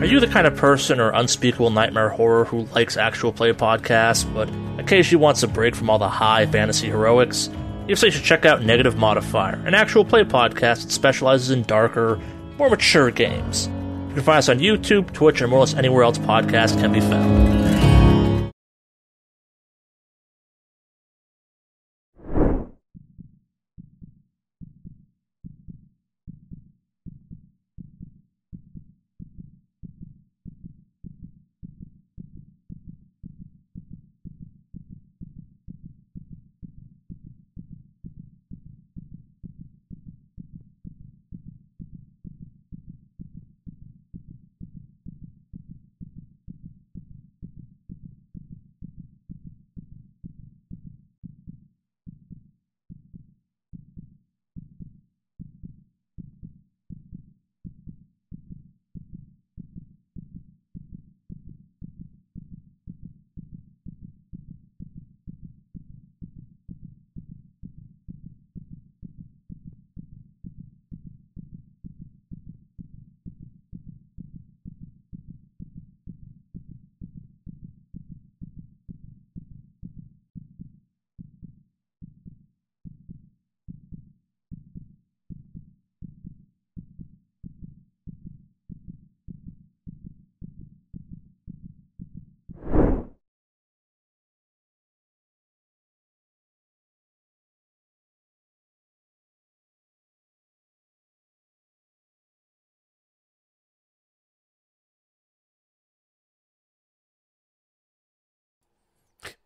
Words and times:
Are 0.00 0.06
you 0.06 0.18
the 0.18 0.26
kind 0.26 0.46
of 0.46 0.56
person 0.56 0.98
or 0.98 1.10
unspeakable 1.10 1.68
nightmare 1.68 2.08
horror 2.08 2.46
who 2.46 2.62
likes 2.74 2.96
actual 2.96 3.34
play 3.34 3.52
podcasts, 3.52 4.24
but 4.32 4.48
occasionally 4.82 5.22
wants 5.22 5.42
a 5.42 5.46
break 5.46 5.76
from 5.76 5.90
all 5.90 5.98
the 5.98 6.08
high 6.08 6.46
fantasy 6.46 6.86
heroics? 6.86 7.50
If 7.86 7.98
so, 7.98 8.06
you 8.06 8.12
should 8.12 8.24
check 8.24 8.46
out 8.46 8.62
Negative 8.62 8.96
Modifier, 8.96 9.62
an 9.66 9.74
actual 9.74 10.06
play 10.06 10.24
podcast 10.24 10.84
that 10.84 10.90
specializes 10.90 11.50
in 11.50 11.64
darker, 11.64 12.18
more 12.56 12.70
mature 12.70 13.10
games. 13.10 13.66
You 14.08 14.14
can 14.14 14.22
find 14.22 14.38
us 14.38 14.48
on 14.48 14.58
YouTube, 14.58 15.12
Twitch, 15.12 15.42
and 15.42 15.50
more 15.50 15.58
or 15.58 15.64
less 15.64 15.74
anywhere 15.74 16.04
else 16.04 16.16
podcasts 16.16 16.80
can 16.80 16.92
be 16.92 17.00
found. 17.00 17.59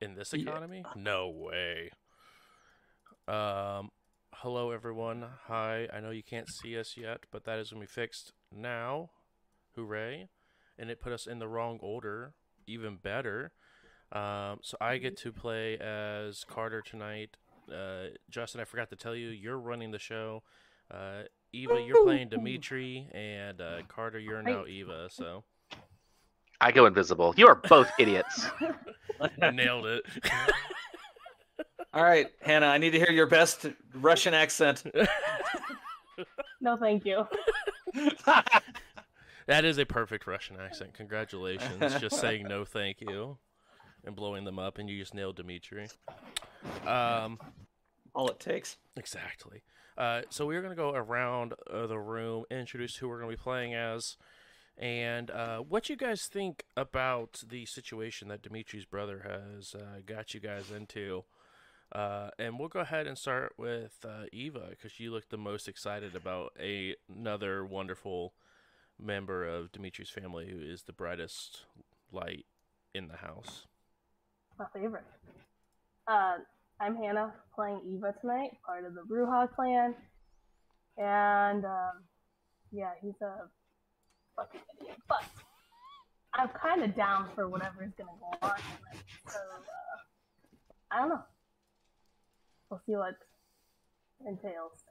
In 0.04 0.14
this 0.14 0.32
economy? 0.32 0.84
Yeah. 0.84 1.02
No 1.02 1.30
way. 1.30 1.90
Um, 3.26 3.90
hello 4.34 4.70
everyone. 4.70 5.24
Hi. 5.46 5.88
I 5.92 6.00
know 6.00 6.10
you 6.10 6.22
can't 6.22 6.48
see 6.48 6.78
us 6.78 6.94
yet, 6.96 7.20
but 7.32 7.44
that 7.44 7.58
is 7.58 7.70
going 7.70 7.80
to 7.80 7.86
be 7.88 7.90
fixed 7.90 8.32
now. 8.52 9.10
Hooray! 9.74 10.28
And 10.78 10.90
it 10.90 11.00
put 11.00 11.12
us 11.12 11.26
in 11.26 11.38
the 11.38 11.48
wrong 11.48 11.78
order. 11.80 12.34
Even 12.66 12.96
better. 12.96 13.52
Um, 14.12 14.58
so 14.62 14.76
I 14.80 14.98
get 14.98 15.16
to 15.18 15.32
play 15.32 15.76
as 15.78 16.44
Carter 16.44 16.82
tonight. 16.82 17.36
Uh, 17.72 18.08
Justin, 18.30 18.60
I 18.60 18.64
forgot 18.64 18.90
to 18.90 18.96
tell 18.96 19.16
you, 19.16 19.28
you're 19.28 19.58
running 19.58 19.90
the 19.90 19.98
show. 19.98 20.42
Uh, 20.90 21.22
Eva, 21.52 21.80
you're 21.80 22.04
playing 22.04 22.28
Dimitri, 22.30 23.08
and 23.12 23.60
uh, 23.60 23.78
Carter, 23.88 24.18
you're 24.18 24.42
now 24.42 24.66
Eva. 24.66 25.08
So 25.10 25.44
I 26.60 26.72
go 26.72 26.86
invisible. 26.86 27.34
You 27.36 27.48
are 27.48 27.54
both 27.54 27.90
idiots. 27.98 28.46
Nailed 29.52 29.86
it. 29.86 30.02
All 31.92 32.02
right, 32.02 32.26
Hannah, 32.40 32.66
I 32.66 32.78
need 32.78 32.90
to 32.90 32.98
hear 32.98 33.10
your 33.10 33.26
best 33.26 33.66
Russian 33.94 34.34
accent. 34.34 34.84
no, 36.60 36.76
thank 36.76 37.04
you. 37.04 37.26
that 39.46 39.64
is 39.64 39.78
a 39.78 39.86
perfect 39.86 40.26
Russian 40.26 40.56
accent. 40.58 40.94
Congratulations. 40.94 42.00
Just 42.00 42.18
saying 42.20 42.46
no 42.48 42.64
thank 42.64 43.00
you 43.00 43.38
and 44.04 44.16
blowing 44.16 44.44
them 44.44 44.58
up, 44.58 44.78
and 44.78 44.88
you 44.88 44.98
just 44.98 45.14
nailed 45.14 45.36
Dimitri. 45.36 45.88
Um, 46.86 47.38
All 48.14 48.28
it 48.28 48.40
takes. 48.40 48.76
Exactly. 48.96 49.62
Uh, 49.96 50.22
so 50.28 50.46
we're 50.46 50.60
going 50.60 50.72
to 50.72 50.76
go 50.76 50.92
around 50.92 51.54
uh, 51.72 51.86
the 51.86 51.98
room, 51.98 52.44
introduce 52.50 52.96
who 52.96 53.08
we're 53.08 53.20
going 53.20 53.30
to 53.30 53.36
be 53.36 53.42
playing 53.42 53.74
as 53.74 54.16
and 54.76 55.30
uh, 55.30 55.58
what 55.58 55.88
you 55.88 55.96
guys 55.96 56.26
think 56.26 56.64
about 56.76 57.42
the 57.48 57.64
situation 57.66 58.28
that 58.28 58.42
Dimitri's 58.42 58.84
brother 58.84 59.24
has 59.24 59.74
uh, 59.74 60.00
got 60.04 60.34
you 60.34 60.40
guys 60.40 60.70
into. 60.70 61.24
Uh, 61.92 62.30
and 62.38 62.58
we'll 62.58 62.68
go 62.68 62.80
ahead 62.80 63.06
and 63.06 63.16
start 63.16 63.52
with 63.56 63.98
uh, 64.04 64.24
Eva 64.32 64.66
because 64.70 64.98
you 64.98 65.12
look 65.12 65.28
the 65.28 65.36
most 65.36 65.68
excited 65.68 66.16
about 66.16 66.52
a, 66.60 66.96
another 67.14 67.64
wonderful 67.64 68.34
member 68.98 69.46
of 69.46 69.70
Dimitri's 69.70 70.10
family 70.10 70.48
who 70.50 70.60
is 70.60 70.82
the 70.82 70.92
brightest 70.92 71.66
light 72.10 72.46
in 72.94 73.06
the 73.08 73.16
house. 73.16 73.66
My 74.58 74.66
favorite. 74.72 75.04
Uh, 76.08 76.38
I'm 76.80 76.96
Hannah 76.96 77.32
playing 77.54 77.80
Eva 77.86 78.14
tonight, 78.20 78.50
part 78.66 78.84
of 78.84 78.94
the 78.94 79.02
Brujah 79.02 79.48
clan. 79.54 79.94
And 80.96 81.64
um, 81.64 82.02
yeah, 82.72 82.90
he's 83.00 83.20
a 83.22 83.48
fucking 84.36 84.60
idiot. 84.80 84.96
But 85.08 85.24
I'm 86.34 86.48
kind 86.48 86.82
of 86.82 86.96
down 86.96 87.28
for 87.34 87.48
whatever 87.48 87.84
is 87.84 87.92
gonna 87.96 88.10
go 88.18 88.46
on. 88.46 88.58
So 89.28 89.38
uh, 89.38 89.98
I 90.90 91.00
don't 91.00 91.08
know. 91.08 91.22
We'll 92.70 92.80
see 92.86 92.96
what 92.96 93.16
entails. 94.26 94.84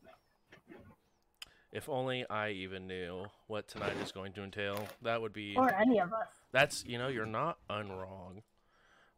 If 1.71 1.89
only 1.89 2.23
I 2.29 2.51
even 2.51 2.85
knew 2.85 3.25
what 3.47 3.67
tonight 3.67 3.97
is 4.03 4.11
going 4.11 4.33
to 4.33 4.43
entail. 4.43 4.87
That 5.01 5.21
would 5.21 5.33
be 5.33 5.55
or 5.57 5.73
any 5.73 5.99
of 5.99 6.13
us. 6.13 6.27
That's 6.51 6.85
you 6.85 6.99
know 6.99 7.07
you're 7.07 7.25
not 7.25 7.57
unwrong. 7.69 8.43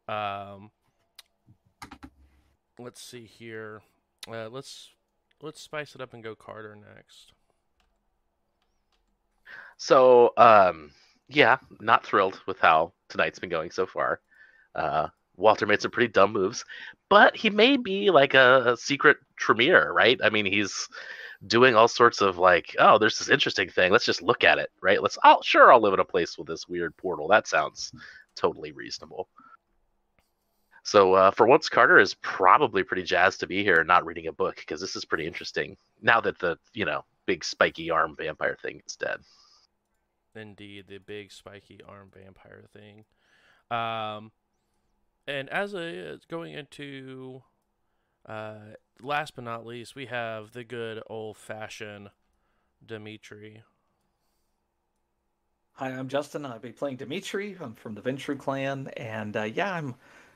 Um, 0.08 0.72
let's 2.80 3.02
see 3.02 3.26
here. 3.26 3.82
Uh, 4.28 4.48
let's 4.50 4.92
let's 5.42 5.62
spice 5.62 5.96
it 5.96 6.02
up 6.02 6.14
and 6.14 6.24
go 6.24 6.34
Carter 6.34 6.76
next. 6.76 7.34
So, 9.78 10.32
um, 10.38 10.92
yeah, 11.28 11.58
not 11.80 12.06
thrilled 12.06 12.40
with 12.48 12.60
how 12.60 12.94
tonight's 13.10 13.40
been 13.40 13.50
going 13.50 13.72
so 13.72 13.86
far. 13.86 14.22
Uh, 14.74 15.08
Walter 15.38 15.66
made 15.66 15.82
some 15.82 15.92
pretty 15.92 16.12
dumb 16.12 16.32
moves, 16.32 16.64
but 17.10 17.36
he 17.36 17.50
may 17.50 17.78
be 17.78 18.10
like 18.10 18.34
a, 18.34 18.74
a 18.74 18.78
secret 18.78 19.18
Tremere, 19.38 19.92
right? 19.92 20.20
I 20.24 20.30
mean, 20.30 20.46
he's 20.46 20.88
doing 21.48 21.76
all 21.76 21.88
sorts 21.88 22.22
of 22.22 22.38
like, 22.38 22.76
oh, 22.80 22.98
there's 22.98 23.20
this 23.20 23.30
interesting 23.30 23.70
thing. 23.70 23.92
Let's 23.92 24.06
just 24.06 24.22
look 24.22 24.44
at 24.44 24.60
it, 24.60 24.72
right? 24.82 25.02
Let's, 25.02 25.18
oh, 25.24 25.40
sure, 25.44 25.72
I'll 25.72 25.82
live 25.82 25.94
in 25.94 26.00
a 26.00 26.06
place 26.06 26.38
with 26.38 26.48
this 26.48 26.68
weird 26.68 26.96
portal. 26.98 27.28
That 27.28 27.48
sounds 27.48 27.92
totally 28.36 28.72
reasonable. 28.72 29.28
So 30.84 31.16
uh, 31.16 31.32
for 31.32 31.48
once, 31.48 31.68
Carter 31.68 31.98
is 31.98 32.14
probably 32.16 32.84
pretty 32.84 33.04
jazzed 33.04 33.40
to 33.40 33.48
be 33.48 33.64
here 33.64 33.80
and 33.80 33.88
not 33.88 34.06
reading 34.06 34.28
a 34.28 34.32
book 34.32 34.58
because 34.58 34.80
this 34.80 34.96
is 34.96 35.04
pretty 35.04 35.26
interesting. 35.26 35.76
Now 36.02 36.22
that 36.22 36.38
the 36.38 36.60
you 36.74 36.86
know 36.86 37.04
big 37.26 37.44
spiky 37.44 37.90
arm 37.90 38.16
vampire 38.16 38.56
thing 38.62 38.84
is 38.86 38.96
dead. 38.96 39.18
Indeed, 40.36 40.86
the 40.88 40.98
big 40.98 41.32
spiky 41.32 41.80
arm 41.88 42.12
vampire 42.14 42.66
thing. 42.72 43.06
Um, 43.72 44.32
and 45.28 45.50
as 45.50 45.74
a 45.74 46.20
going 46.30 46.54
into 46.54 47.44
uh, 48.28 48.76
last 49.02 49.36
but 49.36 49.44
not 49.44 49.66
least, 49.66 49.96
we 49.96 50.06
have 50.08 50.52
the 50.52 50.64
good 50.64 51.02
old 51.08 51.38
fashioned 51.38 52.10
Dimitri. 52.86 53.64
Hi, 55.74 55.90
I'm 55.90 56.08
Justin. 56.08 56.46
I'll 56.46 56.60
be 56.60 56.72
playing 56.72 56.98
Dimitri. 56.98 57.58
I'm 57.60 57.74
from 57.74 57.96
the 57.96 58.02
Ventrue 58.02 58.38
clan, 58.38 58.90
and 58.96 59.36
uh, 59.36 59.44
yeah, 59.44 59.74
I'm 59.74 59.96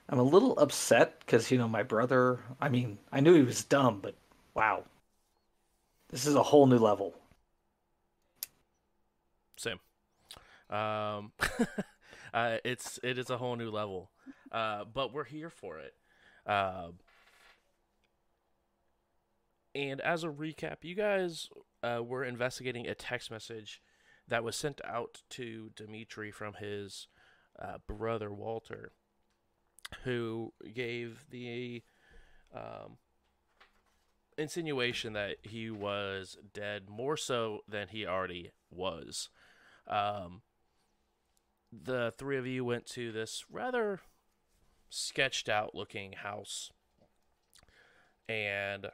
I'm 0.09 0.19
a 0.19 0.23
little 0.23 0.57
upset 0.59 1.19
because 1.19 1.49
you 1.49 1.57
know 1.57 1.67
my 1.67 1.83
brother. 1.83 2.39
I 2.59 2.69
mean, 2.69 2.97
I 3.11 3.19
knew 3.21 3.35
he 3.35 3.43
was 3.43 3.63
dumb, 3.63 3.99
but 4.01 4.15
wow, 4.53 4.83
this 6.09 6.25
is 6.25 6.35
a 6.35 6.43
whole 6.43 6.67
new 6.67 6.79
level. 6.79 7.13
Same. 9.55 9.79
Um, 10.69 11.31
uh, 12.33 12.57
it's 12.63 12.99
it 13.03 13.17
is 13.17 13.29
a 13.29 13.37
whole 13.37 13.55
new 13.55 13.71
level, 13.71 14.11
uh, 14.51 14.85
but 14.91 15.13
we're 15.13 15.23
here 15.23 15.49
for 15.49 15.79
it. 15.79 15.93
Uh, 16.45 16.89
and 19.75 20.01
as 20.01 20.23
a 20.23 20.29
recap, 20.29 20.77
you 20.81 20.95
guys 20.95 21.49
uh, 21.83 22.01
were 22.03 22.23
investigating 22.23 22.87
a 22.87 22.95
text 22.95 23.29
message 23.29 23.81
that 24.27 24.43
was 24.43 24.55
sent 24.55 24.81
out 24.85 25.21
to 25.29 25.71
Dimitri 25.75 26.31
from 26.31 26.55
his 26.55 27.07
uh, 27.59 27.77
brother 27.87 28.31
Walter, 28.31 28.91
who 30.03 30.53
gave 30.73 31.25
the 31.29 31.83
um, 32.53 32.97
insinuation 34.37 35.13
that 35.13 35.37
he 35.43 35.69
was 35.69 36.37
dead 36.53 36.89
more 36.89 37.17
so 37.17 37.59
than 37.67 37.89
he 37.89 38.05
already 38.05 38.51
was. 38.71 39.29
Um, 39.87 40.41
the 41.71 42.13
three 42.17 42.37
of 42.37 42.47
you 42.47 42.65
went 42.65 42.85
to 42.85 43.11
this 43.11 43.45
rather 43.51 43.99
sketched 44.89 45.47
out 45.47 45.75
looking 45.75 46.13
house 46.13 46.71
and 48.27 48.87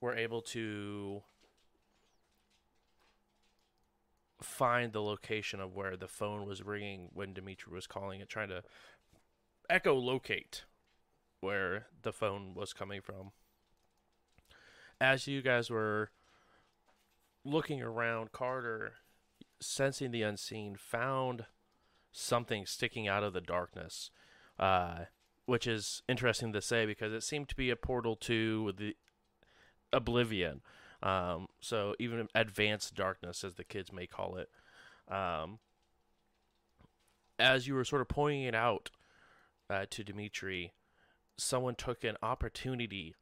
were 0.00 0.16
able 0.16 0.42
to 0.42 1.22
find 4.42 4.92
the 4.92 5.02
location 5.02 5.60
of 5.60 5.74
where 5.74 5.96
the 5.96 6.08
phone 6.08 6.46
was 6.46 6.62
ringing 6.62 7.08
when 7.12 7.32
Dimitri 7.32 7.72
was 7.72 7.86
calling 7.86 8.20
it, 8.20 8.28
trying 8.28 8.48
to 8.48 8.62
echolocate 9.70 10.62
where 11.40 11.86
the 12.02 12.12
phone 12.12 12.54
was 12.54 12.72
coming 12.72 13.00
from. 13.00 13.30
As 15.00 15.26
you 15.26 15.42
guys 15.42 15.70
were 15.70 16.10
looking 17.44 17.82
around, 17.82 18.32
Carter, 18.32 18.94
sensing 19.60 20.10
the 20.10 20.22
unseen, 20.22 20.76
found 20.76 21.46
something 22.12 22.66
sticking 22.66 23.08
out 23.08 23.24
of 23.24 23.32
the 23.32 23.40
darkness, 23.40 24.10
uh, 24.58 25.06
which 25.46 25.66
is 25.66 26.02
interesting 26.08 26.52
to 26.52 26.60
say 26.60 26.86
because 26.86 27.12
it 27.12 27.22
seemed 27.22 27.48
to 27.48 27.56
be 27.56 27.70
a 27.70 27.76
portal 27.76 28.14
to 28.16 28.72
the 28.76 28.96
oblivion. 29.92 30.60
Um, 31.02 31.48
so 31.60 31.96
even 31.98 32.28
advanced 32.34 32.94
darkness, 32.94 33.42
as 33.42 33.54
the 33.54 33.64
kids 33.64 33.92
may 33.92 34.06
call 34.06 34.36
it. 34.36 34.48
Um, 35.12 35.58
as 37.38 37.66
you 37.66 37.74
were 37.74 37.84
sort 37.84 38.02
of 38.02 38.08
pointing 38.08 38.44
it 38.44 38.54
out 38.54 38.90
uh, 39.68 39.86
to 39.90 40.04
Dimitri, 40.04 40.72
someone 41.36 41.74
took 41.74 42.04
an 42.04 42.16
opportunity 42.22 43.16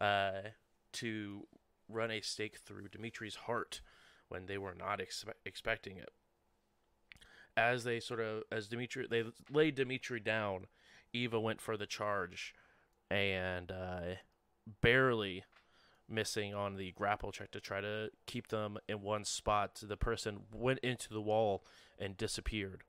uh, 0.00 0.50
to 0.92 1.46
run 1.88 2.10
a 2.10 2.20
stake 2.20 2.58
through 2.58 2.88
Dimitri's 2.88 3.34
heart 3.34 3.80
when 4.28 4.46
they 4.46 4.58
were 4.58 4.74
not 4.74 5.00
expe- 5.00 5.32
expecting 5.44 5.96
it. 5.96 6.10
As 7.56 7.84
they 7.84 8.00
sort 8.00 8.20
of, 8.20 8.44
as 8.52 8.68
Dimitri, 8.68 9.06
they 9.08 9.24
laid 9.50 9.74
Dimitri 9.74 10.20
down, 10.20 10.66
Eva 11.12 11.40
went 11.40 11.60
for 11.60 11.76
the 11.76 11.86
charge 11.86 12.54
and 13.10 13.70
uh, 13.72 14.16
barely 14.80 15.44
missing 16.08 16.54
on 16.54 16.76
the 16.76 16.92
grapple 16.92 17.32
check 17.32 17.50
to 17.50 17.60
try 17.60 17.80
to 17.80 18.10
keep 18.26 18.48
them 18.48 18.78
in 18.88 19.02
one 19.02 19.24
spot. 19.24 19.80
The 19.82 19.96
person 19.96 20.40
went 20.52 20.78
into 20.80 21.12
the 21.12 21.20
wall 21.20 21.64
and 21.98 22.16
disappeared. 22.16 22.84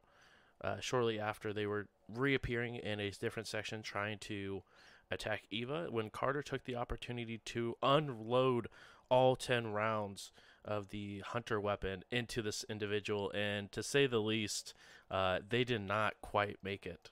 Uh, 0.62 0.78
shortly 0.80 1.20
after, 1.20 1.54
they 1.54 1.66
were 1.66 1.88
reappearing 2.14 2.76
in 2.76 3.00
a 3.00 3.12
different 3.12 3.48
section 3.48 3.82
trying 3.82 4.18
to 4.20 4.64
attack 5.12 5.44
Eva 5.50 5.88
when 5.90 6.10
Carter 6.10 6.44
took 6.44 6.66
the 6.66 6.76
opportunity 6.76 7.40
to 7.46 7.76
unload 7.82 8.68
all 9.10 9.36
10 9.36 9.68
rounds 9.68 10.32
of 10.66 10.90
the 10.90 11.20
hunter 11.20 11.60
weapon 11.60 12.04
into 12.12 12.42
this 12.42 12.66
individual, 12.70 13.32
and 13.32 13.72
to 13.72 13.82
say 13.82 14.08
the 14.08 14.20
least, 14.20 14.74
uh, 15.10 15.40
they 15.48 15.64
did 15.64 15.82
not 15.82 16.16
quite 16.22 16.58
make 16.64 16.86
it. 16.86 17.12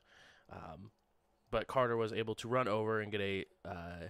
Um, 0.51 0.91
but 1.49 1.67
Carter 1.67 1.97
was 1.97 2.13
able 2.13 2.35
to 2.35 2.47
run 2.47 2.67
over 2.67 2.99
and 2.99 3.11
get 3.11 3.21
a 3.21 3.45
uh, 3.65 4.09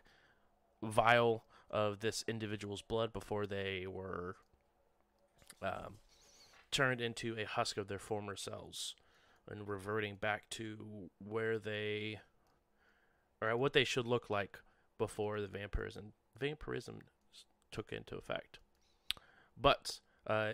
vial 0.81 1.45
of 1.69 2.00
this 2.00 2.24
individual's 2.28 2.81
blood 2.81 3.13
before 3.13 3.45
they 3.45 3.86
were 3.88 4.38
um, 5.62 5.95
turned 6.72 7.01
into 7.01 7.38
a 7.38 7.45
husk 7.45 7.78
of 7.78 7.88
their 7.88 8.00
former 8.00 8.36
selves 8.36 8.95
and 9.50 9.68
reverting 9.68 10.16
back 10.16 10.50
to 10.50 11.10
where 11.19 11.57
they 11.57 12.19
or 13.42 13.56
what 13.56 13.74
they 13.74 13.84
should 13.84 14.06
look 14.06 14.30
like 14.30 14.60
before 14.98 15.39
the 15.42 15.48
vampirism 15.48 16.13
vampirism 16.39 17.00
took 17.72 17.92
into 17.92 18.16
effect. 18.16 18.60
But 19.59 20.00
uh, 20.25 20.54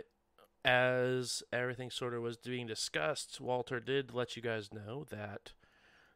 as 0.66 1.44
everything 1.52 1.90
sort 1.90 2.14
of 2.14 2.22
was 2.22 2.38
being 2.38 2.68
discussed, 2.68 3.42
Walter 3.42 3.80
did 3.80 4.14
let 4.14 4.36
you 4.36 4.42
guys 4.42 4.74
know 4.74 5.06
that, 5.10 5.54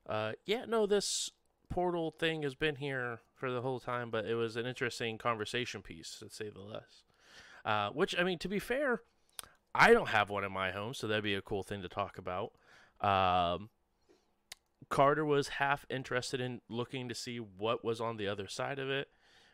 uh, 0.07 0.33
yeah, 0.45 0.65
no, 0.65 0.85
this 0.85 1.31
portal 1.69 2.11
thing 2.11 2.43
has 2.43 2.55
been 2.55 2.75
here 2.75 3.19
for 3.35 3.51
the 3.51 3.61
whole 3.61 3.79
time, 3.79 4.09
but 4.09 4.25
it 4.25 4.35
was 4.35 4.55
an 4.55 4.65
interesting 4.65 5.17
conversation 5.17 5.81
piece, 5.81 6.17
to 6.19 6.29
say 6.29 6.49
the 6.49 6.61
less. 6.61 7.03
Uh, 7.65 7.89
which, 7.89 8.15
I 8.17 8.23
mean, 8.23 8.39
to 8.39 8.47
be 8.47 8.59
fair, 8.59 9.01
I 9.75 9.91
don't 9.91 10.09
have 10.09 10.29
one 10.29 10.45
in 10.45 10.51
my 10.51 10.71
home, 10.71 10.93
so 10.93 11.07
that'd 11.07 11.23
be 11.23 11.35
a 11.35 11.41
cool 11.41 11.63
thing 11.63 11.81
to 11.81 11.89
talk 11.89 12.17
about. 12.17 12.53
Um, 13.01 13.69
Carter 14.89 15.25
was 15.25 15.49
half 15.49 15.85
interested 15.89 16.39
in 16.39 16.61
looking 16.69 17.09
to 17.09 17.15
see 17.15 17.37
what 17.37 17.83
was 17.83 17.99
on 17.99 18.15
the 18.15 18.27
other 18.27 18.47
side 18.47 18.79
of 18.79 18.89
it. 18.89 19.09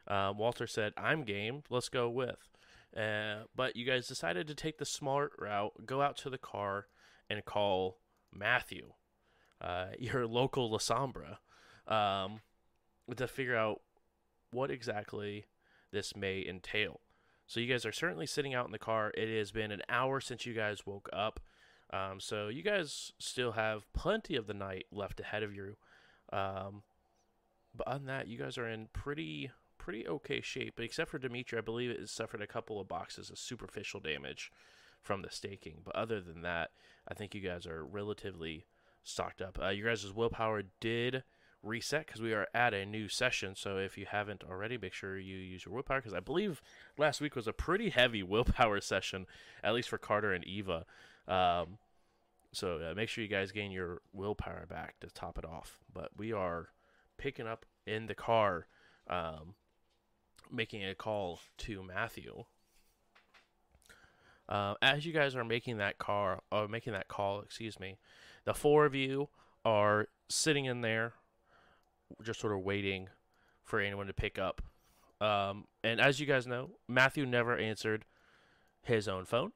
Uh, 0.07 0.31
Walter 0.35 0.67
said, 0.67 0.93
I'm 0.95 1.23
game. 1.23 1.63
Let's 1.69 1.89
go 1.89 2.09
with. 2.09 2.52
Uh, 2.95 3.43
but 3.55 3.75
you 3.75 3.85
guys 3.85 4.07
decided 4.07 4.47
to 4.47 4.55
take 4.55 4.77
the 4.77 4.85
smart 4.85 5.31
route, 5.39 5.73
go 5.85 6.01
out 6.01 6.17
to 6.17 6.29
the 6.29 6.37
car, 6.37 6.87
and 7.29 7.43
call 7.43 7.97
Matthew, 8.31 8.93
uh, 9.61 9.87
your 9.99 10.27
local 10.27 10.69
Lasombra, 10.69 11.37
um, 11.87 12.41
to 13.15 13.27
figure 13.27 13.55
out 13.55 13.81
what 14.51 14.69
exactly 14.69 15.45
this 15.91 16.15
may 16.15 16.45
entail. 16.47 16.99
So 17.47 17.59
you 17.59 17.67
guys 17.67 17.85
are 17.85 17.91
certainly 17.91 18.25
sitting 18.25 18.53
out 18.53 18.65
in 18.65 18.71
the 18.71 18.79
car. 18.79 19.11
It 19.15 19.37
has 19.37 19.51
been 19.51 19.71
an 19.71 19.81
hour 19.89 20.21
since 20.21 20.45
you 20.45 20.53
guys 20.53 20.85
woke 20.85 21.09
up. 21.11 21.39
Um, 21.91 22.19
so 22.19 22.47
you 22.47 22.63
guys 22.63 23.11
still 23.19 23.51
have 23.51 23.91
plenty 23.93 24.35
of 24.35 24.47
the 24.47 24.53
night 24.53 24.85
left 24.91 25.19
ahead 25.19 25.43
of 25.43 25.53
you. 25.53 25.75
Um, 26.31 26.83
but 27.75 27.87
on 27.87 28.05
that, 28.05 28.27
you 28.27 28.37
guys 28.37 28.57
are 28.57 28.67
in 28.67 28.87
pretty 28.93 29.51
pretty 29.83 30.07
okay 30.07 30.39
shape. 30.39 30.75
But 30.77 30.85
except 30.85 31.11
for 31.11 31.17
Dimitri, 31.19 31.57
I 31.57 31.61
believe 31.61 31.89
it 31.89 31.99
has 31.99 32.09
suffered 32.09 32.41
a 32.41 32.47
couple 32.47 32.79
of 32.79 32.87
boxes 32.87 33.29
of 33.29 33.37
superficial 33.37 33.99
damage 33.99 34.49
from 35.01 35.21
the 35.21 35.29
staking. 35.29 35.81
But 35.83 35.95
other 35.95 36.21
than 36.21 36.41
that, 36.43 36.71
I 37.05 37.13
think 37.13 37.35
you 37.35 37.41
guys 37.41 37.67
are 37.67 37.85
relatively 37.85 38.65
stocked 39.03 39.41
up. 39.41 39.59
Uh, 39.61 39.69
your 39.69 39.89
guys' 39.89 40.13
willpower 40.13 40.63
did 40.79 41.23
reset 41.61 42.05
because 42.05 42.21
we 42.21 42.33
are 42.33 42.47
at 42.53 42.73
a 42.73 42.85
new 42.85 43.09
session. 43.09 43.55
So 43.57 43.77
if 43.77 43.97
you 43.97 44.05
haven't 44.09 44.43
already, 44.49 44.77
make 44.77 44.93
sure 44.93 45.19
you 45.19 45.35
use 45.35 45.65
your 45.65 45.73
willpower 45.73 45.99
because 45.99 46.13
I 46.13 46.21
believe 46.21 46.61
last 46.97 47.19
week 47.19 47.35
was 47.35 47.47
a 47.47 47.53
pretty 47.53 47.89
heavy 47.89 48.23
willpower 48.23 48.79
session, 48.79 49.25
at 49.61 49.73
least 49.73 49.89
for 49.89 49.97
Carter 49.97 50.31
and 50.31 50.45
Eva. 50.45 50.85
Um, 51.27 51.77
so 52.53 52.77
uh, 52.77 52.93
make 52.95 53.09
sure 53.09 53.21
you 53.21 53.29
guys 53.29 53.51
gain 53.51 53.71
your 53.71 54.01
willpower 54.13 54.65
back 54.65 55.01
to 55.01 55.07
top 55.07 55.37
it 55.37 55.43
off. 55.43 55.79
But 55.93 56.11
we 56.15 56.31
are 56.31 56.69
picking 57.17 57.47
up 57.47 57.65
in 57.85 58.05
the 58.07 58.15
car, 58.15 58.67
um, 59.09 59.55
making 60.51 60.83
a 60.85 60.95
call 60.95 61.39
to 61.59 61.83
Matthew. 61.83 62.45
Uh, 64.49 64.75
as 64.81 65.05
you 65.05 65.13
guys 65.13 65.35
are 65.35 65.45
making 65.45 65.77
that 65.77 65.97
car, 65.97 66.41
or 66.51 66.67
making 66.67 66.93
that 66.93 67.07
call, 67.07 67.41
excuse 67.41 67.79
me, 67.79 67.97
the 68.45 68.53
four 68.53 68.85
of 68.85 68.93
you 68.93 69.29
are 69.63 70.07
sitting 70.29 70.65
in 70.65 70.81
there, 70.81 71.13
just 72.21 72.39
sort 72.39 72.53
of 72.53 72.59
waiting 72.59 73.09
for 73.63 73.79
anyone 73.79 74.07
to 74.07 74.13
pick 74.13 74.37
up. 74.37 74.61
Um, 75.21 75.65
and 75.83 76.01
as 76.01 76.19
you 76.19 76.25
guys 76.25 76.45
know, 76.45 76.71
Matthew 76.87 77.25
never 77.25 77.57
answered 77.57 78.05
his 78.81 79.07
own 79.07 79.25
phone. 79.25 79.53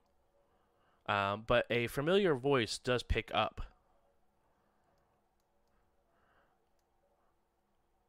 Um, 1.08 1.44
but 1.46 1.66
a 1.70 1.88
familiar 1.88 2.36
voice 2.36 2.78
does 2.78 3.04
pick 3.04 3.30
up. 3.34 3.62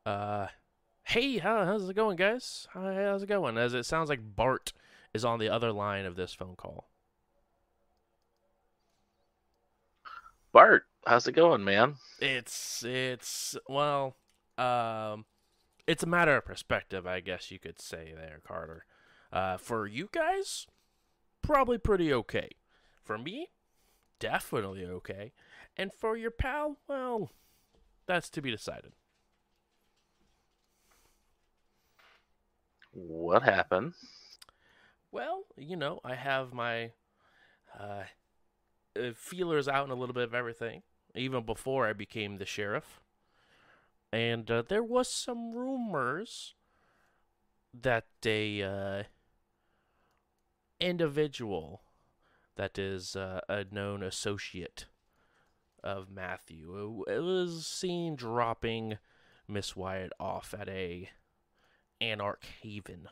Uh, 0.06 0.46
hey, 1.08 1.38
how, 1.38 1.64
how's 1.64 1.88
it 1.88 1.96
going, 1.96 2.16
guys? 2.16 2.68
Hi, 2.74 3.02
how's 3.04 3.22
it 3.22 3.28
going? 3.28 3.56
As 3.56 3.72
it 3.72 3.86
sounds 3.86 4.10
like 4.10 4.36
Bart 4.36 4.74
is 5.14 5.24
on 5.24 5.38
the 5.38 5.48
other 5.48 5.72
line 5.72 6.04
of 6.04 6.16
this 6.16 6.34
phone 6.34 6.54
call. 6.54 6.90
Bart, 10.52 10.84
how's 11.06 11.26
it 11.26 11.32
going, 11.32 11.64
man? 11.64 11.96
It's 12.20 12.84
it's 12.84 13.56
well, 13.68 14.16
um, 14.58 15.24
it's 15.86 16.02
a 16.02 16.06
matter 16.06 16.36
of 16.36 16.44
perspective, 16.44 17.06
I 17.06 17.20
guess 17.20 17.50
you 17.50 17.58
could 17.58 17.80
say 17.80 18.12
there, 18.14 18.40
Carter. 18.46 18.84
Uh, 19.32 19.56
for 19.56 19.86
you 19.86 20.08
guys, 20.12 20.66
probably 21.42 21.78
pretty 21.78 22.12
okay. 22.12 22.50
For 23.02 23.16
me, 23.16 23.48
definitely 24.18 24.84
okay. 24.84 25.32
And 25.76 25.92
for 25.92 26.16
your 26.16 26.30
pal, 26.30 26.76
well, 26.86 27.30
that's 28.06 28.28
to 28.30 28.42
be 28.42 28.50
decided. 28.50 28.92
What 32.92 33.42
happened? 33.42 33.94
Well, 35.10 35.44
you 35.56 35.76
know, 35.76 36.00
I 36.04 36.14
have 36.14 36.52
my 36.52 36.92
uh, 37.78 38.04
uh, 38.96 39.10
feelers 39.14 39.68
out 39.68 39.86
in 39.86 39.90
a 39.90 39.94
little 39.94 40.14
bit 40.14 40.24
of 40.24 40.34
everything, 40.34 40.82
even 41.14 41.44
before 41.44 41.86
I 41.86 41.92
became 41.92 42.36
the 42.38 42.46
sheriff. 42.46 43.00
And 44.12 44.50
uh, 44.50 44.62
there 44.66 44.82
was 44.82 45.08
some 45.08 45.52
rumors 45.52 46.54
that 47.74 48.06
a 48.24 48.62
uh, 48.62 49.02
individual 50.80 51.82
that 52.56 52.78
is 52.78 53.14
uh, 53.14 53.40
a 53.48 53.64
known 53.70 54.02
associate 54.02 54.86
of 55.84 56.10
Matthew. 56.10 57.04
It 57.06 57.20
was 57.20 57.66
seen 57.66 58.16
dropping 58.16 58.98
Miss 59.46 59.76
Wyatt 59.76 60.12
off 60.18 60.54
at 60.58 60.68
a 60.68 61.10
Anarch 62.00 62.44
Haven. 62.62 63.08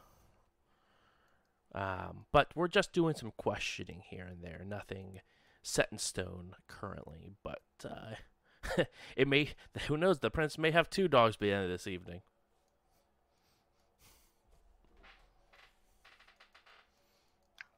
Um, 1.74 2.24
but 2.32 2.52
we're 2.54 2.68
just 2.68 2.92
doing 2.92 3.14
some 3.14 3.32
questioning 3.36 4.02
here 4.08 4.26
and 4.26 4.42
there. 4.42 4.64
Nothing 4.66 5.20
set 5.62 5.88
in 5.92 5.98
stone 5.98 6.54
currently, 6.68 7.32
but 7.42 7.62
uh, 7.84 8.84
it 9.16 9.28
may. 9.28 9.50
Who 9.88 9.96
knows? 9.96 10.20
The 10.20 10.30
prince 10.30 10.56
may 10.56 10.70
have 10.70 10.88
two 10.88 11.08
dogs 11.08 11.36
by 11.36 11.46
the 11.46 11.52
end 11.52 11.64
of 11.64 11.70
this 11.70 11.86
evening. 11.86 12.22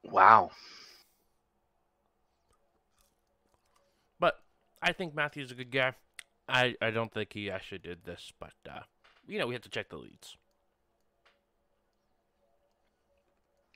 Wow. 0.04 0.50
But 4.18 4.40
I 4.82 4.92
think 4.92 5.14
Matthew's 5.14 5.50
a 5.50 5.54
good 5.54 5.70
guy. 5.70 5.92
I, 6.48 6.76
I 6.80 6.90
don't 6.90 7.12
think 7.12 7.34
he 7.34 7.50
actually 7.50 7.78
did 7.78 8.04
this, 8.04 8.32
but 8.38 8.54
uh, 8.68 8.80
you 9.26 9.38
know 9.38 9.46
we 9.46 9.54
have 9.54 9.62
to 9.62 9.68
check 9.68 9.90
the 9.90 9.96
leads. 9.96 10.36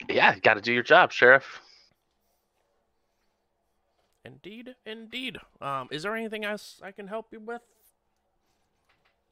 Yeah, 0.08 0.38
got 0.38 0.54
to 0.54 0.60
do 0.60 0.72
your 0.72 0.82
job, 0.82 1.12
sheriff. 1.12 1.60
Indeed, 4.24 4.76
indeed. 4.86 5.38
Um, 5.60 5.88
is 5.90 6.02
there 6.04 6.14
anything 6.14 6.44
else 6.44 6.80
I 6.82 6.92
can 6.92 7.08
help 7.08 7.28
you 7.32 7.40
with? 7.40 7.62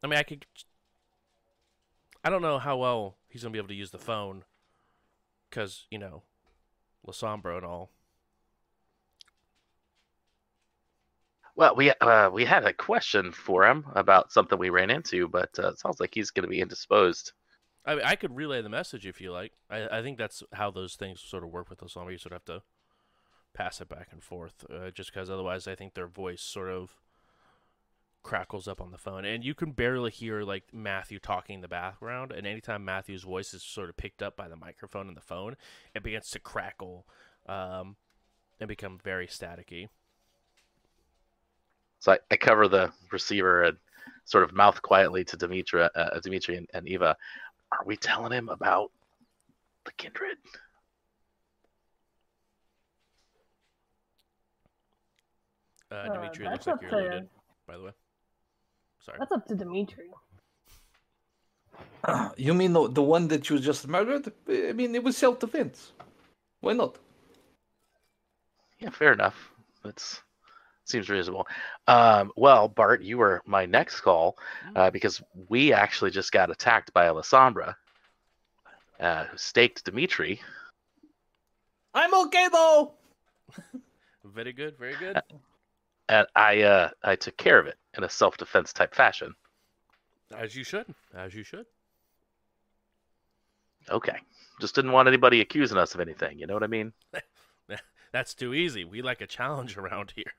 I 0.02 0.06
mean, 0.06 0.18
I 0.18 0.22
could. 0.22 0.46
I 2.24 2.30
don't 2.30 2.42
know 2.42 2.58
how 2.58 2.76
well 2.76 3.16
he's 3.28 3.42
gonna 3.42 3.52
be 3.52 3.58
able 3.58 3.68
to 3.68 3.74
use 3.74 3.90
the 3.90 3.98
phone, 3.98 4.44
cause 5.50 5.86
you 5.90 5.98
know, 5.98 6.22
Lasombra 7.06 7.56
and 7.56 7.66
all. 7.66 7.90
Well, 11.54 11.76
we 11.76 11.90
uh, 11.90 12.30
we 12.30 12.44
had 12.44 12.64
a 12.64 12.72
question 12.72 13.32
for 13.32 13.66
him 13.66 13.86
about 13.94 14.32
something 14.32 14.58
we 14.58 14.70
ran 14.70 14.90
into, 14.90 15.28
but 15.28 15.50
uh, 15.58 15.68
it 15.68 15.78
sounds 15.78 16.00
like 16.00 16.14
he's 16.14 16.30
going 16.30 16.44
to 16.44 16.48
be 16.48 16.60
indisposed. 16.60 17.32
I 17.84 17.94
mean, 17.94 18.04
I 18.04 18.14
could 18.14 18.36
relay 18.36 18.62
the 18.62 18.68
message 18.68 19.06
if 19.06 19.20
you 19.20 19.32
like. 19.32 19.52
I, 19.70 19.98
I 19.98 20.02
think 20.02 20.18
that's 20.18 20.42
how 20.52 20.70
those 20.70 20.94
things 20.94 21.20
sort 21.20 21.44
of 21.44 21.50
work 21.50 21.70
with 21.70 21.80
Lasombra. 21.80 22.12
You 22.12 22.18
sort 22.18 22.32
of 22.32 22.42
have 22.42 22.56
to 22.56 22.62
pass 23.54 23.80
it 23.80 23.88
back 23.88 24.08
and 24.12 24.22
forth, 24.22 24.64
uh, 24.70 24.90
just 24.90 25.12
because 25.12 25.30
otherwise, 25.30 25.66
I 25.66 25.74
think 25.74 25.94
their 25.94 26.06
voice 26.06 26.42
sort 26.42 26.68
of 26.68 27.00
crackles 28.22 28.68
up 28.68 28.80
on 28.80 28.90
the 28.90 28.98
phone, 28.98 29.24
and 29.24 29.42
you 29.44 29.54
can 29.54 29.72
barely 29.72 30.10
hear 30.10 30.42
like 30.42 30.64
Matthew 30.72 31.18
talking 31.18 31.56
in 31.56 31.60
the 31.62 31.68
background. 31.68 32.32
And 32.32 32.46
anytime 32.46 32.84
Matthew's 32.84 33.22
voice 33.22 33.54
is 33.54 33.62
sort 33.62 33.88
of 33.88 33.96
picked 33.96 34.22
up 34.22 34.36
by 34.36 34.48
the 34.48 34.56
microphone 34.56 35.08
in 35.08 35.14
the 35.14 35.20
phone, 35.20 35.56
it 35.94 36.02
begins 36.02 36.30
to 36.30 36.38
crackle 36.38 37.06
um, 37.48 37.96
and 38.60 38.68
become 38.68 38.98
very 39.02 39.26
staticky. 39.26 39.88
So 41.98 42.12
I, 42.12 42.18
I 42.30 42.36
cover 42.36 42.68
the 42.68 42.92
receiver 43.10 43.62
and 43.64 43.78
sort 44.24 44.44
of 44.44 44.54
mouth 44.54 44.80
quietly 44.82 45.24
to 45.24 45.36
Dimitri, 45.36 45.88
uh, 45.94 46.20
Dimitri 46.20 46.56
and, 46.56 46.68
and 46.72 46.86
Eva. 46.86 47.16
Are 47.72 47.84
we 47.84 47.96
telling 47.96 48.32
him 48.32 48.48
about 48.48 48.90
the 49.84 49.92
kindred? 49.92 50.38
Uh, 55.90 55.94
Uh, 55.94 56.14
Dimitri, 56.14 56.46
it 56.46 56.50
looks 56.52 56.66
like 56.66 56.74
up 56.76 56.82
you're 56.82 56.90
to- 56.90 56.96
loaded. 56.96 57.28
By 57.66 57.76
the 57.76 57.82
way, 57.84 57.90
sorry. 59.00 59.18
That's 59.18 59.32
up 59.32 59.46
to 59.46 59.54
Dimitri. 59.54 60.10
You 62.36 62.54
mean 62.54 62.72
the, 62.72 62.88
the 62.88 63.02
one 63.02 63.28
that 63.28 63.48
you 63.50 63.58
just 63.58 63.86
murdered? 63.86 64.32
I 64.48 64.72
mean, 64.72 64.94
it 64.94 65.02
was 65.04 65.16
self 65.16 65.38
defense. 65.38 65.92
Why 66.60 66.72
not? 66.72 66.96
Yeah, 68.78 68.90
fair 68.90 69.12
enough. 69.12 69.52
That's 69.84 70.20
seems 70.90 71.08
reasonable. 71.08 71.46
Um, 71.86 72.32
well, 72.36 72.68
Bart, 72.68 73.02
you 73.02 73.18
were 73.18 73.42
my 73.46 73.66
next 73.66 74.00
call 74.00 74.36
uh, 74.76 74.90
because 74.90 75.22
we 75.48 75.72
actually 75.72 76.10
just 76.10 76.32
got 76.32 76.50
attacked 76.50 76.92
by 76.92 77.06
Alessandra, 77.08 77.76
uh, 78.98 79.24
who 79.24 79.36
staked 79.36 79.84
Dimitri. 79.84 80.40
I'm 81.94 82.14
okay 82.26 82.48
though. 82.52 82.92
Very 84.24 84.52
good, 84.52 84.76
very 84.78 84.94
good. 84.96 85.20
and 86.08 86.26
I 86.36 86.60
uh, 86.62 86.90
I 87.02 87.16
took 87.16 87.36
care 87.36 87.58
of 87.58 87.66
it 87.66 87.76
in 87.96 88.04
a 88.04 88.08
self 88.08 88.36
defense 88.36 88.72
type 88.72 88.94
fashion. 88.94 89.34
As 90.36 90.54
you 90.54 90.62
should. 90.62 90.86
As 91.14 91.34
you 91.34 91.42
should. 91.42 91.66
Okay, 93.90 94.16
just 94.60 94.74
didn't 94.74 94.92
want 94.92 95.08
anybody 95.08 95.40
accusing 95.40 95.78
us 95.78 95.94
of 95.94 96.00
anything. 96.00 96.38
You 96.38 96.46
know 96.46 96.54
what 96.54 96.62
I 96.62 96.68
mean? 96.68 96.92
That's 98.12 98.34
too 98.34 98.54
easy. 98.54 98.84
We 98.84 99.02
like 99.02 99.20
a 99.20 99.26
challenge 99.26 99.76
around 99.78 100.12
here. 100.14 100.32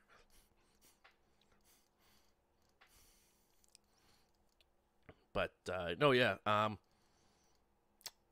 But 5.34 5.52
uh, 5.72 5.90
no, 5.98 6.12
yeah. 6.12 6.36
Um, 6.46 6.78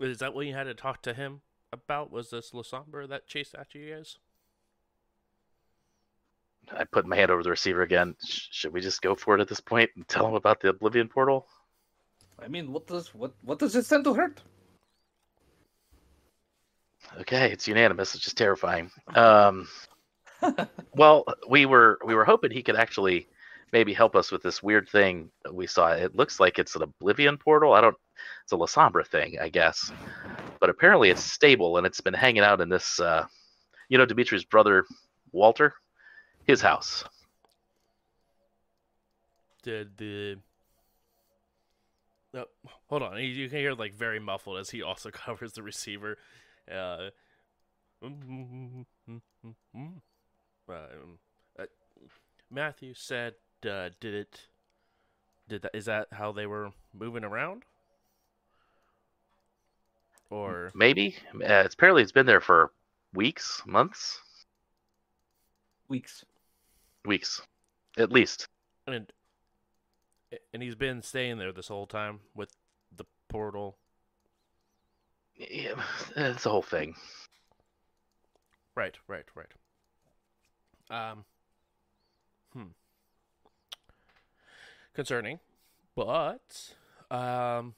is 0.00 0.18
that 0.18 0.34
what 0.34 0.46
you 0.46 0.54
had 0.54 0.64
to 0.64 0.74
talk 0.74 1.02
to 1.02 1.14
him 1.14 1.40
about? 1.72 2.10
Was 2.10 2.30
this 2.30 2.50
Lasombra 2.52 3.08
that 3.08 3.26
chased 3.26 3.54
after 3.54 3.78
you 3.78 3.94
guys? 3.94 4.18
I 6.72 6.84
put 6.84 7.06
my 7.06 7.16
hand 7.16 7.30
over 7.30 7.42
the 7.42 7.50
receiver 7.50 7.82
again. 7.82 8.14
Sh- 8.24 8.48
should 8.50 8.72
we 8.72 8.80
just 8.80 9.02
go 9.02 9.14
for 9.14 9.34
it 9.34 9.40
at 9.40 9.48
this 9.48 9.60
point 9.60 9.90
and 9.96 10.06
tell 10.06 10.26
him 10.26 10.34
about 10.34 10.60
the 10.60 10.68
Oblivion 10.68 11.08
portal? 11.08 11.46
I 12.38 12.48
mean, 12.48 12.72
what 12.72 12.86
does 12.86 13.14
what 13.14 13.32
what 13.42 13.58
does 13.58 13.74
it 13.76 13.84
stand 13.84 14.04
to 14.04 14.14
hurt? 14.14 14.40
Okay, 17.20 17.50
it's 17.50 17.66
unanimous. 17.66 18.14
It's 18.14 18.22
just 18.22 18.36
terrifying. 18.36 18.90
Um, 19.14 19.68
well, 20.94 21.24
we 21.48 21.66
were 21.66 21.98
we 22.04 22.14
were 22.14 22.24
hoping 22.24 22.50
he 22.50 22.62
could 22.62 22.76
actually 22.76 23.28
maybe 23.72 23.92
help 23.92 24.16
us 24.16 24.30
with 24.32 24.42
this 24.42 24.62
weird 24.62 24.88
thing 24.88 25.30
we 25.52 25.66
saw. 25.66 25.92
It 25.92 26.14
looks 26.14 26.40
like 26.40 26.58
it's 26.58 26.76
an 26.76 26.82
Oblivion 26.82 27.38
portal. 27.38 27.72
I 27.72 27.80
don't. 27.80 27.96
It's 28.42 28.52
a 28.52 28.56
Lasombra 28.56 29.06
thing, 29.06 29.38
I 29.40 29.48
guess. 29.48 29.92
But 30.58 30.70
apparently, 30.70 31.10
it's 31.10 31.22
stable 31.22 31.78
and 31.78 31.86
it's 31.86 32.00
been 32.00 32.14
hanging 32.14 32.42
out 32.42 32.60
in 32.60 32.68
this. 32.68 33.00
Uh, 33.00 33.26
you 33.88 33.98
know, 33.98 34.06
Dimitri's 34.06 34.44
brother, 34.44 34.84
Walter, 35.32 35.74
his 36.44 36.60
house. 36.60 37.04
Did 39.62 39.96
the 39.98 40.38
no, 42.32 42.46
hold 42.88 43.02
on. 43.02 43.18
You- 43.22 43.48
can 43.48 43.58
hear 43.58 43.74
like 43.74 43.94
very 43.94 44.20
muffled 44.20 44.58
as 44.58 44.70
he 44.70 44.82
also 44.82 45.10
covers 45.12 45.52
the 45.52 45.62
receiver. 45.62 46.18
Uh, 46.70 47.10
uh, 50.70 51.66
Matthew 52.50 52.94
said, 52.94 53.34
uh, 53.66 53.90
"Did 54.00 54.14
it? 54.14 54.40
Did 55.48 55.62
that? 55.62 55.74
Is 55.74 55.86
that 55.86 56.08
how 56.12 56.32
they 56.32 56.46
were 56.46 56.72
moving 56.92 57.24
around? 57.24 57.64
Or 60.30 60.70
Maybe 60.74 61.16
uh, 61.34 61.62
it's 61.64 61.74
apparently 61.74 62.02
it's 62.02 62.12
been 62.12 62.26
there 62.26 62.40
for 62.40 62.70
weeks, 63.14 63.62
months, 63.66 64.20
Weeks. 65.88 66.24
weeks, 67.04 67.42
at 67.98 68.12
least. 68.12 68.46
and 68.86 69.12
and 70.54 70.62
he's 70.62 70.76
been 70.76 71.02
staying 71.02 71.38
there 71.38 71.52
this 71.52 71.66
whole 71.66 71.86
time 71.86 72.20
with 72.34 72.52
the 72.96 73.04
portal. 73.28 73.76
Yeah, 75.36 75.82
it's 76.16 76.44
the 76.44 76.50
whole 76.50 76.62
thing. 76.62 76.94
Right, 78.76 78.96
right, 79.08 79.24
right. 79.34 81.10
Um, 81.10 81.24
hmm. 82.52 82.62
Concerning, 84.92 85.38
but 85.94 86.74
um, 87.10 87.74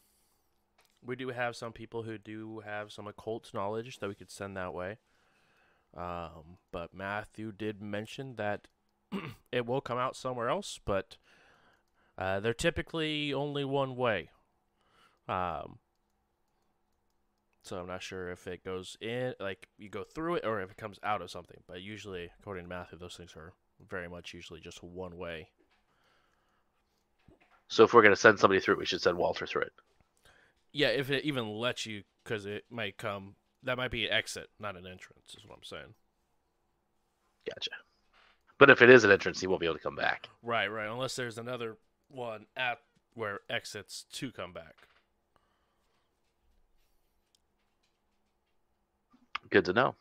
we 1.05 1.17
do 1.17 1.29
have 1.29 1.57
some 1.57 1.73
people 1.73 2.03
who 2.03 2.17
do 2.19 2.61
have 2.61 2.91
some 2.91 3.07
occult 3.07 3.53
knowledge 3.53 3.99
that 3.99 4.09
we 4.09 4.15
could 4.15 4.31
send 4.31 4.57
that 4.57 4.73
way. 4.73 4.99
Um, 5.95 6.59
but 6.71 6.95
Matthew 6.95 7.53
did 7.53 7.83
mention 7.83 8.37
that 8.37 8.69
it 9.53 9.67
will 9.67 9.81
come 9.81 9.99
out 9.99 10.17
somewhere 10.17 10.49
else, 10.49 10.81
but 10.85 11.19
uh, 12.17 12.41
they're 12.41 12.55
typically 12.55 13.33
only 13.35 13.65
one 13.65 13.97
way. 13.97 14.31
Um, 15.29 15.79
so 17.63 17.79
I'm 17.79 17.87
not 17.87 18.03
sure 18.03 18.31
if 18.31 18.47
it 18.47 18.65
goes 18.65 18.97
in, 19.01 19.35
like 19.39 19.69
you 19.79 19.89
go 19.89 20.03
through 20.03 20.37
it, 20.37 20.47
or 20.47 20.61
if 20.61 20.71
it 20.71 20.77
comes 20.77 20.99
out 21.03 21.23
of 21.23 21.31
something. 21.31 21.59
But 21.67 21.83
usually, 21.83 22.31
according 22.41 22.65
to 22.65 22.69
Matthew, 22.69 22.99
those 22.99 23.17
things 23.17 23.35
are 23.37 23.53
very 23.89 24.09
much 24.09 24.35
usually 24.35 24.61
just 24.61 24.83
one 24.83 25.17
way. 25.17 25.49
So 27.73 27.85
if 27.85 27.95
we're 27.95 28.03
gonna 28.03 28.17
send 28.17 28.39
somebody 28.39 28.61
through 28.61 28.75
it, 28.75 28.81
we 28.81 28.85
should 28.85 29.01
send 29.01 29.17
Walter 29.17 29.47
through 29.47 29.63
it. 29.63 29.73
Yeah, 30.73 30.89
if 30.89 31.11
it 31.11 31.25
even 31.25 31.49
lets 31.49 31.87
you, 31.87 32.03
because 32.23 32.45
it 32.45 32.67
might 32.69 32.99
come. 32.99 33.37
That 33.63 33.79
might 33.79 33.91
be 33.91 34.05
an 34.05 34.13
exit, 34.13 34.51
not 34.61 34.77
an 34.77 34.87
entrance, 34.87 35.35
is 35.39 35.47
what 35.47 35.57
I'm 35.57 35.65
saying. 35.65 35.95
Gotcha. 37.49 37.71
But 38.59 38.69
if 38.69 38.83
it 38.83 38.91
is 38.91 39.05
an 39.05 39.11
entrance, 39.11 39.41
he 39.41 39.47
won't 39.47 39.61
be 39.61 39.67
able 39.67 39.77
to 39.77 39.83
come 39.83 39.97
back. 39.97 40.29
Right, 40.43 40.67
right. 40.67 40.87
Unless 40.87 41.17
there's 41.17 41.39
another 41.39 41.79
one 42.09 42.45
at 42.55 42.81
where 43.15 43.41
exits 43.49 44.05
to 44.13 44.31
come 44.31 44.53
back. 44.53 44.77
Good 49.49 49.65
to 49.65 49.73
know. 49.73 49.95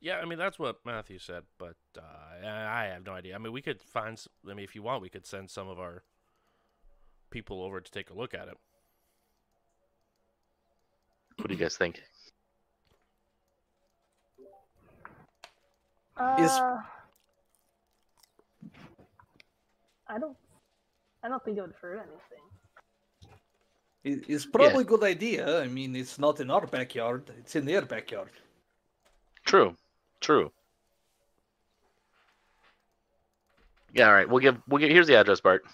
Yeah, 0.00 0.18
I 0.18 0.26
mean 0.26 0.38
that's 0.38 0.60
what 0.60 0.78
Matthew 0.86 1.18
said, 1.18 1.42
but 1.58 1.74
uh, 1.98 2.46
I 2.46 2.84
I 2.84 2.86
have 2.86 3.04
no 3.04 3.14
idea. 3.14 3.34
I 3.34 3.38
mean, 3.38 3.52
we 3.52 3.62
could 3.62 3.82
find. 3.82 4.24
I 4.48 4.54
mean, 4.54 4.62
if 4.62 4.76
you 4.76 4.84
want, 4.84 5.02
we 5.02 5.08
could 5.08 5.26
send 5.26 5.50
some 5.50 5.68
of 5.68 5.80
our 5.80 6.04
people 7.30 7.62
over 7.62 7.80
to 7.80 7.90
take 7.90 8.10
a 8.10 8.14
look 8.14 8.34
at 8.34 8.48
it. 8.48 8.56
What 11.36 11.48
do 11.48 11.54
you 11.54 11.60
guys 11.60 11.76
think? 11.76 12.02
Is- 16.38 16.50
Uh, 16.50 16.82
I 20.06 20.18
don't. 20.18 20.36
I 21.22 21.28
don't 21.28 21.42
think 21.44 21.56
it 21.56 21.60
would 21.62 21.72
hurt 21.80 22.06
anything. 22.06 22.44
It's 24.28 24.44
probably 24.46 24.82
a 24.82 24.84
good 24.84 25.02
idea. 25.04 25.60
I 25.62 25.68
mean, 25.68 25.94
it's 25.96 26.18
not 26.18 26.40
in 26.40 26.50
our 26.50 26.66
backyard; 26.66 27.30
it's 27.38 27.54
in 27.56 27.64
their 27.64 27.82
backyard. 27.82 28.30
True, 29.44 29.76
true. 30.20 30.52
Yeah, 33.94 34.08
all 34.08 34.14
right. 34.14 34.28
We'll 34.28 34.40
give. 34.40 34.56
We'll 34.68 34.80
give. 34.80 34.90
Here's 34.90 35.06
the 35.06 35.16
address, 35.16 35.40
Bart. 35.40 35.64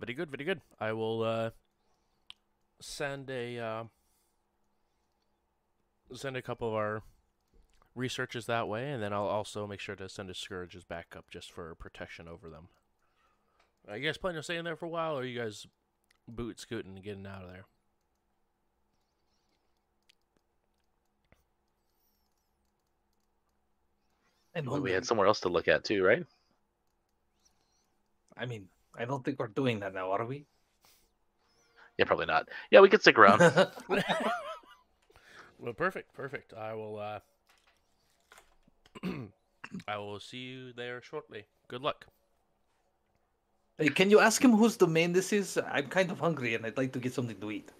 Very 0.00 0.14
good, 0.14 0.30
very 0.30 0.44
good. 0.44 0.60
I 0.78 0.92
will 0.92 1.22
uh, 1.22 1.50
send 2.80 3.28
a 3.30 3.58
uh, 3.58 3.84
send 6.14 6.36
a 6.36 6.42
couple 6.42 6.68
of 6.68 6.74
our 6.74 7.02
researchers 7.94 8.46
that 8.46 8.68
way, 8.68 8.90
and 8.92 9.02
then 9.02 9.12
I'll 9.12 9.24
also 9.24 9.66
make 9.66 9.80
sure 9.80 9.96
to 9.96 10.08
send 10.08 10.30
a 10.30 10.34
scourges 10.34 10.84
back 10.84 11.14
up 11.16 11.26
just 11.30 11.50
for 11.50 11.74
protection 11.74 12.28
over 12.28 12.48
them. 12.48 12.68
Are 13.88 13.96
you 13.96 14.06
guys 14.06 14.18
planning 14.18 14.36
on 14.36 14.42
staying 14.42 14.64
there 14.64 14.76
for 14.76 14.86
a 14.86 14.90
while, 14.90 15.18
or 15.18 15.22
are 15.22 15.24
you 15.24 15.38
guys 15.38 15.66
boot 16.28 16.60
scooting 16.60 16.94
and 16.94 17.04
getting 17.04 17.26
out 17.26 17.42
of 17.42 17.50
there? 17.50 17.64
And 24.54 24.68
Well, 24.68 24.80
we 24.80 24.92
had 24.92 25.06
somewhere 25.06 25.26
else 25.26 25.40
to 25.40 25.48
look 25.48 25.68
at 25.68 25.84
too, 25.84 26.04
right? 26.04 26.24
I 28.36 28.46
mean, 28.46 28.68
I 28.98 29.04
don't 29.04 29.24
think 29.24 29.38
we're 29.38 29.46
doing 29.48 29.80
that 29.80 29.94
now, 29.94 30.10
are 30.10 30.26
we? 30.26 30.44
Yeah, 31.96 32.04
probably 32.04 32.26
not. 32.26 32.48
Yeah, 32.70 32.80
we 32.80 32.88
could 32.88 33.00
stick 33.00 33.18
around. 33.18 33.40
Well, 35.58 35.72
perfect, 35.72 36.14
perfect. 36.14 36.54
I 36.54 36.74
will. 36.74 36.98
Uh, 36.98 37.18
I 39.88 39.98
will 39.98 40.20
see 40.20 40.38
you 40.38 40.72
there 40.72 41.02
shortly. 41.02 41.46
Good 41.66 41.82
luck. 41.82 42.06
hey, 43.76 43.88
can 43.88 44.08
you 44.10 44.20
ask 44.20 44.42
him 44.42 44.52
whose 44.52 44.76
domain 44.76 45.12
this 45.12 45.32
is? 45.32 45.58
I'm 45.70 45.88
kind 45.88 46.10
of 46.10 46.20
hungry 46.20 46.54
and 46.54 46.64
I'd 46.64 46.76
like 46.76 46.92
to 46.92 47.00
get 47.00 47.12
something 47.12 47.40
to 47.40 47.50
eat. 47.50 47.70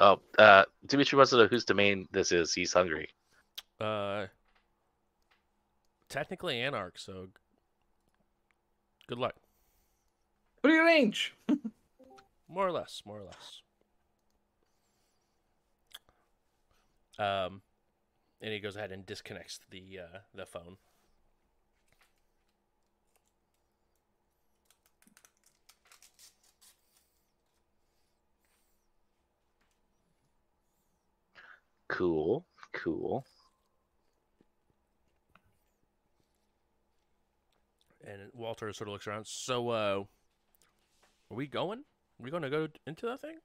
oh, 0.00 0.20
uh, 0.38 0.64
Dimitri 0.86 1.16
wants 1.16 1.30
to 1.30 1.36
know 1.38 1.46
whose 1.46 1.64
domain 1.64 2.08
this 2.10 2.32
is. 2.32 2.52
He's 2.52 2.72
hungry. 2.72 3.08
Uh, 3.80 4.26
technically 6.08 6.60
Anarch, 6.60 6.98
so 6.98 7.28
good 9.06 9.18
luck. 9.18 9.36
Free 10.62 10.78
range. 10.78 11.34
More 12.48 12.66
or 12.66 12.72
less, 12.72 13.02
more 13.06 13.20
or 13.20 13.24
less. 13.24 13.62
Um, 17.18 17.62
and 18.40 18.52
he 18.52 18.58
goes 18.60 18.76
ahead 18.76 18.90
and 18.90 19.06
disconnects 19.06 19.60
the 19.70 20.00
uh, 20.00 20.18
the 20.34 20.46
phone. 20.46 20.76
Cool, 31.88 32.46
cool. 32.72 33.26
And 38.06 38.30
Walter 38.32 38.72
sort 38.72 38.88
of 38.88 38.92
looks 38.92 39.06
around. 39.06 39.26
So, 39.26 39.68
uh, 39.68 40.04
are 41.30 41.36
we 41.36 41.46
going? 41.46 41.78
Are 41.80 42.22
we 42.22 42.30
going 42.30 42.42
to 42.42 42.50
go 42.50 42.68
into 42.86 43.06
that 43.06 43.20
thing? 43.20 43.36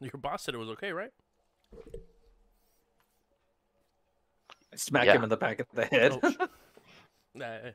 Your 0.00 0.12
boss 0.20 0.42
said 0.42 0.54
it 0.54 0.58
was 0.58 0.68
okay, 0.70 0.92
right? 0.92 1.10
I 4.72 4.76
smack 4.76 5.06
Yeah. 5.06 5.14
him 5.14 5.24
in 5.24 5.28
the 5.30 5.36
back 5.36 5.60
of 5.60 5.66
the 5.74 5.84
oh, 5.84 5.98
head. 5.98 6.18
Oh, 6.22 6.46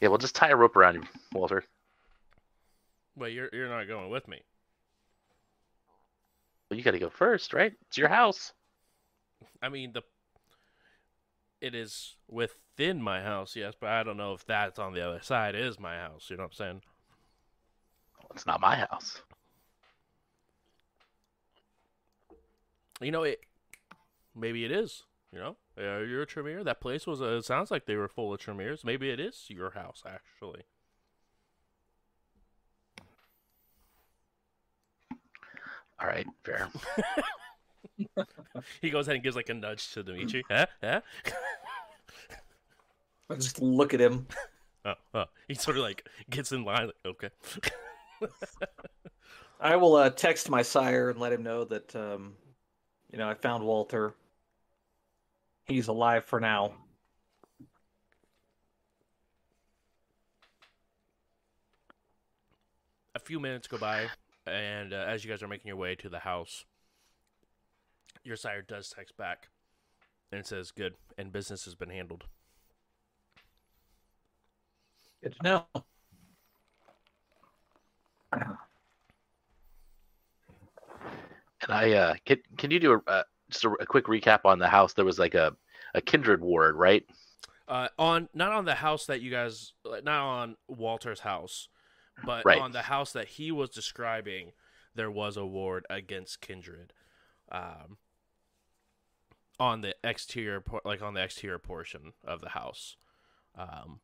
Yeah, 0.00 0.08
we'll 0.08 0.18
just 0.18 0.34
tie 0.34 0.48
a 0.50 0.56
rope 0.56 0.76
around 0.76 0.96
you, 0.96 1.02
Walter. 1.32 1.64
well, 3.16 3.30
you're 3.30 3.48
you're 3.52 3.68
not 3.68 3.86
going 3.88 4.10
with 4.10 4.28
me. 4.28 4.42
Well, 6.70 6.76
you 6.76 6.84
got 6.84 6.90
to 6.90 6.98
go 6.98 7.08
first, 7.08 7.54
right? 7.54 7.72
It's 7.88 7.96
your 7.96 8.08
house. 8.08 8.52
I 9.62 9.70
mean 9.70 9.92
the 9.92 10.02
it 11.62 11.74
is 11.74 12.16
within 12.28 13.00
my 13.02 13.22
house, 13.22 13.56
yes, 13.56 13.74
but 13.80 13.88
I 13.88 14.02
don't 14.02 14.18
know 14.18 14.34
if 14.34 14.44
that's 14.44 14.78
on 14.78 14.92
the 14.92 15.00
other 15.06 15.20
side 15.22 15.54
is 15.54 15.80
my 15.80 15.96
house. 15.96 16.28
You 16.28 16.36
know 16.36 16.42
what 16.44 16.48
I'm 16.48 16.52
saying? 16.52 16.82
It's 18.34 18.46
not 18.46 18.60
my 18.60 18.76
house. 18.76 19.22
You 23.00 23.10
know 23.10 23.22
it. 23.22 23.40
Maybe 24.34 24.64
it 24.64 24.70
is. 24.70 25.04
You 25.32 25.38
know, 25.40 25.56
uh, 25.78 25.98
you're 26.04 26.22
a 26.22 26.26
Tremere. 26.26 26.64
That 26.64 26.80
place 26.80 27.06
was. 27.06 27.20
Uh, 27.20 27.36
it 27.38 27.44
sounds 27.44 27.70
like 27.70 27.86
they 27.86 27.96
were 27.96 28.08
full 28.08 28.32
of 28.32 28.40
Tremeres. 28.40 28.84
Maybe 28.84 29.10
it 29.10 29.20
is 29.20 29.46
your 29.48 29.70
house, 29.70 30.02
actually. 30.06 30.62
All 35.98 36.06
right, 36.06 36.26
fair. 36.44 36.70
He 38.80 38.90
goes 38.90 39.06
ahead 39.06 39.16
and 39.16 39.24
gives 39.24 39.36
like 39.36 39.48
a 39.48 39.54
nudge 39.54 39.92
to 39.92 40.02
Dimitri. 40.02 40.44
huh? 40.50 40.66
Huh? 40.82 41.00
I 43.28 43.34
just 43.34 43.60
look 43.60 43.92
at 43.92 44.00
him. 44.00 44.26
oh, 44.84 44.94
oh. 45.14 45.24
He 45.48 45.54
sort 45.54 45.76
of 45.76 45.82
like 45.82 46.08
gets 46.30 46.52
in 46.52 46.64
line. 46.64 46.86
Like, 46.86 46.94
okay. 47.04 47.30
I 49.60 49.76
will 49.76 49.96
uh, 49.96 50.10
text 50.10 50.50
my 50.50 50.62
sire 50.62 51.10
and 51.10 51.18
let 51.18 51.32
him 51.32 51.42
know 51.42 51.64
that, 51.64 51.94
um, 51.96 52.34
you 53.10 53.18
know, 53.18 53.28
I 53.28 53.34
found 53.34 53.64
Walter. 53.64 54.14
He's 55.64 55.88
alive 55.88 56.24
for 56.24 56.40
now. 56.40 56.72
a 63.16 63.18
few 63.18 63.40
minutes 63.40 63.66
go 63.66 63.78
by, 63.78 64.06
and 64.46 64.92
uh, 64.92 65.06
as 65.08 65.24
you 65.24 65.30
guys 65.30 65.42
are 65.42 65.48
making 65.48 65.68
your 65.68 65.76
way 65.76 65.94
to 65.96 66.08
the 66.08 66.18
house, 66.18 66.66
your 68.22 68.36
sire 68.36 68.62
does 68.62 68.90
text 68.90 69.16
back, 69.16 69.48
and 70.30 70.46
says, 70.46 70.70
"Good, 70.70 70.94
and 71.16 71.32
business 71.32 71.64
has 71.64 71.74
been 71.74 71.90
handled." 71.90 72.24
Good 75.22 75.34
to 75.40 75.42
know. 75.42 75.66
And 78.32 78.56
I 81.68 81.92
uh, 81.92 82.14
can 82.24 82.38
can 82.58 82.70
you 82.70 82.80
do 82.80 82.92
a 82.92 83.10
uh, 83.10 83.22
just 83.50 83.64
a, 83.64 83.70
a 83.80 83.86
quick 83.86 84.06
recap 84.06 84.40
on 84.44 84.58
the 84.58 84.68
house? 84.68 84.92
There 84.92 85.04
was 85.04 85.18
like 85.18 85.34
a 85.34 85.56
a 85.94 86.00
kindred 86.00 86.40
ward, 86.40 86.76
right? 86.76 87.04
Uh, 87.68 87.88
on 87.98 88.28
not 88.34 88.52
on 88.52 88.64
the 88.64 88.74
house 88.76 89.06
that 89.06 89.20
you 89.20 89.30
guys, 89.30 89.72
like, 89.84 90.04
not 90.04 90.22
on 90.22 90.56
Walter's 90.68 91.20
house, 91.20 91.68
but 92.24 92.46
Right. 92.46 92.60
on 92.60 92.72
the 92.72 92.82
house 92.82 93.12
that 93.12 93.26
he 93.28 93.50
was 93.50 93.70
describing, 93.70 94.52
there 94.94 95.10
was 95.10 95.36
a 95.36 95.44
ward 95.44 95.84
against 95.90 96.40
kindred. 96.40 96.92
Um, 97.50 97.98
on 99.58 99.80
the 99.80 99.94
exterior, 100.04 100.62
like 100.84 101.02
on 101.02 101.14
the 101.14 101.22
exterior 101.22 101.58
portion 101.58 102.12
of 102.24 102.40
the 102.40 102.50
house. 102.50 102.96
Um, 103.56 104.00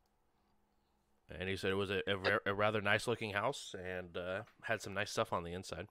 and 1.29 1.49
he 1.49 1.55
said 1.55 1.71
it 1.71 1.75
was 1.75 1.91
a, 1.91 2.01
a, 2.07 2.51
a 2.51 2.53
rather 2.53 2.81
nice 2.81 3.07
looking 3.07 3.33
house 3.33 3.75
and 3.77 4.17
uh, 4.17 4.41
had 4.63 4.81
some 4.81 4.93
nice 4.93 5.11
stuff 5.11 5.33
on 5.33 5.43
the 5.43 5.53
inside. 5.53 5.87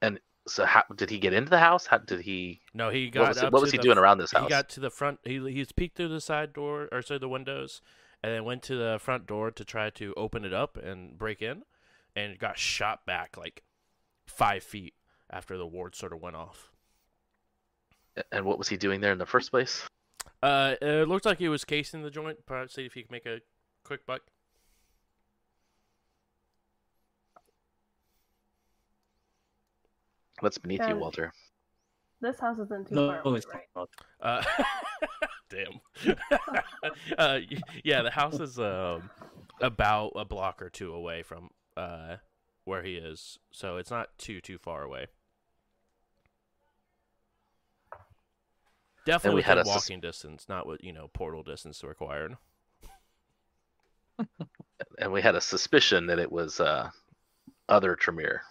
And 0.00 0.18
so 0.46 0.66
how 0.66 0.84
did 0.94 1.10
he 1.10 1.18
get 1.18 1.32
into 1.32 1.50
the 1.50 1.58
house? 1.58 1.86
How 1.86 1.98
did 1.98 2.20
he? 2.20 2.60
No, 2.74 2.90
he 2.90 3.10
got 3.10 3.20
What 3.20 3.28
was, 3.28 3.40
he, 3.40 3.46
up 3.46 3.52
what 3.52 3.62
was 3.62 3.70
he 3.70 3.76
the 3.78 3.82
doing 3.82 3.98
around 3.98 4.18
this 4.18 4.32
house? 4.32 4.44
He 4.44 4.48
got 4.48 4.68
to 4.70 4.80
the 4.80 4.90
front. 4.90 5.20
He 5.24 5.38
he's 5.52 5.72
peeked 5.72 5.96
through 5.96 6.08
the 6.08 6.20
side 6.20 6.52
door 6.52 6.88
or 6.90 7.02
sorry, 7.02 7.20
the 7.20 7.28
windows, 7.28 7.80
and 8.22 8.34
then 8.34 8.44
went 8.44 8.62
to 8.64 8.76
the 8.76 8.98
front 9.00 9.26
door 9.26 9.50
to 9.50 9.64
try 9.64 9.90
to 9.90 10.12
open 10.16 10.44
it 10.44 10.52
up 10.52 10.76
and 10.76 11.16
break 11.16 11.40
in, 11.40 11.62
and 12.16 12.38
got 12.38 12.58
shot 12.58 13.06
back 13.06 13.36
like 13.36 13.62
five 14.26 14.64
feet 14.64 14.94
after 15.30 15.56
the 15.56 15.66
ward 15.66 15.94
sort 15.94 16.12
of 16.12 16.20
went 16.20 16.36
off. 16.36 16.70
And 18.30 18.44
what 18.44 18.58
was 18.58 18.68
he 18.68 18.76
doing 18.76 19.00
there 19.00 19.12
in 19.12 19.18
the 19.18 19.26
first 19.26 19.50
place? 19.50 19.88
Uh, 20.42 20.74
it 20.82 21.08
looked 21.08 21.24
like 21.24 21.38
he 21.38 21.48
was 21.48 21.64
casing 21.64 22.02
the 22.02 22.10
joint. 22.10 22.44
Perhaps 22.46 22.74
see 22.74 22.84
if 22.84 22.94
he 22.94 23.02
could 23.02 23.12
make 23.12 23.26
a 23.26 23.40
quick 23.92 24.06
buck. 24.06 24.22
What's 30.40 30.56
beneath 30.56 30.80
you, 30.88 30.94
Um, 30.94 31.00
Walter? 31.00 31.30
This 32.22 32.40
house 32.40 32.58
isn't 32.58 32.88
too 32.88 32.94
No, 32.94 33.08
far 33.08 33.20
away, 33.20 33.36
it's 33.36 33.46
right? 33.76 33.88
Uh, 34.22 34.42
damn. 35.50 35.80
uh, 37.18 37.40
yeah, 37.84 38.00
the 38.00 38.10
house 38.10 38.40
is 38.40 38.58
um 38.58 39.10
about 39.60 40.12
a 40.16 40.24
block 40.24 40.62
or 40.62 40.70
two 40.70 40.94
away 40.94 41.22
from 41.22 41.50
uh 41.76 42.16
where 42.64 42.82
he 42.82 42.94
is, 42.94 43.38
so 43.50 43.76
it's 43.76 43.90
not 43.90 44.16
too 44.16 44.40
too 44.40 44.56
far 44.56 44.84
away. 44.84 45.08
Definitely 49.04 49.36
we 49.36 49.42
had 49.42 49.58
within 49.58 49.70
a 49.70 49.74
walking 49.74 50.00
distance, 50.00 50.48
not 50.48 50.66
what 50.66 50.82
you 50.82 50.94
know 50.94 51.08
portal 51.08 51.42
distance 51.42 51.84
required. 51.84 52.38
And 54.98 55.12
we 55.12 55.22
had 55.22 55.34
a 55.34 55.40
suspicion 55.40 56.06
that 56.06 56.18
it 56.18 56.30
was 56.30 56.60
uh, 56.60 56.90
other 57.68 57.94
Tremere. 57.94 58.42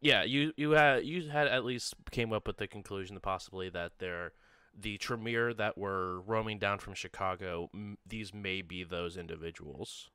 Yeah, 0.00 0.24
you 0.24 0.52
you 0.56 0.72
had 0.72 1.04
you 1.04 1.28
had 1.28 1.48
at 1.48 1.64
least 1.64 1.94
came 2.10 2.32
up 2.32 2.46
with 2.46 2.58
the 2.58 2.66
conclusion, 2.66 3.14
the 3.14 3.20
possibility 3.20 3.70
that 3.70 3.92
they're 3.98 4.32
the 4.78 4.98
Tremere 4.98 5.54
that 5.54 5.78
were 5.78 6.20
roaming 6.20 6.58
down 6.58 6.78
from 6.78 6.94
Chicago. 6.94 7.70
M- 7.74 7.98
these 8.06 8.34
may 8.34 8.62
be 8.62 8.84
those 8.84 9.16
individuals. 9.16 10.10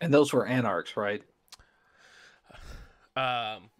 And 0.00 0.12
those 0.12 0.32
were 0.32 0.46
anarchs, 0.46 0.96
right? 0.96 1.22
Um, 3.18 3.70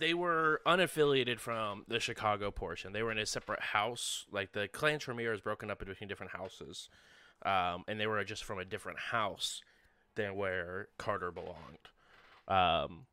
they 0.00 0.14
were 0.14 0.60
unaffiliated 0.66 1.38
from 1.38 1.84
the 1.86 2.00
Chicago 2.00 2.50
portion. 2.50 2.92
They 2.92 3.02
were 3.02 3.12
in 3.12 3.18
a 3.18 3.26
separate 3.26 3.60
house. 3.60 4.24
Like 4.32 4.52
the 4.52 4.66
clan 4.66 4.98
Tremere 4.98 5.32
is 5.32 5.40
broken 5.40 5.70
up 5.70 5.78
between 5.78 6.08
different 6.08 6.32
houses, 6.32 6.88
um, 7.44 7.84
and 7.86 8.00
they 8.00 8.06
were 8.06 8.24
just 8.24 8.42
from 8.42 8.58
a 8.58 8.64
different 8.64 8.98
house 8.98 9.62
than 10.16 10.34
where 10.34 10.88
Carter 10.98 11.30
belonged. 11.30 11.88
Um, 12.48 13.06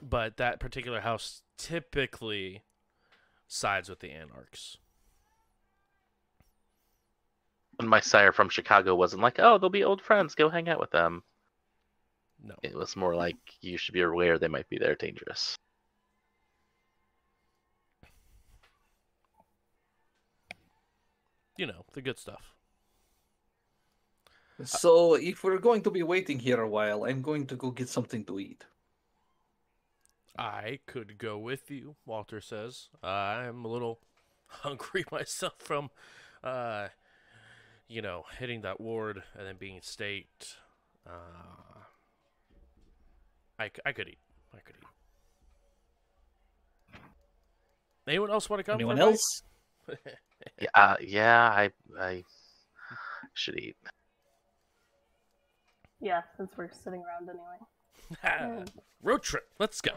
but 0.00 0.36
that 0.36 0.60
particular 0.60 1.00
house 1.00 1.42
typically 1.58 2.62
sides 3.48 3.88
with 3.88 4.00
the 4.00 4.12
Anarchs. 4.12 4.78
And 7.80 7.88
my 7.88 8.00
sire 8.00 8.32
from 8.32 8.48
Chicago 8.48 8.94
wasn't 8.94 9.22
like, 9.22 9.38
oh, 9.38 9.58
they'll 9.58 9.70
be 9.70 9.84
old 9.84 10.02
friends. 10.02 10.34
Go 10.34 10.48
hang 10.48 10.68
out 10.68 10.80
with 10.80 10.90
them. 10.90 11.22
No. 12.42 12.54
It 12.62 12.74
was 12.74 12.96
more 12.96 13.14
like 13.14 13.36
you 13.60 13.76
should 13.76 13.94
be 13.94 14.02
aware 14.02 14.38
they 14.38 14.48
might 14.48 14.68
be 14.68 14.78
there 14.78 14.94
dangerous. 14.94 15.56
You 21.56 21.66
know, 21.66 21.84
the 21.92 22.02
good 22.02 22.18
stuff. 22.18 22.54
So 24.64 25.14
if 25.14 25.44
we're 25.44 25.58
going 25.58 25.82
to 25.82 25.90
be 25.90 26.02
waiting 26.02 26.38
here 26.38 26.60
a 26.60 26.68
while, 26.68 27.04
I'm 27.04 27.22
going 27.22 27.46
to 27.46 27.56
go 27.56 27.70
get 27.70 27.88
something 27.88 28.24
to 28.24 28.40
eat. 28.40 28.64
I 30.36 30.78
could 30.86 31.18
go 31.18 31.38
with 31.38 31.70
you, 31.70 31.96
Walter 32.06 32.40
says. 32.40 32.88
I'm 33.02 33.64
a 33.64 33.68
little 33.68 34.00
hungry 34.46 35.04
myself 35.12 35.54
from, 35.58 35.90
uh, 36.44 36.88
you 37.88 38.02
know, 38.02 38.24
hitting 38.38 38.62
that 38.62 38.80
ward 38.80 39.22
and 39.36 39.46
then 39.46 39.56
being 39.58 39.80
staked. 39.82 40.56
Uh, 41.06 41.77
I, 43.58 43.66
c- 43.66 43.82
I 43.84 43.92
could 43.92 44.08
eat. 44.08 44.18
I 44.54 44.58
could 44.60 44.76
eat. 46.94 47.00
Anyone 48.06 48.30
else 48.30 48.48
want 48.48 48.60
to 48.60 48.64
come? 48.64 48.74
Anyone 48.74 48.98
else? 48.98 49.42
Yeah, 50.60 50.68
uh, 50.74 50.96
yeah, 51.00 51.48
I 51.50 51.70
I 52.00 52.22
should 53.34 53.58
eat. 53.58 53.76
Yeah, 56.00 56.22
since 56.36 56.50
we're 56.56 56.70
sitting 56.70 57.02
around 57.02 57.28
anyway. 57.28 58.64
Road 59.02 59.22
trip. 59.24 59.48
Let's 59.58 59.80
go. 59.80 59.90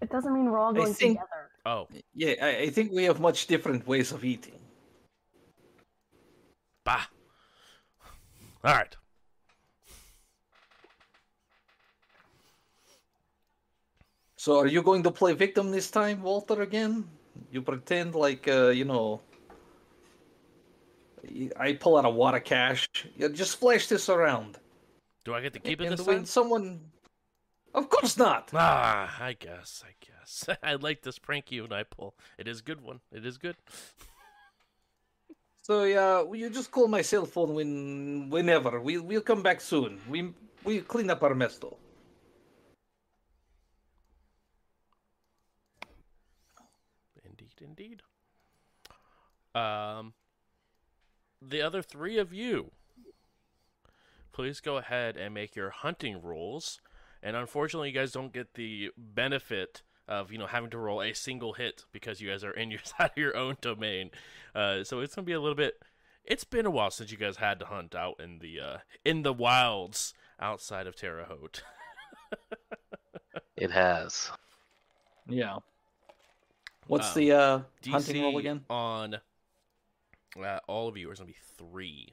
It 0.00 0.10
doesn't 0.10 0.34
mean 0.34 0.46
we're 0.50 0.58
all 0.58 0.72
going 0.72 0.92
think- 0.92 1.18
together. 1.18 1.50
Oh, 1.64 1.86
Yeah, 2.14 2.34
I, 2.42 2.56
I 2.62 2.70
think 2.70 2.90
we 2.92 3.04
have 3.04 3.20
much 3.20 3.46
different 3.46 3.86
ways 3.86 4.10
of 4.10 4.24
eating. 4.24 4.58
bah. 6.84 7.06
All 8.64 8.74
right. 8.74 8.96
So 14.44 14.58
are 14.58 14.66
you 14.66 14.82
going 14.82 15.02
to 15.04 15.10
play 15.10 15.32
victim 15.32 15.70
this 15.70 15.90
time, 15.90 16.20
Walter, 16.20 16.60
again? 16.60 17.08
You 17.50 17.62
pretend 17.62 18.14
like, 18.14 18.46
uh, 18.46 18.68
you 18.68 18.84
know... 18.84 19.22
I 21.58 21.72
pull 21.72 21.96
out 21.96 22.04
a 22.04 22.10
wad 22.10 22.34
of 22.34 22.44
cash. 22.44 22.86
Yeah, 23.16 23.28
just 23.28 23.58
flash 23.58 23.86
this 23.86 24.10
around. 24.10 24.58
Do 25.24 25.32
I 25.32 25.40
get 25.40 25.54
to 25.54 25.60
keep 25.60 25.80
it 25.80 25.86
and 25.86 25.96
this 25.96 26.06
when 26.06 26.16
time? 26.16 26.24
someone... 26.26 26.80
Of 27.72 27.88
course 27.88 28.18
not! 28.18 28.50
Ah, 28.52 29.16
I 29.18 29.32
guess. 29.32 29.82
I 29.82 29.94
guess. 30.04 30.44
I 30.62 30.74
like 30.74 31.00
this 31.00 31.18
prank 31.18 31.50
you 31.50 31.64
and 31.64 31.72
I 31.72 31.84
pull. 31.84 32.14
It 32.36 32.46
is 32.46 32.60
good 32.60 32.82
one. 32.82 33.00
It 33.12 33.24
is 33.24 33.38
good. 33.38 33.56
So 35.62 35.84
yeah, 35.84 36.22
you 36.30 36.50
just 36.50 36.70
call 36.70 36.86
my 36.86 37.00
cell 37.00 37.24
phone 37.24 37.54
when 37.54 38.28
whenever. 38.28 38.78
We 38.78 38.98
we'll 38.98 39.22
come 39.22 39.42
back 39.42 39.62
soon. 39.62 39.98
We 40.06 40.34
we 40.64 40.82
clean 40.82 41.08
up 41.08 41.22
our 41.22 41.34
mess 41.34 41.56
though. 41.56 41.78
Indeed, 47.76 48.02
indeed. 49.54 49.60
Um, 49.60 50.14
the 51.40 51.62
other 51.62 51.82
three 51.82 52.18
of 52.18 52.32
you, 52.32 52.72
please 54.32 54.60
go 54.60 54.76
ahead 54.76 55.16
and 55.16 55.34
make 55.34 55.54
your 55.56 55.70
hunting 55.70 56.20
rolls. 56.22 56.80
And 57.22 57.36
unfortunately, 57.36 57.88
you 57.88 57.94
guys 57.94 58.12
don't 58.12 58.32
get 58.32 58.54
the 58.54 58.90
benefit 58.96 59.82
of 60.06 60.30
you 60.30 60.38
know 60.38 60.46
having 60.46 60.68
to 60.70 60.78
roll 60.78 61.00
a 61.02 61.14
single 61.14 61.54
hit 61.54 61.84
because 61.90 62.20
you 62.20 62.28
guys 62.30 62.44
are 62.44 62.52
in 62.52 62.70
your 62.72 62.80
side 62.84 63.10
of 63.10 63.18
your 63.18 63.36
own 63.36 63.56
domain. 63.60 64.10
Uh, 64.54 64.84
so 64.84 65.00
it's 65.00 65.14
gonna 65.14 65.24
be 65.24 65.32
a 65.32 65.40
little 65.40 65.56
bit. 65.56 65.74
It's 66.24 66.44
been 66.44 66.66
a 66.66 66.70
while 66.70 66.90
since 66.90 67.10
you 67.10 67.18
guys 67.18 67.36
had 67.36 67.58
to 67.60 67.66
hunt 67.66 67.94
out 67.94 68.20
in 68.20 68.38
the 68.38 68.60
uh, 68.60 68.78
in 69.04 69.22
the 69.22 69.32
wilds 69.32 70.14
outside 70.40 70.86
of 70.86 70.96
Terre 70.96 71.24
Haute. 71.24 71.62
It 73.56 73.70
has. 73.70 74.30
Yeah. 75.28 75.58
What's 76.86 77.08
Um, 77.08 77.14
the 77.22 77.32
uh, 77.32 77.60
DC 77.82 77.90
hunting 77.90 78.22
roll 78.22 78.38
again? 78.38 78.64
on 78.68 79.14
uh, 80.42 80.58
all 80.66 80.88
of 80.88 80.96
you 80.96 81.10
is 81.10 81.18
gonna 81.18 81.28
be 81.28 81.36
three. 81.56 82.12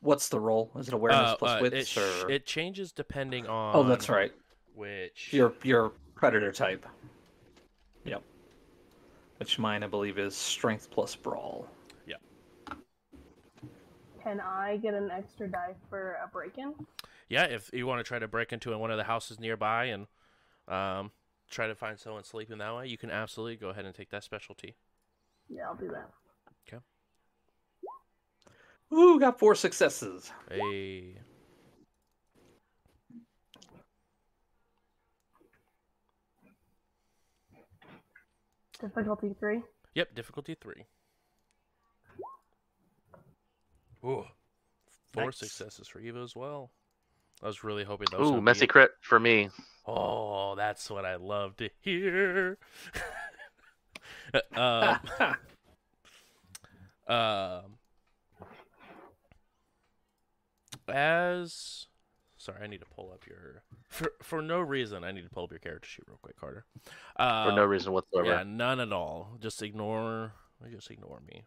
What's 0.00 0.28
the 0.28 0.40
roll? 0.40 0.70
Is 0.76 0.88
it 0.88 0.94
awareness 0.94 1.30
Uh, 1.32 1.36
plus 1.36 1.50
uh, 1.50 1.58
wits 1.62 1.76
it, 1.76 1.86
sh- 1.86 1.98
or? 1.98 2.30
it 2.30 2.44
changes 2.46 2.90
depending 2.92 3.46
on. 3.46 3.76
oh, 3.76 3.84
that's 3.84 4.08
right. 4.08 4.32
Which 4.74 5.32
Your 5.32 5.52
your 5.62 5.92
predator 6.14 6.50
type. 6.50 6.84
Yep. 8.04 8.22
Which 9.38 9.58
mine 9.58 9.84
I 9.84 9.86
believe 9.86 10.18
is 10.18 10.34
strength 10.34 10.90
plus 10.90 11.14
brawl. 11.14 11.68
Yep. 12.06 12.20
Can 14.24 14.40
I 14.40 14.76
get 14.78 14.94
an 14.94 15.10
extra 15.10 15.46
die 15.48 15.74
for 15.88 16.16
a 16.24 16.26
break-in? 16.28 16.74
yeah, 17.28 17.44
if 17.44 17.70
you 17.72 17.86
want 17.86 18.00
to 18.00 18.04
try 18.04 18.18
to 18.18 18.28
break 18.28 18.52
into 18.52 18.76
one 18.76 18.90
of 18.90 18.96
the 18.98 19.04
houses 19.04 19.38
nearby 19.38 19.84
and 19.86 20.06
um, 20.68 21.10
try 21.52 21.66
to 21.66 21.74
find 21.74 21.98
someone 22.00 22.24
sleeping 22.24 22.58
that 22.58 22.74
way, 22.74 22.88
you 22.88 22.98
can 22.98 23.10
absolutely 23.10 23.56
go 23.56 23.68
ahead 23.68 23.84
and 23.84 23.94
take 23.94 24.10
that 24.10 24.24
specialty. 24.24 24.74
Yeah, 25.48 25.64
I'll 25.68 25.76
do 25.76 25.88
that. 25.88 26.10
Okay. 26.66 26.82
Ooh, 28.92 29.20
got 29.20 29.38
four 29.38 29.54
successes. 29.54 30.32
A 30.50 31.14
Difficulty 38.80 39.32
three. 39.38 39.62
yep, 39.94 40.12
difficulty 40.14 40.56
three. 40.60 40.86
Ooh, 44.04 44.24
four 45.12 45.26
Nice. 45.26 45.36
successes 45.36 45.86
for 45.86 46.00
Eva 46.00 46.20
as 46.20 46.34
well. 46.34 46.72
I 47.42 47.46
was 47.46 47.62
really 47.62 47.84
hoping 47.84 48.08
those. 48.10 48.28
Ooh, 48.30 48.40
messy 48.40 48.62
be... 48.62 48.66
crit 48.66 48.90
for 49.00 49.20
me. 49.20 49.50
Oh, 49.86 50.54
that's 50.54 50.88
what 50.90 51.04
I 51.04 51.16
love 51.16 51.56
to 51.56 51.70
hear. 51.80 52.58
um, 54.56 54.98
um, 57.08 57.62
as 60.88 61.86
sorry, 62.36 62.58
I 62.62 62.66
need 62.66 62.80
to 62.80 62.86
pull 62.86 63.10
up 63.12 63.26
your 63.26 63.62
for 63.88 64.12
for 64.22 64.42
no 64.42 64.60
reason. 64.60 65.04
I 65.04 65.12
need 65.12 65.24
to 65.24 65.30
pull 65.30 65.44
up 65.44 65.50
your 65.50 65.58
character 65.58 65.88
sheet 65.88 66.04
real 66.08 66.18
quick, 66.22 66.38
Carter. 66.38 66.64
Uh, 67.16 67.50
For 67.50 67.52
no 67.56 67.64
reason 67.64 67.92
whatsoever. 67.92 68.28
Yeah, 68.28 68.44
none 68.46 68.80
at 68.80 68.92
all. 68.92 69.36
Just 69.40 69.62
ignore. 69.62 70.32
Just 70.70 70.90
ignore 70.90 71.20
me. 71.26 71.44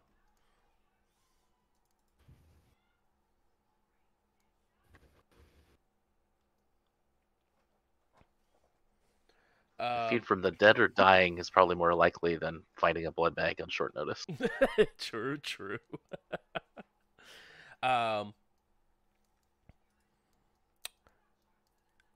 Um, 9.78 10.08
Feed 10.08 10.24
from 10.24 10.42
the 10.42 10.50
dead 10.50 10.78
or 10.78 10.88
dying 10.96 11.38
is 11.38 11.50
probably 11.50 11.76
more 11.76 11.94
likely 11.94 12.36
than 12.36 12.62
finding 12.74 13.06
a 13.06 13.12
blood 13.12 13.34
bag 13.34 13.60
on 13.60 13.68
short 13.68 13.94
notice. 13.94 14.26
true, 14.98 15.38
true. 15.38 15.78
um, 17.82 18.34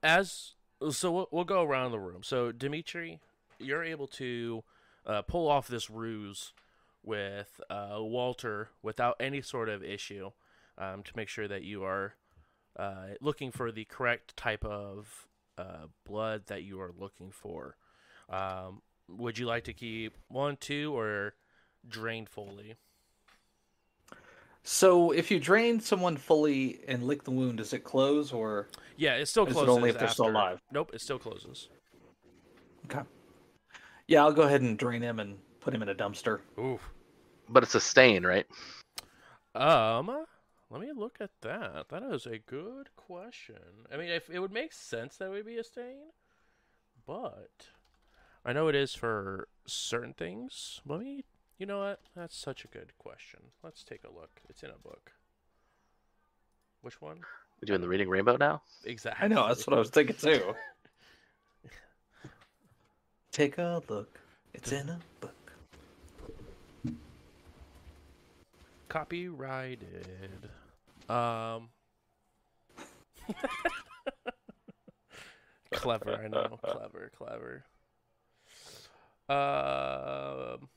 as 0.01 0.53
so, 0.89 1.11
we'll, 1.11 1.27
we'll 1.31 1.43
go 1.43 1.61
around 1.61 1.91
the 1.91 1.99
room. 1.99 2.23
So, 2.23 2.51
Dimitri, 2.51 3.19
you're 3.59 3.83
able 3.83 4.07
to 4.07 4.63
uh, 5.05 5.21
pull 5.21 5.47
off 5.47 5.67
this 5.67 5.89
ruse 5.89 6.53
with 7.03 7.61
uh, 7.69 7.97
Walter 7.99 8.69
without 8.81 9.15
any 9.19 9.41
sort 9.41 9.69
of 9.69 9.83
issue 9.83 10.31
um, 10.77 11.03
to 11.03 11.11
make 11.15 11.27
sure 11.27 11.47
that 11.47 11.63
you 11.63 11.83
are 11.83 12.15
uh, 12.77 13.15
looking 13.19 13.51
for 13.51 13.71
the 13.71 13.85
correct 13.85 14.35
type 14.35 14.65
of 14.65 15.27
uh, 15.61 15.87
blood 16.05 16.43
that 16.47 16.63
you 16.63 16.79
are 16.81 16.91
looking 16.97 17.31
for. 17.31 17.75
Um, 18.29 18.81
would 19.07 19.37
you 19.37 19.45
like 19.45 19.65
to 19.65 19.73
keep 19.73 20.13
one, 20.27 20.57
two, 20.57 20.97
or 20.97 21.33
drain 21.87 22.25
fully? 22.25 22.75
So 24.63 25.11
if 25.11 25.31
you 25.31 25.39
drain 25.39 25.79
someone 25.79 26.17
fully 26.17 26.81
and 26.87 27.03
lick 27.03 27.23
the 27.23 27.31
wound, 27.31 27.57
does 27.57 27.73
it 27.73 27.83
close 27.83 28.31
or? 28.31 28.67
Yeah, 28.95 29.15
it 29.15 29.27
still 29.27 29.45
Is 29.45 29.51
it 29.51 29.53
closes. 29.53 29.75
only 29.75 29.89
if 29.89 29.97
they're 29.97 30.07
still 30.07 30.29
alive? 30.29 30.61
Nope, 30.71 30.91
it 30.93 31.01
still 31.01 31.17
closes. 31.19 31.69
Okay. 32.85 33.01
Yeah, 34.07 34.23
I'll 34.23 34.33
go 34.33 34.43
ahead 34.43 34.61
and 34.61 34.77
drain 34.77 35.01
him 35.01 35.19
and 35.19 35.37
put 35.59 35.73
him 35.73 35.81
in 35.81 35.89
a 35.89 35.95
dumpster. 35.95 36.41
Oof. 36.59 36.81
But 37.49 37.63
it's 37.63 37.75
a 37.75 37.81
stain, 37.81 38.23
right? 38.23 38.45
Um, 39.55 40.25
let 40.71 40.79
me 40.79 40.91
look 40.95 41.17
at 41.19 41.31
that. 41.41 41.89
That 41.89 42.03
is 42.03 42.25
a 42.25 42.37
good 42.37 42.95
question. 42.95 43.85
I 43.93 43.97
mean, 43.97 44.09
if 44.09 44.29
it 44.29 44.39
would 44.39 44.53
make 44.53 44.71
sense 44.71 45.17
that 45.17 45.25
it 45.25 45.29
would 45.31 45.45
be 45.45 45.57
a 45.57 45.63
stain, 45.65 46.13
but 47.05 47.67
I 48.45 48.53
know 48.53 48.69
it 48.69 48.75
is 48.75 48.95
for 48.95 49.49
certain 49.65 50.13
things. 50.13 50.79
Let 50.87 51.01
me. 51.01 51.25
You 51.57 51.65
know 51.67 51.79
what? 51.79 51.99
That's 52.15 52.35
such 52.35 52.63
a 52.63 52.67
good 52.67 52.93
question. 52.97 53.41
Let's 53.61 53.83
take 53.83 54.03
a 54.03 54.11
look. 54.11 54.41
It's 54.49 54.63
in 54.63 54.69
a 54.69 54.77
book. 54.81 55.11
Which 56.81 57.01
one? 57.01 57.17
We're 57.61 57.67
doing 57.67 57.81
the 57.81 57.87
reading 57.87 58.09
rainbow 58.09 58.37
now. 58.37 58.63
Exactly. 58.85 59.25
I 59.25 59.27
know 59.27 59.47
that's 59.47 59.67
what 59.67 59.75
I 59.75 59.79
was 59.79 59.89
thinking 59.89 60.15
too. 60.15 60.55
Take 63.31 63.59
a 63.59 63.81
look. 63.87 64.19
It's 64.53 64.71
in 64.71 64.89
a 64.89 64.99
book. 65.19 65.53
Copyrighted. 68.89 70.49
Um. 71.11 71.69
clever, 75.73 76.21
I 76.23 76.27
know. 76.29 76.57
Clever, 76.63 77.11
clever. 77.17 77.65
Um. 79.27 80.69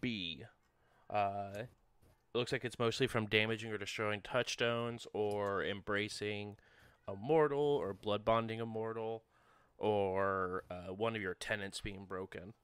B. 0.00 0.44
Uh, 1.10 1.50
it 1.54 1.68
looks 2.34 2.50
like 2.52 2.64
it's 2.64 2.78
mostly 2.78 3.06
from 3.06 3.26
damaging 3.26 3.70
or 3.70 3.76
destroying 3.76 4.22
touchstones, 4.22 5.06
or 5.12 5.62
embracing 5.62 6.56
a 7.06 7.14
mortal, 7.14 7.60
or 7.60 7.92
blood 7.92 8.24
bonding 8.24 8.58
a 8.58 8.66
mortal, 8.66 9.22
or 9.82 10.62
uh, 10.70 10.92
one 10.94 11.14
of 11.16 11.20
your 11.20 11.34
tenants 11.34 11.80
being 11.80 12.04
broken. 12.04 12.54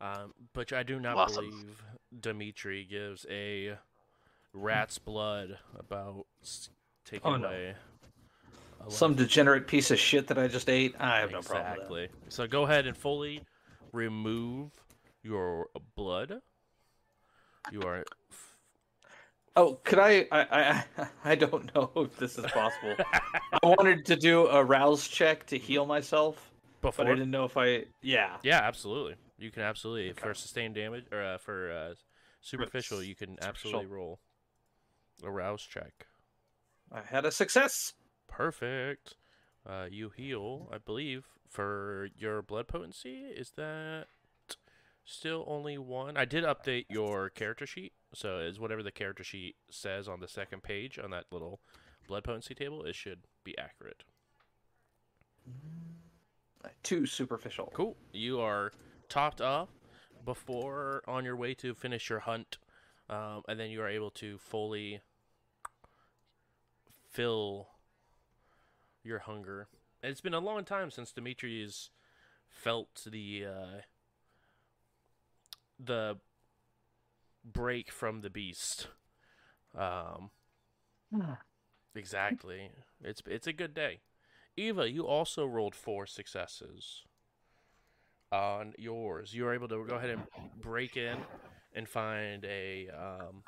Um, 0.00 0.34
but 0.52 0.72
I 0.72 0.82
do 0.82 0.98
not 0.98 1.16
Awesome. 1.16 1.44
believe 1.44 1.82
Dimitri 2.20 2.84
gives 2.84 3.24
a 3.30 3.76
rat's 4.52 4.98
blood 4.98 5.58
about 5.78 6.26
taking 7.04 7.32
Oh, 7.32 7.36
no. 7.36 7.48
away. 7.48 7.74
Some 8.88 9.14
degenerate 9.14 9.68
piece 9.68 9.90
of 9.90 9.98
shit 9.98 10.26
that 10.28 10.38
I 10.38 10.48
just 10.48 10.68
ate. 10.68 10.94
I 10.98 11.18
have 11.18 11.30
no 11.30 11.40
problem 11.40 11.70
with 11.70 11.78
Exactly. 11.78 12.08
So 12.28 12.46
go 12.46 12.64
ahead 12.64 12.86
and 12.86 12.96
fully 12.96 13.42
remove 13.92 14.72
your 15.22 15.68
blood. 15.94 16.40
You 17.70 17.82
are. 17.82 18.04
Oh, 19.56 19.74
could 19.84 19.98
I, 19.98 20.26
I? 20.30 20.84
I 20.98 21.06
I 21.24 21.34
don't 21.34 21.74
know 21.74 21.90
if 21.96 22.16
this 22.18 22.38
is 22.38 22.46
possible. 22.46 22.94
I 23.52 23.58
wanted 23.62 24.06
to 24.06 24.16
do 24.16 24.46
a 24.46 24.64
rouse 24.64 25.06
check 25.06 25.46
to 25.46 25.58
heal 25.58 25.86
myself, 25.86 26.50
Before. 26.80 27.04
but 27.04 27.10
I 27.10 27.14
didn't 27.14 27.30
know 27.30 27.44
if 27.44 27.56
I. 27.56 27.84
Yeah. 28.02 28.36
Yeah, 28.42 28.60
absolutely. 28.60 29.16
You 29.38 29.50
can 29.50 29.62
absolutely 29.62 30.12
for 30.12 30.34
sustained 30.34 30.74
damage 30.74 31.06
or 31.10 31.22
uh, 31.22 31.38
for 31.38 31.70
uh, 31.72 31.94
superficial. 32.40 33.02
You 33.02 33.14
can 33.14 33.38
absolutely 33.42 33.86
roll 33.86 34.20
a 35.24 35.30
rouse 35.30 35.62
check. 35.62 36.06
I 36.92 37.00
had 37.02 37.24
a 37.24 37.30
success. 37.30 37.94
Perfect. 38.28 39.16
Uh, 39.68 39.86
you 39.90 40.10
heal, 40.16 40.68
I 40.72 40.78
believe, 40.78 41.26
for 41.48 42.08
your 42.16 42.42
blood 42.42 42.68
potency. 42.68 43.24
Is 43.34 43.52
that 43.56 44.06
still 45.04 45.44
only 45.46 45.78
one? 45.78 46.16
I 46.16 46.24
did 46.24 46.44
update 46.44 46.86
your 46.88 47.28
character 47.30 47.66
sheet, 47.66 47.92
so 48.14 48.38
is 48.38 48.58
whatever 48.58 48.82
the 48.82 48.90
character 48.90 49.24
sheet 49.24 49.56
says 49.70 50.08
on 50.08 50.20
the 50.20 50.28
second 50.28 50.62
page 50.62 50.98
on 50.98 51.10
that 51.10 51.26
little 51.30 51.60
blood 52.06 52.24
potency 52.24 52.54
table, 52.54 52.82
it 52.84 52.94
should 52.94 53.20
be 53.44 53.56
accurate. 53.56 54.04
Too 56.82 57.06
superficial. 57.06 57.70
Cool. 57.74 57.96
You 58.12 58.40
are 58.40 58.72
topped 59.08 59.40
up 59.40 59.70
before 60.24 61.02
on 61.06 61.24
your 61.24 61.36
way 61.36 61.54
to 61.54 61.74
finish 61.74 62.10
your 62.10 62.20
hunt, 62.20 62.58
um, 63.08 63.42
and 63.48 63.58
then 63.58 63.70
you 63.70 63.80
are 63.80 63.88
able 63.88 64.10
to 64.10 64.38
fully 64.38 65.00
fill 67.08 67.68
your 69.02 69.20
hunger. 69.20 69.68
It's 70.02 70.20
been 70.20 70.34
a 70.34 70.40
long 70.40 70.64
time 70.64 70.90
since 70.90 71.12
Dimitri's 71.12 71.90
felt 72.48 73.06
the 73.10 73.44
uh, 73.46 73.80
the 75.78 76.18
break 77.44 77.90
from 77.90 78.20
the 78.20 78.30
beast. 78.30 78.88
Um, 79.76 80.30
exactly. 81.94 82.70
It's 83.02 83.22
it's 83.26 83.46
a 83.46 83.52
good 83.52 83.74
day. 83.74 84.00
Eva, 84.56 84.90
you 84.90 85.06
also 85.06 85.46
rolled 85.46 85.74
four 85.74 86.06
successes 86.06 87.02
on 88.32 88.74
yours. 88.78 89.34
You 89.34 89.44
were 89.44 89.54
able 89.54 89.68
to 89.68 89.84
go 89.86 89.96
ahead 89.96 90.10
and 90.10 90.22
break 90.60 90.96
in 90.96 91.18
and 91.72 91.88
find 91.88 92.44
a 92.44 92.88
um, 92.88 93.42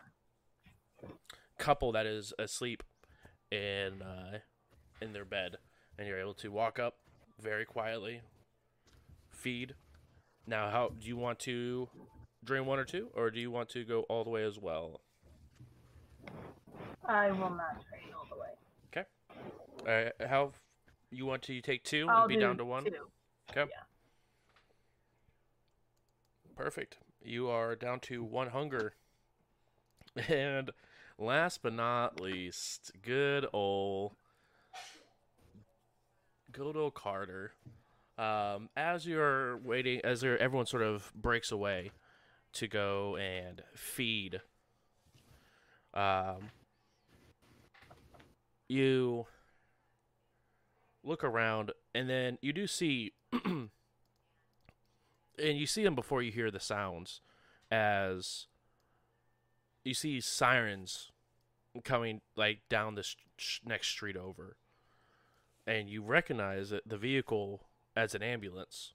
couple 1.59 1.93
that 1.93 2.07
is 2.07 2.33
asleep 2.39 2.83
in 3.51 4.03
uh, 4.03 4.39
in 5.01 5.13
their 5.13 5.25
bed, 5.25 5.57
and 5.99 6.07
you're 6.07 6.21
able 6.21 6.35
to 6.35 6.51
walk 6.51 6.79
up 6.79 6.97
very 7.41 7.65
quietly, 7.65 8.23
feed. 9.31 9.75
Now, 10.47 10.71
how 10.71 10.93
do 10.99 11.07
you 11.07 11.17
want 11.17 11.39
to 11.41 11.89
drain 12.45 12.67
one 12.67 12.79
or 12.79 12.85
two, 12.85 13.09
or 13.15 13.31
do 13.31 13.41
you 13.41 13.51
want 13.51 13.69
to 13.71 13.85
go 13.85 14.03
all 14.03 14.25
the 14.25 14.31
way 14.31 14.45
as 14.45 14.59
well? 14.59 15.01
I 17.07 17.31
will 17.31 17.51
not 17.51 17.85
train 17.89 18.13
all 18.17 18.27
the 18.31 18.37
way. 18.41 18.49
Okay. 19.87 20.11
Uh, 20.21 20.27
how 20.27 20.53
you 21.11 21.27
want 21.27 21.43
to 21.43 21.61
take 21.61 21.85
two 21.85 22.07
I'll 22.09 22.23
and 22.23 22.29
be 22.29 22.35
do 22.35 22.41
down 22.41 22.59
to 22.59 22.65
one? 22.65 22.85
two. 22.85 22.91
Okay. 23.51 23.71
Yeah. 23.71 23.83
Perfect. 26.57 26.99
You 27.25 27.49
are 27.49 27.75
down 27.77 28.01
to 28.01 28.23
one 28.23 28.49
hunger. 28.49 28.95
And 30.29 30.71
last 31.19 31.63
but 31.63 31.73
not 31.73 32.21
least, 32.21 32.93
good 33.01 33.47
old 33.53 34.13
good 36.53 36.77
old 36.77 36.93
Carter. 36.93 37.53
Um, 38.19 38.69
as 38.77 39.07
you're 39.07 39.57
waiting, 39.57 40.03
as 40.05 40.23
everyone 40.23 40.67
sort 40.67 40.83
of 40.83 41.11
breaks 41.15 41.51
away 41.51 41.93
to 42.55 42.69
go 42.69 43.17
and 43.17 43.63
feed, 43.75 44.41
um, 45.95 46.51
you 48.69 49.27
look 51.05 51.25
around, 51.25 51.73
and 51.95 52.09
then 52.09 52.39
you 52.41 52.53
do 52.53 52.67
see 52.67 53.13
and 55.39 55.59
you 55.59 55.67
see 55.67 55.83
them 55.83 55.95
before 55.95 56.23
you 56.23 56.33
hear 56.33 56.51
the 56.51 56.61
sounds 56.61 57.21
as 57.71 58.47
you 59.85 59.95
see 59.95 60.21
sirens 60.21 61.11
coming 61.85 62.21
like 62.37 62.61
down 62.69 62.95
this 62.95 63.17
next 63.65 63.89
street 63.89 64.17
over. 64.17 64.57
And 65.67 65.89
you 65.89 66.03
recognize 66.03 66.73
the 66.85 66.97
vehicle 66.97 67.63
as 67.97 68.15
an 68.15 68.23
ambulance 68.23 68.95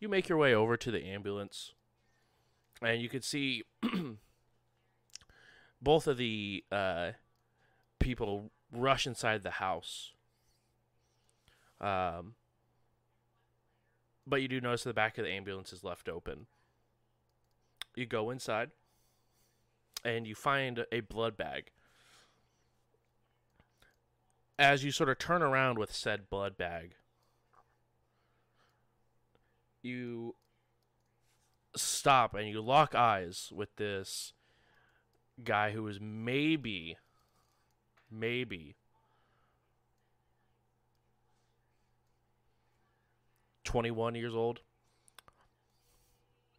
you 0.00 0.08
make 0.08 0.28
your 0.28 0.38
way 0.38 0.54
over 0.54 0.76
to 0.76 0.90
the 0.90 1.04
ambulance 1.04 1.72
and 2.82 3.00
you 3.00 3.08
can 3.08 3.22
see 3.22 3.62
both 5.80 6.06
of 6.06 6.16
the 6.16 6.64
uh, 6.70 7.12
people 7.98 8.50
rush 8.72 9.06
inside 9.06 9.42
the 9.42 9.52
house 9.52 10.12
um, 11.80 12.34
but 14.26 14.42
you 14.42 14.48
do 14.48 14.60
notice 14.60 14.84
the 14.84 14.92
back 14.92 15.18
of 15.18 15.24
the 15.24 15.30
ambulance 15.30 15.72
is 15.72 15.84
left 15.84 16.08
open. 16.08 16.46
You 17.94 18.06
go 18.06 18.30
inside 18.30 18.70
and 20.04 20.26
you 20.26 20.34
find 20.34 20.84
a 20.90 21.00
blood 21.00 21.36
bag. 21.36 21.70
As 24.58 24.84
you 24.84 24.90
sort 24.90 25.10
of 25.10 25.18
turn 25.18 25.42
around 25.42 25.78
with 25.78 25.94
said 25.94 26.30
blood 26.30 26.56
bag, 26.56 26.94
you 29.86 30.34
stop 31.76 32.34
and 32.34 32.48
you 32.48 32.60
lock 32.60 32.94
eyes 32.94 33.50
with 33.54 33.74
this 33.76 34.32
guy 35.42 35.70
who 35.70 35.86
is 35.86 35.98
maybe, 36.00 36.96
maybe 38.10 38.76
21 43.64 44.14
years 44.14 44.34
old. 44.34 44.60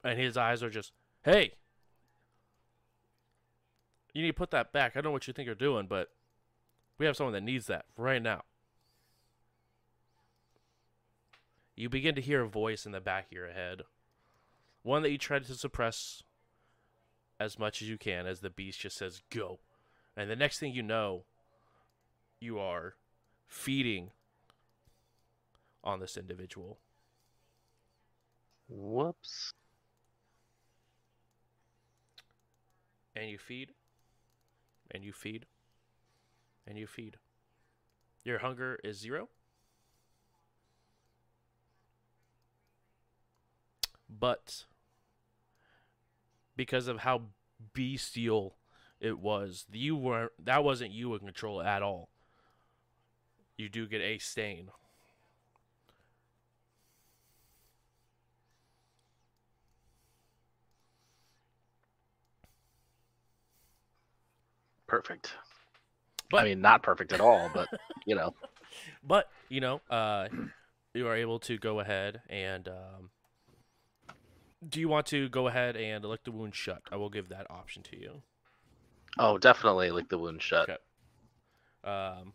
And 0.04 0.20
his 0.20 0.38
eyes 0.38 0.64
are 0.64 0.70
just, 0.70 0.92
Hey, 1.24 1.54
you 4.14 4.22
need 4.22 4.30
to 4.30 4.34
put 4.34 4.52
that 4.52 4.72
back. 4.72 4.94
I 4.96 5.02
don't 5.02 5.06
know 5.06 5.12
what 5.12 5.28
you 5.28 5.34
think 5.34 5.46
you're 5.46 5.56
doing, 5.56 5.88
but 5.88 6.10
we 6.98 7.06
have 7.06 7.16
someone 7.16 7.34
that 7.34 7.44
needs 7.44 7.68
that 7.68 7.86
right 7.98 8.22
now. 8.22 8.44
You 11.78 11.90
begin 11.90 12.16
to 12.16 12.22
hear 12.22 12.42
a 12.42 12.48
voice 12.50 12.88
in 12.88 12.92
the 12.92 13.00
back 13.00 13.28
of 13.28 13.32
your 13.32 13.52
head. 13.52 13.84
One 14.82 15.04
that 15.04 15.12
you 15.12 15.20
try 15.20 15.38
to 15.38 15.54
suppress 15.54 16.24
as 17.40 17.60
much 17.60 17.84
as 17.84 17.88
you 17.88 18.00
can 18.00 18.26
as 18.26 18.40
the 18.40 18.50
beast 18.50 18.80
just 18.80 18.98
says 18.98 19.22
go. 19.30 19.60
And 20.18 20.28
the 20.28 20.36
next 20.36 20.58
thing 20.58 20.74
you 20.74 20.82
know, 20.82 21.26
you 22.42 22.58
are 22.58 22.96
feeding 23.48 24.10
on 25.84 26.00
this 26.00 26.18
individual. 26.18 26.80
Whoops. 28.68 29.54
And 33.16 33.30
you 33.30 33.38
feed. 33.38 33.70
And 34.90 35.04
you 35.04 35.14
feed. 35.14 35.46
And 36.66 36.76
you 36.80 36.88
feed. 36.88 37.18
Your 38.24 38.40
hunger 38.40 38.80
is 38.84 38.98
zero. 38.98 39.30
But 44.10 44.66
because 46.56 46.88
of 46.88 47.00
how 47.00 47.22
bestial 47.74 48.56
it 49.00 49.20
was, 49.20 49.66
you 49.72 49.96
weren't 49.96 50.32
that 50.44 50.64
wasn't 50.64 50.92
you 50.92 51.14
in 51.14 51.20
control 51.20 51.62
at 51.62 51.82
all. 51.82 52.10
You 53.58 53.70
do 53.70 53.88
get 53.88 54.02
a 54.02 54.18
stain. 54.20 54.70
Perfect. 64.88 65.34
But 66.30 66.42
I 66.42 66.44
mean, 66.46 66.62
not 66.62 66.82
perfect 66.84 67.14
at 67.14 67.22
all, 67.22 67.50
but 67.54 67.68
you 68.06 68.16
know. 68.16 68.34
But 69.04 69.30
you 69.50 69.60
know, 69.60 69.82
uh, 69.90 70.28
you 70.94 71.08
are 71.08 71.16
able 71.16 71.40
to 71.40 71.58
go 71.58 71.80
ahead 71.80 72.22
and. 72.30 72.68
Um, 72.68 73.10
do 74.68 74.80
you 74.80 74.90
want 74.90 75.06
to 75.08 75.30
go 75.30 75.48
ahead 75.48 75.76
and 75.76 76.04
lick 76.06 76.24
the 76.24 76.32
wound 76.32 76.56
shut? 76.56 76.82
I 76.92 76.96
will 76.96 77.10
give 77.10 77.30
that 77.30 77.48
option 77.50 77.84
to 77.84 78.00
you. 78.00 78.22
Oh, 79.20 79.38
definitely 79.38 79.92
lick 79.92 80.10
the 80.10 80.18
wound 80.18 80.42
shut. 80.42 80.70
Okay. 80.70 80.78
Um, 81.84 82.34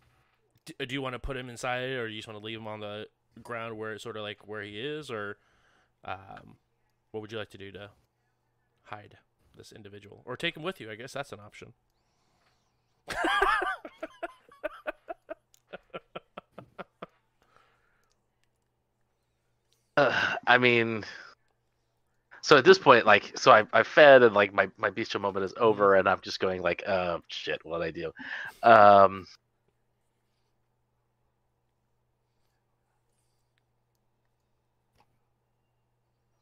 do, 0.64 0.86
do 0.86 0.94
you 0.94 1.02
want 1.02 1.14
to 1.14 1.18
put 1.18 1.36
him 1.36 1.48
inside, 1.48 1.82
or 1.90 2.06
do 2.06 2.12
you 2.12 2.18
just 2.18 2.28
want 2.28 2.40
to 2.40 2.44
leave 2.44 2.58
him 2.58 2.68
on 2.68 2.80
the 2.80 3.06
ground 3.42 3.76
where 3.76 3.92
it's 3.92 4.02
sort 4.02 4.16
of 4.16 4.22
like 4.22 4.46
where 4.46 4.62
he 4.62 4.78
is, 4.78 5.10
or 5.10 5.36
um, 6.04 6.56
what 7.10 7.20
would 7.20 7.32
you 7.32 7.38
like 7.38 7.50
to 7.50 7.58
do 7.58 7.72
to 7.72 7.90
hide 8.84 9.18
this 9.56 9.72
individual, 9.72 10.22
or 10.24 10.36
take 10.36 10.56
him 10.56 10.62
with 10.62 10.80
you? 10.80 10.90
I 10.90 10.94
guess 10.94 11.12
that's 11.12 11.32
an 11.32 11.40
option. 11.40 11.72
Uh, 19.96 20.36
I 20.46 20.56
mean, 20.56 21.04
so 22.42 22.56
at 22.56 22.64
this 22.64 22.78
point, 22.78 23.06
like, 23.06 23.36
so 23.38 23.52
I 23.52 23.64
I 23.72 23.84
fed 23.84 24.22
and 24.22 24.34
like 24.34 24.52
my 24.52 24.68
my 24.76 24.90
bestial 24.90 25.20
moment 25.20 25.44
is 25.44 25.54
over, 25.56 25.94
and 25.94 26.08
I'm 26.08 26.20
just 26.20 26.40
going 26.40 26.60
like, 26.60 26.82
oh 26.86 27.20
shit, 27.28 27.64
what 27.64 27.78
do 27.78 27.84
I 27.84 27.90
do? 27.90 28.12
Um. 28.62 29.26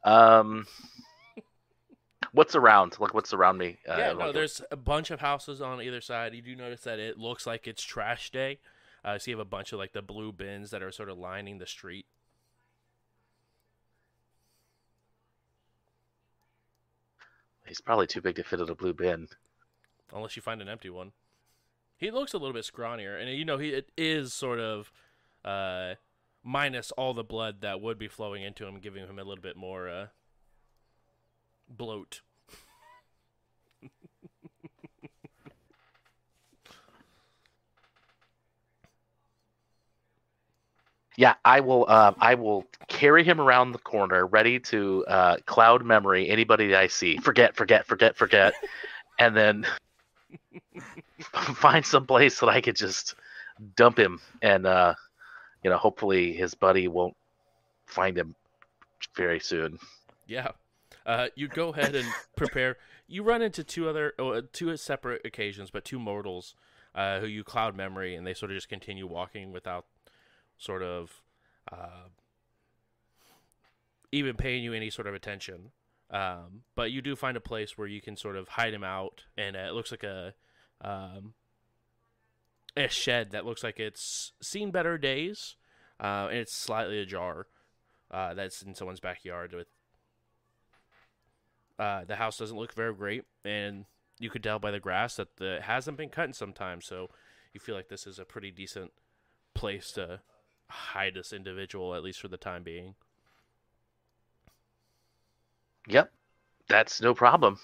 Um, 0.02 0.66
what's 2.32 2.54
around? 2.54 2.96
Like, 2.98 3.12
what's 3.12 3.34
around 3.34 3.58
me? 3.58 3.76
Uh, 3.86 3.96
yeah, 3.98 4.12
no, 4.14 4.32
there's 4.32 4.62
a 4.70 4.76
bunch 4.76 5.10
of 5.10 5.20
houses 5.20 5.60
on 5.60 5.82
either 5.82 6.00
side. 6.00 6.34
You 6.34 6.40
do 6.40 6.56
notice 6.56 6.80
that 6.82 6.98
it 6.98 7.18
looks 7.18 7.46
like 7.46 7.66
it's 7.66 7.82
trash 7.82 8.30
day. 8.30 8.58
Uh, 9.04 9.18
so 9.18 9.30
you 9.30 9.36
have 9.36 9.46
a 9.46 9.48
bunch 9.48 9.72
of 9.72 9.78
like 9.78 9.92
the 9.92 10.02
blue 10.02 10.32
bins 10.32 10.70
that 10.70 10.82
are 10.82 10.90
sort 10.90 11.10
of 11.10 11.18
lining 11.18 11.58
the 11.58 11.66
street. 11.66 12.06
He's 17.70 17.80
probably 17.80 18.09
too 18.09 18.20
big 18.20 18.35
to 18.35 18.42
fit 18.42 18.59
in 18.59 18.68
a 18.68 18.74
blue 18.74 18.92
bin. 18.92 19.28
unless 20.12 20.35
you 20.35 20.42
find 20.42 20.61
an 20.61 20.68
empty 20.68 20.90
one. 20.90 21.12
He 21.96 22.11
looks 22.11 22.35
a 22.35 22.37
little 22.37 22.52
bit 22.52 22.64
scrawnier, 22.64 23.16
and 23.16 23.30
you 23.30 23.44
know 23.44 23.59
he 23.59 23.68
it 23.68 23.92
is 23.96 24.33
sort 24.33 24.59
of 24.59 24.90
uh, 25.44 25.94
minus 26.42 26.90
all 26.90 27.14
the 27.14 27.22
blood 27.22 27.61
that 27.61 27.80
would 27.80 27.96
be 27.96 28.09
flowing 28.09 28.42
into 28.42 28.66
him, 28.66 28.80
giving 28.80 29.06
him 29.06 29.20
a 29.20 29.22
little 29.22 29.40
bit 29.40 29.56
more 29.56 29.88
uh, 29.88 30.06
bloat. 31.68 32.22
Yeah, 41.16 41.34
I 41.44 41.60
will. 41.60 41.86
Uh, 41.88 42.12
I 42.20 42.34
will 42.34 42.66
carry 42.88 43.24
him 43.24 43.40
around 43.40 43.72
the 43.72 43.78
corner, 43.78 44.26
ready 44.26 44.60
to 44.60 45.04
uh, 45.06 45.36
cloud 45.44 45.84
memory 45.84 46.28
anybody 46.30 46.68
that 46.68 46.80
I 46.80 46.86
see. 46.86 47.18
Forget, 47.18 47.56
forget, 47.56 47.86
forget, 47.86 48.16
forget, 48.16 48.54
and 49.18 49.36
then 49.36 49.66
find 51.32 51.84
some 51.84 52.06
place 52.06 52.40
that 52.40 52.48
I 52.48 52.60
could 52.60 52.76
just 52.76 53.14
dump 53.76 53.98
him, 53.98 54.20
and 54.40 54.66
uh, 54.66 54.94
you 55.62 55.70
know, 55.70 55.76
hopefully 55.76 56.32
his 56.32 56.54
buddy 56.54 56.88
won't 56.88 57.16
find 57.86 58.16
him 58.16 58.34
very 59.16 59.40
soon. 59.40 59.78
Yeah. 60.26 60.52
Uh, 61.04 61.28
you 61.34 61.48
go 61.48 61.70
ahead 61.70 61.94
and 61.94 62.06
prepare. 62.36 62.76
You 63.08 63.22
run 63.22 63.42
into 63.42 63.64
two 63.64 63.88
other, 63.88 64.12
oh, 64.18 64.40
two 64.40 64.76
separate 64.76 65.22
occasions, 65.24 65.70
but 65.70 65.84
two 65.84 65.98
mortals 65.98 66.54
uh, 66.94 67.20
who 67.20 67.26
you 67.26 67.42
cloud 67.42 67.76
memory, 67.76 68.14
and 68.14 68.26
they 68.26 68.34
sort 68.34 68.50
of 68.50 68.56
just 68.56 68.68
continue 68.68 69.06
walking 69.06 69.52
without 69.52 69.86
sort 70.60 70.82
of 70.84 71.22
uh, 71.72 72.08
even 74.12 74.36
paying 74.36 74.62
you 74.62 74.72
any 74.72 74.90
sort 74.90 75.08
of 75.08 75.14
attention. 75.14 75.72
Um, 76.10 76.62
but 76.76 76.92
you 76.92 77.02
do 77.02 77.16
find 77.16 77.36
a 77.36 77.40
place 77.40 77.76
where 77.76 77.88
you 77.88 78.00
can 78.00 78.16
sort 78.16 78.36
of 78.36 78.48
hide 78.48 78.74
him 78.74 78.84
out, 78.84 79.24
and 79.36 79.56
uh, 79.56 79.60
it 79.60 79.74
looks 79.74 79.90
like 79.90 80.04
a 80.04 80.34
um, 80.80 81.34
a 82.76 82.88
shed 82.88 83.30
that 83.32 83.44
looks 83.44 83.64
like 83.64 83.80
it's 83.80 84.32
seen 84.42 84.70
better 84.70 84.98
days, 84.98 85.56
uh, 86.00 86.28
and 86.30 86.38
it's 86.38 86.54
slightly 86.54 87.00
ajar. 87.00 87.46
Uh, 88.10 88.34
that's 88.34 88.62
in 88.62 88.74
someone's 88.74 88.98
backyard 89.00 89.52
with 89.52 89.68
uh, 91.78 92.04
the 92.04 92.16
house 92.16 92.36
doesn't 92.36 92.58
look 92.58 92.74
very 92.74 92.92
great, 92.92 93.24
and 93.44 93.86
you 94.18 94.28
could 94.28 94.42
tell 94.42 94.58
by 94.58 94.70
the 94.70 94.80
grass 94.80 95.16
that 95.16 95.36
the, 95.38 95.56
it 95.56 95.62
hasn't 95.62 95.96
been 95.96 96.10
cut 96.10 96.26
in 96.26 96.32
some 96.34 96.52
time. 96.52 96.82
So 96.82 97.08
you 97.54 97.60
feel 97.60 97.74
like 97.74 97.88
this 97.88 98.06
is 98.06 98.18
a 98.18 98.24
pretty 98.24 98.50
decent 98.50 98.92
place 99.54 99.92
to 99.92 100.20
hide 100.70 101.14
this 101.14 101.33
individual, 101.33 101.94
at 101.94 102.02
least 102.02 102.20
for 102.20 102.28
the 102.28 102.37
time 102.37 102.62
being. 102.62 102.94
Yep, 105.88 106.12
that's 106.68 107.00
no 107.00 107.14
problem. 107.14 107.59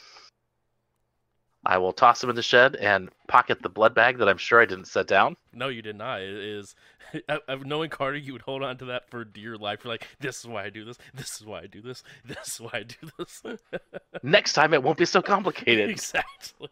I 1.64 1.78
will 1.78 1.92
toss 1.92 2.22
him 2.22 2.30
in 2.30 2.36
the 2.36 2.42
shed 2.42 2.76
and 2.76 3.08
pocket 3.26 3.60
the 3.60 3.68
blood 3.68 3.92
bag 3.92 4.18
that 4.18 4.28
I'm 4.28 4.36
sure 4.38 4.62
I 4.62 4.66
didn't 4.66 4.86
set 4.86 5.08
down. 5.08 5.36
No, 5.52 5.66
you 5.66 5.82
did 5.82 5.96
not. 5.96 6.20
It 6.20 6.30
is 6.30 6.76
knowing 7.64 7.90
Carter, 7.90 8.16
you 8.16 8.32
would 8.32 8.42
hold 8.42 8.62
on 8.62 8.78
to 8.78 8.84
that 8.86 9.10
for 9.10 9.24
dear 9.24 9.56
life. 9.56 9.80
You're 9.82 9.92
like, 9.92 10.06
this 10.20 10.38
is 10.38 10.46
why 10.46 10.64
I 10.64 10.70
do 10.70 10.84
this. 10.84 10.96
This 11.12 11.40
is 11.40 11.46
why 11.46 11.62
I 11.62 11.66
do 11.66 11.82
this. 11.82 12.04
This 12.24 12.46
is 12.46 12.60
why 12.60 12.70
I 12.74 12.82
do 12.84 13.10
this. 13.18 13.42
Next 14.22 14.52
time 14.52 14.74
it 14.74 14.82
won't 14.82 14.98
be 14.98 15.04
so 15.04 15.20
complicated. 15.20 15.90
exactly. 15.90 16.68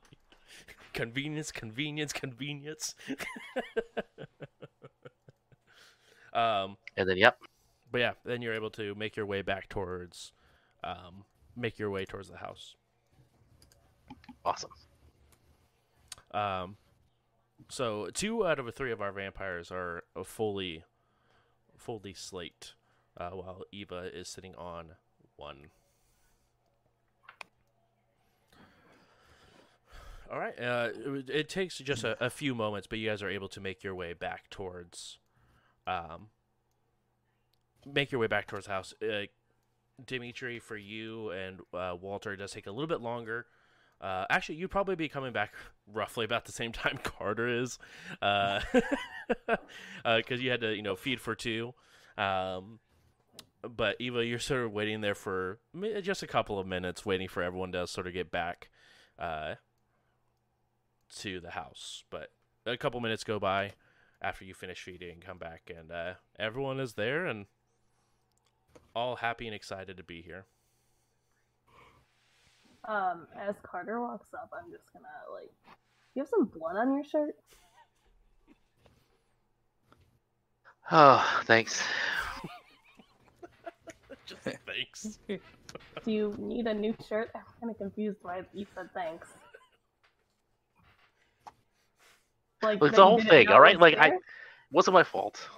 Convenience, 0.92 1.50
convenience, 1.50 2.12
convenience. 2.12 2.94
um, 6.34 6.76
And 6.96 7.08
then, 7.08 7.16
yep, 7.16 7.38
but 7.90 7.98
yeah, 7.98 8.12
then 8.24 8.42
you're 8.42 8.54
able 8.54 8.70
to 8.70 8.94
make 8.94 9.16
your 9.16 9.26
way 9.26 9.42
back 9.42 9.68
towards, 9.68 10.32
um, 10.82 11.24
make 11.56 11.78
your 11.78 11.90
way 11.90 12.04
towards 12.04 12.28
the 12.28 12.38
house. 12.38 12.74
awesome. 14.44 14.70
Um, 16.32 16.76
so 17.68 18.08
two 18.12 18.46
out 18.46 18.58
of 18.58 18.66
the 18.66 18.72
three 18.72 18.90
of 18.92 19.00
our 19.00 19.12
vampires 19.12 19.70
are 19.70 20.02
uh, 20.16 20.24
fully, 20.24 20.84
fully 21.76 22.14
slaked, 22.14 22.74
uh, 23.16 23.30
while 23.30 23.62
Eva 23.72 24.10
is 24.12 24.28
sitting 24.28 24.54
on 24.56 24.92
one. 25.36 25.70
All 30.30 30.38
right. 30.38 30.58
Uh, 30.58 30.88
it, 30.94 31.30
it 31.30 31.48
takes 31.48 31.78
just 31.78 32.02
a, 32.02 32.22
a 32.24 32.30
few 32.30 32.54
moments, 32.54 32.86
but 32.86 32.98
you 32.98 33.08
guys 33.08 33.22
are 33.22 33.28
able 33.28 33.48
to 33.48 33.60
make 33.60 33.84
your 33.84 33.94
way 33.94 34.12
back 34.14 34.50
towards, 34.50 35.18
um, 35.86 36.28
make 37.86 38.12
your 38.12 38.20
way 38.20 38.26
back 38.26 38.46
towards 38.46 38.66
the 38.66 38.72
house. 38.72 38.94
Uh, 39.02 39.26
Dimitri, 40.04 40.58
for 40.58 40.76
you 40.76 41.30
and 41.30 41.60
uh, 41.72 41.94
Walter, 42.00 42.32
it 42.32 42.38
does 42.38 42.52
take 42.52 42.66
a 42.66 42.70
little 42.70 42.86
bit 42.86 43.00
longer. 43.00 43.46
Uh, 44.00 44.26
actually, 44.28 44.56
you'd 44.56 44.70
probably 44.70 44.96
be 44.96 45.08
coming 45.08 45.32
back 45.32 45.52
roughly 45.92 46.24
about 46.24 46.44
the 46.44 46.52
same 46.52 46.72
time 46.72 46.98
Carter 47.02 47.48
is, 47.48 47.78
because 48.20 48.64
uh, 50.04 50.18
you 50.30 50.50
had 50.50 50.60
to, 50.60 50.74
you 50.74 50.82
know, 50.82 50.96
feed 50.96 51.20
for 51.20 51.34
two. 51.34 51.74
Um, 52.18 52.80
but 53.62 53.96
Eva, 53.98 54.24
you're 54.24 54.38
sort 54.38 54.64
of 54.64 54.72
waiting 54.72 55.00
there 55.00 55.14
for 55.14 55.58
just 56.02 56.22
a 56.22 56.26
couple 56.26 56.58
of 56.58 56.66
minutes, 56.66 57.06
waiting 57.06 57.28
for 57.28 57.42
everyone 57.42 57.72
to 57.72 57.86
sort 57.86 58.06
of 58.06 58.12
get 58.12 58.30
back 58.30 58.68
uh, 59.18 59.54
to 61.16 61.40
the 61.40 61.50
house. 61.52 62.04
But 62.10 62.30
a 62.66 62.76
couple 62.76 63.00
minutes 63.00 63.24
go 63.24 63.38
by 63.38 63.72
after 64.24 64.44
you 64.44 64.54
finish 64.54 64.82
feeding, 64.82 65.20
come 65.20 65.36
back, 65.36 65.70
and 65.76 65.92
uh, 65.92 66.14
everyone 66.38 66.80
is 66.80 66.94
there 66.94 67.26
and 67.26 67.44
all 68.96 69.16
happy 69.16 69.46
and 69.46 69.54
excited 69.54 69.98
to 69.98 70.02
be 70.02 70.22
here. 70.22 70.46
Um, 72.88 73.26
as 73.38 73.54
Carter 73.62 74.00
walks 74.00 74.28
up, 74.32 74.50
I'm 74.52 74.70
just 74.70 74.90
gonna 74.92 75.06
like, 75.32 75.50
you 76.14 76.22
have 76.22 76.28
some 76.28 76.46
blood 76.46 76.76
on 76.76 76.94
your 76.94 77.04
shirt. 77.04 77.36
Oh, 80.90 81.42
thanks. 81.44 81.82
Just 84.26 84.42
thanks. 84.42 85.18
Do 85.28 86.10
you 86.10 86.34
need 86.38 86.66
a 86.66 86.74
new 86.74 86.94
shirt? 87.08 87.30
I'm 87.34 87.42
kind 87.60 87.70
of 87.70 87.78
confused 87.78 88.18
why 88.22 88.42
you 88.52 88.66
said 88.74 88.88
thanks. 88.94 89.28
Like 92.64 92.80
Look, 92.80 92.88
it's 92.88 92.96
the 92.96 93.04
whole 93.04 93.20
thing, 93.20 93.48
all 93.48 93.60
right? 93.60 93.78
was 93.78 93.92
Like, 93.92 93.98
I- 93.98 94.18
Wasn't 94.72 94.94
my 94.94 95.04
fault. 95.04 95.48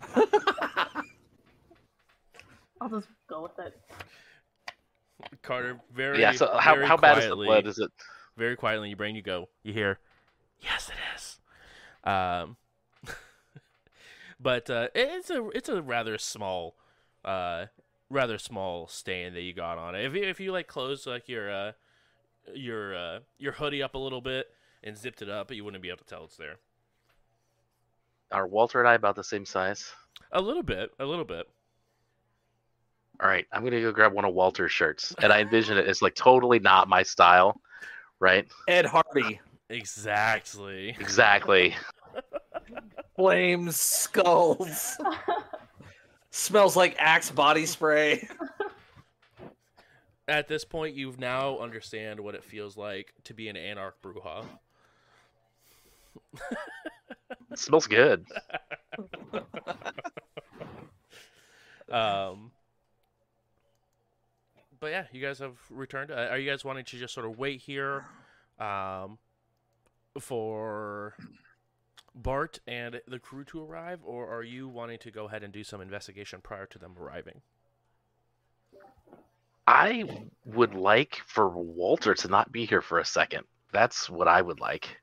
I'll 2.80 2.88
just 2.88 3.08
go 3.28 3.42
with 3.42 3.58
it. 3.66 3.78
Carter, 5.42 5.78
very 5.94 6.20
yeah. 6.20 6.32
So 6.32 6.56
how 6.58 6.74
very 6.74 6.86
how 6.86 6.96
bad 6.96 7.18
is 7.18 7.24
the 7.24 7.28
quietly- 7.30 7.46
blood? 7.46 7.66
Is 7.66 7.78
it? 7.78 7.90
very 8.36 8.56
quietly 8.56 8.86
in 8.86 8.90
your 8.90 8.96
brain 8.96 9.14
you 9.14 9.20
go 9.20 9.50
you 9.64 9.72
hear 9.74 9.98
yes 10.60 10.88
it 10.88 10.94
is 11.14 11.40
um 12.10 12.56
but 14.40 14.70
uh 14.70 14.88
it's 14.94 15.28
a 15.28 15.46
it's 15.50 15.68
a 15.68 15.82
rather 15.82 16.16
small 16.16 16.74
uh 17.22 17.66
rather 18.08 18.38
small 18.38 18.86
stain 18.86 19.34
that 19.34 19.42
you 19.42 19.52
got 19.52 19.76
on 19.76 19.94
it 19.94 20.06
if 20.06 20.14
you 20.14 20.22
if 20.22 20.40
you 20.40 20.52
like 20.52 20.66
close 20.68 21.06
like 21.06 21.28
your 21.28 21.50
uh 21.52 21.72
your 22.54 22.94
uh 22.96 23.18
your 23.36 23.52
hoodie 23.52 23.82
up 23.82 23.94
a 23.94 23.98
little 23.98 24.22
bit 24.22 24.46
and 24.82 24.96
zipped 24.96 25.22
it 25.22 25.28
up 25.28 25.48
but 25.48 25.56
you 25.56 25.64
wouldn't 25.64 25.82
be 25.82 25.88
able 25.88 25.98
to 25.98 26.04
tell 26.04 26.24
it's 26.24 26.36
there 26.36 26.56
Are 28.32 28.46
Walter 28.46 28.78
and 28.80 28.88
I 28.88 28.94
about 28.94 29.16
the 29.16 29.24
same 29.24 29.44
size? 29.44 29.90
a 30.32 30.40
little 30.40 30.62
bit 30.62 30.90
a 30.98 31.04
little 31.04 31.24
bit 31.24 31.46
All 33.20 33.28
right, 33.28 33.46
I'm 33.52 33.62
gonna 33.64 33.80
go 33.80 33.92
grab 33.92 34.12
one 34.12 34.24
of 34.24 34.32
Walter's 34.34 34.72
shirts, 34.72 35.14
and 35.22 35.32
I 35.32 35.40
envision 35.40 35.76
it 35.76 35.86
as 35.86 36.00
like 36.02 36.14
totally 36.14 36.58
not 36.58 36.88
my 36.88 37.02
style, 37.02 37.60
right? 38.18 38.46
Ed 38.68 38.86
Hardy, 38.86 39.40
exactly 39.68 40.90
Exactly. 40.98 41.74
flames, 43.16 43.76
skulls, 43.76 44.96
smells 46.30 46.76
like 46.76 46.96
Axe 46.98 47.30
body 47.30 47.66
spray. 47.66 48.26
at 50.28 50.48
this 50.48 50.64
point 50.64 50.94
you've 50.94 51.18
now 51.18 51.58
understand 51.58 52.20
what 52.20 52.34
it 52.34 52.44
feels 52.44 52.76
like 52.76 53.12
to 53.24 53.34
be 53.34 53.48
an 53.48 53.56
anarch 53.56 53.94
Brujah 54.02 54.44
It 57.50 57.58
smells 57.58 57.86
good. 57.86 58.26
Um, 61.90 62.52
but 64.78 64.88
yeah, 64.92 65.04
you 65.12 65.20
guys 65.20 65.40
have 65.40 65.58
returned. 65.70 66.10
Uh, 66.10 66.28
are 66.30 66.38
you 66.38 66.48
guys 66.48 66.64
wanting 66.64 66.84
to 66.84 66.96
just 66.96 67.12
sort 67.12 67.26
of 67.26 67.38
wait 67.38 67.60
here, 67.60 68.04
um, 68.58 69.18
for 70.18 71.16
Bart 72.14 72.60
and 72.66 73.00
the 73.06 73.18
crew 73.18 73.44
to 73.44 73.62
arrive, 73.62 74.00
or 74.04 74.28
are 74.32 74.42
you 74.42 74.68
wanting 74.68 74.98
to 75.00 75.10
go 75.10 75.26
ahead 75.26 75.42
and 75.42 75.52
do 75.52 75.64
some 75.64 75.80
investigation 75.80 76.40
prior 76.40 76.66
to 76.66 76.78
them 76.78 76.94
arriving? 76.98 77.42
I 79.66 80.04
would 80.44 80.74
like 80.74 81.20
for 81.26 81.48
Walter 81.48 82.14
to 82.14 82.28
not 82.28 82.50
be 82.50 82.66
here 82.66 82.82
for 82.82 82.98
a 82.98 83.04
second. 83.04 83.44
That's 83.72 84.08
what 84.08 84.26
I 84.26 84.42
would 84.42 84.58
like. 84.58 85.00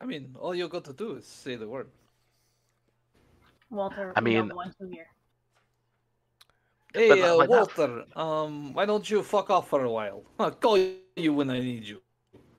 I 0.00 0.06
mean, 0.06 0.34
all 0.38 0.54
you 0.54 0.68
got 0.68 0.84
to 0.84 0.92
do 0.92 1.16
is 1.16 1.26
say 1.26 1.56
the 1.56 1.68
word. 1.68 1.88
Walter, 3.70 4.12
I 4.16 4.20
we 4.20 4.34
don't 4.34 4.48
mean- 4.48 4.56
want 4.56 4.74
you 4.80 4.88
here. 4.88 5.06
Hey, 6.92 7.22
uh, 7.22 7.44
Walter, 7.46 8.04
um, 8.16 8.72
why 8.72 8.84
don't 8.84 9.08
you 9.08 9.22
fuck 9.22 9.48
off 9.48 9.68
for 9.68 9.84
a 9.84 9.90
while? 9.90 10.24
I'll 10.40 10.50
call 10.50 10.76
you 11.16 11.32
when 11.34 11.48
I 11.48 11.60
need 11.60 11.84
you. 11.84 12.02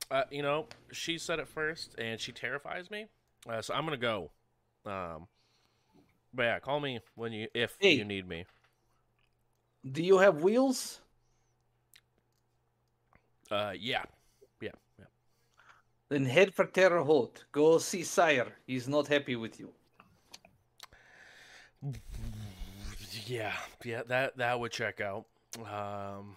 Uh, 0.09 0.23
you 0.31 0.41
know, 0.41 0.67
she 0.93 1.17
said 1.17 1.39
it 1.39 1.49
first, 1.49 1.95
and 1.97 2.17
she 2.19 2.31
terrifies 2.31 2.89
me. 2.89 3.07
Uh, 3.49 3.61
so 3.61 3.73
I'm 3.73 3.83
gonna 3.85 3.97
go. 3.97 4.31
Um, 4.85 5.27
but 6.33 6.43
yeah, 6.43 6.59
call 6.59 6.79
me 6.79 7.01
when 7.15 7.33
you 7.33 7.47
if 7.53 7.75
Hey. 7.79 7.93
you 7.95 8.05
need 8.05 8.25
me. 8.27 8.45
Do 9.91 10.01
you 10.01 10.19
have 10.19 10.41
wheels? 10.41 11.01
Uh, 13.49 13.73
yeah, 13.77 14.03
yeah, 14.03 14.03
yeah. 14.03 14.20
Then 16.11 16.25
head 16.25 16.53
for 16.53 16.65
Terre 16.65 17.01
Haute. 17.05 17.45
Go 17.53 17.77
see 17.77 18.03
Sire. 18.03 18.51
He's 18.67 18.85
not 18.85 19.07
happy 19.07 19.37
with 19.37 19.61
you. 19.61 19.69
Yeah, 23.25 23.53
yeah, 23.85 24.01
that 24.09 24.35
that 24.35 24.59
would 24.59 24.73
check 24.73 24.99
out. 24.99 25.25
Um, 25.57 26.35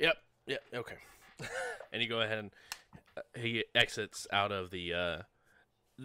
yep, 0.00 0.16
yep, 0.46 0.62
okay. 0.74 0.96
and 1.92 2.00
you 2.00 2.08
go 2.08 2.22
ahead 2.22 2.38
and 2.38 2.50
uh, 3.14 3.20
he 3.34 3.62
exits 3.74 4.26
out 4.32 4.50
of 4.50 4.70
the 4.70 4.94
uh, 4.94 5.18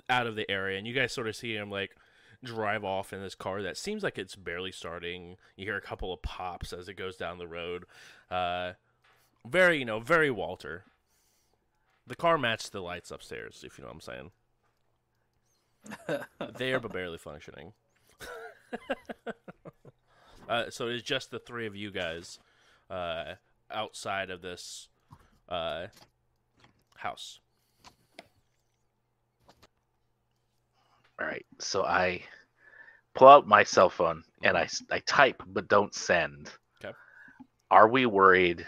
out 0.10 0.28
of 0.28 0.36
the 0.36 0.52
area, 0.52 0.78
and 0.78 0.86
you 0.86 0.94
guys 0.94 1.14
sort 1.14 1.30
of 1.30 1.38
see 1.38 1.56
him 1.56 1.72
like 1.72 1.96
drive 2.44 2.84
off 2.84 3.14
in 3.14 3.22
this 3.22 3.34
car 3.34 3.62
that 3.62 3.78
seems 3.78 4.04
like 4.04 4.18
it's 4.18 4.36
barely 4.36 4.74
starting. 4.74 5.38
You 5.56 5.64
hear 5.64 5.78
a 5.78 5.82
couple 5.82 6.12
of 6.12 6.22
pops 6.22 6.74
as 6.74 6.90
it 6.90 6.96
goes 6.96 7.16
down 7.16 7.38
the 7.38 7.48
road. 7.48 7.86
Uh, 8.30 8.74
very, 9.48 9.80
you 9.80 9.86
know, 9.86 10.02
very 10.02 10.30
Walter. 10.30 10.84
The 12.06 12.16
car 12.16 12.38
matched 12.38 12.72
the 12.72 12.82
lights 12.82 13.12
upstairs, 13.12 13.64
if 13.66 13.78
you 13.78 13.84
know 13.84 13.90
what 13.90 13.96
I'm 13.96 14.02
saying. 14.02 14.32
they 16.58 16.74
are 16.74 16.80
but 16.80 16.94
barely 16.94 17.18
functioning. 17.18 17.74
uh, 20.50 20.70
so 20.70 20.88
it's 20.88 21.04
just 21.04 21.32
the 21.32 21.40
three 21.40 21.66
of 21.66 21.76
you 21.76 21.92
guys 21.92 22.40
uh, 22.90 23.34
outside 23.72 24.30
of 24.30 24.42
this 24.42 24.90
uh, 25.50 25.88
house. 26.96 27.40
All 31.20 31.28
right. 31.28 31.46
So 31.60 31.84
I 31.84 32.22
pull 33.14 33.28
out 33.28 33.48
my 33.48 33.64
cell 33.64 33.90
phone 33.90 34.24
and 34.42 34.58
I, 34.58 34.68
I 34.92 35.00
type 35.00 35.42
but 35.48 35.68
don't 35.68 35.94
send. 35.94 36.52
Okay. 36.84 36.94
Are 37.72 37.88
we 37.88 38.06
worried 38.06 38.66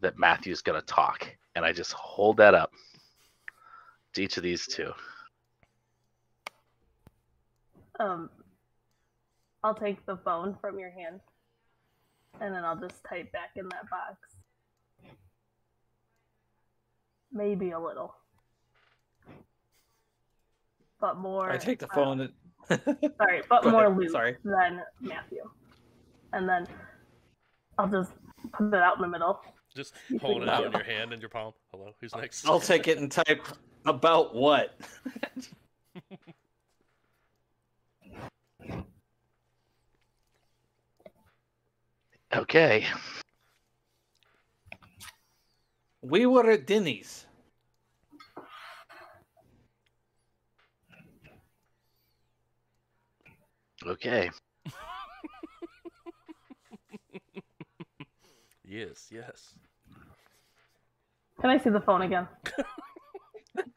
that 0.00 0.18
Matthew's 0.18 0.62
going 0.62 0.80
to 0.80 0.86
talk? 0.86 1.36
And 1.56 1.64
I 1.64 1.72
just 1.72 1.92
hold 1.92 2.36
that 2.36 2.54
up 2.54 2.70
to 4.12 4.22
each 4.22 4.36
of 4.36 4.42
these 4.42 4.66
two. 4.66 4.92
Um, 7.98 8.28
I'll 9.64 9.74
take 9.74 10.04
the 10.04 10.18
phone 10.18 10.54
from 10.60 10.78
your 10.78 10.90
hand, 10.90 11.18
and 12.42 12.54
then 12.54 12.62
I'll 12.62 12.76
just 12.78 13.02
type 13.08 13.32
back 13.32 13.52
in 13.56 13.66
that 13.70 13.88
box. 13.88 14.18
Maybe 17.32 17.70
a 17.70 17.80
little, 17.80 18.14
but 21.00 21.16
more. 21.16 21.50
I 21.50 21.56
take 21.56 21.78
the 21.78 21.90
uh, 21.90 21.94
phone. 21.94 22.20
and- 22.20 22.32
sorry, 23.16 23.42
but 23.48 23.62
Go 23.62 23.70
more 23.70 23.86
ahead, 23.86 23.96
Luke 23.96 24.10
sorry. 24.10 24.36
than 24.44 24.82
Matthew, 25.00 25.42
and 26.34 26.46
then 26.46 26.66
I'll 27.78 27.88
just 27.88 28.12
put 28.52 28.68
it 28.68 28.74
out 28.74 28.96
in 28.96 29.02
the 29.02 29.08
middle. 29.08 29.40
Just 29.76 29.92
You 30.08 30.18
holding 30.18 30.44
it 30.44 30.48
out 30.48 30.64
in 30.64 30.72
your 30.72 30.82
hand 30.82 31.12
and 31.12 31.20
your 31.20 31.28
palm. 31.28 31.52
Hello, 31.70 31.94
who's 32.00 32.14
next? 32.14 32.48
I'll 32.48 32.58
take 32.58 32.88
it 32.88 32.98
and 32.98 33.12
type 33.12 33.46
about 33.84 34.34
what? 34.34 34.74
Okay. 42.34 42.84
We 46.02 46.26
were 46.26 46.50
at 46.50 46.66
Denny's. 46.66 47.24
Okay. 53.86 54.30
Yes, 58.68 59.06
yes. 59.12 59.54
Can 61.40 61.50
I 61.50 61.58
see 61.58 61.70
the 61.70 61.80
phone 61.80 62.02
again? 62.02 62.28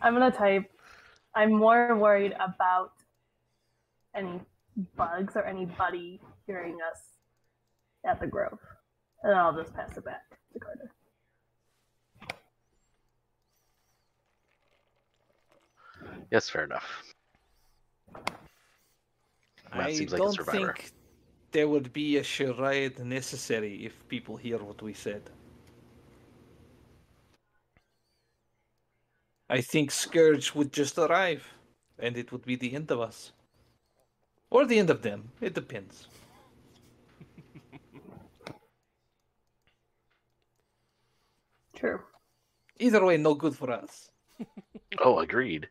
I'm 0.00 0.14
gonna 0.14 0.30
type. 0.30 0.70
I'm 1.34 1.52
more 1.52 1.96
worried 1.96 2.34
about 2.40 2.92
any 4.14 4.40
bugs 4.96 5.36
or 5.36 5.44
anybody 5.44 6.20
hearing 6.46 6.78
us 6.90 7.00
at 8.04 8.20
the 8.20 8.26
Grove, 8.26 8.58
and 9.22 9.34
I'll 9.34 9.54
just 9.54 9.74
pass 9.74 9.96
it 9.96 10.04
back 10.04 10.22
to 10.52 10.58
Carter. 10.58 10.90
Yes, 16.30 16.48
fair 16.48 16.64
enough. 16.64 17.02
Matt 19.74 19.88
I 19.88 19.92
seems 19.92 20.12
like 20.12 20.22
don't 20.22 20.34
survivor. 20.34 20.74
think 20.74 20.92
there 21.52 21.68
would 21.68 21.92
be 21.92 22.16
a 22.18 22.22
charade 22.22 22.98
necessary 22.98 23.84
if 23.84 24.06
people 24.08 24.36
hear 24.36 24.58
what 24.58 24.80
we 24.82 24.94
said. 24.94 25.22
I 29.48 29.60
think 29.60 29.90
Scourge 29.90 30.54
would 30.54 30.72
just 30.72 30.96
arrive, 30.98 31.52
and 31.98 32.16
it 32.16 32.30
would 32.30 32.44
be 32.44 32.54
the 32.54 32.74
end 32.74 32.92
of 32.92 33.00
us. 33.00 33.32
Or 34.50 34.66
the 34.66 34.80
end 34.80 34.90
of 34.90 35.02
them. 35.02 35.30
It 35.40 35.54
depends. 35.54 36.08
True. 41.76 42.00
Either 42.78 43.04
way, 43.04 43.18
no 43.18 43.34
good 43.34 43.54
for 43.56 43.70
us. 43.70 44.10
Oh, 45.00 45.20
agreed. 45.20 45.70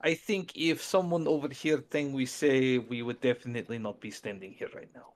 I 0.00 0.14
think 0.14 0.56
if 0.56 0.82
someone 0.82 1.28
overheard 1.28 1.90
thing 1.90 2.14
we 2.14 2.24
say, 2.24 2.78
we 2.78 3.02
would 3.02 3.20
definitely 3.20 3.78
not 3.78 4.00
be 4.00 4.10
standing 4.10 4.54
here 4.54 4.70
right 4.74 4.88
now. 4.94 5.12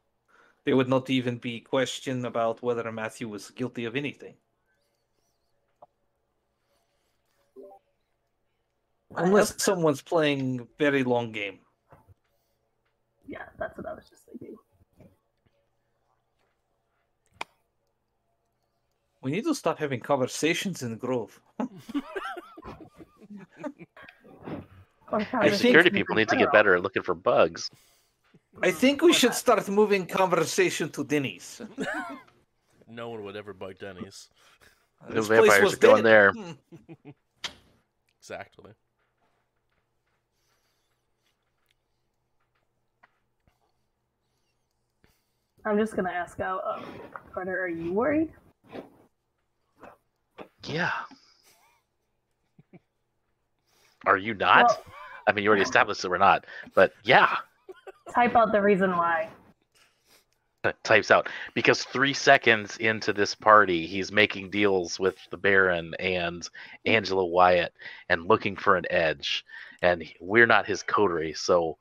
There 0.64 0.76
would 0.76 0.88
not 0.88 1.10
even 1.10 1.38
be 1.38 1.60
question 1.60 2.24
about 2.26 2.62
whether 2.62 2.92
Matthew 2.92 3.28
was 3.28 3.50
guilty 3.50 3.86
of 3.86 3.96
anything. 3.96 4.36
Unless 9.16 9.62
someone's 9.62 10.02
playing 10.02 10.66
very 10.78 11.02
long 11.02 11.32
game. 11.32 11.58
Yeah, 13.26 13.42
that's 13.58 13.76
what 13.76 13.86
I 13.86 13.94
was 13.94 14.08
just 14.08 14.24
thinking. 14.24 14.56
We 19.22 19.30
need 19.32 19.44
to 19.44 19.54
stop 19.54 19.78
having 19.78 20.00
conversations 20.00 20.82
in 20.82 20.90
the 20.90 20.96
Grove. 20.96 21.40
Or 25.12 25.20
Hey, 25.20 25.50
security 25.50 25.88
in 25.88 25.94
people 25.96 26.14
need 26.14 26.28
to 26.28 26.36
get 26.36 26.52
better 26.52 26.76
at 26.76 26.82
looking 26.82 27.02
for 27.02 27.14
bugs. 27.14 27.68
I 28.62 28.70
think 28.70 29.02
we 29.02 29.12
should 29.12 29.34
start 29.34 29.68
moving 29.68 30.06
conversation 30.06 30.88
to 30.90 31.04
Denny's. 31.04 31.60
No 32.92 33.08
one 33.10 33.22
would 33.22 33.36
ever 33.36 33.52
bug 33.52 33.78
Denny's. 33.78 34.28
The 35.06 35.14
This 35.14 35.28
place 35.28 35.40
vampires 35.40 35.62
was 35.62 35.74
are 35.74 35.76
going 35.76 36.02
dead. 36.02 36.04
there. 36.04 36.32
Hmm. 36.32 37.10
Exactly. 38.18 38.72
I'm 45.64 45.78
just 45.78 45.94
gonna 45.94 46.10
ask 46.10 46.40
out, 46.40 46.62
um, 46.66 46.84
Carter, 47.32 47.60
are 47.62 47.68
you 47.68 47.92
worried? 47.92 48.30
Yeah. 50.64 50.92
Are 54.06 54.16
you 54.16 54.34
not? 54.34 54.66
Well- 54.66 54.84
I 55.26 55.32
mean, 55.32 55.44
you 55.44 55.50
already 55.50 55.62
established 55.62 56.02
that 56.02 56.10
we're 56.10 56.18
not, 56.18 56.46
but 56.74 56.92
yeah. 57.04 57.36
Type 58.12 58.34
out 58.34 58.50
the 58.52 58.60
reason 58.60 58.90
why. 58.96 59.28
types 60.82 61.10
out 61.10 61.28
because 61.54 61.84
three 61.84 62.12
seconds 62.12 62.76
into 62.78 63.14
this 63.14 63.34
party 63.34 63.86
he's 63.86 64.12
making 64.12 64.50
deals 64.50 65.00
with 65.00 65.16
the 65.30 65.36
baron 65.38 65.94
and 65.98 66.50
angela 66.84 67.24
wyatt 67.24 67.72
and 68.10 68.26
looking 68.28 68.54
for 68.54 68.76
an 68.76 68.84
edge 68.90 69.42
and 69.80 70.04
we're 70.20 70.46
not 70.46 70.66
his 70.66 70.82
coterie 70.82 71.32
so 71.32 71.78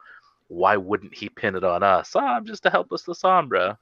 why 0.50 0.76
wouldn't 0.76 1.14
he 1.14 1.30
pin 1.30 1.56
it 1.56 1.64
on 1.64 1.82
us 1.84 2.16
oh, 2.16 2.20
i'm 2.20 2.46
just 2.46 2.66
a 2.66 2.70
helpless 2.70 3.06
Lasombra. 3.06 3.78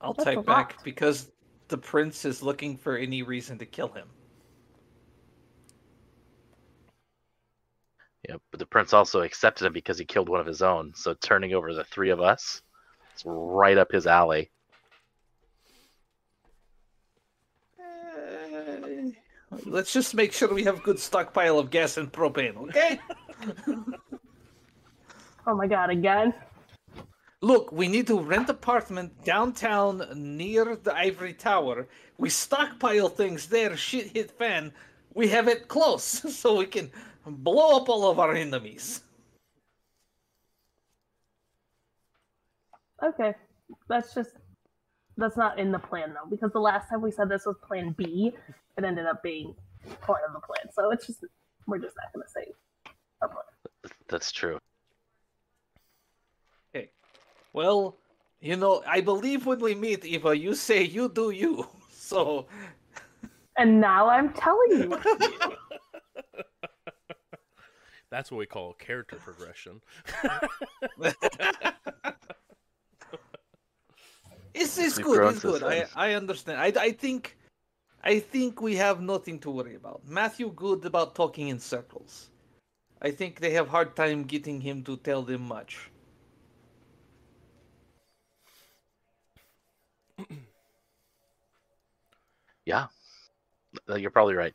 I'll 0.00 0.12
That's 0.12 0.36
a 0.36 0.42
back 0.42 0.74
lot. 0.74 0.84
because 0.84 1.30
the 1.68 1.78
prince 1.78 2.24
is 2.26 2.42
looking 2.42 2.76
for 2.76 2.96
any 2.96 3.22
reason 3.22 3.58
to 3.58 3.64
kill 3.66 3.88
him. 3.88 4.08
yeah 8.28 8.36
but 8.50 8.58
the 8.58 8.66
prince 8.66 8.92
also 8.92 9.22
accepted 9.22 9.66
him 9.66 9.72
because 9.72 9.98
he 9.98 10.04
killed 10.04 10.28
one 10.28 10.40
of 10.40 10.46
his 10.46 10.62
own 10.62 10.92
so 10.94 11.14
turning 11.14 11.54
over 11.54 11.72
the 11.72 11.84
three 11.84 12.10
of 12.10 12.20
us 12.20 12.62
it's 13.14 13.22
right 13.26 13.78
up 13.78 13.92
his 13.92 14.06
alley 14.06 14.50
Let's 19.66 19.92
just 19.92 20.14
make 20.14 20.32
sure 20.32 20.52
we 20.52 20.64
have 20.64 20.82
good 20.82 20.98
stockpile 20.98 21.58
of 21.58 21.70
gas 21.70 21.96
and 21.96 22.10
propane, 22.10 22.56
okay? 22.68 23.00
Oh 25.46 25.54
my 25.54 25.66
god, 25.66 25.90
again? 25.90 26.32
Look, 27.42 27.70
we 27.70 27.88
need 27.88 28.06
to 28.06 28.18
rent 28.18 28.48
apartment 28.48 29.24
downtown 29.24 30.02
near 30.14 30.76
the 30.76 30.96
ivory 30.96 31.34
tower. 31.34 31.86
We 32.16 32.30
stockpile 32.30 33.10
things 33.10 33.48
there, 33.48 33.76
shit 33.76 34.06
hit 34.12 34.30
fan. 34.30 34.72
We 35.12 35.28
have 35.28 35.48
it 35.48 35.68
close 35.68 36.04
so 36.34 36.56
we 36.56 36.64
can 36.64 36.90
blow 37.26 37.76
up 37.76 37.90
all 37.90 38.10
of 38.10 38.18
our 38.18 38.34
enemies. 38.34 39.02
Okay. 43.02 43.34
That's 43.88 44.14
just 44.14 44.36
that's 45.16 45.36
not 45.36 45.58
in 45.58 45.70
the 45.72 45.78
plan 45.78 46.12
though, 46.14 46.28
because 46.28 46.52
the 46.52 46.60
last 46.60 46.88
time 46.88 47.00
we 47.00 47.10
said 47.10 47.28
this 47.28 47.46
was 47.46 47.56
plan 47.66 47.94
B, 47.96 48.32
it 48.76 48.84
ended 48.84 49.06
up 49.06 49.22
being 49.22 49.54
part 50.00 50.22
of 50.26 50.32
the 50.32 50.40
plan. 50.40 50.72
So 50.72 50.90
it's 50.90 51.06
just 51.06 51.24
we're 51.66 51.78
just 51.78 51.96
not 51.96 52.12
gonna 52.12 52.28
say 52.28 52.52
our 53.22 53.28
plan. 53.28 53.44
that's 54.08 54.32
true 54.32 54.58
Okay. 56.74 56.90
Well, 57.52 57.96
you 58.40 58.56
know, 58.56 58.82
I 58.86 59.00
believe 59.00 59.46
when 59.46 59.60
we 59.60 59.74
meet, 59.74 60.04
Eva, 60.04 60.36
you 60.36 60.54
say 60.54 60.82
you 60.82 61.08
do 61.08 61.30
you. 61.30 61.66
So 62.04 62.46
And 63.56 63.80
now 63.80 64.10
I'm 64.10 64.34
telling 64.34 64.82
you 64.82 64.90
what 64.90 65.02
to 65.02 65.16
do. 65.18 66.42
That's 68.10 68.30
what 68.30 68.36
we 68.38 68.46
call 68.46 68.74
character 68.74 69.16
progression. 69.16 69.80
It's 74.54 74.78
it's 74.78 74.98
good. 74.98 75.34
It's 75.34 75.40
good. 75.40 75.62
I, 75.64 75.86
I 75.96 76.14
understand. 76.14 76.60
I 76.60 76.72
I 76.80 76.92
think 76.92 77.36
I 78.02 78.20
think 78.20 78.60
we 78.60 78.76
have 78.76 79.00
nothing 79.00 79.38
to 79.40 79.50
worry 79.50 79.74
about. 79.74 80.06
Matthew 80.06 80.50
good 80.50 80.84
about 80.84 81.14
talking 81.14 81.48
in 81.48 81.58
circles. 81.58 82.30
I 83.02 83.10
think 83.10 83.40
they 83.40 83.50
have 83.50 83.68
hard 83.68 83.96
time 83.96 84.22
getting 84.22 84.60
him 84.60 84.82
to 84.84 84.96
tell 84.96 85.22
them 85.22 85.42
much. 85.42 85.90
Yeah, 92.66 92.86
you're 93.94 94.10
probably 94.10 94.32
right. 94.32 94.54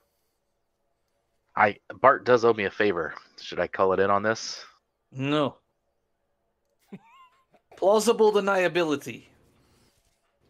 I 1.56 1.78
Bart 2.02 2.26
does 2.26 2.44
owe 2.44 2.56
me 2.56 2.66
a 2.66 2.72
favor. 2.72 3.14
Should 3.40 3.60
I 3.60 3.68
call 3.68 3.94
it 3.94 4.00
in 4.00 4.10
on 4.10 4.24
this? 4.24 4.66
No. 5.12 5.58
Plausible 7.78 8.32
deniability. 8.34 9.29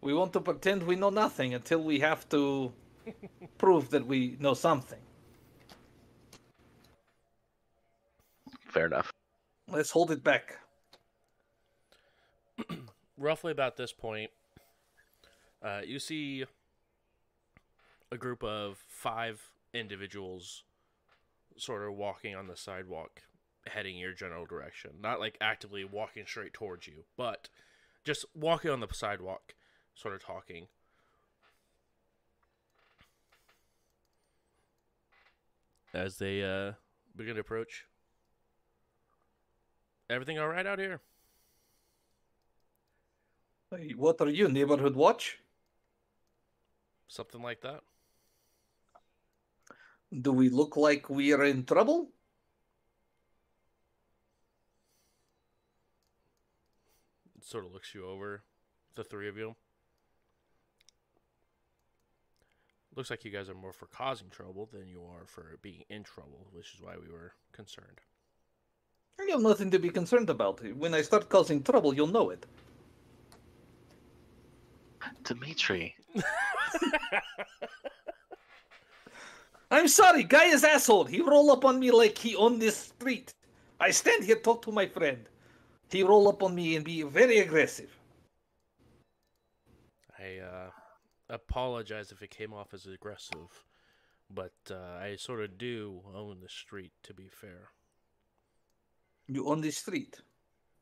We 0.01 0.13
want 0.13 0.33
to 0.33 0.39
pretend 0.39 0.83
we 0.83 0.95
know 0.95 1.09
nothing 1.09 1.53
until 1.53 1.83
we 1.83 1.99
have 1.99 2.27
to 2.29 2.71
prove 3.57 3.89
that 3.89 4.05
we 4.05 4.37
know 4.39 4.53
something. 4.53 4.99
Fair 8.67 8.85
enough. 8.85 9.11
Let's 9.67 9.91
hold 9.91 10.11
it 10.11 10.23
back. 10.23 10.57
Roughly 13.17 13.51
about 13.51 13.77
this 13.77 13.91
point, 13.91 14.31
uh, 15.61 15.81
you 15.85 15.99
see 15.99 16.45
a 18.11 18.17
group 18.17 18.43
of 18.43 18.77
five 18.87 19.41
individuals 19.73 20.63
sort 21.57 21.87
of 21.87 21.93
walking 21.93 22.35
on 22.35 22.47
the 22.47 22.55
sidewalk, 22.55 23.23
heading 23.67 23.97
your 23.97 24.13
general 24.13 24.45
direction. 24.45 24.91
Not 25.01 25.19
like 25.19 25.37
actively 25.41 25.83
walking 25.83 26.25
straight 26.25 26.53
towards 26.53 26.87
you, 26.87 27.03
but 27.17 27.49
just 28.03 28.25
walking 28.33 28.71
on 28.71 28.79
the 28.79 28.87
sidewalk, 28.91 29.53
sort 29.99 30.15
of 30.15 30.23
talking. 30.23 30.67
As 35.93 36.17
they 36.17 36.43
uh, 36.43 36.73
begin 37.15 37.35
to 37.35 37.41
approach. 37.41 37.85
Everything 40.09 40.39
all 40.39 40.47
right 40.47 40.65
out 40.65 40.79
here? 40.79 41.01
Hey, 43.71 43.93
What 43.95 44.21
are 44.21 44.29
you, 44.29 44.47
neighborhood 44.47 44.95
watch? 44.95 45.39
Something 47.07 47.41
like 47.41 47.61
that? 47.61 47.81
Do 50.21 50.31
we 50.31 50.49
look 50.49 50.77
like 50.77 51.09
we 51.09 51.33
are 51.33 51.43
in 51.43 51.65
trouble? 51.65 52.09
sort 57.41 57.65
of 57.65 57.73
looks 57.73 57.95
you 57.95 58.05
over, 58.05 58.43
the 58.95 59.03
three 59.03 59.27
of 59.27 59.35
you. 59.35 59.55
Looks 62.95 63.09
like 63.09 63.23
you 63.23 63.31
guys 63.31 63.49
are 63.49 63.55
more 63.55 63.73
for 63.73 63.85
causing 63.87 64.29
trouble 64.29 64.67
than 64.71 64.87
you 64.87 65.01
are 65.03 65.25
for 65.25 65.57
being 65.61 65.83
in 65.89 66.03
trouble, 66.03 66.47
which 66.51 66.73
is 66.73 66.81
why 66.81 66.95
we 66.95 67.11
were 67.11 67.33
concerned. 67.51 68.01
You 69.19 69.33
have 69.33 69.41
nothing 69.41 69.69
to 69.71 69.79
be 69.79 69.89
concerned 69.89 70.29
about. 70.29 70.61
When 70.75 70.93
I 70.93 71.01
start 71.01 71.29
causing 71.29 71.61
trouble, 71.61 71.93
you'll 71.93 72.07
know 72.07 72.29
it. 72.31 72.45
Dimitri, 75.23 75.95
I'm 79.71 79.87
sorry, 79.87 80.23
guy 80.23 80.45
is 80.45 80.63
asshole. 80.63 81.05
He 81.05 81.21
roll 81.21 81.51
up 81.51 81.63
on 81.63 81.79
me 81.79 81.91
like 81.91 82.17
he 82.17 82.35
owned 82.35 82.61
this 82.61 82.75
street. 82.75 83.33
I 83.79 83.91
stand 83.91 84.23
here, 84.23 84.35
talk 84.37 84.63
to 84.63 84.71
my 84.71 84.87
friend. 84.87 85.29
He 85.89 86.03
roll 86.03 86.27
up 86.27 86.43
on 86.43 86.55
me 86.55 86.75
and 86.75 86.83
be 86.83 87.03
very 87.03 87.39
aggressive. 87.39 87.95
I 90.17 90.39
uh, 90.39 90.69
apologize 91.29 92.11
if 92.11 92.21
it 92.21 92.29
came 92.29 92.53
off 92.53 92.73
as 92.73 92.85
aggressive, 92.85 93.65
but 94.29 94.53
uh, 94.69 94.97
I 95.01 95.15
sort 95.17 95.41
of 95.41 95.57
do 95.57 96.01
own 96.15 96.39
the 96.41 96.49
street. 96.49 96.91
To 97.03 97.13
be 97.13 97.29
fair, 97.29 97.69
You 99.27 99.47
own 99.47 99.61
the 99.61 99.71
street. 99.71 100.21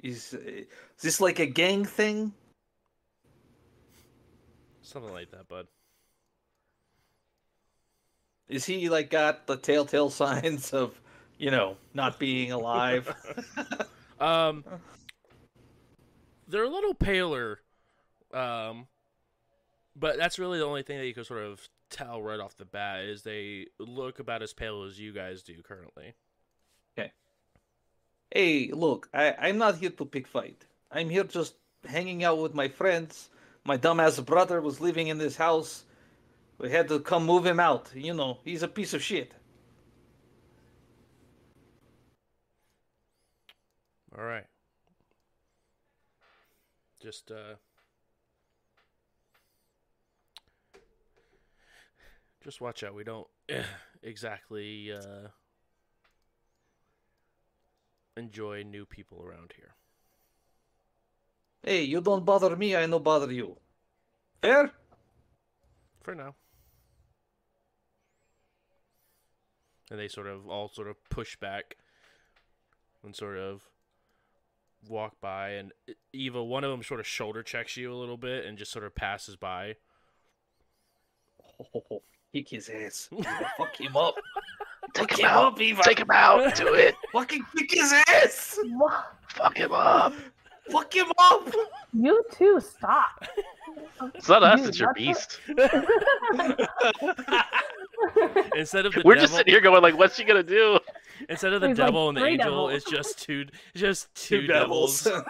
Is, 0.03 0.33
uh, 0.33 0.37
is 0.47 1.01
this 1.01 1.21
like 1.21 1.39
a 1.39 1.45
gang 1.47 1.85
thing? 1.85 2.33
something 4.81 5.11
like 5.11 5.31
that, 5.31 5.49
bud. 5.49 5.67
Is 8.47 8.63
he 8.63 8.87
like 8.87 9.09
got 9.09 9.45
the 9.45 9.57
telltale 9.57 10.09
signs 10.23 10.71
of, 10.71 10.99
you 11.37 11.51
know, 11.51 11.75
not 11.93 12.19
being 12.19 12.51
alive? 12.53 13.13
Um, 14.19 14.63
they're 16.47 16.63
a 16.63 16.69
little 16.69 16.95
paler, 16.95 17.59
um, 18.33 18.87
but 19.99 20.17
that's 20.17 20.39
really 20.39 20.59
the 20.59 20.65
only 20.65 20.83
thing 20.83 20.97
that 20.99 21.07
you 21.07 21.13
can 21.13 21.23
sort 21.23 21.43
of 21.43 21.67
tell 21.89 22.21
right 22.21 22.39
off 22.39 22.57
the 22.57 22.65
bat 22.65 23.01
is 23.01 23.23
they 23.23 23.67
look 23.79 24.19
about 24.19 24.41
as 24.41 24.53
pale 24.53 24.83
as 24.83 24.99
you 24.99 25.11
guys 25.11 25.41
do 25.41 25.61
currently. 25.63 26.13
Okay. 26.97 27.11
Hey, 28.31 28.71
look, 28.73 29.09
I, 29.13 29.35
I'm 29.39 29.57
not 29.57 29.77
here 29.77 29.89
to 29.89 30.05
pick 30.05 30.27
fight. 30.27 30.65
I'm 30.91 31.09
here 31.09 31.23
just 31.23 31.55
hanging 31.87 32.23
out 32.23 32.39
with 32.39 32.53
my 32.53 32.67
friends. 32.67 33.29
My 33.63 33.77
dumbass 33.77 34.23
brother 34.25 34.61
was 34.61 34.79
living 34.79 35.07
in 35.07 35.17
this 35.17 35.35
house. 35.35 35.83
We 36.57 36.71
had 36.71 36.87
to 36.89 36.99
come 36.99 37.25
move 37.25 37.45
him 37.45 37.59
out. 37.59 37.89
You 37.93 38.13
know, 38.13 38.39
he's 38.43 38.63
a 38.63 38.67
piece 38.67 38.93
of 38.93 39.03
shit. 39.03 39.33
All 44.17 44.23
right. 44.23 44.45
Just 46.99 47.31
uh 47.31 47.55
Just 52.43 52.61
watch 52.61 52.83
out. 52.83 52.93
We 52.93 53.03
don't 53.03 53.27
exactly 54.03 54.91
uh 54.91 55.29
enjoy 58.17 58.63
new 58.63 58.85
people 58.85 59.23
around 59.23 59.53
here. 59.55 59.75
Hey, 61.63 61.83
you 61.83 62.01
don't 62.01 62.25
bother 62.25 62.55
me, 62.55 62.75
I 62.75 62.85
no 62.85 62.99
bother 62.99 63.31
you. 63.31 63.57
Fair? 64.41 64.71
For 66.01 66.15
now. 66.15 66.35
And 69.89 69.99
they 69.99 70.07
sort 70.07 70.27
of 70.27 70.47
all 70.47 70.69
sort 70.69 70.87
of 70.87 70.97
push 71.09 71.37
back 71.37 71.77
and 73.03 73.15
sort 73.15 73.37
of 73.37 73.63
walk 74.87 75.19
by 75.21 75.49
and 75.51 75.71
Eva 76.13 76.43
one 76.43 76.63
of 76.63 76.71
them 76.71 76.83
sort 76.83 76.99
of 76.99 77.07
shoulder 77.07 77.43
checks 77.43 77.77
you 77.77 77.91
a 77.91 77.95
little 77.95 78.17
bit 78.17 78.45
and 78.45 78.57
just 78.57 78.71
sort 78.71 78.85
of 78.85 78.95
passes 78.95 79.35
by. 79.35 79.75
Oh, 81.73 82.03
kick 82.43 82.49
his 82.49 82.69
ass. 82.69 83.09
Fuck 83.57 83.75
him 83.79 83.95
up. 83.97 84.15
Take 84.93 85.09
Fuck 85.11 85.19
him 85.19 85.25
him 85.25 85.31
out. 85.31 85.53
up, 85.53 85.61
Eva. 85.61 85.83
Take 85.83 85.99
him 85.99 86.11
out. 86.11 86.55
Do 86.55 86.73
it. 86.73 86.95
Fucking 87.11 87.45
kick 87.57 87.71
his 87.71 87.91
ass. 87.93 88.57
Fuck 89.29 89.57
him 89.57 89.71
up. 89.73 90.13
Fuck 90.71 90.93
him 90.95 91.11
up. 91.17 91.47
You 91.93 92.23
too, 92.31 92.59
stop. 92.59 93.25
It's 94.15 94.27
not 94.29 94.43
us. 94.43 94.59
Dude, 94.59 94.69
It's 94.69 94.79
your 94.79 94.89
what 94.89 94.97
the- 94.97 95.05
beast. 95.05 95.39
Instead 98.55 98.85
of 98.85 98.93
the 98.93 99.01
We're 99.03 99.15
devil, 99.15 99.27
just 99.27 99.35
sitting 99.37 99.51
here 99.53 99.61
going 99.61 99.81
like, 99.81 99.97
"What's 99.97 100.15
she 100.15 100.23
gonna 100.23 100.43
do?" 100.43 100.79
instead 101.29 101.51
of 101.53 101.61
the 101.61 101.67
There's, 101.67 101.79
like, 101.79 101.87
devil 101.87 102.09
and 102.09 102.17
the 102.17 102.25
angel, 102.25 102.67
devils. 102.67 102.73
it's 102.73 102.85
just 102.91 103.19
two 103.19 103.45
just 103.75 104.13
two, 104.13 104.41
Two 104.41 104.47
devils. 104.47 105.03
devils. 105.03 105.23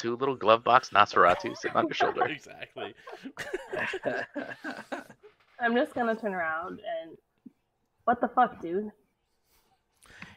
Two 0.00 0.16
little 0.16 0.34
glove 0.34 0.64
box 0.64 0.88
Nosferatu 0.88 1.54
sitting 1.54 1.76
on 1.76 1.84
your 1.86 1.92
shoulder. 1.92 2.24
exactly. 2.28 2.94
I'm 5.60 5.74
just 5.74 5.92
gonna 5.94 6.16
turn 6.16 6.32
around 6.32 6.80
and 7.02 7.18
what 8.04 8.18
the 8.22 8.28
fuck, 8.28 8.62
dude? 8.62 8.90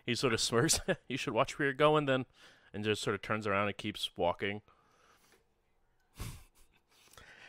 He 0.05 0.15
sort 0.15 0.33
of 0.33 0.41
smirks. 0.41 0.81
you 1.07 1.15
should 1.15 1.31
watch 1.33 1.57
where 1.57 1.69
you're 1.69 1.73
going 1.73 2.07
then 2.07 2.25
and 2.73 2.83
just 2.83 3.01
sort 3.01 3.13
of 3.13 3.21
turns 3.21 3.47
around 3.47 3.67
and 3.67 3.77
keeps 3.77 4.09
walking. 4.17 4.61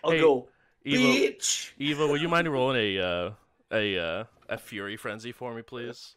I'll 0.04 0.12
Hey, 0.12 0.20
go. 0.20 0.48
Eva, 0.84 1.02
Bitch. 1.02 1.72
Eva, 1.78 2.06
would 2.06 2.20
you 2.20 2.28
mind 2.28 2.46
rolling 2.46 2.76
a 2.76 3.00
uh, 3.00 3.30
a 3.72 3.98
uh, 3.98 4.24
a 4.48 4.56
fury 4.56 4.96
frenzy 4.96 5.32
for 5.32 5.52
me, 5.52 5.62
please? 5.62 6.14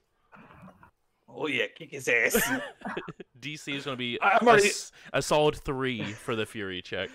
Oh 1.30 1.48
yeah, 1.48 1.66
kick 1.76 1.92
his 1.92 2.08
ass. 2.08 2.36
DC 3.40 3.76
is 3.76 3.86
going 3.86 3.96
to 3.96 3.98
be 3.98 4.18
I'm 4.22 4.46
a, 4.48 4.50
already- 4.52 4.68
s- 4.68 4.92
a 5.14 5.22
solid 5.22 5.56
three 5.58 6.04
for 6.14 6.36
the 6.36 6.46
fury 6.46 6.82
check. 6.82 7.10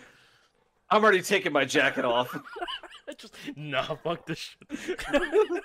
I'm 0.91 1.03
already 1.03 1.23
taking 1.23 1.53
my 1.53 1.65
jacket 1.65 2.05
off. 2.05 2.37
Just 3.19 3.35
nah, 3.57 3.95
fuck 3.97 4.27
this 4.27 4.39
shit. 4.39 5.03
I'm 5.09 5.15
Which 5.19 5.63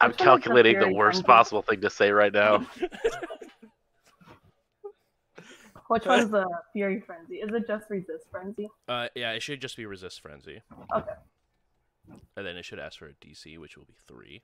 one 0.00 0.10
is 0.10 0.16
the 0.16 0.24
calculating 0.24 0.78
the 0.78 0.92
worst 0.92 1.16
Frenzy? 1.16 1.26
possible 1.26 1.62
thing 1.62 1.80
to 1.82 1.90
say 1.90 2.10
right 2.10 2.32
now. 2.32 2.64
Which 5.88 6.06
one's 6.06 6.30
the 6.30 6.46
Fury 6.72 7.00
Frenzy? 7.04 7.36
Is 7.36 7.52
it 7.52 7.66
just 7.66 7.90
Resist 7.90 8.24
Frenzy? 8.30 8.68
uh, 8.88 9.08
yeah, 9.16 9.32
it 9.32 9.42
should 9.42 9.60
just 9.60 9.76
be 9.76 9.86
resist 9.86 10.20
frenzy, 10.20 10.62
Okay. 10.94 11.10
and 12.36 12.46
then 12.46 12.56
it 12.56 12.64
should 12.64 12.78
ask 12.78 12.98
for 13.00 13.06
a 13.08 13.12
DC, 13.14 13.58
which 13.58 13.76
will 13.76 13.86
be 13.86 13.96
three. 14.06 14.42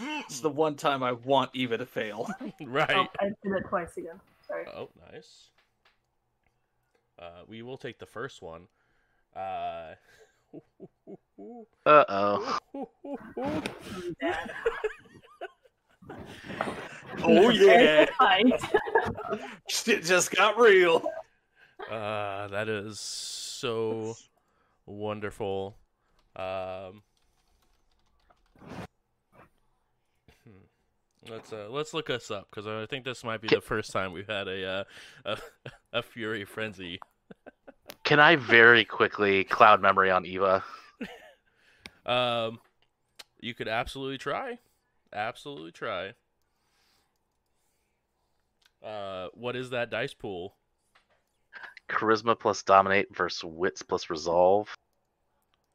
It's 0.00 0.40
the 0.40 0.50
one 0.50 0.74
time 0.76 1.02
I 1.02 1.12
want 1.12 1.50
Eva 1.54 1.78
to 1.78 1.86
fail. 1.86 2.28
right. 2.62 2.90
Oh, 2.94 3.06
I 3.20 3.26
did 3.26 3.52
it 3.52 3.64
twice 3.68 3.96
again. 3.96 4.20
Sorry. 4.46 4.66
Oh, 4.74 4.88
nice. 5.12 5.48
Uh, 7.18 7.42
we 7.46 7.62
will 7.62 7.76
take 7.78 7.98
the 7.98 8.06
first 8.06 8.42
one. 8.42 8.66
Uh, 9.34 9.94
Uh 11.86 12.04
oh. 12.06 12.58
I'm 13.42 13.62
dead. 14.20 14.50
oh 17.22 17.48
yeah, 17.48 18.06
Fight. 18.18 18.60
shit 19.68 20.04
just 20.04 20.30
got 20.30 20.58
real. 20.58 21.02
uh, 21.90 22.48
that 22.48 22.68
is 22.68 23.00
so 23.00 24.14
wonderful. 24.86 25.76
Um. 26.36 27.02
Let's 31.28 31.52
uh, 31.52 31.68
let's 31.70 31.94
look 31.94 32.10
us 32.10 32.30
up 32.30 32.48
because 32.50 32.66
I 32.66 32.86
think 32.86 33.04
this 33.04 33.24
might 33.24 33.40
be 33.40 33.48
the 33.48 33.60
first 33.60 33.92
time 33.92 34.12
we've 34.12 34.28
had 34.28 34.48
a 34.48 34.66
uh, 34.66 34.84
a, 35.24 35.38
a 35.92 36.02
fury 36.02 36.44
frenzy. 36.44 37.00
Can 38.04 38.20
I 38.20 38.36
very 38.36 38.84
quickly 38.84 39.44
cloud 39.44 39.80
memory 39.80 40.10
on 40.10 40.26
Eva? 40.26 40.64
Um, 42.04 42.58
you 43.40 43.54
could 43.54 43.68
absolutely 43.68 44.18
try, 44.18 44.58
absolutely 45.12 45.72
try. 45.72 46.14
Uh, 48.82 49.28
what 49.34 49.54
is 49.54 49.70
that 49.70 49.90
dice 49.90 50.14
pool? 50.14 50.54
Charisma 51.88 52.38
plus 52.38 52.62
dominate 52.62 53.14
versus 53.14 53.44
wits 53.44 53.82
plus 53.82 54.10
resolve. 54.10 54.74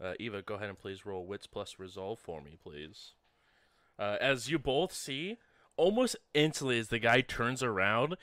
Uh, 0.04 0.14
Eva, 0.20 0.42
go 0.42 0.56
ahead 0.56 0.70
and 0.70 0.78
please 0.78 1.06
roll 1.06 1.26
wits 1.26 1.48
plus 1.48 1.76
resolve 1.80 2.20
for 2.20 2.42
me, 2.42 2.58
please. 2.62 3.14
Uh, 4.00 4.18
as 4.22 4.50
you 4.50 4.60
both 4.60 4.94
see, 4.94 5.38
almost 5.76 6.16
instantly 6.34 6.80
as 6.80 6.90
the 6.90 7.00
guy 7.00 7.22
turns 7.22 7.64
around, 7.64 8.16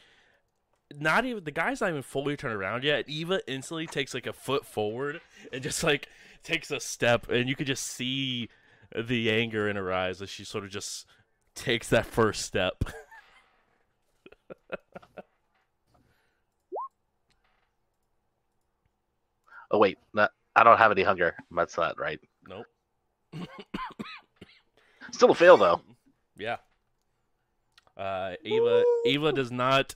not 0.98 1.24
even 1.24 1.44
the 1.44 1.50
guy's 1.50 1.80
not 1.80 1.90
even 1.90 2.02
fully 2.02 2.36
turned 2.36 2.54
around 2.54 2.84
yet. 2.84 3.08
Eva 3.08 3.40
instantly 3.50 3.86
takes 3.86 4.14
like 4.14 4.26
a 4.26 4.32
foot 4.32 4.64
forward 4.66 5.20
and 5.52 5.62
just 5.62 5.82
like 5.82 6.08
takes 6.42 6.70
a 6.70 6.80
step, 6.80 7.28
and 7.28 7.48
you 7.48 7.56
could 7.56 7.66
just 7.66 7.84
see 7.84 8.48
the 8.94 9.30
anger 9.30 9.68
in 9.68 9.76
her 9.76 9.92
eyes 9.92 10.22
as 10.22 10.30
she 10.30 10.44
sort 10.44 10.64
of 10.64 10.70
just 10.70 11.06
takes 11.54 11.88
that 11.88 12.06
first 12.06 12.42
step. 12.42 12.84
Oh 19.70 19.78
wait, 19.78 19.98
not, 20.12 20.30
I 20.54 20.62
don't 20.62 20.78
have 20.78 20.92
any 20.92 21.02
hunger. 21.02 21.34
That's 21.50 21.76
not 21.76 21.98
right. 21.98 22.20
nope. 22.48 22.66
Still 25.14 25.30
a 25.30 25.34
fail 25.34 25.56
though. 25.56 25.80
Yeah. 26.36 26.56
Uh, 27.96 28.34
Eva 28.42 28.82
Eva 29.06 29.32
does 29.32 29.52
not. 29.52 29.94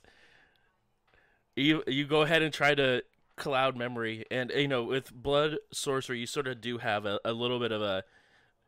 You 1.57 1.83
you 1.87 2.07
go 2.07 2.21
ahead 2.21 2.41
and 2.41 2.53
try 2.53 2.73
to 2.73 3.03
cloud 3.35 3.75
memory, 3.75 4.23
and 4.31 4.49
you 4.55 4.69
know 4.69 4.85
with 4.85 5.11
blood 5.13 5.57
sorcery, 5.73 6.19
you 6.19 6.25
sort 6.25 6.47
of 6.47 6.61
do 6.61 6.77
have 6.77 7.05
a, 7.05 7.19
a 7.25 7.33
little 7.33 7.59
bit 7.59 7.73
of 7.73 7.81
a 7.81 8.05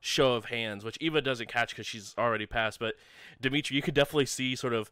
show 0.02 0.34
of 0.34 0.45
hands, 0.45 0.84
which 0.84 0.97
Eva 0.99 1.22
doesn't 1.22 1.47
catch 1.47 1.70
because 1.70 1.88
she's 1.88 2.14
already 2.18 2.45
passed. 2.45 2.80
But 2.80 2.95
Dimitri, 3.39 3.78
you 3.78 3.82
could 3.82 3.93
definitely 3.93 4.26
see 4.26 4.58
sort 4.58 4.74
of 4.74 4.91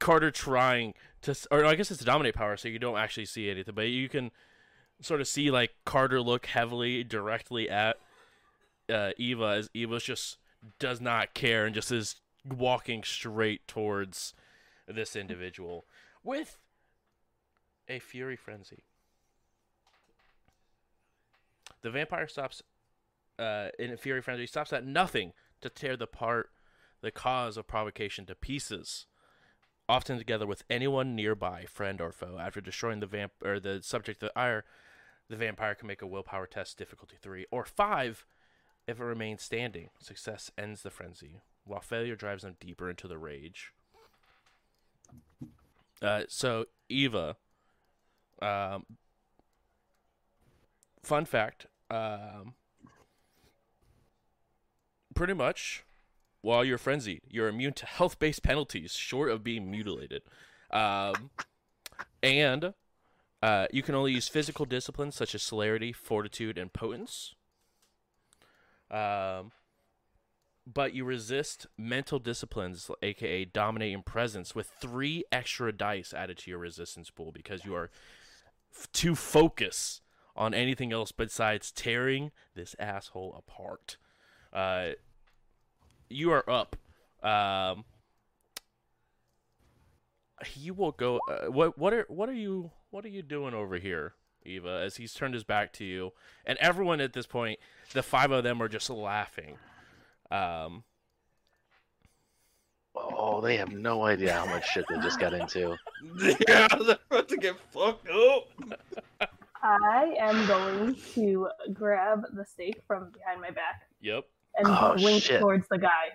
Carter 0.00 0.32
trying 0.32 0.94
to, 1.22 1.36
or 1.52 1.64
I 1.64 1.76
guess 1.76 1.92
it's 1.92 2.02
a 2.02 2.04
dominate 2.04 2.34
power, 2.34 2.56
so 2.56 2.66
you 2.66 2.80
don't 2.80 2.98
actually 2.98 3.26
see 3.26 3.48
anything, 3.48 3.76
but 3.76 3.86
you 3.86 4.08
can 4.08 4.32
sort 5.00 5.20
of 5.20 5.28
see 5.28 5.52
like 5.52 5.76
Carter 5.84 6.20
look 6.20 6.46
heavily 6.46 7.04
directly 7.04 7.70
at 7.70 7.98
uh, 8.88 9.10
Eva 9.16 9.44
as 9.58 9.70
Eva 9.74 9.98
just 9.98 10.38
does 10.78 11.00
not 11.00 11.34
care 11.34 11.66
and 11.66 11.74
just 11.74 11.92
is 11.92 12.16
walking 12.44 13.02
straight 13.02 13.66
towards 13.66 14.34
this 14.86 15.16
individual 15.16 15.84
with 16.22 16.58
a 17.88 17.98
fury 17.98 18.36
frenzy. 18.36 18.84
The 21.82 21.90
vampire 21.90 22.28
stops 22.28 22.62
uh, 23.38 23.68
in 23.78 23.90
a 23.92 23.96
fury 23.96 24.22
frenzy, 24.22 24.46
stops 24.46 24.72
at 24.72 24.86
nothing 24.86 25.32
to 25.60 25.68
tear 25.68 25.96
the 25.96 26.06
part 26.06 26.50
the 27.02 27.10
cause 27.10 27.58
of 27.58 27.66
provocation 27.66 28.24
to 28.24 28.34
pieces, 28.34 29.04
often 29.88 30.16
together 30.16 30.46
with 30.46 30.64
anyone 30.70 31.14
nearby, 31.14 31.66
friend 31.66 32.00
or 32.00 32.12
foe. 32.12 32.38
After 32.40 32.62
destroying 32.62 33.00
the 33.00 33.06
vamp 33.06 33.32
or 33.44 33.60
the 33.60 33.80
subject 33.82 34.22
of 34.22 34.30
the 34.30 34.38
ire, 34.38 34.64
the 35.28 35.36
vampire 35.36 35.74
can 35.74 35.86
make 35.86 36.00
a 36.00 36.06
willpower 36.06 36.46
test 36.46 36.78
difficulty 36.78 37.16
three 37.20 37.44
or 37.50 37.66
five 37.66 38.24
if 38.86 39.00
it 39.00 39.04
remains 39.04 39.42
standing. 39.42 39.90
Success 39.98 40.50
ends 40.58 40.82
the 40.82 40.90
frenzy, 40.90 41.40
while 41.64 41.80
failure 41.80 42.16
drives 42.16 42.42
them 42.42 42.56
deeper 42.60 42.90
into 42.90 43.08
the 43.08 43.18
rage. 43.18 43.72
Uh, 46.02 46.24
so 46.28 46.66
Eva, 46.88 47.36
um, 48.42 48.84
fun 51.02 51.24
fact, 51.24 51.66
um, 51.90 52.54
pretty 55.14 55.34
much 55.34 55.84
while 56.42 56.64
you're 56.64 56.76
frenzied, 56.76 57.22
you're 57.30 57.48
immune 57.48 57.72
to 57.72 57.86
health-based 57.86 58.42
penalties 58.42 58.92
short 58.92 59.30
of 59.30 59.42
being 59.42 59.70
mutilated, 59.70 60.22
um, 60.70 61.30
and 62.22 62.74
uh, 63.42 63.66
you 63.72 63.82
can 63.82 63.94
only 63.94 64.12
use 64.12 64.28
physical 64.28 64.66
disciplines 64.66 65.14
such 65.14 65.34
as 65.34 65.42
celerity, 65.42 65.92
fortitude, 65.92 66.58
and 66.58 66.72
potence. 66.72 67.34
Um, 68.90 69.52
but 70.66 70.94
you 70.94 71.04
resist 71.04 71.66
mental 71.76 72.18
disciplines, 72.18 72.90
aka 73.02 73.44
dominating 73.44 74.02
presence, 74.02 74.54
with 74.54 74.70
three 74.80 75.24
extra 75.30 75.72
dice 75.72 76.14
added 76.14 76.38
to 76.38 76.50
your 76.50 76.58
resistance 76.58 77.10
pool 77.10 77.32
because 77.32 77.64
you 77.64 77.74
are 77.74 77.90
f- 78.74 78.90
too 78.92 79.14
focus 79.14 80.00
on 80.36 80.54
anything 80.54 80.92
else 80.92 81.12
besides 81.12 81.70
tearing 81.70 82.30
this 82.54 82.74
asshole 82.78 83.34
apart. 83.36 83.98
Uh, 84.52 84.90
you 86.08 86.30
are 86.30 86.48
up. 86.48 86.76
Um, 87.22 87.84
he 90.46 90.70
will 90.70 90.92
go. 90.92 91.20
Uh, 91.28 91.50
what 91.50 91.78
what 91.78 91.92
are 91.92 92.06
what 92.08 92.28
are 92.28 92.34
you 92.34 92.70
what 92.90 93.04
are 93.04 93.08
you 93.08 93.22
doing 93.22 93.54
over 93.54 93.76
here, 93.76 94.14
Eva? 94.44 94.82
As 94.84 94.96
he's 94.96 95.14
turned 95.14 95.34
his 95.34 95.44
back 95.44 95.72
to 95.74 95.84
you, 95.84 96.12
and 96.44 96.58
everyone 96.60 97.00
at 97.00 97.12
this 97.12 97.26
point, 97.26 97.58
the 97.92 98.02
five 98.02 98.30
of 98.30 98.44
them 98.44 98.62
are 98.62 98.68
just 98.68 98.90
laughing. 98.90 99.56
Um, 100.30 100.84
Oh, 102.96 103.40
they 103.40 103.56
have 103.56 103.72
no 103.72 104.04
idea 104.04 104.32
how 104.32 104.46
much 104.46 104.68
shit 104.68 104.84
they 104.88 104.96
just 104.98 105.18
got 105.18 105.34
into. 105.34 105.76
yeah, 106.48 106.68
they're 106.68 106.98
about 107.10 107.28
to 107.28 107.36
get 107.36 107.56
fucked 107.72 108.08
up. 108.08 109.28
I 109.62 110.14
am 110.20 110.46
going 110.46 110.96
to 111.14 111.48
grab 111.72 112.22
the 112.32 112.44
stake 112.44 112.82
from 112.86 113.10
behind 113.10 113.40
my 113.40 113.50
back 113.50 113.88
yep. 114.00 114.24
and 114.56 114.68
Oh, 114.68 114.94
wink 114.98 115.24
shit. 115.24 115.40
towards 115.40 115.66
the 115.68 115.78
guy. 115.78 116.12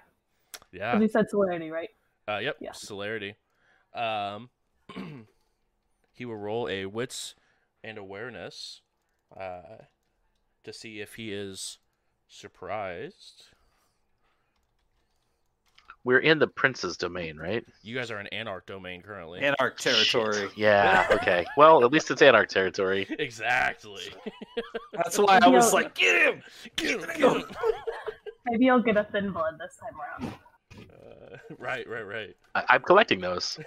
Yeah. 0.72 0.94
Because 0.96 1.10
he 1.10 1.12
said 1.12 1.30
celerity, 1.30 1.70
right? 1.70 1.90
Uh, 2.28 2.38
yep. 2.38 2.58
Yeah. 2.62 2.72
Celerity. 2.74 3.36
Um, 3.94 4.50
he 6.14 6.26
will 6.26 6.38
roll 6.38 6.70
a 6.70 6.86
wits 6.86 7.36
and 7.84 7.98
awareness 7.98 8.82
uh, 9.40 9.84
to 10.64 10.74
see 10.74 11.00
if 11.00 11.16
he 11.16 11.32
is 11.34 11.78
surprised. 12.28 13.46
We're 16.06 16.20
in 16.20 16.40
the 16.40 16.48
prince's 16.48 16.96
domain, 16.96 17.38
right? 17.38 17.66
You 17.84 17.94
guys 17.96 18.10
are 18.10 18.20
in 18.22 18.28
Anarch 18.28 18.66
domain 18.66 19.02
currently. 19.02 19.42
Anarch 19.42 19.80
territory. 19.82 20.48
Shit. 20.48 20.52
Yeah. 20.58 21.06
Okay. 21.12 21.46
Well, 21.58 21.84
at 21.84 21.92
least 21.92 22.10
it's 22.10 22.22
Anarch 22.22 22.50
territory. 22.50 23.06
exactly. 23.20 24.04
That's 24.94 25.18
why 25.18 25.40
I 25.42 25.48
was 25.50 25.74
like, 25.74 25.94
get 25.96 26.34
him! 26.34 26.42
Get 26.78 26.92
him, 26.92 27.00
Get 27.02 27.18
get 27.18 27.20
him! 27.20 27.38
him. 27.42 27.46
Maybe 28.46 28.70
I'll 28.70 28.82
get 28.82 28.96
a 28.98 29.04
thin 29.12 29.32
blood 29.32 29.60
this 29.60 29.76
time 29.78 30.00
around. 30.00 30.34
Uh, 30.90 31.38
right, 31.58 31.88
right, 31.88 32.08
right. 32.08 32.36
I- 32.56 32.64
I'm 32.70 32.82
collecting 32.82 33.20
those. 33.20 33.60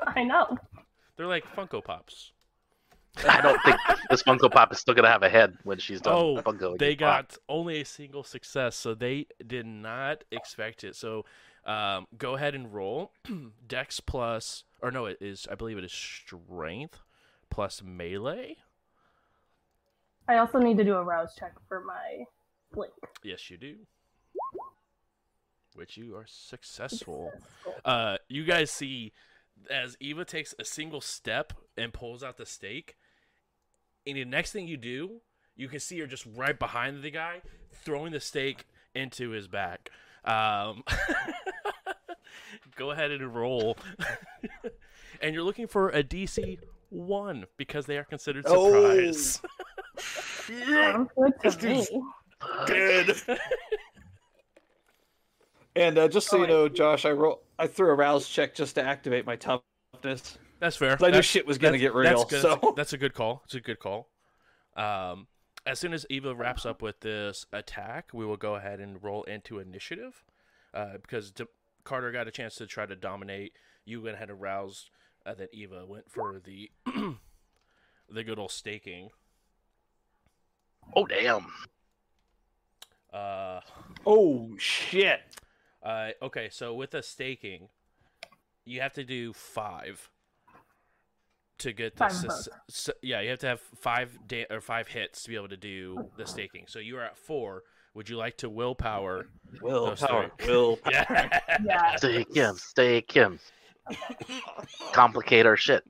I 0.00 0.24
know. 0.24 0.58
They're 1.16 1.28
like 1.28 1.44
Funko 1.54 1.82
Pops. 1.82 2.32
I 3.28 3.40
don't 3.40 3.60
think 3.62 3.76
this 4.10 4.22
Funko 4.22 4.50
Pop 4.50 4.72
is 4.72 4.78
still 4.78 4.94
gonna 4.94 5.10
have 5.10 5.22
a 5.22 5.28
head 5.28 5.56
when 5.64 5.78
she's 5.78 6.00
done. 6.00 6.14
Oh, 6.14 6.36
Funko 6.42 6.78
they 6.78 6.94
Pop. 6.94 6.98
got 7.30 7.38
only 7.48 7.80
a 7.80 7.84
single 7.84 8.24
success, 8.24 8.76
so 8.76 8.94
they 8.94 9.26
did 9.46 9.66
not 9.66 10.24
expect 10.30 10.84
it. 10.84 10.94
So, 10.96 11.24
um, 11.64 12.06
go 12.16 12.34
ahead 12.34 12.54
and 12.54 12.72
roll 12.72 13.12
Dex 13.66 14.00
plus, 14.00 14.64
or 14.82 14.90
no, 14.90 15.06
it 15.06 15.18
is. 15.20 15.46
I 15.50 15.54
believe 15.54 15.78
it 15.78 15.84
is 15.84 15.92
Strength 15.92 16.98
plus 17.50 17.82
Melee. 17.82 18.56
I 20.28 20.38
also 20.38 20.58
need 20.58 20.76
to 20.76 20.84
do 20.84 20.94
a 20.94 21.02
rouse 21.02 21.34
check 21.36 21.52
for 21.68 21.80
my 21.80 22.24
blink. 22.72 22.92
Yes, 23.22 23.48
you 23.50 23.56
do. 23.56 23.76
Which 25.74 25.96
you 25.96 26.16
are 26.16 26.26
successful. 26.26 27.32
Successful. 27.32 27.74
Uh, 27.84 28.16
you 28.28 28.44
guys 28.44 28.70
see 28.70 29.12
as 29.70 29.96
Eva 30.00 30.24
takes 30.24 30.54
a 30.58 30.64
single 30.64 31.00
step 31.00 31.52
and 31.76 31.92
pulls 31.92 32.22
out 32.22 32.36
the 32.36 32.46
stake, 32.46 32.96
and 34.06 34.16
the 34.16 34.24
next 34.24 34.52
thing 34.52 34.68
you 34.68 34.76
do, 34.76 35.20
you 35.56 35.68
can 35.68 35.80
see 35.80 35.98
her 36.00 36.06
just 36.06 36.26
right 36.36 36.58
behind 36.58 37.02
the 37.02 37.10
guy, 37.10 37.42
throwing 37.84 38.12
the 38.12 38.20
stake 38.20 38.64
into 38.94 39.30
his 39.30 39.48
back. 39.48 39.90
Um, 40.24 40.82
go 42.76 42.90
ahead 42.90 43.10
and 43.10 43.34
roll, 43.34 43.76
and 45.20 45.34
you're 45.34 45.44
looking 45.44 45.66
for 45.66 45.88
a 45.90 46.02
DC 46.02 46.58
one 46.90 47.46
because 47.56 47.86
they 47.86 47.96
are 47.98 48.04
considered 48.04 48.44
Oh. 48.46 48.70
surprise. 48.70 49.42
Sounds 49.98 51.10
good 51.16 51.32
This 51.42 51.56
to 51.56 51.66
me. 51.66 51.74
dude's- 51.74 51.90
Good. 52.66 53.38
And 55.74 55.98
uh, 55.98 56.08
just 56.08 56.28
so 56.28 56.36
Oh, 56.36 56.40
you 56.40 56.46
wait. 56.46 56.48
know, 56.52 56.68
Josh, 56.68 57.04
I 57.04 57.10
roll, 57.12 57.42
I 57.58 57.66
threw 57.66 57.90
a 57.90 57.94
rouse 57.94 58.28
check 58.28 58.54
just 58.54 58.76
to 58.76 58.82
activate 58.82 59.26
my 59.26 59.36
toughness. 59.36 60.38
That's 60.58 60.76
fair. 60.76 60.96
I 61.02 61.10
knew 61.10 61.22
shit 61.22 61.46
was 61.46 61.58
gonna 61.58 61.78
get 61.78 61.94
real. 61.94 62.18
That's, 62.18 62.30
good. 62.30 62.42
so 62.42 62.48
that's, 62.48 62.62
a, 62.62 62.72
that's 62.76 62.92
a 62.92 62.98
good 62.98 63.14
call. 63.14 63.42
It's 63.44 63.54
a 63.54 63.60
good 63.60 63.78
call. 63.78 64.08
Um, 64.76 65.26
as 65.66 65.78
soon 65.78 65.92
as 65.92 66.06
Eva 66.08 66.34
wraps 66.34 66.64
up 66.64 66.80
with 66.80 67.00
this 67.00 67.46
attack, 67.52 68.10
we 68.12 68.24
will 68.24 68.36
go 68.36 68.54
ahead 68.54 68.80
and 68.80 69.02
roll 69.02 69.24
into 69.24 69.58
initiative. 69.58 70.22
Uh, 70.72 70.98
because 71.00 71.30
D- 71.30 71.44
Carter 71.84 72.12
got 72.12 72.28
a 72.28 72.30
chance 72.30 72.56
to 72.56 72.66
try 72.66 72.86
to 72.86 72.96
dominate. 72.96 73.52
You 73.84 74.02
went 74.02 74.16
ahead 74.16 74.30
and 74.30 74.40
roused. 74.40 74.90
Uh, 75.24 75.34
that 75.34 75.52
Eva 75.52 75.84
went 75.84 76.08
for 76.08 76.40
the 76.44 76.70
the 78.08 78.22
good 78.22 78.38
old 78.38 78.52
staking. 78.52 79.08
Oh 80.94 81.04
damn! 81.04 81.46
Uh, 83.12 83.60
oh 84.06 84.54
shit. 84.56 85.20
uh, 85.82 86.10
okay, 86.22 86.48
so 86.48 86.74
with 86.74 86.94
a 86.94 87.02
staking, 87.02 87.70
you 88.64 88.80
have 88.80 88.92
to 88.92 89.02
do 89.02 89.32
five 89.32 90.10
to 91.58 91.72
get 91.72 91.94
the 91.94 92.00
Five 92.04 92.12
sus- 92.12 92.48
bucks. 92.48 92.88
s- 92.88 92.90
yeah, 93.02 93.20
you 93.20 93.30
have 93.30 93.38
to 93.40 93.46
have 93.46 93.60
five 93.76 94.18
da- 94.26 94.46
or 94.50 94.60
five 94.60 94.88
hits 94.88 95.22
to 95.24 95.28
be 95.30 95.36
able 95.36 95.48
to 95.48 95.56
do 95.56 96.10
the 96.16 96.26
staking. 96.26 96.64
So 96.68 96.78
you 96.78 96.96
are 96.98 97.04
at 97.04 97.16
four. 97.18 97.62
Would 97.94 98.08
you 98.10 98.16
like 98.16 98.36
to 98.38 98.50
willpower? 98.50 99.26
Willpower. 99.62 100.30
three. 100.38 100.48
Willpower. 100.48 100.92
Yeah. 100.92 101.40
Yeah. 101.64 101.96
Stake 101.96 102.34
him. 102.34 102.56
Stake 102.56 103.10
him. 103.12 103.38
Complicate 104.92 105.46
our 105.46 105.56
shit. 105.56 105.84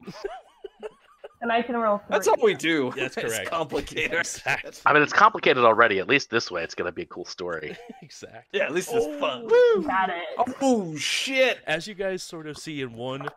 And 1.43 1.53
I 1.53 1.63
can 1.63 1.77
roll 1.77 1.99
three. 1.99 2.07
That's 2.11 2.29
all 2.29 2.37
we 2.43 2.55
do. 2.55 2.93
That's 2.97 3.17
It's 3.19 3.27
correct. 3.35 3.51
complicated. 3.51 4.19
Exactly. 4.21 4.73
I 4.87 4.93
mean, 4.93 5.03
it's 5.03 5.13
complicated 5.13 5.65
already. 5.65 5.99
At 5.99 6.09
least 6.09 6.31
this 6.31 6.51
way, 6.51 6.63
it's 6.63 6.75
gonna 6.75 6.93
be 6.93 7.03
a 7.03 7.07
cool 7.07 7.25
story. 7.27 7.77
exactly. 8.03 8.59
Yeah, 8.59 8.67
at 8.67 8.73
least 8.73 8.91
it's 8.93 9.07
fun. 9.21 9.47
Got 9.87 10.11
it. 10.11 10.57
Oh 10.63 10.97
shit. 10.97 11.59
As 11.67 11.87
you 11.87 11.95
guys 11.95 12.23
sort 12.23 12.47
of 12.47 12.57
see 12.57 12.81
in 12.81 12.95
one 12.95 13.29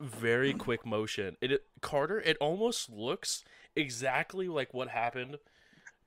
very 0.00 0.52
quick 0.52 0.86
motion, 0.86 1.36
it, 1.40 1.52
it 1.52 1.64
Carter, 1.80 2.20
it 2.20 2.36
almost 2.40 2.90
looks 2.90 3.44
exactly 3.74 4.48
like 4.48 4.72
what 4.72 4.88
happened 4.88 5.38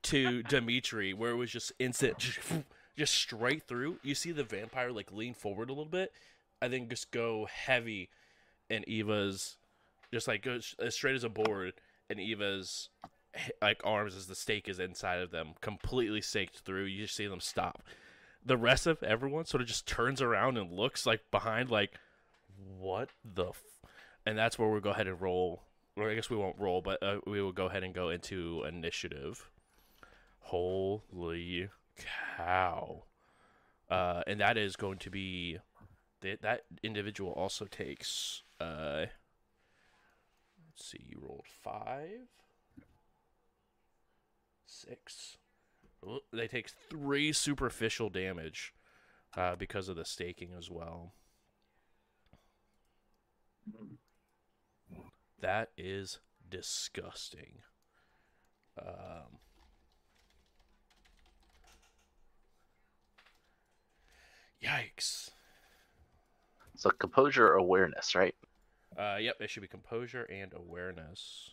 to 0.04 0.44
Dimitri, 0.44 1.14
where 1.14 1.32
it 1.32 1.36
was 1.36 1.52
just 1.52 1.72
instant, 1.80 2.18
just, 2.98 3.14
straight 3.14 3.64
through. 3.64 3.98
You 4.04 4.16
see 4.16 4.32
the 4.32 4.44
vampire 4.44 4.92
like 4.92 5.12
lean 5.12 5.34
forward 5.34 5.70
a 5.70 5.74
little 5.74 5.86
bit, 5.86 6.12
and 6.62 6.72
then 6.72 6.90
just 6.90 7.12
go 7.12 7.48
heavy, 7.52 8.10
and 8.70 8.88
Eva's 8.88 9.58
just 10.14 10.28
like 10.28 10.44
goes 10.44 10.76
as 10.80 10.96
straight 10.96 11.16
as 11.16 11.24
a 11.24 11.30
board, 11.30 11.74
and 12.10 12.20
Eva's 12.20 12.90
like 13.62 13.82
arms 13.84 14.16
as 14.16 14.28
the 14.28 14.36
stake 14.36 14.68
is 14.68 14.80
inside 14.80 15.20
of 15.20 15.32
them, 15.32 15.50
completely 15.62 16.22
staked 16.22 16.60
through. 16.60 16.86
You 16.86 17.04
just 17.04 17.16
see 17.16 17.28
them 17.28 17.40
stop. 17.40 17.84
The 18.44 18.58
rest 18.58 18.88
of 18.88 19.04
everyone 19.04 19.46
sort 19.46 19.62
of 19.62 19.68
just 19.68 19.88
turns 19.88 20.22
around 20.22 20.58
and 20.58 20.72
looks 20.72 21.06
like 21.06 21.22
behind, 21.30 21.70
like, 21.70 21.94
what 22.80 23.10
the? 23.24 23.52
And 24.26 24.38
that's 24.38 24.58
where 24.58 24.70
we'll 24.70 24.82
go 24.82 24.92
ahead 24.92 25.08
and 25.08 25.22
roll 25.22 25.64
or 25.98 26.10
I 26.10 26.16
guess 26.16 26.30
we 26.30 26.38
won't 26.38 26.58
roll, 26.58 26.82
but 26.82 27.02
uh, 27.04 27.18
we 27.26 27.42
will 27.42 27.52
go 27.52 27.66
ahead 27.66 27.84
and 27.84 27.94
go 27.94 28.10
into 28.10 28.64
initiative. 28.68 29.50
Holy 30.40 31.70
cow! 32.38 33.04
Uh, 33.90 34.22
and 34.26 34.40
that 34.40 34.58
is 34.58 34.76
going 34.76 34.98
to 35.00 35.10
be 35.10 35.60
that 36.22 36.42
that 36.42 36.62
individual 36.82 37.32
also 37.32 37.66
takes. 37.66 38.44
Uh, 38.60 39.06
let's 40.70 40.86
see, 40.86 41.06
you 41.10 41.20
rolled 41.22 41.46
five, 41.48 42.30
six. 44.66 45.38
They 46.34 46.48
take 46.48 46.70
three 46.70 47.32
superficial 47.32 48.10
damage 48.10 48.74
uh, 49.36 49.56
because 49.56 49.88
of 49.88 49.98
the 49.98 50.06
staking 50.06 50.50
as 50.58 50.70
well. 50.70 51.14
That 55.42 55.70
is 55.78 56.20
disgusting. 56.50 57.60
Um, 58.80 59.40
yikes. 64.64 65.32
So 66.78 66.90
composure 66.92 67.54
awareness, 67.54 68.16
right? 68.16 68.36
Uh, 68.98 69.18
yep, 69.20 69.36
it 69.40 69.50
should 69.50 69.62
be 69.62 69.68
composure 69.68 70.24
and 70.24 70.54
awareness. 70.54 71.52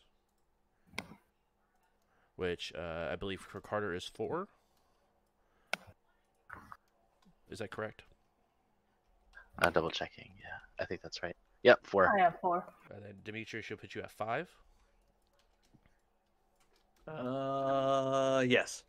Which 2.36 2.72
uh, 2.78 3.08
I 3.10 3.16
believe 3.16 3.40
for 3.40 3.60
Carter 3.60 3.94
is 3.94 4.04
four. 4.04 4.48
Is 7.50 7.58
that 7.58 7.70
correct? 7.70 8.02
Uh, 9.60 9.70
double 9.70 9.90
checking. 9.90 10.30
Yeah, 10.40 10.58
I 10.78 10.84
think 10.84 11.00
that's 11.02 11.22
right. 11.22 11.36
Yep, 11.68 11.80
four. 11.86 12.08
I 12.16 12.20
have 12.22 12.40
four. 12.40 12.64
And 12.94 13.04
then 13.04 13.14
Dimitri 13.24 13.60
should 13.62 13.78
put 13.78 13.94
you 13.94 14.00
at 14.02 14.10
five. 14.10 14.48
Uh, 17.06 18.42
yes. 18.46 18.84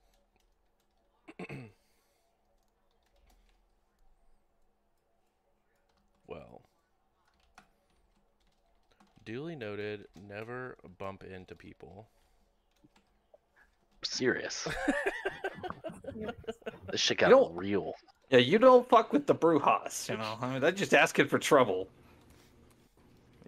Well, 6.27 6.61
duly 9.25 9.55
noted. 9.55 10.05
Never 10.15 10.77
bump 10.99 11.23
into 11.23 11.55
people. 11.55 12.07
Serious. 14.03 14.67
this 16.91 17.01
shit 17.01 17.17
got 17.17 17.29
don't- 17.29 17.55
real. 17.55 17.93
Yeah, 18.29 18.37
you 18.37 18.59
don't 18.59 18.87
fuck 18.87 19.11
with 19.11 19.25
the 19.25 19.33
Brujahs, 19.33 20.07
you 20.07 20.15
know. 20.15 20.37
I 20.39 20.51
mean, 20.51 20.61
they're 20.61 20.71
just 20.71 20.93
asking 20.93 21.29
for 21.29 21.39
trouble. 21.39 21.87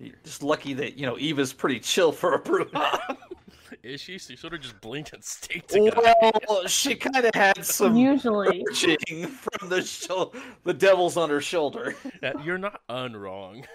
You're 0.01 0.15
just 0.23 0.41
lucky 0.41 0.73
that 0.73 0.97
you 0.97 1.05
know 1.05 1.17
Eva's 1.17 1.53
pretty 1.53 1.79
chill 1.79 2.11
for 2.11 2.33
a 2.33 2.39
Brujah. 2.39 3.17
Is 3.83 4.01
she? 4.01 4.17
So 4.17 4.31
you 4.31 4.37
sort 4.37 4.53
of 4.53 4.61
just 4.61 4.79
blinked 4.81 5.13
and 5.13 5.23
staked 5.23 5.73
a 5.75 5.91
guy. 5.91 6.31
well, 6.47 6.67
she 6.67 6.95
kind 6.95 7.25
of 7.25 7.33
had 7.33 7.63
some 7.65 7.95
Usually, 7.95 8.63
urging 8.69 9.27
from 9.27 9.69
the 9.69 9.81
shou- 9.81 10.31
the 10.63 10.73
devils 10.73 11.17
on 11.17 11.29
her 11.29 11.41
shoulder. 11.41 11.95
You're 12.43 12.57
not 12.57 12.81
unwrong. 12.89 13.65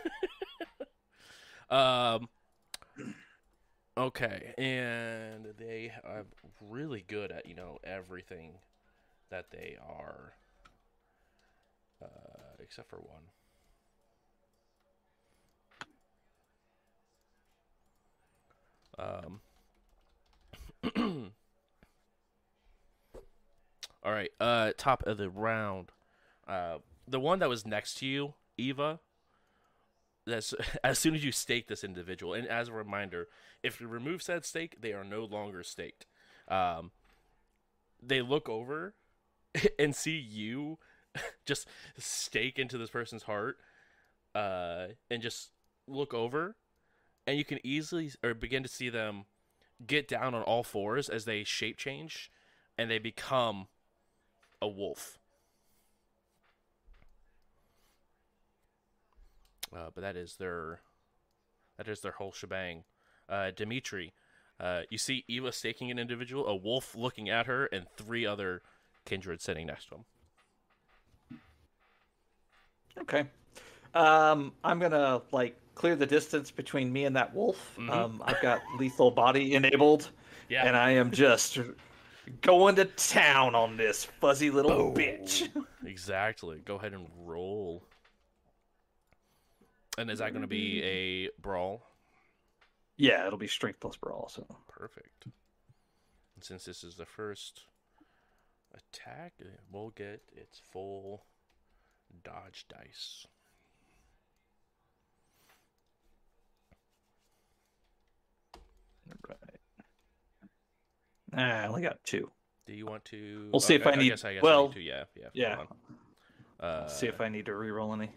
um. 1.70 2.28
Okay, 3.98 4.52
and 4.58 5.46
they 5.58 5.90
are 6.04 6.26
really 6.60 7.02
good 7.08 7.32
at 7.32 7.46
you 7.46 7.54
know 7.54 7.78
everything 7.82 8.58
that 9.30 9.50
they 9.50 9.76
are, 9.82 10.34
uh, 12.02 12.56
except 12.60 12.90
for 12.90 12.98
one. 12.98 13.22
Um. 18.98 19.40
All 24.02 24.12
right. 24.12 24.30
Uh, 24.38 24.72
top 24.76 25.02
of 25.04 25.18
the 25.18 25.28
round. 25.28 25.90
Uh, 26.46 26.78
the 27.08 27.20
one 27.20 27.40
that 27.40 27.48
was 27.48 27.66
next 27.66 27.98
to 27.98 28.06
you, 28.06 28.34
Eva. 28.56 29.00
That's 30.26 30.54
as 30.84 30.98
soon 30.98 31.14
as 31.14 31.24
you 31.24 31.32
stake 31.32 31.68
this 31.68 31.84
individual, 31.84 32.34
and 32.34 32.46
as 32.46 32.68
a 32.68 32.72
reminder, 32.72 33.28
if 33.62 33.80
you 33.80 33.88
remove 33.88 34.22
said 34.22 34.44
stake, 34.44 34.80
they 34.80 34.92
are 34.92 35.04
no 35.04 35.24
longer 35.24 35.62
staked. 35.62 36.06
Um, 36.48 36.90
they 38.02 38.22
look 38.22 38.48
over 38.48 38.94
and 39.78 39.94
see 39.94 40.16
you 40.18 40.78
just 41.46 41.66
stake 41.98 42.58
into 42.58 42.78
this 42.78 42.90
person's 42.90 43.24
heart, 43.24 43.58
uh, 44.34 44.88
and 45.10 45.22
just 45.22 45.50
look 45.88 46.12
over, 46.12 46.56
and 47.26 47.36
you 47.36 47.44
can 47.44 47.58
easily 47.64 48.12
or 48.22 48.34
begin 48.34 48.62
to 48.62 48.68
see 48.68 48.88
them 48.88 49.24
get 49.86 50.08
down 50.08 50.34
on 50.34 50.42
all 50.42 50.62
fours 50.62 51.08
as 51.08 51.24
they 51.24 51.44
shape 51.44 51.76
change, 51.76 52.30
and 52.78 52.90
they 52.90 52.98
become 52.98 53.66
a 54.62 54.68
wolf. 54.68 55.18
Uh, 59.74 59.90
but 59.94 60.00
that 60.00 60.16
is 60.16 60.36
their 60.36 60.80
that 61.76 61.88
is 61.88 62.00
their 62.00 62.12
whole 62.12 62.32
shebang. 62.32 62.84
Uh, 63.28 63.50
Dimitri, 63.54 64.12
uh, 64.60 64.82
you 64.88 64.98
see 64.98 65.24
Eva 65.28 65.52
staking 65.52 65.90
an 65.90 65.98
individual, 65.98 66.46
a 66.46 66.54
wolf 66.54 66.94
looking 66.94 67.28
at 67.28 67.46
her, 67.46 67.66
and 67.66 67.86
three 67.96 68.24
other 68.24 68.62
kindred 69.04 69.42
sitting 69.42 69.66
next 69.66 69.88
to 69.88 69.96
him. 69.96 70.04
Okay. 73.00 73.24
Um, 73.96 74.52
I'm 74.62 74.78
gonna 74.78 75.22
like 75.32 75.56
clear 75.74 75.96
the 75.96 76.06
distance 76.06 76.50
between 76.50 76.92
me 76.92 77.04
and 77.04 77.16
that 77.16 77.34
wolf. 77.34 77.76
Mhm. 77.78 77.90
Um, 77.90 78.22
I've 78.24 78.40
got 78.40 78.60
lethal 78.78 79.10
body 79.10 79.54
enabled, 79.54 80.10
Yeah, 80.48 80.66
and 80.66 80.76
I 80.76 80.92
am 80.92 81.10
just 81.10 81.58
going 82.42 82.76
to 82.76 82.84
town 82.84 83.54
on 83.54 83.76
this 83.76 84.04
fuzzy 84.04 84.50
little 84.50 84.90
Boom. 84.90 84.94
bitch. 84.94 85.48
exactly. 85.86 86.60
Go 86.64 86.76
ahead 86.76 86.92
and 86.92 87.08
roll. 87.18 87.84
And 89.98 90.10
is 90.10 90.18
that 90.18 90.32
going 90.32 90.42
to 90.42 90.48
be 90.48 90.82
a 90.82 91.30
brawl? 91.40 91.82
Yeah, 92.96 93.26
it'll 93.26 93.38
be 93.38 93.46
strength 93.46 93.80
plus 93.80 93.96
brawl. 93.96 94.28
So 94.28 94.46
Perfect. 94.68 95.24
And 96.34 96.44
since 96.44 96.64
this 96.64 96.84
is 96.84 96.96
the 96.96 97.06
first 97.06 97.62
attack, 98.74 99.34
it 99.38 99.60
will 99.70 99.90
get 99.90 100.22
its 100.32 100.58
full 100.58 101.24
dodge 102.24 102.66
dice. 102.68 103.26
Right. 109.28 109.38
Ah, 111.36 111.64
I 111.64 111.66
only 111.66 111.82
got 111.82 112.02
two. 112.04 112.30
Do 112.66 112.72
you 112.72 112.86
want 112.86 113.04
to? 113.06 113.48
We'll 113.52 113.60
see 113.60 113.74
if 113.74 113.86
I 113.86 113.94
need- 113.94 114.08
guess, 114.10 114.24
I 114.24 114.34
guess 114.34 114.42
I 114.42 114.46
well, 114.46 114.68
need 114.68 114.74
to. 114.74 114.80
Yeah, 114.80 115.04
yeah. 115.14 115.28
yeah. 115.34 115.64
Uh, 116.66 116.88
See 116.88 117.06
if 117.06 117.20
I 117.20 117.28
need 117.28 117.46
to 117.46 117.52
reroll 117.52 117.94
any. 117.94 118.10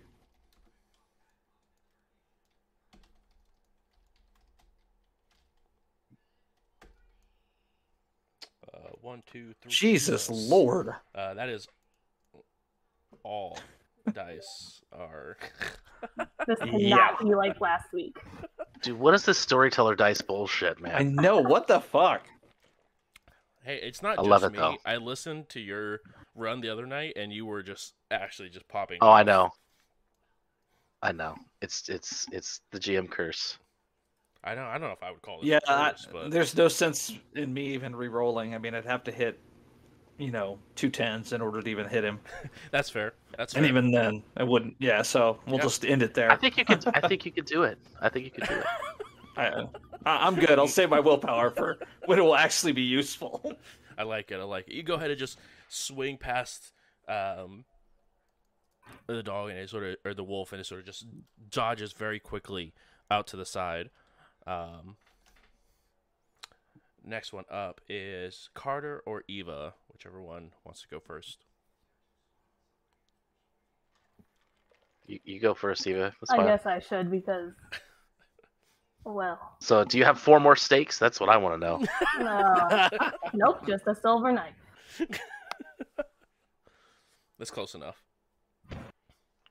uh, 8.73 8.77
one, 9.01 9.23
two, 9.31 9.53
three. 9.61 9.71
Jesus 9.71 10.29
yes. 10.29 10.49
Lord. 10.49 10.89
Uh, 11.15 11.33
that 11.33 11.49
is 11.49 11.67
all 13.23 13.57
dice 14.13 14.81
are. 14.91 15.37
this 16.47 16.59
cannot 16.59 16.79
Yeah. 16.81 17.15
be 17.21 17.35
like 17.35 17.59
last 17.61 17.91
week. 17.93 18.17
Dude, 18.81 18.97
what 18.99 19.13
is 19.13 19.25
this 19.25 19.37
storyteller 19.37 19.95
dice 19.95 20.21
bullshit, 20.21 20.79
man? 20.81 20.95
I 20.95 21.03
know 21.03 21.39
what 21.39 21.67
the 21.67 21.79
fuck. 21.79 22.25
Hey, 23.63 23.79
it's 23.83 24.01
not 24.01 24.13
I 24.13 24.15
just 24.15 24.29
love 24.29 24.43
it, 24.43 24.51
me. 24.53 24.57
though. 24.57 24.77
I 24.85 24.97
listened 24.97 25.49
to 25.49 25.59
your 25.59 25.99
run 26.33 26.61
the 26.61 26.69
other 26.69 26.85
night, 26.85 27.13
and 27.17 27.31
you 27.31 27.45
were 27.45 27.61
just 27.61 27.93
actually 28.09 28.49
just 28.49 28.67
popping. 28.67 28.99
Oh, 29.01 29.11
I 29.11 29.23
know. 29.23 29.51
I 31.01 31.11
know. 31.11 31.35
It's 31.61 31.89
it's 31.89 32.25
it's 32.31 32.61
the 32.71 32.79
GM 32.79 33.09
curse. 33.09 33.57
I 34.43 34.55
don't. 34.55 34.63
I 34.65 34.73
don't 34.73 34.87
know 34.87 34.93
if 34.93 35.03
I 35.03 35.11
would 35.11 35.21
call 35.21 35.41
it. 35.41 35.45
Yeah, 35.45 35.59
a 35.67 35.71
I, 35.71 35.91
curse, 35.91 36.07
but 36.11 36.31
there's 36.31 36.55
no 36.55 36.67
sense 36.67 37.13
in 37.35 37.53
me 37.53 37.73
even 37.73 37.95
re-rolling. 37.95 38.55
I 38.55 38.57
mean, 38.57 38.73
I'd 38.73 38.85
have 38.85 39.03
to 39.05 39.11
hit, 39.11 39.39
you 40.19 40.29
know, 40.31 40.59
two 40.75 40.89
tens 40.89 41.33
in 41.33 41.41
order 41.41 41.61
to 41.61 41.69
even 41.69 41.87
hit 41.87 42.03
him, 42.03 42.19
that's 42.71 42.89
fair. 42.89 43.13
That's 43.37 43.53
fair. 43.53 43.63
and 43.63 43.69
even 43.69 43.89
then, 43.91 44.21
I 44.37 44.43
wouldn't. 44.43 44.75
Yeah, 44.79 45.01
so 45.01 45.39
we'll 45.47 45.55
Yeah. 45.57 45.63
just 45.63 45.85
end 45.85 46.03
it 46.03 46.13
there. 46.13 46.31
I 46.31 46.35
think 46.35 46.57
you 46.57 46.65
could. 46.65 46.85
I 46.93 47.07
think 47.07 47.25
you 47.25 47.31
could 47.31 47.45
do 47.45 47.63
it. 47.63 47.79
I 48.01 48.09
think 48.09 48.25
you 48.25 48.31
could 48.31 48.47
do 48.47 48.55
it. 48.55 48.65
I, 49.37 49.47
I- 50.05 50.27
I'm 50.27 50.35
good. 50.35 50.59
I'll 50.59 50.67
save 50.67 50.89
my 50.89 50.99
willpower 50.99 51.49
for 51.49 51.77
when 52.05 52.19
it 52.19 52.21
will 52.21 52.35
actually 52.35 52.73
be 52.73 52.81
useful. 52.83 53.53
I 53.97 54.03
like 54.03 54.31
it. 54.31 54.39
I 54.39 54.43
like 54.43 54.67
it. 54.67 54.73
You 54.75 54.83
go 54.83 54.95
ahead 54.95 55.09
and 55.09 55.19
just 55.19 55.39
swing 55.69 56.17
past 56.17 56.71
um, 57.07 57.65
the 59.07 59.23
dog 59.23 59.49
and 59.49 59.59
it 59.59 59.69
sort 59.69 59.83
of, 59.83 59.95
or 60.05 60.13
the 60.13 60.23
wolf, 60.23 60.51
and 60.51 60.61
it 60.61 60.65
sort 60.65 60.79
of 60.81 60.85
just 60.85 61.05
dodges 61.49 61.93
very 61.93 62.19
quickly 62.19 62.73
out 63.11 63.27
to 63.27 63.37
the 63.37 63.45
side. 63.45 63.89
Um, 64.47 64.95
next 67.03 67.33
one 67.33 67.45
up 67.49 67.81
is 67.87 68.49
Carter 68.53 69.01
or 69.05 69.23
Eva, 69.27 69.73
whichever 69.91 70.21
one 70.21 70.51
wants 70.63 70.81
to 70.81 70.87
go 70.87 70.99
first. 70.99 71.45
You, 75.05 75.19
you 75.23 75.39
go 75.39 75.53
first, 75.53 75.85
Eva. 75.87 76.13
That's 76.19 76.31
I 76.31 76.37
fine. 76.37 76.45
guess 76.45 76.65
I 76.65 76.79
should 76.79 77.09
because 77.09 77.53
Well, 79.05 79.39
So, 79.59 79.83
do 79.83 79.97
you 79.97 80.03
have 80.03 80.19
four 80.19 80.39
more 80.39 80.55
stakes? 80.55 80.99
That's 80.99 81.19
what 81.19 81.29
I 81.29 81.37
want 81.37 81.59
to 81.59 81.67
know. 81.67 81.79
no, 82.19 82.89
nope, 83.33 83.65
just 83.65 83.87
a 83.87 83.95
silver 83.95 84.31
knife. 84.31 84.53
That's 87.37 87.49
close 87.49 87.73
enough. 87.75 88.03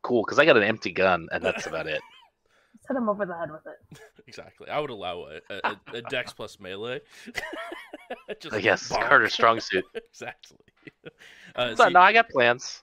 Cool, 0.02 0.22
because 0.24 0.38
I 0.38 0.44
got 0.44 0.56
an 0.56 0.62
empty 0.62 0.92
gun, 0.92 1.28
and 1.32 1.42
that's 1.42 1.66
about 1.66 1.86
it. 1.86 2.00
Just 2.88 2.96
hit 2.96 2.96
him 3.02 3.08
over 3.08 3.26
the 3.26 3.36
head 3.36 3.50
with 3.50 3.66
it. 3.66 4.00
Exactly. 4.28 4.68
I 4.68 4.78
would 4.78 4.90
allow 4.90 5.24
a, 5.26 5.40
a, 5.64 5.76
a 5.94 6.02
dex 6.10 6.34
plus 6.34 6.60
melee. 6.60 7.00
Just 8.40 8.54
I 8.54 8.60
guess 8.60 8.86
bonk. 8.90 9.08
Carter's 9.08 9.32
strong 9.32 9.58
suit. 9.58 9.84
exactly. 9.94 10.58
Uh, 11.56 11.70
So, 11.70 11.84
so 11.84 11.88
no, 11.88 12.00
I 12.00 12.12
got 12.12 12.28
plans. 12.28 12.82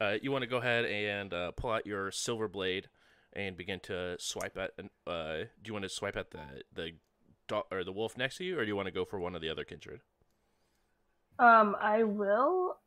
uh, 0.00 0.14
you 0.22 0.32
want 0.32 0.40
to 0.42 0.46
go 0.48 0.56
ahead 0.56 0.86
and 0.86 1.34
uh, 1.34 1.50
pull 1.52 1.70
out 1.70 1.86
your 1.86 2.10
silver 2.10 2.48
blade 2.48 2.88
and 3.34 3.58
begin 3.58 3.78
to 3.80 4.16
swipe 4.18 4.56
at. 4.56 4.70
Uh, 5.06 5.36
do 5.62 5.66
you 5.66 5.74
want 5.74 5.82
to 5.82 5.90
swipe 5.90 6.16
at 6.16 6.30
the 6.30 6.40
the 6.72 6.92
do- 7.46 7.62
or 7.70 7.84
the 7.84 7.92
wolf 7.92 8.16
next 8.16 8.38
to 8.38 8.44
you, 8.44 8.58
or 8.58 8.62
do 8.62 8.68
you 8.68 8.76
want 8.76 8.86
to 8.86 8.92
go 8.92 9.04
for 9.04 9.18
one 9.18 9.34
of 9.34 9.42
the 9.42 9.50
other 9.50 9.64
kindred? 9.64 10.00
Um, 11.38 11.76
I 11.78 12.04
will 12.04 12.78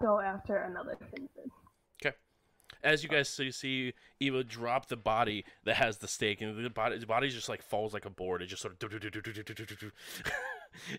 go 0.00 0.20
after 0.20 0.56
another 0.56 0.96
kindred. 1.10 1.50
As 2.84 3.02
you 3.02 3.08
guys 3.08 3.28
see, 3.28 3.50
see 3.50 3.94
Eva 4.20 4.44
drop 4.44 4.86
the 4.88 4.96
body 4.96 5.44
that 5.64 5.76
has 5.76 5.98
the 5.98 6.06
stake, 6.06 6.40
and 6.42 6.64
the 6.64 6.70
body 6.70 6.98
the 6.98 7.06
body 7.06 7.30
just 7.30 7.48
like 7.48 7.62
falls 7.62 7.94
like 7.94 8.04
a 8.04 8.10
board. 8.10 8.42
It 8.42 8.46
just 8.46 8.62
sort 8.62 8.74
of 8.74 8.92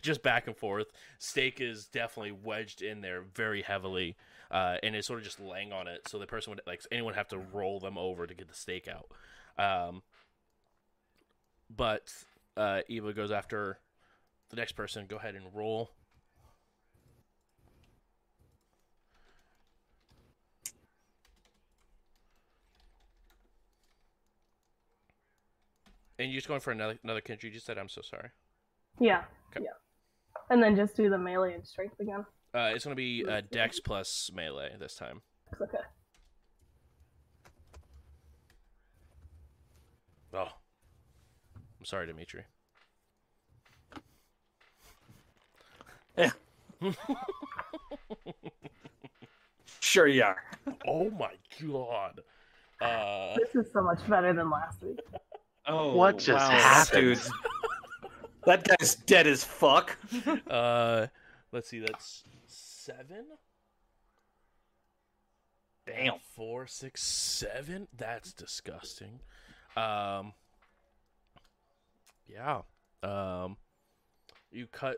just 0.02 0.24
back 0.24 0.48
and 0.48 0.58
forth. 0.58 0.88
Stake 1.20 1.62
is 1.62 1.86
definitely 1.86 2.32
wedged 2.32 2.82
in 2.82 3.02
there 3.02 3.22
very 3.22 3.62
heavily, 3.62 4.16
uh, 4.52 4.78
and 4.84 4.96
it's 4.96 5.08
sort 5.08 5.20
of 5.20 5.26
just 5.26 5.40
laying 5.40 5.72
on 5.72 5.88
it. 5.88 6.08
So 6.08 6.18
the 6.18 6.28
person 6.28 6.52
would 6.52 6.62
like 6.66 6.82
anyone 6.92 7.14
have 7.14 7.28
to 7.30 7.38
roll 7.38 7.80
them 7.80 7.98
over 7.98 8.26
to 8.28 8.34
get 8.34 8.48
the 8.48 8.56
stake 8.56 8.88
out. 8.88 9.10
Um, 9.58 10.02
but 11.74 12.12
uh, 12.58 12.82
Eva 12.88 13.14
goes 13.14 13.32
after 13.32 13.80
the 14.50 14.56
next 14.56 14.74
person. 14.74 15.06
Go 15.08 15.18
ahead 15.18 15.36
and 15.36 15.46
roll. 15.54 15.92
And 26.18 26.32
you're 26.32 26.38
just 26.38 26.48
going 26.48 26.62
for 26.62 26.72
another 26.72 26.98
another 27.04 27.22
country. 27.22 27.50
You 27.50 27.54
just 27.56 27.66
said 27.66 27.78
I'm 27.78 27.90
so 27.90 28.02
sorry. 28.02 28.30
Yeah, 29.00 29.24
Okay. 29.56 29.64
yeah. 29.66 29.72
And 30.50 30.62
then 30.64 30.76
just 30.76 30.96
do 30.96 31.10
the 31.10 31.18
melee 31.18 31.54
and 31.54 31.66
strength 31.66 32.00
again. 32.00 32.26
Uh, 32.54 32.72
it's 32.74 32.86
going 32.86 32.94
to 32.94 32.96
be 32.96 33.26
uh, 33.28 33.42
Dex 33.52 33.80
plus 33.82 34.32
melee 34.34 34.72
this 34.80 34.96
time. 34.96 35.22
Okay. 35.62 35.78
Oh, 40.34 40.48
I'm 41.80 41.86
sorry, 41.86 42.08
Dimitri. 42.08 42.44
Sure 49.80 50.08
you 50.08 50.24
are. 50.24 50.38
Oh 50.88 51.10
my 51.12 51.32
god. 51.62 52.20
Uh, 52.82 53.36
This 53.38 53.56
is 53.66 53.72
so 53.72 53.82
much 53.82 54.00
better 54.10 54.34
than 54.34 54.50
last 54.50 54.82
week. 54.84 55.00
Oh, 55.68 55.96
What 55.96 56.18
just 56.20 56.50
wow, 56.50 56.58
happened? 56.58 57.16
Dude, 57.16 57.20
that 58.46 58.64
guy's 58.68 58.96
dead 58.96 59.28
as 59.28 59.44
fuck. 59.44 59.98
uh, 60.50 61.08
let's 61.52 61.70
see. 61.70 61.80
That's 61.80 62.24
seven. 62.48 63.26
Damn. 65.88 66.16
Four, 66.36 66.68
six, 66.68 67.02
seven. 67.04 67.88
That's 67.96 68.34
disgusting. 68.34 69.20
Um. 69.76 70.34
Yeah. 72.28 72.62
Um. 73.04 73.58
You 74.52 74.68
cut 74.68 74.98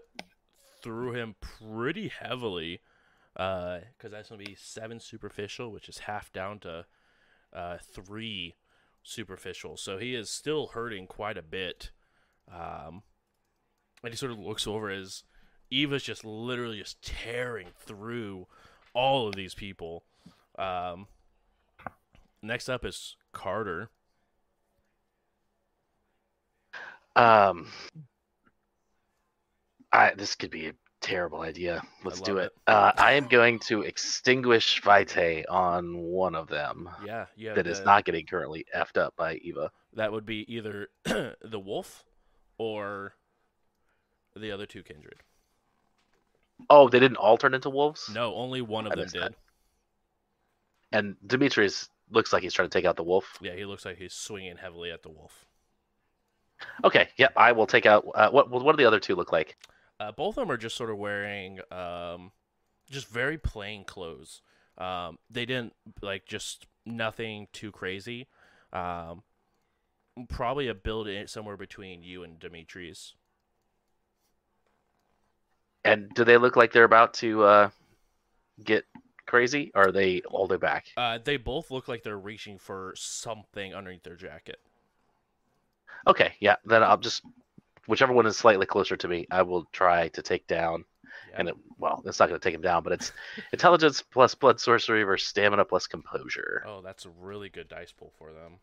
through 0.84 1.14
him 1.14 1.36
pretty 1.42 2.10
heavily. 2.10 2.82
Uh, 3.36 3.80
because 3.96 4.12
that's 4.12 4.30
gonna 4.30 4.44
be 4.44 4.56
seven 4.60 5.00
superficial, 5.00 5.72
which 5.72 5.88
is 5.90 6.00
half 6.00 6.32
down 6.34 6.60
to 6.60 6.86
uh 7.54 7.78
three 7.94 8.56
superficial. 9.08 9.78
So 9.78 9.98
he 9.98 10.14
is 10.16 10.30
still 10.30 10.68
hurting 10.68 11.08
quite 11.08 11.38
a 11.38 11.42
bit. 11.42 11.92
Um, 12.52 13.04
and 14.04 14.14
he 14.14 14.18
sort 14.18 14.32
of 14.32 14.40
looks 14.40 14.68
over 14.68 14.90
as 14.90 15.24
Eva's 15.70 16.04
just 16.04 16.24
literally 16.24 16.80
just 16.80 17.02
tearing 17.02 17.68
through 17.80 18.48
all 18.94 19.28
of 19.28 19.36
these 19.36 19.54
people. 19.54 20.04
Um, 20.58 21.08
next 22.42 22.70
up 22.70 22.86
is 22.86 23.16
Carter. 23.34 23.90
Um, 27.16 27.68
I 29.92 30.14
this 30.14 30.36
could 30.36 30.52
be 30.52 30.68
a 30.68 30.74
terrible 31.08 31.42
idea. 31.42 31.82
Let's 32.04 32.22
do 32.22 32.38
it. 32.38 32.46
it. 32.46 32.52
Uh, 32.68 32.92
I 32.98 33.14
am 33.14 33.28
going 33.28 33.60
to 33.60 33.82
extinguish 33.82 34.82
Vitae 34.82 35.44
on 35.50 35.98
one 35.98 36.36
of 36.36 36.48
them 36.48 36.90
Yeah, 37.06 37.26
yeah. 37.36 37.54
that 37.54 37.68
is 37.68 37.80
the- 37.80 37.86
not 37.86 38.06
getting 38.06 38.26
currently 38.26 38.66
effed 38.76 38.98
up 38.98 39.16
by 39.16 39.36
Eva. 39.36 39.72
That 39.94 40.12
would 40.12 40.26
be 40.26 40.46
either 40.54 40.90
the 41.06 41.60
wolf 41.60 42.04
or 42.58 43.14
the 44.36 44.52
other 44.52 44.66
two 44.66 44.84
kindred. 44.84 45.22
Oh, 46.70 46.90
they 46.90 47.00
didn't 47.00 47.18
all 47.18 47.38
turn 47.38 47.54
into 47.54 47.70
wolves. 47.70 48.10
No, 48.14 48.34
only 48.36 48.62
one 48.62 48.86
of 48.88 48.94
I 48.94 48.96
them 48.96 49.08
did. 49.08 49.22
that. 49.22 49.34
And 50.92 51.16
Demetrius 51.26 51.90
looks 52.10 52.32
like 52.34 52.44
he's 52.44 52.54
trying 52.54 52.70
to 52.70 52.78
take 52.78 52.86
out 52.86 52.96
the 52.96 53.04
wolf. 53.04 53.38
Yeah, 53.42 53.54
he 53.56 53.66
looks 53.66 53.86
like 53.86 53.98
he's 53.98 54.14
swinging 54.14 54.58
heavily 54.58 54.92
at 54.92 55.04
the 55.04 55.10
wolf. 55.10 55.46
Okay, 56.84 57.10
yep, 57.18 57.34
I 57.36 57.52
will 57.52 57.68
take 57.68 57.86
out. 57.86 58.06
Uh, 58.16 58.30
what 58.32 58.50
what 58.50 58.72
do 58.76 58.78
the 58.82 58.88
other 58.88 59.00
two 59.00 59.16
look 59.16 59.32
like? 59.32 59.58
Uh, 60.00 60.12
both 60.12 60.38
of 60.38 60.44
them 60.44 60.52
are 60.52 60.58
just 60.58 60.76
sort 60.76 60.90
of 60.90 60.98
wearing 60.98 61.60
um, 61.72 62.32
just 62.90 63.08
very 63.08 63.38
plain 63.38 63.84
clothes. 63.84 64.42
Um, 64.78 65.18
they 65.30 65.46
didn't 65.46 65.74
like 66.02 66.26
just 66.26 66.68
nothing 66.86 67.48
too 67.52 67.72
crazy. 67.72 68.28
Um, 68.72 69.24
probably 70.30 70.68
a 70.68 70.74
build 70.76 71.08
in 71.08 71.28
somewhere 71.28 71.58
between 71.58 72.04
you 72.04 72.24
and 72.24 72.40
Dimitri's. 72.40 73.16
And 75.84 76.10
do 76.14 76.24
they 76.24 76.38
look 76.38 76.56
like 76.56 76.74
they're 76.74 76.84
about 76.84 77.14
to 77.16 77.44
uh, 77.44 77.70
get 78.64 78.86
crazy? 79.26 79.72
Or 79.74 79.88
are 79.88 79.92
they 79.92 80.22
all 80.22 80.48
their 80.48 80.58
back? 80.58 80.88
Uh, 80.98 81.18
they 81.24 81.38
both 81.38 81.72
look 81.72 81.88
like 81.88 82.04
they're 82.04 82.18
reaching 82.18 82.58
for 82.58 82.94
something 82.96 83.74
underneath 83.74 84.04
their 84.04 84.16
jacket. 84.16 84.60
Okay, 86.06 86.34
yeah. 86.40 86.56
Then 86.66 86.84
I'll 86.84 86.98
just 86.98 87.24
whichever 87.88 88.14
one 88.14 88.28
is 88.28 88.38
slightly 88.38 88.66
closer 88.66 88.96
to 88.96 89.08
me, 89.08 89.26
I 89.32 89.42
will 89.42 89.66
try 89.72 90.10
to 90.10 90.22
take 90.22 90.46
down. 90.48 90.86
Yeah. 91.32 91.40
And 91.40 91.50
it, 91.50 91.56
well, 91.78 92.04
it's 92.06 92.20
not 92.20 92.30
going 92.30 92.40
to 92.40 92.44
take 92.44 92.54
him 92.54 92.62
down, 92.62 92.84
but 92.84 92.94
it's 92.94 93.12
intelligence 93.52 94.02
plus 94.02 94.36
blood 94.36 94.60
sorcery 94.60 95.04
versus 95.04 95.28
stamina 95.28 95.66
plus 95.66 95.88
composure. 95.88 96.64
Oh, 96.68 96.82
that's 96.82 97.06
a 97.06 97.10
really 97.10 97.50
good 97.50 97.68
dice 97.68 97.92
pool 97.92 98.14
for 98.18 98.32
them. 98.32 98.60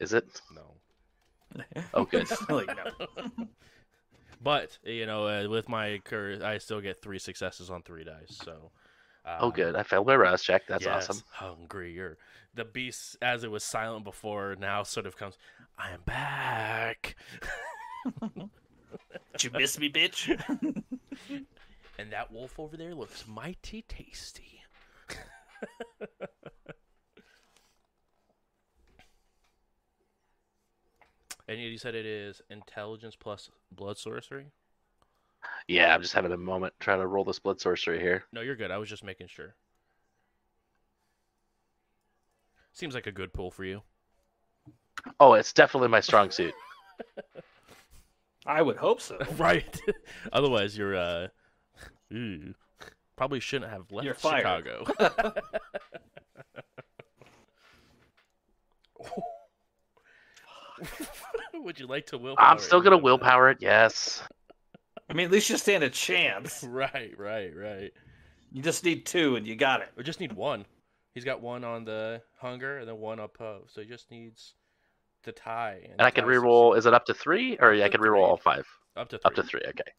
Is 0.00 0.12
it? 0.12 0.26
No. 0.52 0.62
Oh, 1.94 2.04
good. 2.04 2.28
like, 2.48 2.66
no. 2.66 3.46
But 4.42 4.76
you 4.82 5.06
know, 5.06 5.28
uh, 5.28 5.48
with 5.48 5.68
my 5.68 6.00
curse, 6.04 6.42
I 6.42 6.58
still 6.58 6.80
get 6.80 7.00
three 7.00 7.20
successes 7.20 7.70
on 7.70 7.82
three 7.82 8.02
dice. 8.02 8.40
So. 8.44 8.72
Uh, 9.24 9.38
oh, 9.40 9.50
good. 9.50 9.74
I 9.74 9.82
failed 9.82 10.06
my 10.06 10.16
rouse 10.16 10.42
check. 10.42 10.66
That's 10.68 10.84
yes, 10.84 11.08
awesome. 11.08 11.22
Hungrier. 11.30 12.18
The 12.54 12.64
beast, 12.64 13.16
as 13.22 13.42
it 13.42 13.50
was 13.50 13.64
silent 13.64 14.04
before, 14.04 14.54
now 14.58 14.82
sort 14.82 15.06
of 15.06 15.16
comes. 15.16 15.38
I 15.78 15.90
am 15.90 16.02
back, 16.04 17.16
Did 18.20 19.42
you 19.42 19.50
miss 19.50 19.78
me, 19.78 19.90
bitch? 19.90 20.28
and 21.98 22.12
that 22.12 22.30
wolf 22.32 22.60
over 22.60 22.76
there 22.76 22.94
looks 22.94 23.26
mighty 23.26 23.82
tasty. 23.88 24.62
and 31.48 31.58
you 31.58 31.76
said 31.78 31.96
it 31.96 32.06
is 32.06 32.40
intelligence 32.50 33.16
plus 33.16 33.50
blood 33.72 33.98
sorcery. 33.98 34.52
Yeah, 35.68 35.94
I'm 35.94 36.02
just 36.02 36.14
having 36.14 36.32
a 36.32 36.36
moment 36.36 36.74
trying 36.78 37.00
to 37.00 37.06
roll 37.06 37.24
this 37.24 37.38
blood 37.38 37.60
sorcery 37.60 38.00
here. 38.00 38.24
No, 38.32 38.40
you're 38.40 38.56
good. 38.56 38.70
I 38.70 38.78
was 38.78 38.88
just 38.88 39.04
making 39.04 39.28
sure. 39.28 39.54
Seems 42.72 42.94
like 42.94 43.06
a 43.06 43.12
good 43.12 43.32
pull 43.32 43.50
for 43.50 43.64
you. 43.64 43.82
Oh, 45.20 45.34
it's 45.34 45.52
definitely 45.52 45.88
my 45.88 46.00
strong 46.00 46.30
suit. 46.30 46.54
I 48.46 48.60
would 48.62 48.76
hope 48.76 49.00
so. 49.00 49.18
right. 49.36 49.80
Otherwise, 50.32 50.76
you're 50.76 50.96
uh, 50.96 51.28
ooh, 52.12 52.54
probably 53.16 53.40
shouldn't 53.40 53.70
have 53.70 53.90
left 53.90 54.04
You're 54.04 54.14
fired. 54.14 54.64
Chicago. 54.64 55.32
Would 61.54 61.78
you 61.78 61.86
like 61.86 62.06
to 62.06 62.18
will? 62.18 62.34
I'm 62.36 62.58
still 62.58 62.80
gonna 62.82 62.98
willpower 62.98 63.48
it. 63.50 63.58
Yes. 63.60 64.22
I 65.08 65.12
mean, 65.12 65.26
at 65.26 65.32
least 65.32 65.50
you 65.50 65.56
stand 65.56 65.84
a 65.84 65.90
chance. 65.90 66.62
Right, 66.68 67.14
right, 67.18 67.52
right. 67.54 67.92
You 68.52 68.62
just 68.62 68.84
need 68.84 69.04
two, 69.06 69.36
and 69.36 69.46
you 69.46 69.56
got 69.56 69.80
it. 69.82 69.88
We 69.96 70.04
just 70.04 70.20
need 70.20 70.32
one. 70.32 70.64
He's 71.12 71.24
got 71.24 71.40
one 71.40 71.62
on 71.64 71.84
the 71.84 72.22
hunger 72.38 72.78
and 72.78 72.88
then 72.88 72.98
one 72.98 73.20
up 73.20 73.34
opposed. 73.36 73.72
So 73.74 73.80
he 73.82 73.86
just 73.86 74.10
needs 74.10 74.54
to 75.22 75.32
tie. 75.32 75.88
And 75.90 76.02
I 76.02 76.10
can 76.10 76.24
tie 76.24 76.30
reroll. 76.30 76.76
Is 76.76 76.86
it 76.86 76.94
up 76.94 77.04
to 77.06 77.14
three, 77.14 77.56
or 77.58 77.72
Up 77.74 77.82
I 77.82 77.88
can 77.88 78.00
reroll 78.00 78.14
three. 78.14 78.20
all 78.22 78.36
five? 78.36 78.66
Up 78.96 79.08
to 79.10 79.18
three. 79.18 79.28
Up 79.28 79.34
to 79.34 79.42
three. 79.42 79.60
Okay. 79.68 79.92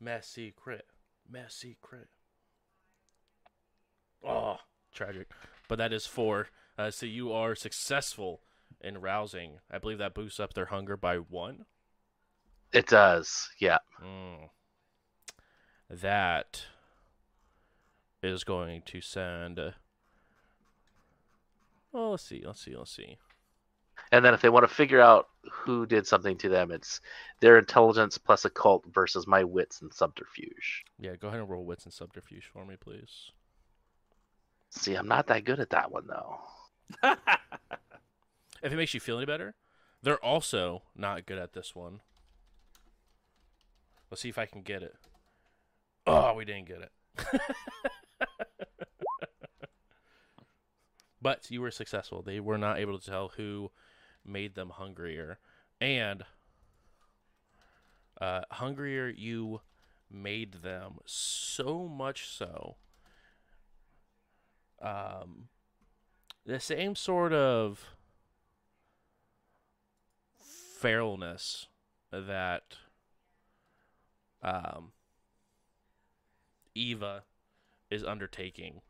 Messy 0.00 0.52
crit. 0.56 0.86
Messy 1.28 1.76
crit. 1.80 2.08
Oh, 4.26 4.58
tragic. 4.94 5.28
But 5.68 5.78
that 5.78 5.92
is 5.92 6.06
four. 6.06 6.48
Uh, 6.76 6.90
so 6.90 7.06
you 7.06 7.32
are 7.32 7.54
successful 7.54 8.42
in 8.80 9.00
rousing. 9.00 9.58
I 9.70 9.78
believe 9.78 9.98
that 9.98 10.14
boosts 10.14 10.40
up 10.40 10.54
their 10.54 10.66
hunger 10.66 10.96
by 10.96 11.16
one. 11.16 11.64
It 12.72 12.86
does. 12.86 13.48
Yeah. 13.58 13.78
Mm. 14.02 14.50
That 15.90 16.64
is 18.22 18.44
going 18.44 18.82
to 18.86 19.00
send. 19.00 19.58
Uh, 19.58 19.70
oh, 21.94 22.10
let's 22.10 22.24
see. 22.24 22.42
Let's 22.44 22.62
see. 22.62 22.76
Let's 22.76 22.94
see. 22.94 23.16
And 24.12 24.24
then 24.24 24.32
if 24.32 24.40
they 24.40 24.48
want 24.48 24.68
to 24.68 24.74
figure 24.74 25.00
out 25.00 25.28
who 25.50 25.84
did 25.84 26.06
something 26.06 26.36
to 26.38 26.48
them, 26.48 26.70
it's 26.70 27.00
their 27.40 27.58
intelligence 27.58 28.16
plus 28.16 28.44
occult 28.44 28.84
versus 28.92 29.26
my 29.26 29.44
wits 29.44 29.82
and 29.82 29.92
subterfuge. 29.92 30.84
Yeah, 30.98 31.16
go 31.16 31.28
ahead 31.28 31.40
and 31.40 31.48
roll 31.48 31.64
wits 31.64 31.84
and 31.84 31.92
subterfuge 31.92 32.48
for 32.52 32.64
me, 32.64 32.76
please. 32.78 33.32
See, 34.70 34.94
I'm 34.94 35.08
not 35.08 35.26
that 35.26 35.44
good 35.44 35.60
at 35.60 35.70
that 35.70 35.90
one 35.90 36.06
though. 36.06 36.38
If 38.62 38.72
it 38.72 38.76
makes 38.76 38.94
you 38.94 39.00
feel 39.00 39.18
any 39.18 39.26
better, 39.26 39.54
they're 40.02 40.22
also 40.22 40.82
not 40.96 41.26
good 41.26 41.38
at 41.38 41.52
this 41.52 41.74
one. 41.74 42.00
Let's 44.10 44.22
see 44.22 44.28
if 44.28 44.38
I 44.38 44.46
can 44.46 44.62
get 44.62 44.82
it. 44.82 44.94
Oh, 46.06 46.34
we 46.34 46.44
didn't 46.44 46.68
get 46.68 46.82
it. 46.82 46.92
but 51.20 51.50
you 51.50 51.60
were 51.60 51.70
successful. 51.70 52.22
They 52.22 52.40
were 52.40 52.58
not 52.58 52.78
able 52.78 52.98
to 52.98 53.10
tell 53.10 53.28
who 53.36 53.70
made 54.24 54.54
them 54.54 54.70
hungrier. 54.70 55.38
And 55.80 56.24
uh, 58.20 58.42
hungrier 58.50 59.08
you 59.08 59.60
made 60.10 60.62
them 60.62 60.98
so 61.04 61.86
much 61.86 62.28
so. 62.28 62.76
Um, 64.80 65.48
the 66.46 66.60
same 66.60 66.94
sort 66.94 67.32
of 67.32 67.84
feralness 70.80 71.66
that 72.10 72.76
um, 74.42 74.92
Eva 76.74 77.24
is 77.90 78.04
undertaking, 78.04 78.80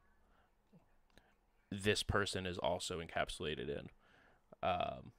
this 1.70 2.02
person 2.02 2.46
is 2.46 2.58
also 2.58 3.00
encapsulated 3.00 3.68
in. 3.68 3.88
Um, 4.62 5.12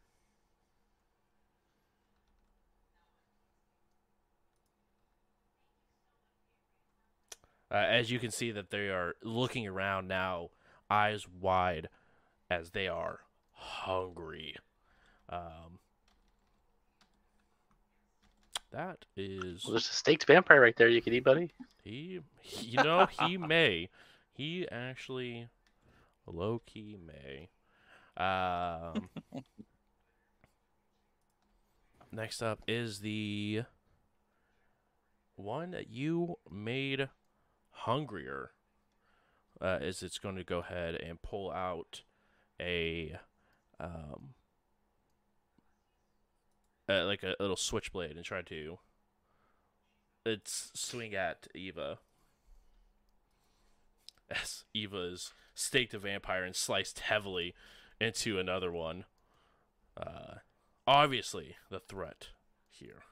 uh, 7.72 7.76
as 7.76 8.12
you 8.12 8.20
can 8.20 8.32
see, 8.32 8.52
that 8.52 8.70
they 8.70 8.90
are 8.90 9.16
looking 9.24 9.68
around 9.68 10.08
now, 10.08 10.50
eyes 10.90 11.28
wide, 11.28 11.90
as 12.50 12.72
they 12.72 12.88
are 12.88 13.22
hungry. 13.52 14.56
Um, 15.30 15.79
that 18.72 19.06
is 19.16 19.64
Well, 19.64 19.74
there's 19.74 19.90
a 19.90 19.94
staked 19.94 20.26
vampire 20.26 20.62
right 20.62 20.76
there 20.76 20.88
you 20.88 21.02
can 21.02 21.14
eat, 21.14 21.24
buddy. 21.24 21.52
he. 21.84 22.20
You 22.62 22.84
know 22.84 23.08
he 23.08 23.38
may. 23.38 23.90
He 24.34 24.68
actually, 24.72 25.48
low 26.26 26.62
key 26.66 26.98
may. 27.06 27.50
Um, 28.18 29.10
next 32.12 32.42
up 32.42 32.62
is 32.68 33.00
the 33.00 33.64
one 35.36 35.72
that 35.72 35.90
you 35.90 36.38
made 36.50 37.10
hungrier. 37.72 38.52
Uh, 39.62 39.80
is 39.82 40.02
it's 40.04 40.20
going 40.20 40.36
to 40.38 40.44
go 40.44 40.60
ahead 40.60 40.96
and 40.96 41.22
pull 41.22 41.52
out 41.52 42.04
a 42.62 43.18
um, 43.80 44.30
uh, 46.90 47.06
like 47.06 47.24
a 47.24 47.36
little 47.40 47.56
switchblade 47.56 48.16
and 48.16 48.26
try 48.26 48.42
to 48.42 48.80
it's 50.26 50.72
swing 50.74 51.14
at 51.16 51.48
Eva. 51.56 52.00
As 54.30 54.64
Eva's 54.74 55.34
staked 55.56 55.94
a 55.94 56.00
vampire 56.00 56.44
and 56.44 56.56
sliced 56.56 57.00
heavily 57.00 57.54
into 58.00 58.38
another 58.40 58.72
one. 58.72 59.06
Uh, 59.98 60.36
obviously, 60.86 61.56
the 61.70 61.80
threat 61.80 62.30
here. 62.70 63.04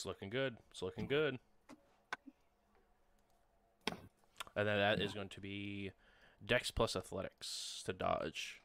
It's 0.00 0.06
looking 0.06 0.30
good. 0.30 0.56
It's 0.70 0.80
looking 0.80 1.06
good. 1.06 1.38
And 4.60 4.68
then 4.68 4.76
that 4.76 5.00
is 5.00 5.14
going 5.14 5.30
to 5.30 5.40
be 5.40 5.90
Dex 6.44 6.70
plus 6.70 6.94
Athletics 6.94 7.82
to 7.86 7.94
dodge. 7.94 8.60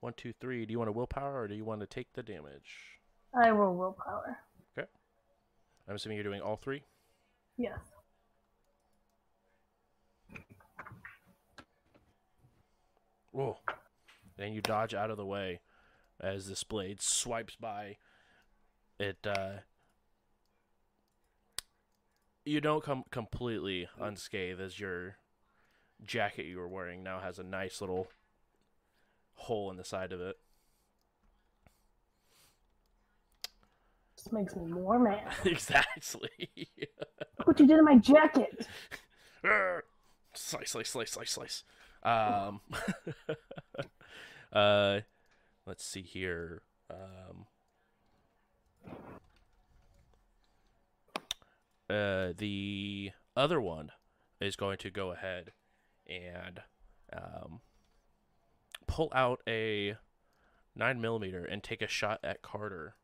One, 0.00 0.12
two, 0.16 0.32
three. 0.32 0.66
Do 0.66 0.72
you 0.72 0.78
want 0.78 0.88
a 0.88 0.92
willpower 0.92 1.42
or 1.42 1.46
do 1.46 1.54
you 1.54 1.64
want 1.64 1.82
to 1.82 1.86
take 1.86 2.12
the 2.14 2.24
damage? 2.24 2.98
I 3.32 3.52
will 3.52 3.76
willpower. 3.76 4.36
Okay. 4.76 4.88
I'm 5.88 5.94
assuming 5.94 6.16
you're 6.16 6.24
doing 6.24 6.40
all 6.40 6.56
three. 6.56 6.82
Yes. 7.56 7.78
Whoa. 13.30 13.56
Then 14.36 14.52
you 14.52 14.60
dodge 14.60 14.94
out 14.94 15.12
of 15.12 15.16
the 15.16 15.24
way 15.24 15.60
as 16.20 16.48
this 16.48 16.64
blade 16.64 17.00
swipes 17.00 17.56
by. 17.56 17.96
It, 18.98 19.18
uh. 19.26 19.58
You 22.44 22.60
don't 22.60 22.82
come 22.82 23.04
completely 23.10 23.88
unscathed 24.00 24.60
as 24.60 24.80
your 24.80 25.16
jacket 26.04 26.46
you 26.46 26.58
were 26.58 26.68
wearing 26.68 27.02
now 27.02 27.20
has 27.20 27.38
a 27.38 27.42
nice 27.42 27.80
little 27.80 28.08
hole 29.34 29.70
in 29.70 29.76
the 29.76 29.84
side 29.84 30.12
of 30.12 30.20
it. 30.20 30.36
This 34.16 34.32
makes 34.32 34.54
me 34.54 34.66
more 34.66 34.98
mad. 34.98 35.32
exactly. 35.44 36.30
Look 37.38 37.46
what 37.46 37.60
you 37.60 37.66
did 37.66 37.76
to 37.76 37.82
my 37.82 37.96
jacket. 37.96 38.66
Slice, 40.32 40.70
slice, 40.70 40.88
slice, 40.90 41.10
slice, 41.10 41.30
slice. 41.32 41.64
Um, 42.04 42.60
uh, 44.52 45.00
let's 45.70 45.86
see 45.86 46.02
here. 46.02 46.62
Um, 46.90 47.46
uh, 51.88 52.32
the 52.36 53.12
other 53.36 53.60
one 53.60 53.92
is 54.40 54.56
going 54.56 54.78
to 54.78 54.90
go 54.90 55.12
ahead 55.12 55.52
and 56.08 56.60
um, 57.12 57.60
pull 58.88 59.12
out 59.14 59.42
a 59.46 59.94
nine 60.74 61.00
millimeter 61.00 61.44
and 61.44 61.62
take 61.62 61.82
a 61.82 61.86
shot 61.86 62.18
at 62.24 62.42
Carter. 62.42 62.96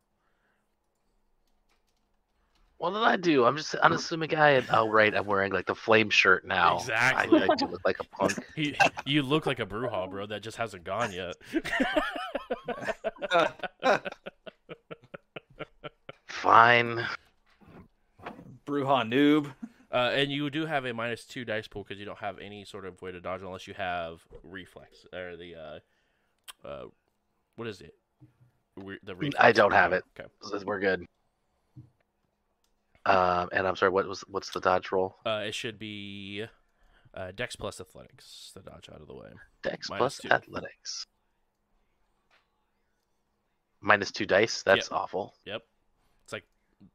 What 2.78 2.90
did 2.90 3.02
I 3.02 3.16
do? 3.16 3.44
I'm 3.44 3.56
just 3.56 3.74
an 3.74 3.80
unassuming 3.80 4.28
guy. 4.28 4.50
And, 4.50 4.66
oh, 4.70 4.88
right. 4.88 5.14
I'm 5.14 5.24
wearing 5.24 5.52
like 5.52 5.66
the 5.66 5.74
flame 5.74 6.10
shirt 6.10 6.46
now. 6.46 6.78
Exactly. 6.78 7.42
I, 7.42 7.46
I 7.50 7.54
do 7.54 7.66
look 7.66 7.80
like 7.84 8.00
a 8.00 8.04
punk. 8.04 8.44
He, 8.56 8.76
you 9.06 9.22
look 9.22 9.46
like 9.46 9.60
a 9.60 9.66
Brujah, 9.66 10.10
bro. 10.10 10.26
That 10.26 10.42
just 10.42 10.56
hasn't 10.56 10.84
gone 10.84 11.12
yet. 11.12 11.36
Fine. 16.26 17.06
Brujah 18.66 19.06
noob. 19.08 19.52
Uh, 19.92 20.10
and 20.12 20.30
you 20.30 20.50
do 20.50 20.66
have 20.66 20.84
a 20.84 20.92
minus 20.92 21.24
two 21.24 21.44
dice 21.44 21.68
pool 21.68 21.84
because 21.84 21.98
you 21.98 22.04
don't 22.04 22.18
have 22.18 22.38
any 22.38 22.64
sort 22.64 22.84
of 22.84 23.00
way 23.00 23.12
to 23.12 23.20
dodge 23.20 23.40
unless 23.42 23.66
you 23.66 23.74
have 23.74 24.20
reflex 24.42 25.06
or 25.12 25.36
the 25.36 25.54
uh, 25.54 25.78
uh, 26.66 26.84
what 27.54 27.68
is 27.68 27.80
it? 27.80 27.94
Re- 28.76 28.98
the 29.04 29.14
reflex. 29.14 29.36
I 29.38 29.52
don't 29.52 29.72
have 29.72 29.92
it. 29.92 30.04
Okay. 30.18 30.28
We're 30.66 30.80
good. 30.80 31.06
Um, 33.06 33.48
and 33.52 33.66
I'm 33.66 33.76
sorry. 33.76 33.92
What 33.92 34.06
was 34.08 34.22
what's 34.28 34.50
the 34.50 34.60
dodge 34.60 34.90
roll? 34.90 35.16
Uh, 35.24 35.44
it 35.46 35.54
should 35.54 35.78
be 35.78 36.44
uh, 37.14 37.30
Dex 37.34 37.54
plus 37.56 37.80
Athletics 37.80 38.50
The 38.54 38.62
dodge 38.62 38.88
out 38.92 39.00
of 39.00 39.06
the 39.06 39.14
way. 39.14 39.28
Dex 39.62 39.88
Minus 39.88 40.00
plus 40.00 40.18
two. 40.18 40.30
athletics. 40.30 41.06
Minus 43.80 44.10
two 44.10 44.26
dice. 44.26 44.62
That's 44.62 44.90
awful. 44.90 45.34
Yep. 45.44 45.62
It's 46.24 46.32
like 46.32 46.44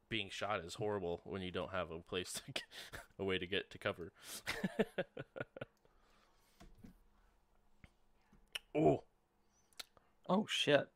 being 0.09 0.29
shot 0.29 0.59
is 0.65 0.73
horrible 0.73 1.21
when 1.23 1.41
you 1.41 1.51
don't 1.51 1.71
have 1.71 1.91
a 1.91 1.99
place 1.99 2.33
to 2.45 2.51
get, 2.51 2.63
a 3.19 3.23
way 3.23 3.37
to 3.37 3.47
get 3.47 3.69
to 3.71 3.77
cover. 3.77 4.11
oh, 8.75 9.03
Oh 10.31 10.45
shit. 10.47 10.87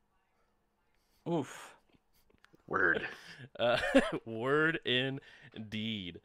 Oof. 1.28 1.74
Word. 2.66 3.06
uh, 3.58 3.76
word 4.24 4.80
indeed. 4.86 6.20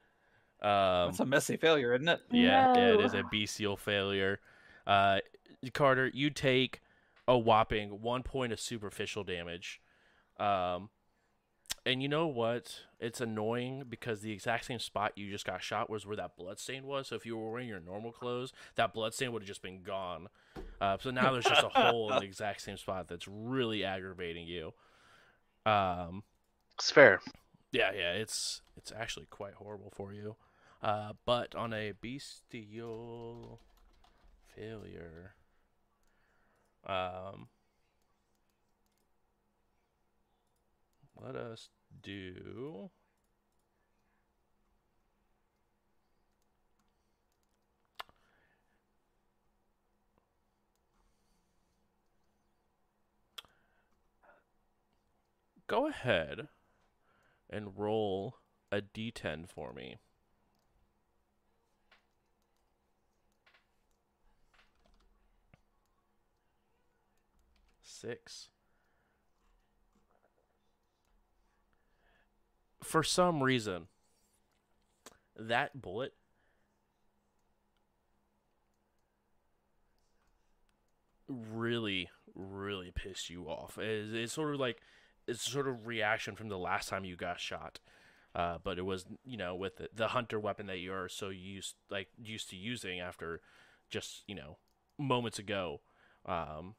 Um, 0.61 1.07
That's 1.09 1.19
a 1.19 1.25
messy 1.25 1.57
failure, 1.57 1.93
isn't 1.93 2.07
it? 2.07 2.21
Yeah, 2.31 2.73
yeah, 2.73 2.93
it 2.93 2.99
No. 2.99 3.05
is 3.05 3.13
a 3.13 3.23
bestial 3.29 3.75
failure. 3.75 4.39
Uh, 4.87 5.19
Carter, 5.73 6.09
you 6.13 6.29
take 6.29 6.81
a 7.31 7.37
whopping 7.37 8.01
one 8.01 8.23
point 8.23 8.51
of 8.51 8.59
superficial 8.59 9.23
damage. 9.23 9.79
Um, 10.37 10.89
and 11.85 12.01
you 12.03 12.09
know 12.09 12.27
what? 12.27 12.81
It's 12.99 13.21
annoying 13.21 13.85
because 13.89 14.21
the 14.21 14.33
exact 14.33 14.65
same 14.65 14.79
spot 14.79 15.13
you 15.15 15.31
just 15.31 15.45
got 15.45 15.63
shot 15.63 15.89
was 15.89 16.05
where 16.05 16.17
that 16.17 16.35
bloodstain 16.35 16.85
was. 16.85 17.07
So 17.07 17.15
if 17.15 17.25
you 17.25 17.37
were 17.37 17.49
wearing 17.49 17.69
your 17.69 17.79
normal 17.79 18.11
clothes, 18.11 18.51
that 18.75 18.93
bloodstain 18.93 19.31
would 19.31 19.43
have 19.43 19.47
just 19.47 19.61
been 19.61 19.81
gone. 19.81 20.27
Uh, 20.81 20.97
so 20.99 21.09
now 21.09 21.31
there's 21.31 21.45
just 21.45 21.63
a 21.63 21.69
hole 21.69 22.11
in 22.11 22.19
the 22.19 22.25
exact 22.31 22.61
same 22.61 22.75
spot 22.77 23.07
that's 23.07 23.27
really 23.29 23.85
aggravating 23.85 24.45
you. 24.45 24.73
Um, 25.65 26.23
It's 26.75 26.91
fair. 26.91 27.21
yeah, 27.71 27.91
yeah, 27.93 28.11
it's 28.13 28.61
it's 28.75 28.91
actually 28.91 29.27
quite 29.27 29.53
horrible 29.53 29.91
for 29.95 30.11
you. 30.13 30.35
Uh, 30.83 31.13
but 31.25 31.55
on 31.55 31.71
a 31.73 31.93
bestial 31.93 33.59
failure, 34.55 35.35
um, 36.85 37.47
let 41.19 41.35
us 41.35 41.69
do. 42.01 42.89
Go 55.67 55.87
ahead 55.87 56.49
and 57.49 57.77
roll 57.77 58.37
a 58.71 58.81
d10 58.81 59.47
for 59.47 59.73
me. 59.73 59.97
Six. 68.01 68.49
For 72.81 73.03
some 73.03 73.43
reason, 73.43 73.89
that 75.37 75.79
bullet 75.79 76.15
really, 81.27 82.09
really 82.33 82.91
pissed 82.95 83.29
you 83.29 83.43
off. 83.45 83.77
It's, 83.77 84.11
it's 84.11 84.33
sort 84.33 84.55
of 84.55 84.59
like 84.59 84.79
it's 85.27 85.43
sort 85.43 85.67
of 85.67 85.85
reaction 85.85 86.35
from 86.35 86.49
the 86.49 86.57
last 86.57 86.89
time 86.89 87.05
you 87.05 87.15
got 87.15 87.39
shot. 87.39 87.79
Uh, 88.33 88.57
but 88.63 88.79
it 88.79 88.85
was 88.85 89.05
you 89.23 89.37
know 89.37 89.53
with 89.53 89.75
the, 89.77 89.89
the 89.93 90.07
hunter 90.07 90.39
weapon 90.39 90.65
that 90.65 90.79
you're 90.79 91.07
so 91.07 91.29
used 91.29 91.75
like 91.91 92.07
used 92.19 92.49
to 92.49 92.55
using 92.55 92.99
after 92.99 93.41
just 93.91 94.23
you 94.25 94.33
know 94.33 94.57
moments 94.97 95.37
ago 95.37 95.81
um, 96.25 96.73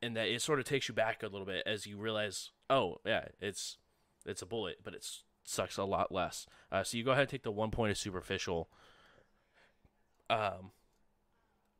and 0.00 0.16
that 0.16 0.28
it 0.28 0.42
sort 0.42 0.58
of 0.58 0.64
takes 0.64 0.88
you 0.88 0.94
back 0.94 1.22
a 1.22 1.28
little 1.28 1.46
bit 1.46 1.62
as 1.66 1.86
you 1.86 1.96
realize 1.96 2.50
oh 2.70 2.96
yeah 3.04 3.26
it's 3.40 3.78
it's 4.26 4.42
a 4.42 4.46
bullet 4.46 4.78
but 4.84 4.94
it 4.94 5.04
sucks 5.48 5.76
a 5.76 5.84
lot 5.84 6.12
less. 6.12 6.46
Uh, 6.70 6.82
so 6.82 6.96
you 6.96 7.04
go 7.04 7.12
ahead 7.12 7.22
and 7.22 7.30
take 7.30 7.42
the 7.42 7.50
one 7.50 7.70
point 7.70 7.90
of 7.90 7.98
superficial. 7.98 8.68
Um, 10.30 10.72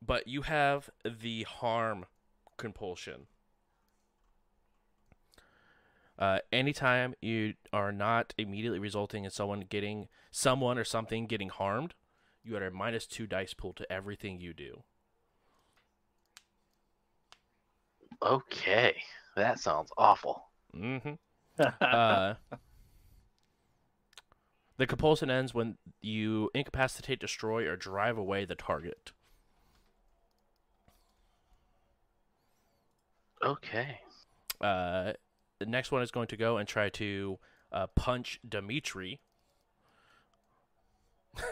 but 0.01 0.27
you 0.27 0.41
have 0.43 0.89
the 1.05 1.43
harm 1.43 2.05
compulsion. 2.57 3.27
Uh, 6.17 6.39
anytime 6.51 7.13
you 7.21 7.53
are 7.71 7.91
not 7.91 8.33
immediately 8.37 8.79
resulting 8.79 9.23
in 9.23 9.31
someone 9.31 9.61
getting 9.61 10.09
someone 10.31 10.77
or 10.77 10.83
something 10.83 11.27
getting 11.27 11.49
harmed, 11.49 11.93
you 12.43 12.57
add 12.57 12.63
a 12.63 12.71
minus 12.71 13.05
two 13.05 13.27
dice 13.27 13.53
pool 13.53 13.71
to 13.73 13.89
everything 13.91 14.41
you 14.41 14.53
do. 14.53 14.83
Okay. 18.21 18.95
That 19.35 19.59
sounds 19.59 19.91
awful. 19.97 20.43
Mm-hmm. 20.75 21.13
Uh, 21.81 22.35
the 24.77 24.87
compulsion 24.87 25.29
ends 25.29 25.53
when 25.53 25.77
you 26.01 26.49
incapacitate, 26.55 27.19
destroy, 27.19 27.67
or 27.67 27.75
drive 27.75 28.17
away 28.17 28.45
the 28.45 28.55
target. 28.55 29.11
Okay. 33.43 33.99
Uh, 34.61 35.11
the 35.59 35.65
next 35.65 35.91
one 35.91 36.01
is 36.01 36.11
going 36.11 36.27
to 36.27 36.37
go 36.37 36.55
and 36.55 36.67
try 36.67 36.87
to 36.89 37.39
uh, 37.73 37.87
punch 37.87 38.39
Dimitri. 38.47 39.19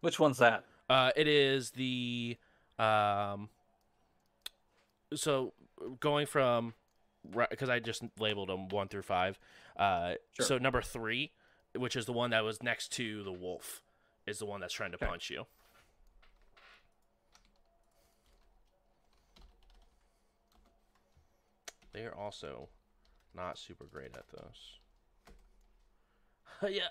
Which 0.00 0.20
one's 0.20 0.38
that? 0.38 0.64
Uh, 0.88 1.10
it 1.16 1.26
is 1.26 1.70
the 1.70 2.36
um. 2.78 3.48
So 5.16 5.52
going 6.00 6.26
from 6.26 6.74
because 7.48 7.70
I 7.70 7.80
just 7.80 8.02
labeled 8.18 8.48
them 8.48 8.68
one 8.68 8.88
through 8.88 9.02
five. 9.02 9.38
Uh, 9.76 10.14
Sure. 10.32 10.46
so 10.46 10.58
number 10.58 10.82
three, 10.82 11.32
which 11.74 11.96
is 11.96 12.04
the 12.06 12.12
one 12.12 12.30
that 12.30 12.44
was 12.44 12.62
next 12.62 12.92
to 12.92 13.22
the 13.22 13.32
wolf, 13.32 13.82
is 14.26 14.38
the 14.38 14.46
one 14.46 14.60
that's 14.60 14.74
trying 14.74 14.90
to 14.92 14.96
Okay. 14.96 15.06
punch 15.06 15.30
you. 15.30 15.46
They 21.92 22.04
are 22.04 22.14
also 22.14 22.68
not 23.34 23.58
super 23.58 23.84
great 23.84 24.16
at 24.16 24.28
this. 24.28 24.78
yeah. 26.74 26.88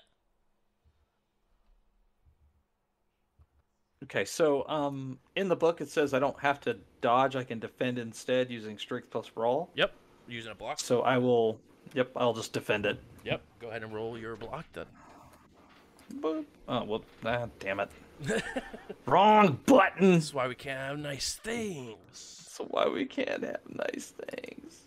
Okay, 4.04 4.24
so 4.24 4.68
um, 4.68 5.18
in 5.34 5.48
the 5.48 5.56
book 5.56 5.80
it 5.80 5.88
says 5.88 6.12
I 6.12 6.18
don't 6.18 6.38
have 6.40 6.60
to 6.62 6.76
dodge; 7.00 7.36
I 7.36 7.44
can 7.44 7.58
defend 7.58 7.98
instead 7.98 8.50
using 8.50 8.78
strength 8.78 9.10
plus 9.10 9.28
brawl. 9.28 9.70
Yep. 9.74 9.92
Using 10.28 10.52
a 10.52 10.54
block. 10.54 10.80
So 10.80 11.02
I 11.02 11.18
will. 11.18 11.58
Yep, 11.94 12.10
I'll 12.16 12.34
just 12.34 12.52
defend 12.52 12.86
it. 12.86 12.98
Yep. 13.24 13.40
Go 13.60 13.68
ahead 13.68 13.82
and 13.82 13.94
roll 13.94 14.18
your 14.18 14.36
block 14.36 14.66
then. 14.74 14.86
Boop. 16.16 16.44
Oh 16.68 16.84
well, 16.84 17.04
ah, 17.24 17.46
damn 17.58 17.80
it! 17.80 17.90
Wrong 19.06 19.58
button. 19.64 20.12
That's 20.12 20.34
why 20.34 20.48
we 20.48 20.54
can't 20.54 20.78
have 20.78 20.98
nice 20.98 21.34
things. 21.34 21.96
So 22.12 22.64
why 22.64 22.88
we 22.88 23.06
can't 23.06 23.42
have 23.42 23.60
nice 23.68 24.12
things? 24.28 24.82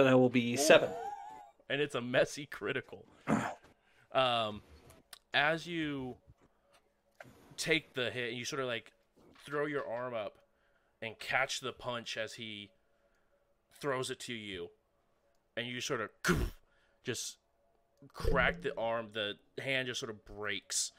So 0.00 0.04
that 0.04 0.18
will 0.18 0.30
be 0.30 0.56
seven. 0.56 0.88
And 1.68 1.78
it's 1.82 1.94
a 1.94 2.00
messy 2.00 2.46
critical. 2.46 3.04
um, 4.12 4.62
as 5.34 5.66
you 5.66 6.14
take 7.58 7.92
the 7.92 8.10
hit, 8.10 8.30
and 8.30 8.38
you 8.38 8.46
sort 8.46 8.62
of 8.62 8.66
like 8.66 8.92
throw 9.44 9.66
your 9.66 9.86
arm 9.86 10.14
up 10.14 10.38
and 11.02 11.18
catch 11.18 11.60
the 11.60 11.72
punch 11.72 12.16
as 12.16 12.32
he 12.32 12.70
throws 13.78 14.10
it 14.10 14.18
to 14.20 14.32
you, 14.32 14.70
and 15.54 15.66
you 15.66 15.82
sort 15.82 16.00
of 16.00 16.08
just 17.04 17.36
crack 18.14 18.62
the 18.62 18.74
arm. 18.78 19.08
The 19.12 19.34
hand 19.62 19.86
just 19.86 20.00
sort 20.00 20.08
of 20.08 20.24
breaks 20.24 20.92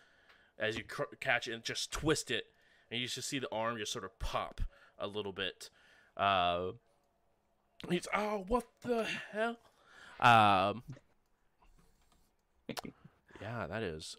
as 0.60 0.78
you 0.78 0.84
cr- 0.84 1.16
catch 1.20 1.48
it 1.48 1.54
and 1.54 1.64
just 1.64 1.92
twist 1.92 2.30
it, 2.30 2.44
and 2.92 3.02
you 3.02 3.08
just 3.08 3.28
see 3.28 3.40
the 3.40 3.52
arm 3.52 3.80
just 3.80 3.94
sort 3.94 4.06
of 4.06 4.20
pop 4.20 4.62
a 5.00 5.08
little 5.08 5.34
bit. 5.34 5.72
Uh, 6.16 6.74
he's 7.90 8.08
oh, 8.16 8.46
what 8.48 8.66
the 8.82 9.06
hell? 9.32 9.58
Um, 10.20 10.84
yeah, 13.42 13.66
that 13.68 13.82
is 13.84 14.18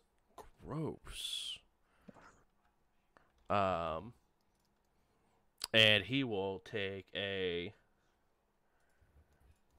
gross. 0.67 1.59
Um, 3.49 4.15
and 5.75 6.05
he 6.05 6.25
will 6.25 6.59
take 6.61 7.07
a 7.15 7.73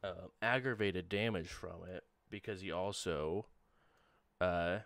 um, 0.03 0.29
aggravated 0.41 1.09
damage 1.09 1.49
from 1.49 1.83
it 1.89 2.03
because 2.29 2.61
he 2.61 2.71
also 2.71 3.45
uh 4.41 4.79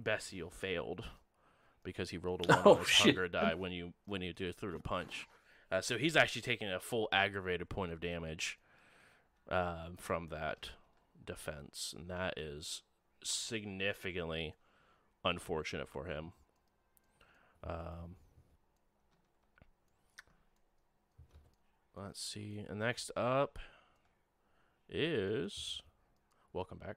Bestial 0.00 0.50
failed 0.50 1.04
because 1.84 2.10
he 2.10 2.16
rolled 2.18 2.46
a 2.46 2.48
one 2.54 2.62
Oh, 2.64 2.72
on 2.72 2.78
his 2.78 2.88
shit. 2.88 3.06
hunger 3.16 3.28
die 3.28 3.54
when 3.54 3.72
you 3.72 3.92
when 4.06 4.22
you 4.22 4.32
do 4.32 4.52
through 4.52 4.72
the 4.72 4.78
punch. 4.78 5.26
Uh, 5.72 5.80
so 5.80 5.96
he's 5.96 6.16
actually 6.16 6.42
taking 6.42 6.68
a 6.68 6.78
full 6.78 7.08
aggravated 7.12 7.66
point 7.70 7.92
of 7.92 7.98
damage 7.98 8.58
um, 9.48 9.96
from 9.96 10.28
that 10.28 10.68
defense, 11.24 11.94
and 11.96 12.10
that 12.10 12.36
is 12.36 12.82
significantly 13.24 14.54
unfortunate 15.24 15.88
for 15.88 16.04
him. 16.04 16.32
Um, 17.64 18.16
let's 21.96 22.20
see. 22.20 22.66
And 22.68 22.78
next 22.78 23.10
up 23.16 23.58
is 24.90 25.80
welcome 26.52 26.78
back. 26.78 26.96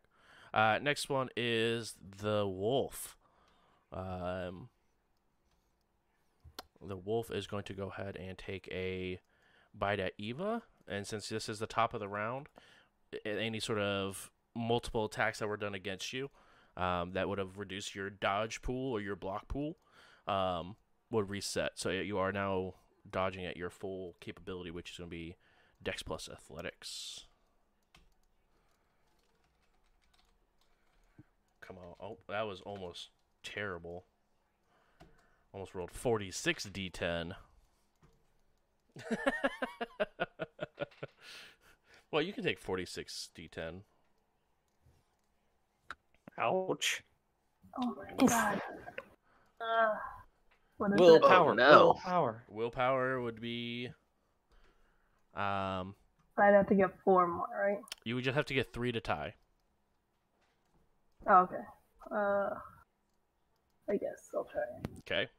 Uh, 0.54 0.80
next 0.82 1.10
one 1.10 1.30
is 1.38 1.96
the 2.20 2.46
wolf. 2.46 3.16
Um, 3.94 4.68
the 6.88 6.98
wolf 6.98 7.32
is 7.32 7.48
going 7.48 7.64
to 7.64 7.74
go 7.74 7.92
ahead 7.98 8.16
and 8.16 8.38
take 8.38 8.68
a 8.72 9.20
bite 9.74 10.00
at 10.00 10.14
Eva, 10.18 10.64
and 10.88 11.06
since 11.06 11.30
this 11.30 11.50
is 11.50 11.60
the 11.60 11.68
top 11.68 11.94
of 11.94 12.00
the 12.00 12.08
round, 12.08 12.48
any 13.26 13.60
sort 13.60 13.80
of 13.80 14.32
multiple 14.56 15.06
attacks 15.06 15.40
that 15.40 15.48
were 15.48 15.58
done 15.58 15.76
against 15.76 16.14
you 16.14 16.30
um, 16.78 17.12
that 17.14 17.28
would 17.28 17.38
have 17.38 17.58
reduced 17.58 17.96
your 17.96 18.10
dodge 18.10 18.62
pool 18.62 18.92
or 18.92 19.02
your 19.02 19.16
block 19.16 19.48
pool 19.48 19.78
um, 20.28 20.76
would 21.12 21.30
reset. 21.30 21.72
So 21.76 21.90
you 21.90 22.18
are 22.18 22.32
now 22.32 22.76
dodging 23.10 23.46
at 23.46 23.58
your 23.58 23.70
full 23.70 24.16
capability, 24.20 24.72
which 24.72 24.92
is 24.92 24.98
going 24.98 25.10
to 25.10 25.16
be 25.16 25.36
Dex 25.84 26.04
plus 26.04 26.30
Athletics. 26.32 27.26
Come 31.62 31.78
on. 31.78 31.96
Oh, 32.00 32.18
that 32.30 32.44
was 32.44 32.62
almost 32.62 33.10
terrible. 33.44 34.06
Almost 35.56 35.74
rolled 35.74 35.92
46 35.92 36.66
d10. 36.66 37.32
well, 42.12 42.22
you 42.22 42.34
can 42.34 42.44
take 42.44 42.60
46 42.60 43.30
d10. 43.34 43.76
Ouch. 46.38 47.04
Oh 47.82 47.96
my 47.96 48.28
god. 48.28 48.62
Uh, 49.62 49.94
what 50.76 50.92
is 50.92 50.96
it? 50.96 51.02
Willpower. 51.02 51.52
Oh, 51.52 51.54
no. 51.54 51.86
Willpower. 51.86 52.44
Willpower 52.50 53.22
would 53.22 53.40
be. 53.40 53.88
Um, 55.36 55.96
I'd 56.38 56.54
have 56.54 56.68
to 56.68 56.76
get 56.76 56.90
four 57.06 57.28
more, 57.28 57.48
right? 57.58 57.80
you 58.04 58.16
would 58.16 58.26
just 58.26 58.36
have 58.36 58.46
to 58.48 58.54
get 58.54 58.74
three 58.74 58.92
to 58.92 59.00
tie. 59.00 59.36
Oh, 61.30 61.44
okay. 61.44 61.64
Uh, 62.12 62.50
I 63.90 63.94
guess 63.94 64.30
I'll 64.36 64.44
try. 64.44 64.64
Okay. 65.00 65.30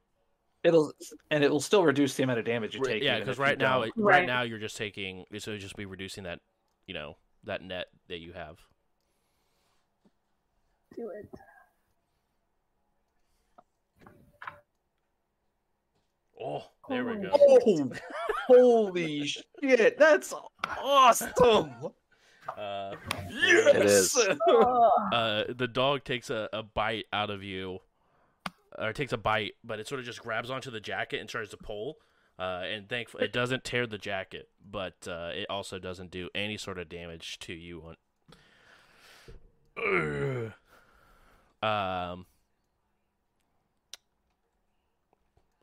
It'll 0.66 0.92
and 1.30 1.44
it 1.44 1.50
will 1.50 1.60
still 1.60 1.84
reduce 1.84 2.14
the 2.16 2.24
amount 2.24 2.40
of 2.40 2.44
damage 2.44 2.74
you 2.74 2.82
take. 2.82 3.00
yeah, 3.00 3.20
because 3.20 3.38
right 3.38 3.56
now, 3.56 3.82
right. 3.82 3.92
Right. 3.96 4.26
now 4.26 4.42
you're 4.42 4.58
just 4.58 4.76
taking. 4.76 5.24
So 5.38 5.52
it'd 5.52 5.60
just 5.60 5.76
be 5.76 5.86
reducing 5.86 6.24
that, 6.24 6.40
you 6.88 6.94
know, 6.94 7.16
that 7.44 7.62
net 7.62 7.86
that 8.08 8.18
you 8.18 8.32
have. 8.32 8.58
Do 10.96 11.10
it. 11.10 11.28
Oh, 16.42 16.64
there 16.88 17.04
we 17.04 17.14
go. 17.16 17.30
Oh, 17.32 17.92
holy 18.48 19.26
shit! 19.26 19.98
That's 19.98 20.34
awesome. 20.82 21.70
Uh, 22.56 22.94
Yes. 23.28 24.16
It 24.16 24.30
is. 24.30 24.38
Uh, 25.12 25.44
the 25.48 25.68
dog 25.68 26.04
takes 26.04 26.30
a, 26.30 26.48
a 26.52 26.62
bite 26.62 27.04
out 27.12 27.28
of 27.28 27.42
you, 27.42 27.80
or 28.78 28.92
takes 28.92 29.12
a 29.12 29.16
bite, 29.16 29.54
but 29.64 29.80
it 29.80 29.88
sort 29.88 29.98
of 29.98 30.06
just 30.06 30.20
grabs 30.22 30.50
onto 30.50 30.70
the 30.70 30.80
jacket 30.80 31.20
and 31.20 31.28
tries 31.28 31.50
to 31.50 31.56
pull. 31.56 31.96
Uh, 32.38 32.62
and 32.70 32.88
thankfully, 32.88 33.24
it 33.24 33.32
doesn't 33.32 33.64
tear 33.64 33.86
the 33.86 33.96
jacket, 33.96 34.48
but 34.70 35.08
uh, 35.08 35.30
it 35.34 35.46
also 35.48 35.78
doesn't 35.78 36.10
do 36.10 36.28
any 36.34 36.58
sort 36.58 36.78
of 36.78 36.88
damage 36.88 37.38
to 37.38 37.54
you. 37.54 37.82
On... 39.78 40.52
um, 41.62 42.26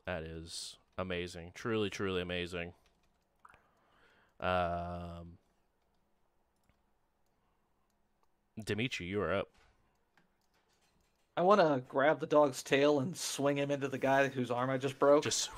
that 0.04 0.24
is 0.24 0.76
amazing, 0.98 1.52
truly, 1.54 1.90
truly 1.90 2.20
amazing. 2.20 2.72
Um, 4.40 5.38
Dimitri, 8.62 9.06
you 9.06 9.20
are 9.20 9.32
up. 9.32 9.48
I 11.36 11.42
want 11.42 11.60
to 11.60 11.82
grab 11.88 12.20
the 12.20 12.26
dog's 12.26 12.62
tail 12.62 13.00
and 13.00 13.16
swing 13.16 13.56
him 13.58 13.70
into 13.70 13.88
the 13.88 13.98
guy 13.98 14.28
whose 14.28 14.50
arm 14.50 14.70
I 14.70 14.78
just 14.78 14.98
broke. 14.98 15.24
Just 15.24 15.50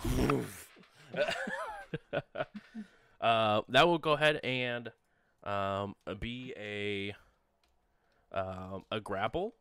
uh, 3.20 3.60
that 3.68 3.86
will 3.86 3.98
go 3.98 4.12
ahead 4.12 4.40
and 4.42 4.90
um, 5.44 5.94
be 6.18 6.54
a 6.56 7.14
um, 8.32 8.84
a 8.90 9.00
grapple. 9.00 9.54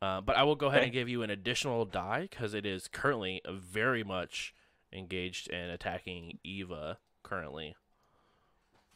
Uh, 0.00 0.20
but 0.20 0.36
I 0.36 0.42
will 0.42 0.56
go 0.56 0.66
ahead 0.66 0.78
Okay. 0.78 0.86
and 0.86 0.92
give 0.92 1.08
you 1.08 1.22
an 1.22 1.30
additional 1.30 1.84
die 1.84 2.26
because 2.28 2.54
it 2.54 2.66
is 2.66 2.88
currently 2.88 3.40
very 3.48 4.02
much 4.02 4.52
engaged 4.92 5.48
in 5.48 5.70
attacking 5.70 6.38
Eva 6.42 6.98
currently. 7.22 7.76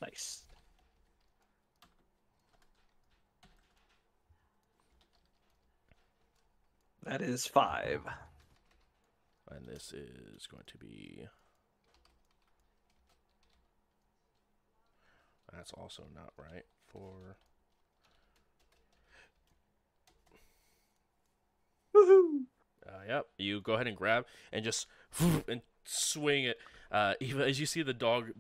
nice. 0.03 0.43
That 7.07 7.23
is 7.23 7.47
five. 7.47 8.01
And 9.49 9.67
this 9.67 9.93
is 9.93 10.49
going 10.49 10.65
to 10.67 10.77
be. 10.77 11.29
That's 15.53 15.73
also 15.73 16.03
not 16.13 16.33
right 16.37 16.65
for. 16.89 17.37
Woohoo! 21.95 22.41
Uh, 22.85 22.91
yep. 23.07 23.27
You 23.39 23.61
go 23.61 23.75
ahead 23.75 23.87
and 23.87 23.97
grab 23.97 24.27
and 24.53 24.65
just 24.65 24.89
and 25.49 25.63
swing 25.85 26.45
it. 26.45 26.57
Uh, 26.91 27.15
even 27.21 27.43
as 27.43 27.61
you 27.61 27.67
see 27.67 27.83
the 27.83 27.95
dog 27.95 28.33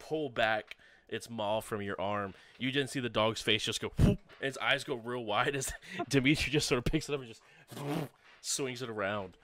pull 0.00 0.30
back 0.30 0.76
its 1.08 1.30
maw 1.30 1.60
from 1.60 1.80
your 1.80 2.00
arm, 2.00 2.34
you 2.58 2.72
didn't 2.72 2.90
see 2.90 3.00
the 3.00 3.08
dog's 3.08 3.40
face 3.40 3.64
just 3.64 3.80
go. 3.80 3.92
its 4.40 4.58
eyes 4.60 4.82
go 4.84 4.96
real 4.96 5.24
wide 5.24 5.54
as 5.54 5.72
Dimitri 6.08 6.52
just 6.52 6.68
sort 6.68 6.78
of 6.78 6.84
picks 6.84 7.08
it 7.08 7.14
up 7.14 7.20
and 7.20 7.28
just 7.28 7.42
swings 8.40 8.82
it 8.82 8.90
around 8.90 9.36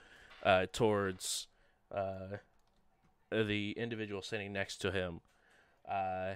uh, 0.43 0.65
towards 0.71 1.47
uh, 1.93 2.37
the 3.31 3.71
individual 3.71 4.21
sitting 4.21 4.53
next 4.53 4.77
to 4.77 4.91
him. 4.91 5.21
Uh, 5.89 6.35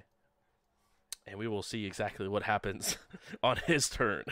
and 1.28 1.40
we 1.40 1.48
will 1.48 1.64
see 1.64 1.86
exactly 1.86 2.28
what 2.28 2.44
happens 2.44 2.98
on 3.44 3.58
his 3.66 3.90
turn. 3.90 4.24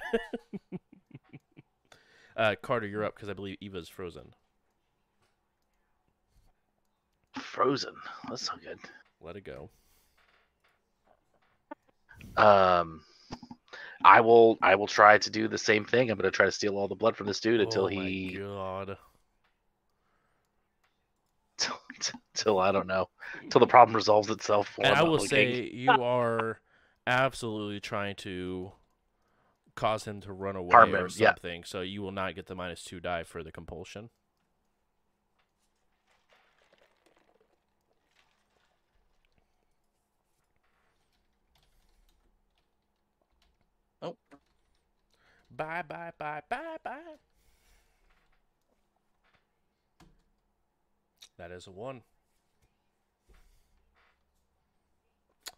uh, 2.38 2.56
Carter, 2.62 2.88
you're 2.88 3.04
up 3.04 3.16
because 3.16 3.30
I 3.30 3.34
believe 3.34 3.58
Eva's 3.62 3.90
frozen. 3.90 4.34
Frozen. 7.40 7.96
That's 8.30 8.46
so 8.46 8.54
good. 8.64 8.80
Let 9.20 9.36
it 9.36 9.44
go. 9.44 9.70
Um, 12.38 13.02
I 14.04 14.22
will. 14.22 14.58
I 14.62 14.76
will 14.76 14.88
try 14.88 15.18
to 15.18 15.30
do 15.30 15.48
the 15.48 15.58
same 15.58 15.86
thing. 15.86 16.10
I'm 16.10 16.18
going 16.18 16.30
to 16.30 16.36
try 16.36 16.46
to 16.46 16.52
steal 16.52 16.78
all 16.78 16.88
the 16.88 16.96
blood 16.96 17.16
from 17.16 17.28
this 17.28 17.40
dude 17.40 17.62
until 17.62 17.86
oh 17.86 17.90
my 17.90 18.04
he, 18.04 18.38
God. 18.38 18.98
till, 21.58 21.76
till 22.34 22.60
I 22.60 22.72
don't 22.72 22.88
know, 22.88 23.10
till 23.50 23.60
the 23.60 23.68
problem 23.68 23.96
resolves 23.96 24.30
itself. 24.30 24.78
And 24.78 24.88
I'm 24.88 24.94
I 24.94 25.00
not 25.00 25.06
will 25.06 25.14
looking. 25.14 25.30
say 25.30 25.70
you 25.74 25.92
ah. 25.92 26.02
are 26.02 26.60
absolutely 27.08 27.80
trying 27.80 28.16
to 28.16 28.72
cause 29.76 30.06
him 30.06 30.22
to 30.22 30.34
run 30.34 30.56
away 30.56 30.72
Harm 30.72 30.94
or 30.94 31.06
him, 31.06 31.10
yeah. 31.16 31.30
something, 31.30 31.64
so 31.64 31.82
you 31.82 32.02
will 32.02 32.12
not 32.12 32.36
get 32.36 32.48
the 32.48 32.56
minus 32.56 32.84
two 32.84 33.00
die 33.00 33.24
for 33.24 33.44
the 33.44 33.52
compulsion. 33.52 34.10
Bye 45.56 45.84
bye 45.88 46.12
bye 46.18 46.42
bye 46.50 46.78
bye. 46.84 47.18
That 51.38 51.52
is 51.52 51.68
a 51.68 51.72
one. 51.72 52.02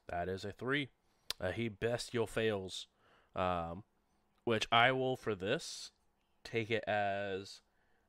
That 0.09 0.29
is 0.29 0.45
a 0.45 0.51
three. 0.51 0.89
Uh, 1.39 1.51
he 1.51 1.67
bestial 1.69 2.27
fails, 2.27 2.87
um, 3.35 3.83
which 4.43 4.67
I 4.71 4.91
will 4.91 5.17
for 5.17 5.35
this 5.35 5.91
take 6.43 6.69
it 6.71 6.83
as 6.87 7.61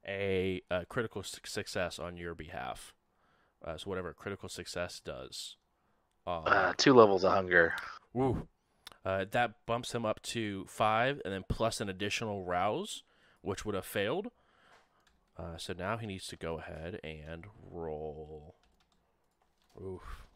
a, 0.06 0.62
a 0.70 0.86
critical 0.86 1.22
su- 1.22 1.40
success 1.44 1.98
on 1.98 2.16
your 2.16 2.34
behalf. 2.34 2.94
Uh, 3.64 3.76
so 3.76 3.88
whatever 3.88 4.12
critical 4.12 4.48
success 4.48 5.00
does, 5.04 5.56
um, 6.26 6.42
Uh, 6.46 6.72
two 6.76 6.92
levels 6.92 7.24
of 7.24 7.32
hunger. 7.32 7.74
Woo. 8.12 8.46
Uh, 9.06 9.24
that 9.30 9.52
bumps 9.66 9.94
him 9.94 10.04
up 10.04 10.20
to 10.20 10.64
five, 10.66 11.20
and 11.24 11.32
then 11.32 11.44
plus 11.48 11.80
an 11.80 11.88
additional 11.88 12.44
rouse, 12.44 13.04
which 13.40 13.64
would 13.64 13.76
have 13.76 13.86
failed. 13.86 14.32
Uh, 15.38 15.56
so 15.56 15.72
now 15.72 15.96
he 15.96 16.08
needs 16.08 16.26
to 16.26 16.34
go 16.34 16.58
ahead 16.58 16.98
and 17.04 17.44
roll. 17.70 18.56
Oof. 19.80 20.26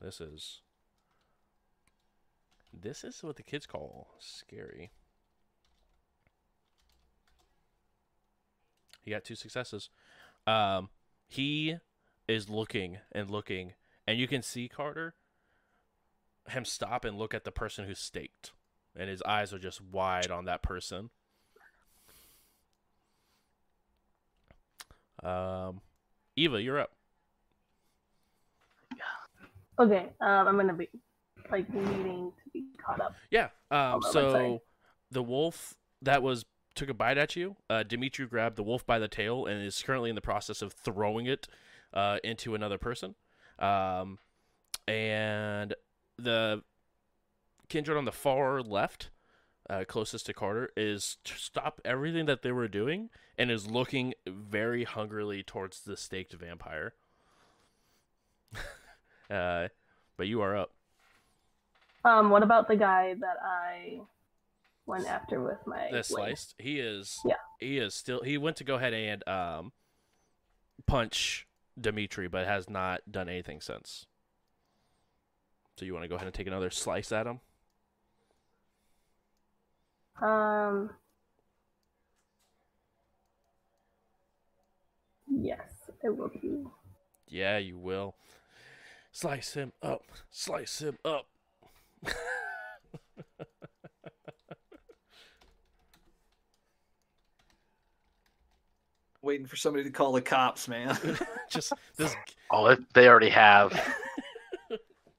This 0.00 0.20
is. 0.20 0.62
This 2.72 3.04
is 3.04 3.22
what 3.22 3.36
the 3.36 3.44
kids 3.44 3.64
call 3.64 4.08
scary. 4.18 4.90
He 9.02 9.12
got 9.12 9.22
two 9.22 9.36
successes. 9.36 9.88
Um, 10.48 10.88
he 11.28 11.76
is 12.26 12.48
looking 12.48 12.98
and 13.12 13.30
looking, 13.30 13.74
and 14.04 14.18
you 14.18 14.26
can 14.26 14.42
see 14.42 14.66
Carter 14.66 15.14
him 16.50 16.64
stop 16.64 17.04
and 17.04 17.18
look 17.18 17.34
at 17.34 17.44
the 17.44 17.52
person 17.52 17.86
who's 17.86 17.98
staked, 17.98 18.52
and 18.96 19.08
his 19.08 19.22
eyes 19.22 19.52
are 19.52 19.58
just 19.58 19.80
wide 19.80 20.30
on 20.30 20.44
that 20.46 20.62
person. 20.62 21.10
Um, 25.22 25.80
Eva, 26.36 26.62
you're 26.62 26.78
up. 26.78 26.92
Okay, 29.80 30.08
um, 30.20 30.48
I'm 30.48 30.56
gonna 30.56 30.74
be 30.74 30.88
like 31.50 31.72
needing 31.72 32.32
to 32.44 32.50
be 32.52 32.66
caught 32.84 33.00
up. 33.00 33.14
Yeah. 33.30 33.48
Um, 33.70 33.94
on 33.94 34.02
so 34.12 34.62
the 35.10 35.22
wolf 35.22 35.74
that 36.02 36.22
was 36.22 36.44
took 36.74 36.88
a 36.88 36.94
bite 36.94 37.18
at 37.18 37.36
you. 37.36 37.56
Uh, 37.68 37.82
Dimitri 37.82 38.26
grabbed 38.26 38.56
the 38.56 38.62
wolf 38.62 38.86
by 38.86 38.98
the 38.98 39.08
tail 39.08 39.46
and 39.46 39.64
is 39.64 39.82
currently 39.82 40.10
in 40.10 40.14
the 40.14 40.22
process 40.22 40.62
of 40.62 40.72
throwing 40.72 41.26
it 41.26 41.48
uh, 41.92 42.18
into 42.22 42.54
another 42.54 42.78
person. 42.78 43.14
Um, 43.58 44.18
and 44.86 45.74
the 46.18 46.62
kindred 47.68 47.96
on 47.96 48.04
the 48.04 48.12
far 48.12 48.60
left, 48.60 49.10
uh, 49.68 49.84
closest 49.86 50.26
to 50.26 50.34
Carter, 50.34 50.70
is 50.76 51.18
to 51.24 51.34
stop 51.34 51.80
everything 51.84 52.26
that 52.26 52.42
they 52.42 52.52
were 52.52 52.68
doing 52.68 53.10
and 53.36 53.50
is 53.50 53.70
looking 53.70 54.14
very 54.26 54.84
hungrily 54.84 55.42
towards 55.42 55.80
the 55.80 55.96
staked 55.96 56.32
vampire. 56.32 56.94
uh, 59.30 59.68
but 60.16 60.26
you 60.26 60.40
are 60.40 60.56
up. 60.56 60.72
Um, 62.04 62.30
what 62.30 62.42
about 62.42 62.68
the 62.68 62.76
guy 62.76 63.14
that 63.14 63.36
I 63.42 64.00
went 64.88 65.06
after 65.06 65.40
with 65.40 65.64
my 65.66 65.88
the 65.92 66.02
sliced. 66.02 66.54
He 66.58 66.80
is. 66.80 67.20
Yeah. 67.24 67.34
He 67.60 67.78
is 67.78 67.94
still. 67.94 68.22
He 68.22 68.38
went 68.38 68.56
to 68.56 68.64
go 68.64 68.76
ahead 68.76 68.94
and 68.94 69.28
um, 69.28 69.72
punch 70.86 71.46
Dimitri, 71.80 72.26
but 72.26 72.46
has 72.46 72.68
not 72.68 73.02
done 73.10 73.28
anything 73.28 73.60
since. 73.60 74.06
So 75.78 75.84
you 75.84 75.92
want 75.92 76.02
to 76.02 76.08
go 76.08 76.16
ahead 76.16 76.26
and 76.26 76.34
take 76.34 76.48
another 76.48 76.70
slice 76.70 77.12
at 77.12 77.28
him? 77.28 77.38
Um. 80.20 80.90
Yes, 85.30 85.70
it 86.02 86.16
will 86.16 86.30
be. 86.30 86.64
Yeah, 87.28 87.58
you 87.58 87.78
will. 87.78 88.16
Slice 89.12 89.54
him 89.54 89.70
up. 89.80 90.02
Slice 90.32 90.82
him 90.82 90.98
up. 91.04 91.26
Waiting 99.22 99.46
for 99.46 99.54
somebody 99.54 99.84
to 99.84 99.90
call 99.90 100.10
the 100.10 100.22
cops, 100.22 100.66
man. 100.66 100.98
Just 101.50 101.72
this. 101.96 102.16
Oh, 102.50 102.76
they 102.94 103.06
already 103.06 103.30
have 103.30 103.72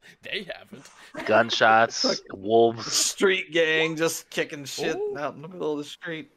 They 0.24 0.48
haven't. 0.56 0.86
gunshots, 1.26 2.22
wolves. 2.34 2.92
street 2.92 3.52
gang 3.52 3.96
just 3.96 4.30
kicking 4.30 4.66
shit 4.66 4.96
Ooh. 4.96 5.16
out 5.18 5.36
in 5.36 5.42
the 5.42 5.48
middle 5.48 5.72
of 5.74 5.78
the 5.80 5.84
street. 5.84 6.30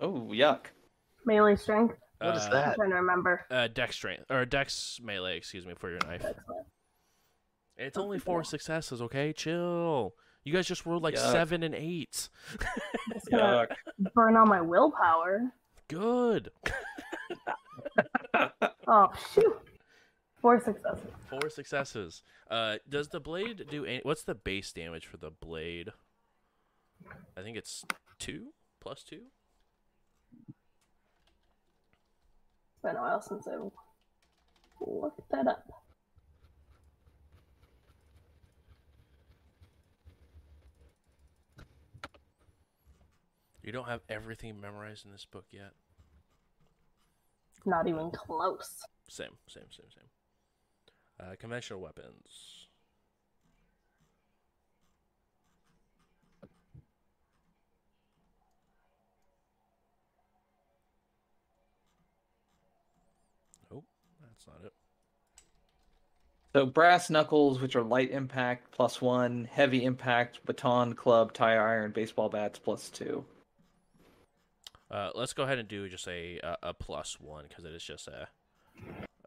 Oh, 0.00 0.28
yuck. 0.32 0.66
Melee 1.24 1.56
strength. 1.56 1.94
What 2.20 2.36
is 2.36 2.42
Uh, 2.42 2.46
I'm 2.46 2.50
that? 2.52 2.74
trying 2.76 2.90
to 2.90 2.96
remember. 2.96 3.44
Uh, 3.50 3.68
dex 3.68 3.96
strength 3.96 4.30
or 4.30 4.44
dex 4.44 4.98
melee. 5.02 5.36
Excuse 5.36 5.66
me 5.66 5.74
for 5.78 5.90
your 5.90 5.98
knife. 6.06 6.24
It's 7.76 7.96
only 7.98 8.18
four 8.18 8.44
successes. 8.44 9.00
Okay, 9.02 9.32
chill. 9.32 10.14
You 10.44 10.52
guys 10.52 10.66
just 10.66 10.84
rolled 10.86 11.02
like 11.02 11.14
Yuck. 11.14 11.32
seven 11.32 11.62
and 11.62 11.74
eight. 11.74 12.28
Yuck. 13.32 13.68
burn 14.14 14.36
all 14.36 14.46
my 14.46 14.60
willpower. 14.60 15.52
Good. 15.88 16.50
Oh 18.86 19.08
shoot! 19.34 19.56
Four 20.44 20.60
successes. 20.60 21.10
Four 21.30 21.48
successes. 21.48 22.22
Uh, 22.50 22.76
does 22.86 23.08
the 23.08 23.18
blade 23.18 23.64
do 23.70 23.86
any? 23.86 24.00
What's 24.02 24.24
the 24.24 24.34
base 24.34 24.74
damage 24.74 25.06
for 25.06 25.16
the 25.16 25.30
blade? 25.30 25.88
I 27.34 27.40
think 27.40 27.56
it's 27.56 27.82
two 28.18 28.48
plus 28.78 29.02
two. 29.02 29.22
It's 30.46 30.58
been 32.82 32.96
a 32.96 33.00
while 33.00 33.22
since 33.22 33.48
I 33.48 33.56
looked 34.84 35.30
that 35.30 35.46
up. 35.46 35.64
You 43.62 43.72
don't 43.72 43.88
have 43.88 44.02
everything 44.10 44.60
memorized 44.60 45.06
in 45.06 45.12
this 45.12 45.24
book 45.24 45.46
yet. 45.50 45.72
Not 47.64 47.88
even 47.88 48.10
close. 48.10 48.82
Same, 49.08 49.38
same, 49.48 49.64
same, 49.70 49.86
same. 49.90 50.04
Uh, 51.20 51.34
conventional 51.38 51.80
weapons. 51.80 52.66
Nope, 63.70 63.84
that's 64.20 64.46
not 64.46 64.66
it. 64.66 64.72
So 66.52 66.66
brass 66.66 67.10
knuckles, 67.10 67.60
which 67.60 67.74
are 67.74 67.82
light 67.82 68.10
impact, 68.10 68.70
plus 68.72 69.00
one. 69.00 69.48
Heavy 69.50 69.84
impact, 69.84 70.44
baton, 70.46 70.94
club, 70.94 71.32
tire 71.32 71.60
iron, 71.60 71.92
baseball 71.92 72.28
bats, 72.28 72.58
plus 72.58 72.90
two. 72.90 73.24
Uh, 74.90 75.10
let's 75.14 75.32
go 75.32 75.42
ahead 75.42 75.58
and 75.58 75.68
do 75.68 75.88
just 75.88 76.06
a 76.06 76.38
a, 76.42 76.56
a 76.64 76.74
plus 76.74 77.18
one 77.20 77.46
because 77.48 77.64
it 77.64 77.72
is 77.72 77.82
just 77.82 78.06
a 78.08 78.28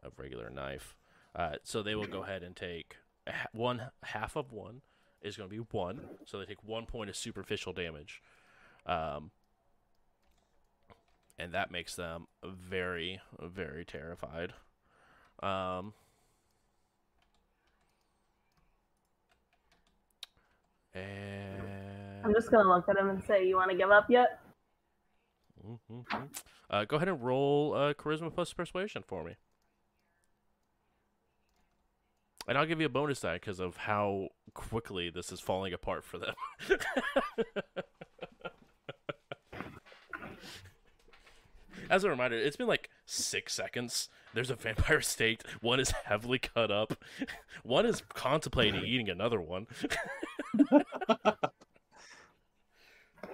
a 0.02 0.10
regular 0.16 0.48
knife. 0.48 0.94
Uh, 1.34 1.56
so 1.62 1.82
they 1.82 1.94
will 1.94 2.06
go 2.06 2.22
ahead 2.22 2.42
and 2.42 2.56
take 2.56 2.96
one 3.52 3.90
half 4.02 4.36
of 4.36 4.52
one 4.52 4.80
is 5.20 5.36
going 5.36 5.48
to 5.48 5.54
be 5.54 5.62
one, 5.70 6.00
so 6.24 6.38
they 6.38 6.44
take 6.44 6.62
one 6.64 6.86
point 6.86 7.10
of 7.10 7.16
superficial 7.16 7.72
damage, 7.72 8.22
um, 8.86 9.30
and 11.38 11.52
that 11.52 11.70
makes 11.70 11.94
them 11.94 12.26
very 12.44 13.20
very 13.40 13.84
terrified. 13.84 14.54
Um, 15.42 15.92
and 20.94 22.24
I'm 22.24 22.32
just 22.34 22.50
gonna 22.50 22.68
look 22.68 22.88
at 22.88 22.96
him 22.96 23.08
and 23.10 23.22
say, 23.24 23.46
"You 23.46 23.56
want 23.56 23.70
to 23.70 23.76
give 23.76 23.90
up 23.90 24.08
yet?" 24.10 24.40
Mhm. 25.64 26.28
Uh, 26.70 26.84
go 26.84 26.96
ahead 26.96 27.08
and 27.08 27.22
roll 27.22 27.74
uh, 27.74 27.94
charisma 27.94 28.32
plus 28.32 28.52
persuasion 28.52 29.02
for 29.06 29.22
me. 29.24 29.36
And 32.48 32.56
I'll 32.56 32.66
give 32.66 32.80
you 32.80 32.86
a 32.86 32.90
bonus 32.90 33.20
die 33.20 33.34
because 33.34 33.60
of 33.60 33.76
how 33.76 34.28
quickly 34.54 35.10
this 35.10 35.30
is 35.30 35.38
falling 35.38 35.74
apart 35.74 36.02
for 36.02 36.16
them. 36.16 36.34
As 41.90 42.04
a 42.04 42.10
reminder, 42.10 42.36
it's 42.36 42.56
been 42.56 42.66
like 42.66 42.88
six 43.06 43.52
seconds. 43.54 44.08
There's 44.34 44.50
a 44.50 44.54
vampire 44.54 45.00
staked. 45.00 45.44
One 45.60 45.80
is 45.80 45.90
heavily 45.90 46.38
cut 46.38 46.70
up. 46.70 47.02
One 47.62 47.84
is 47.86 48.02
contemplating 48.14 48.84
eating 48.84 49.08
another 49.08 49.40
one. 49.40 49.66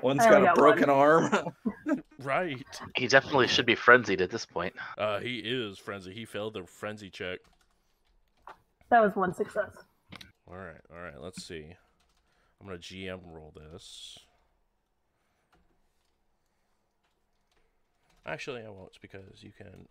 One's 0.02 0.20
I 0.20 0.24
got 0.24 0.34
only 0.34 0.46
a 0.46 0.50
got 0.50 0.56
broken 0.56 0.90
arm. 0.90 1.32
right. 2.22 2.64
He 2.96 3.06
definitely 3.06 3.48
should 3.48 3.66
be 3.66 3.74
frenzied 3.74 4.20
at 4.20 4.30
this 4.30 4.44
point. 4.46 4.74
Uh, 4.98 5.18
he 5.20 5.38
is 5.38 5.78
frenzied. 5.78 6.14
He 6.14 6.24
failed 6.24 6.54
the 6.54 6.64
frenzy 6.64 7.10
check. 7.10 7.38
That 8.90 9.02
was 9.02 9.16
one 9.16 9.34
success. 9.34 9.70
All 10.46 10.56
right, 10.56 10.80
all 10.94 11.02
right. 11.02 11.20
Let's 11.20 11.44
see. 11.44 11.74
I'm 12.60 12.66
gonna 12.66 12.78
GM 12.78 13.20
roll 13.24 13.52
this. 13.54 14.18
Actually, 18.26 18.62
I 18.62 18.70
won't 18.70 18.96
because 19.02 19.42
you 19.42 19.52
can 19.56 19.86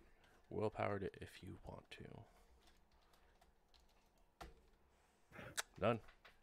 willpower 0.50 0.96
it 0.96 1.14
if 1.20 1.28
you 1.42 1.54
want 1.66 1.84
to. 1.92 2.04
Done. 5.80 5.98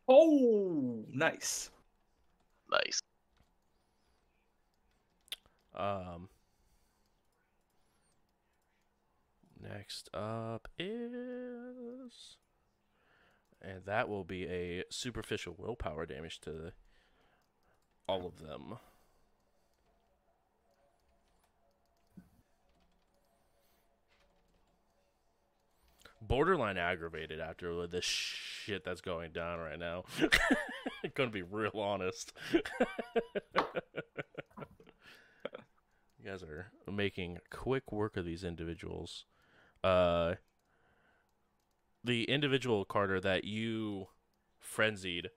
oh, 0.08 1.06
nice. 1.12 1.70
Nice. 2.70 3.02
Um. 5.76 6.28
Next 9.62 10.10
up 10.14 10.68
is, 10.80 12.38
and 13.62 13.86
that 13.86 14.10
will 14.10 14.24
be 14.24 14.46
a 14.48 14.84
superficial 14.90 15.56
willpower 15.58 16.06
damage 16.06 16.40
to 16.42 16.72
all 18.08 18.26
of 18.26 18.40
them. 18.40 18.78
Borderline 26.22 26.78
aggravated 26.78 27.40
after 27.40 27.88
this 27.88 28.06
shit 28.06 28.84
that's 28.84 29.02
going 29.02 29.32
down 29.32 29.60
right 29.60 29.80
now. 29.80 30.06
Gonna 31.16 31.30
be 31.30 31.42
real 31.44 31.72
honest. 31.76 32.34
You 36.24 36.30
guys 36.30 36.44
are 36.44 36.68
making 36.92 37.40
quick 37.50 37.92
work 37.92 38.16
of 38.16 38.26
these 38.26 38.44
individuals. 38.44 39.26
Uh, 39.84 40.36
the 42.04 42.24
individual 42.26 42.86
Carter 42.86 43.20
that 43.20 43.44
you 43.44 44.08
frenzied 44.60 45.30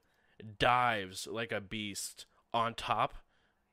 dives 0.59 1.27
like 1.31 1.53
a 1.53 1.61
beast 1.61 2.27
on 2.53 2.75
top 2.75 3.15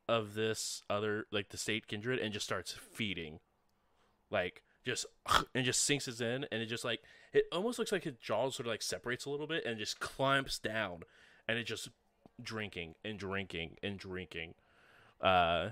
of 0.07 0.33
this 0.33 0.83
other 0.89 1.25
like 1.31 1.49
the 1.49 1.57
state 1.57 1.87
kindred 1.87 2.19
and 2.19 2.33
just 2.33 2.45
starts 2.45 2.73
feeding. 2.73 3.39
Like 4.29 4.63
just 4.83 5.05
and 5.55 5.65
just 5.65 5.83
sinks 5.83 6.05
his 6.05 6.21
in 6.21 6.45
and 6.51 6.61
it 6.61 6.65
just 6.67 6.83
like 6.85 7.01
it 7.33 7.45
almost 7.51 7.79
looks 7.79 7.91
like 7.91 8.03
his 8.03 8.15
jaws 8.15 8.55
sort 8.55 8.67
of 8.67 8.71
like 8.71 8.81
separates 8.81 9.25
a 9.25 9.29
little 9.29 9.47
bit 9.47 9.65
and 9.65 9.77
just 9.77 9.99
clamps 9.99 10.59
down 10.59 11.01
and 11.47 11.57
it 11.57 11.63
just 11.63 11.89
drinking 12.41 12.95
and 13.05 13.19
drinking 13.19 13.77
and 13.83 13.97
drinking. 13.97 14.53
Uh 15.21 15.69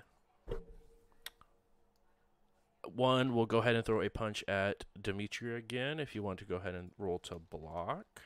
one 2.95 3.33
will 3.35 3.45
go 3.45 3.59
ahead 3.59 3.75
and 3.75 3.85
throw 3.85 4.01
a 4.01 4.09
punch 4.09 4.43
at 4.47 4.85
Dimitri 4.99 5.55
again 5.55 5.99
if 5.99 6.15
you 6.15 6.23
want 6.23 6.39
to 6.39 6.45
go 6.45 6.55
ahead 6.55 6.75
and 6.75 6.91
roll 6.97 7.19
to 7.19 7.35
block. 7.35 8.21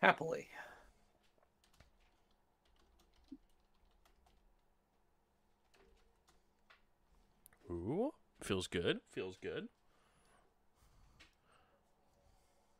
Happily. 0.00 0.48
Ooh, 7.70 8.12
feels 8.40 8.66
good. 8.66 9.00
Feels 9.10 9.36
good. 9.36 9.68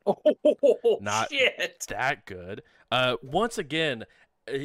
Oh, 0.07 0.99
Not- 1.01 1.31
shit. 1.31 1.85
That 1.89 2.25
good. 2.25 2.63
Uh, 2.91 3.17
once 3.23 3.59
again, 3.59 4.05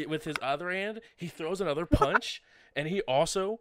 with 0.07 0.23
his 0.23 0.37
other 0.41 0.71
hand, 0.71 1.01
he 1.15 1.27
throws 1.27 1.59
another 1.59 1.85
punch, 1.85 2.41
and 2.75 2.87
he 2.87 3.01
also 3.01 3.59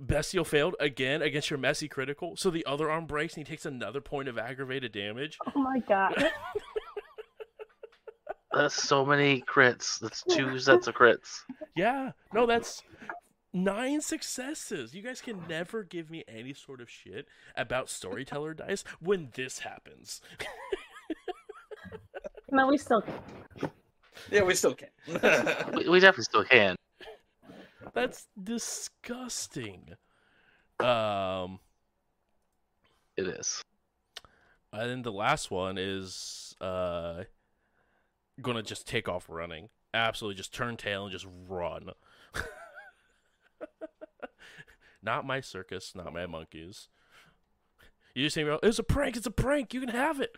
bestial 0.00 0.44
failed 0.44 0.74
again 0.80 1.22
against 1.22 1.50
your 1.50 1.58
messy 1.58 1.88
critical. 1.88 2.36
So 2.36 2.50
the 2.50 2.66
other 2.66 2.90
arm 2.90 3.06
breaks, 3.06 3.36
and 3.36 3.46
he 3.46 3.52
takes 3.52 3.66
another 3.66 4.00
point 4.00 4.28
of 4.28 4.38
aggravated 4.38 4.92
damage. 4.92 5.38
Oh 5.54 5.60
my 5.60 5.80
god. 5.80 6.14
That's 8.52 8.80
so 8.80 9.04
many 9.04 9.42
crits. 9.42 9.98
That's 9.98 10.22
two 10.22 10.58
sets 10.60 10.86
of 10.86 10.94
crits. 10.94 11.40
Yeah, 11.74 12.12
no, 12.32 12.46
that's 12.46 12.84
nine 13.52 14.00
successes. 14.00 14.94
You 14.94 15.02
guys 15.02 15.20
can 15.20 15.42
never 15.48 15.82
give 15.82 16.08
me 16.08 16.22
any 16.28 16.54
sort 16.54 16.80
of 16.80 16.88
shit 16.88 17.26
about 17.56 17.90
storyteller 17.90 18.54
dice 18.54 18.84
when 19.00 19.30
this 19.34 19.58
happens. 19.58 20.20
no, 22.52 22.68
we 22.68 22.78
still 22.78 23.02
can. 23.02 23.70
Yeah, 24.30 24.44
we 24.44 24.54
still 24.54 24.74
can. 24.74 24.88
We, 25.74 25.88
we 25.88 25.98
definitely 25.98 26.24
still 26.24 26.44
can. 26.44 26.76
That's 27.92 28.26
disgusting. 28.42 29.94
Um, 30.80 31.60
It 33.16 33.26
is. 33.28 33.62
and 34.72 34.90
then 34.90 35.02
the 35.02 35.12
last 35.12 35.50
one 35.50 35.76
is 35.78 36.54
uh 36.60 37.24
gonna 38.42 38.62
just 38.62 38.88
take 38.88 39.08
off 39.08 39.26
running. 39.28 39.68
Absolutely, 39.92 40.36
just 40.36 40.52
turn 40.52 40.76
tail 40.76 41.04
and 41.04 41.12
just 41.12 41.26
run. 41.48 41.90
not 45.02 45.24
my 45.24 45.40
circus, 45.40 45.94
not 45.94 46.12
my 46.12 46.26
monkeys. 46.26 46.88
You 48.14 48.24
just 48.24 48.34
say, 48.34 48.44
"It's 48.62 48.78
a 48.78 48.82
prank! 48.82 49.16
It's 49.16 49.26
a 49.26 49.30
prank! 49.30 49.72
You 49.74 49.80
can 49.80 49.88
have 49.90 50.20
it." 50.20 50.36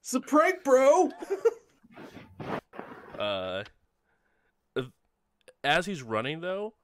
it's 0.00 0.14
a 0.14 0.20
prank, 0.20 0.62
bro. 0.64 1.10
uh, 3.18 3.64
as 5.64 5.86
he's 5.86 6.02
running 6.02 6.40
though, 6.40 6.74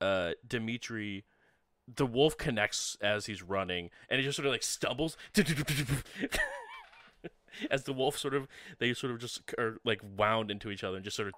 uh, 0.00 0.32
Dimitri, 0.46 1.24
the 1.92 2.06
wolf 2.06 2.36
connects 2.36 2.96
as 3.00 3.26
he's 3.26 3.42
running, 3.42 3.90
and 4.08 4.18
he 4.18 4.24
just 4.24 4.36
sort 4.36 4.46
of 4.46 4.52
like 4.52 4.62
stumbles. 4.62 5.16
As 7.72 7.82
the 7.84 7.92
wolf 7.92 8.16
sort 8.16 8.34
of, 8.34 8.46
they 8.78 8.94
sort 8.94 9.12
of 9.12 9.18
just 9.18 9.40
are 9.58 9.78
like 9.84 10.00
wound 10.16 10.48
into 10.50 10.70
each 10.70 10.84
other 10.84 10.96
and 10.96 11.04
just 11.04 11.16
sort 11.16 11.28
of 11.28 11.34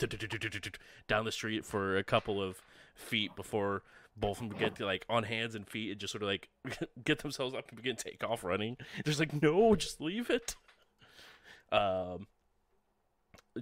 down 1.09 1.25
the 1.25 1.33
street 1.33 1.65
for 1.65 1.97
a 1.97 2.05
couple 2.05 2.43
of 2.43 2.61
feet 2.95 3.35
before 3.35 3.83
both 4.17 4.43
of 4.43 4.51
them 4.51 4.59
get 4.59 4.79
like 4.81 5.07
on 5.09 5.23
hands 5.23 5.55
and 5.55 5.67
feet 5.67 5.93
and 5.93 6.01
just 6.01 6.13
sort 6.13 6.23
of 6.23 6.29
like 6.29 6.51
get 7.05 7.21
themselves 7.21 7.55
up 7.55 7.69
and 7.69 7.77
begin 7.77 7.97
take 7.97 8.23
off 8.23 8.45
running. 8.45 8.77
There's 9.05 9.19
like, 9.19 9.41
no, 9.43 9.75
just 9.77 10.01
leave 10.01 10.29
it. 10.29 10.57
Um, 11.73 12.27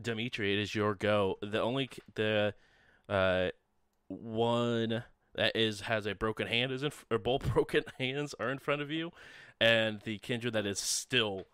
Dimitri, 0.01 0.53
it 0.53 0.59
is 0.59 0.75
your 0.75 0.95
go. 0.95 1.39
The 1.41 1.61
only 1.61 1.91
the 2.15 2.55
uh 3.09 3.49
one 4.09 5.05
that 5.35 5.55
is 5.55 5.83
has 5.83 6.07
a 6.07 6.15
broken 6.15 6.47
hand 6.47 6.73
is 6.73 6.83
in 6.83 6.93
or 7.11 7.19
both 7.19 7.49
broken 7.53 7.85
hands 7.99 8.35
are 8.39 8.51
in 8.51 8.59
front 8.59 8.83
of 8.83 8.91
you, 8.91 9.13
and 9.61 10.01
the 10.03 10.19
kindred 10.19 10.53
that 10.55 10.67
is 10.67 10.79
still 10.79 11.47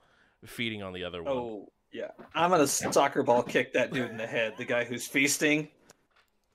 feeding 0.45 0.83
on 0.83 0.93
the 0.93 1.05
other 1.05 1.23
one. 1.23 1.33
Oh, 1.33 1.73
yeah. 1.93 2.11
I'm 2.35 2.51
gonna 2.51 2.67
soccer 2.67 3.23
ball 3.23 3.43
kick 3.43 3.73
that 3.75 3.93
dude 3.93 4.11
in 4.11 4.17
the 4.17 4.27
head. 4.27 4.55
The 4.59 4.65
guy 4.65 4.85
who's 4.85 5.07
feasting. 5.07 5.69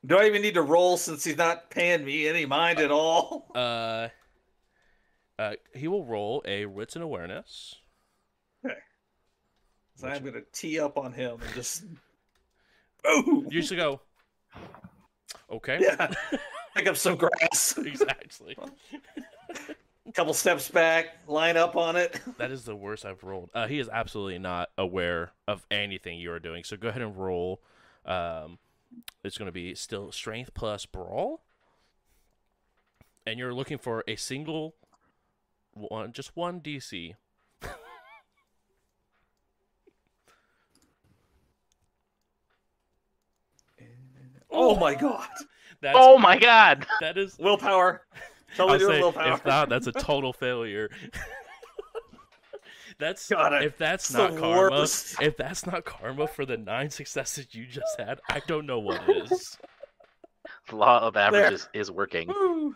Do 0.06 0.18
I 0.18 0.26
even 0.26 0.42
need 0.42 0.54
to 0.54 0.62
roll 0.62 0.96
since 0.98 1.24
he's 1.24 1.38
not 1.38 1.70
paying 1.70 2.06
me 2.06 2.28
any 2.28 2.46
mind 2.46 2.80
at 2.80 2.92
all? 2.92 3.48
Uh, 3.56 4.10
uh, 5.38 5.54
he 5.74 5.88
will 5.88 6.06
roll 6.06 6.44
a 6.46 6.66
wits 6.66 6.96
and 6.96 7.04
awareness. 7.04 7.76
Okay. 8.66 8.76
So 9.96 10.08
I'm 10.08 10.24
gonna 10.24 10.42
tee 10.52 10.80
up 10.80 10.98
on 10.98 11.14
him 11.14 11.38
and 11.42 11.54
just. 11.54 11.84
Boom! 13.04 13.48
You 13.50 13.62
should 13.62 13.78
go. 13.78 14.02
Okay. 15.52 15.80
Yeah. 15.82 16.12
Pick 16.76 16.88
up 16.88 16.98
some 16.98 17.16
grass. 17.16 17.78
exactly. 17.78 18.58
couple 20.14 20.34
steps 20.34 20.70
back, 20.70 21.18
line 21.28 21.58
up 21.58 21.76
on 21.76 21.96
it. 21.96 22.20
That 22.38 22.52
is 22.52 22.64
the 22.64 22.76
worst 22.76 23.06
I've 23.06 23.24
rolled. 23.24 23.50
Uh, 23.54 23.68
he 23.68 23.80
is 23.80 23.90
absolutely 23.92 24.40
not 24.40 24.70
aware 24.78 25.32
of 25.48 25.66
anything 25.70 26.20
you 26.20 26.32
are 26.32 26.40
doing. 26.40 26.64
So 26.64 26.78
go 26.78 26.88
ahead 26.88 27.02
and 27.02 27.18
roll. 27.18 27.62
Um, 28.06 28.60
it's 29.24 29.38
going 29.38 29.48
to 29.48 29.52
be 29.52 29.76
still 29.76 30.12
strength 30.12 30.54
plus 30.54 30.86
brawl, 30.86 31.44
and 33.28 33.38
you're 33.38 33.54
looking 33.54 33.78
for 33.78 34.04
a 34.08 34.16
single 34.16 34.76
one, 35.74 36.12
just 36.12 36.36
one 36.36 36.62
DC. 36.62 37.16
Oh 44.70 44.76
my 44.76 44.94
god! 44.94 45.28
That's 45.82 45.98
Oh 46.00 46.18
my 46.20 46.38
god! 46.38 46.86
that 47.02 47.18
is. 47.18 47.38
Willpower. 47.40 48.02
I'll 48.14 48.56
Totally 48.68 48.80
doing 48.80 48.92
say, 48.94 49.00
willpower. 49.02 49.34
if 49.34 49.46
not, 49.46 49.68
that's 49.70 49.88
a 49.88 49.92
total 49.92 50.32
failure. 50.32 50.90
that's 53.00 53.28
God, 53.30 53.64
if 53.64 53.78
that's 53.78 54.12
not 54.14 54.38
karma. 54.38 54.70
worst. 54.72 55.16
If 55.22 55.38
that's 55.38 55.66
not 55.66 55.86
karma 55.86 56.28
for 56.28 56.46
the 56.46 56.58
nine 56.58 56.90
successes 56.92 57.48
you 57.52 57.66
just 57.66 58.00
had, 58.00 58.20
I 58.30 58.42
don't 58.48 58.66
know 58.66 58.80
what 58.80 59.02
is. 59.10 59.58
The 60.70 60.76
law 60.76 61.00
of 61.00 61.16
averages 61.18 61.68
is 61.74 61.90
working. 61.90 62.28
Woo. 62.28 62.76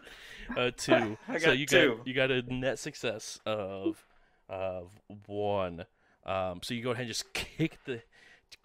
Uh, 0.58 0.72
two. 0.76 1.18
I 1.28 1.38
so 1.38 1.46
got 1.48 1.58
you 1.58 1.66
two. 1.68 1.96
got 1.98 2.08
you 2.08 2.14
got 2.16 2.32
a 2.32 2.42
net 2.54 2.80
success 2.80 3.40
of 3.46 4.04
of 4.50 4.90
one. 5.28 5.86
Um, 6.26 6.62
so 6.64 6.74
you 6.74 6.82
go 6.84 6.92
ahead 6.92 7.02
and 7.04 7.10
just 7.10 7.34
kick 7.34 7.78
the 7.86 8.02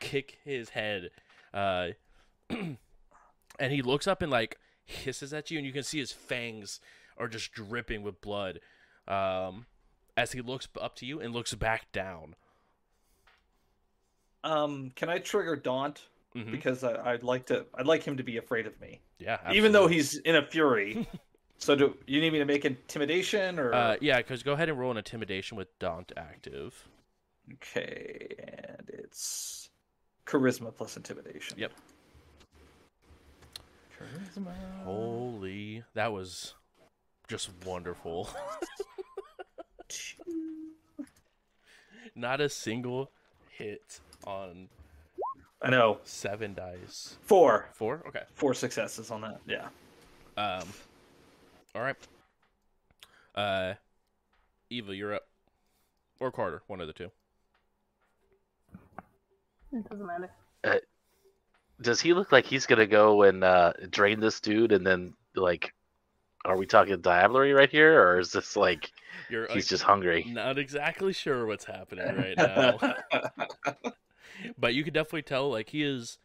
kick 0.00 0.38
his 0.44 0.70
head, 0.70 1.10
uh, 1.52 1.88
and 3.58 3.72
he 3.72 3.82
looks 3.82 4.06
up 4.06 4.22
and 4.22 4.30
like 4.30 4.58
hisses 4.84 5.32
at 5.32 5.50
you, 5.50 5.58
and 5.58 5.66
you 5.66 5.72
can 5.72 5.82
see 5.82 5.98
his 5.98 6.12
fangs 6.12 6.80
are 7.16 7.28
just 7.28 7.52
dripping 7.52 8.02
with 8.02 8.20
blood. 8.20 8.60
Um, 9.06 9.66
as 10.16 10.32
he 10.32 10.40
looks 10.40 10.68
up 10.80 10.96
to 10.96 11.06
you 11.06 11.20
and 11.20 11.32
looks 11.32 11.54
back 11.54 11.90
down. 11.92 12.34
Um, 14.44 14.90
can 14.94 15.08
I 15.08 15.18
trigger 15.18 15.56
Daunt 15.56 16.06
Mhm. 16.34 16.50
because 16.50 16.84
I, 16.84 17.12
I'd 17.12 17.22
like 17.22 17.46
to. 17.46 17.66
I'd 17.74 17.86
like 17.86 18.02
him 18.02 18.16
to 18.18 18.22
be 18.22 18.36
afraid 18.36 18.66
of 18.66 18.78
me, 18.80 19.00
Yeah, 19.18 19.38
even 19.52 19.72
though 19.72 19.86
he's 19.86 20.16
in 20.18 20.36
a 20.36 20.42
fury. 20.46 21.08
so 21.58 21.74
do 21.74 21.96
you 22.06 22.20
need 22.20 22.32
me 22.32 22.38
to 22.38 22.44
make 22.44 22.64
intimidation 22.64 23.58
or? 23.58 23.72
Uh, 23.74 23.96
yeah, 24.00 24.18
because 24.18 24.42
go 24.42 24.52
ahead 24.52 24.68
and 24.68 24.78
roll 24.78 24.90
an 24.90 24.98
intimidation 24.98 25.56
with 25.56 25.76
Daunt 25.78 26.12
active. 26.16 26.86
Okay, 27.54 28.34
and 28.38 28.90
it's 28.90 29.70
charisma 30.26 30.74
plus 30.74 30.96
intimidation. 30.98 31.58
Yep. 31.58 31.72
Charisma. 33.98 34.52
Holy, 34.84 35.82
that 35.94 36.12
was 36.12 36.54
just 37.28 37.50
wonderful. 37.64 38.28
Not 42.14 42.40
a 42.40 42.48
single 42.48 43.10
hit 43.50 44.00
on 44.24 44.68
I 45.62 45.70
know. 45.70 45.98
seven 46.04 46.54
dice. 46.54 47.16
Four. 47.22 47.68
Four? 47.72 48.02
Okay. 48.08 48.22
Four 48.34 48.54
successes 48.54 49.10
on 49.10 49.20
that. 49.22 49.40
Yeah. 49.46 49.68
Um. 50.36 50.68
All 51.74 51.82
right. 51.82 51.96
Uh, 53.34 53.74
Eva, 54.70 54.94
you're 54.94 55.14
up. 55.14 55.26
Or 56.20 56.30
Carter, 56.32 56.62
one 56.66 56.80
of 56.80 56.86
the 56.86 56.92
two. 56.92 57.10
It 59.72 59.88
doesn't 59.88 60.06
matter. 60.06 60.30
Does 61.80 62.00
he 62.00 62.12
look 62.14 62.32
like 62.32 62.46
he's 62.46 62.66
gonna 62.66 62.86
go 62.86 63.22
and 63.22 63.44
uh, 63.44 63.72
drain 63.90 64.20
this 64.20 64.40
dude 64.40 64.72
and 64.72 64.86
then 64.86 65.14
like 65.34 65.72
are 66.44 66.56
we 66.56 66.66
talking 66.66 66.96
diablerie 66.98 67.54
right 67.54 67.70
here 67.70 68.00
or 68.02 68.18
is 68.18 68.32
this 68.32 68.56
like 68.56 68.90
You're 69.28 69.48
he's 69.48 69.68
just 69.68 69.82
hungry? 69.82 70.24
not 70.24 70.58
exactly 70.58 71.12
sure 71.12 71.46
what's 71.46 71.64
happening 71.64 72.14
right 72.16 72.36
now. 72.38 72.78
but 74.58 74.74
you 74.74 74.84
could 74.84 74.94
definitely 74.94 75.22
tell 75.22 75.50
like 75.50 75.70
he 75.70 75.82
is 75.82 76.18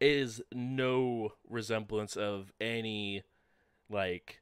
is 0.00 0.40
no 0.52 1.32
resemblance 1.48 2.16
of 2.16 2.52
any 2.60 3.22
like 3.90 4.40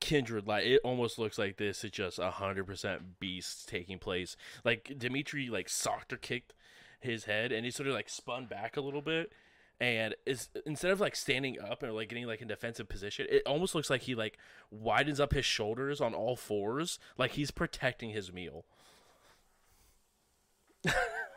kindred 0.00 0.46
like 0.46 0.64
it 0.66 0.80
almost 0.84 1.18
looks 1.18 1.38
like 1.38 1.56
this 1.56 1.82
is 1.84 1.90
just 1.90 2.18
a 2.18 2.30
hundred 2.32 2.66
percent 2.66 3.18
beast 3.20 3.68
taking 3.68 3.98
place. 3.98 4.36
Like 4.64 4.92
dimitri 4.98 5.48
like 5.48 5.68
socked 5.68 6.12
or 6.12 6.16
kicked 6.18 6.54
his 7.00 7.24
head 7.24 7.52
and 7.52 7.64
he 7.64 7.70
sort 7.70 7.88
of 7.88 7.94
like 7.94 8.08
spun 8.08 8.46
back 8.46 8.76
a 8.76 8.80
little 8.80 9.02
bit 9.02 9.32
and 9.80 10.14
is 10.24 10.48
instead 10.64 10.90
of 10.90 11.00
like 11.00 11.14
standing 11.14 11.60
up 11.60 11.82
and 11.82 11.92
like 11.94 12.08
getting 12.08 12.26
like 12.26 12.40
in 12.40 12.48
defensive 12.48 12.88
position 12.88 13.26
it 13.28 13.42
almost 13.46 13.74
looks 13.74 13.90
like 13.90 14.02
he 14.02 14.14
like 14.14 14.38
widens 14.70 15.20
up 15.20 15.32
his 15.34 15.44
shoulders 15.44 16.00
on 16.00 16.14
all 16.14 16.36
fours 16.36 16.98
like 17.18 17.32
he's 17.32 17.50
protecting 17.50 18.10
his 18.10 18.32
meal. 18.32 18.64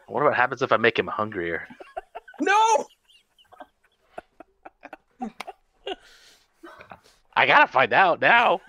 What 0.08 0.22
about 0.22 0.36
happens 0.36 0.62
if 0.62 0.72
i 0.72 0.78
make 0.78 0.98
him 0.98 1.08
hungrier. 1.08 1.68
No. 2.42 2.86
i 7.36 7.46
gotta 7.46 7.68
find 7.68 7.92
out 7.92 8.22
now. 8.22 8.62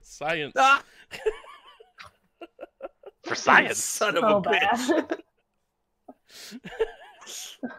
Science. 0.00 0.54
Ah, 0.56 0.82
for 3.22 3.34
science. 3.34 3.76
Son 3.84 4.16
of 4.16 4.22
so 4.22 4.38
a 4.38 4.42
bitch. 4.42 5.20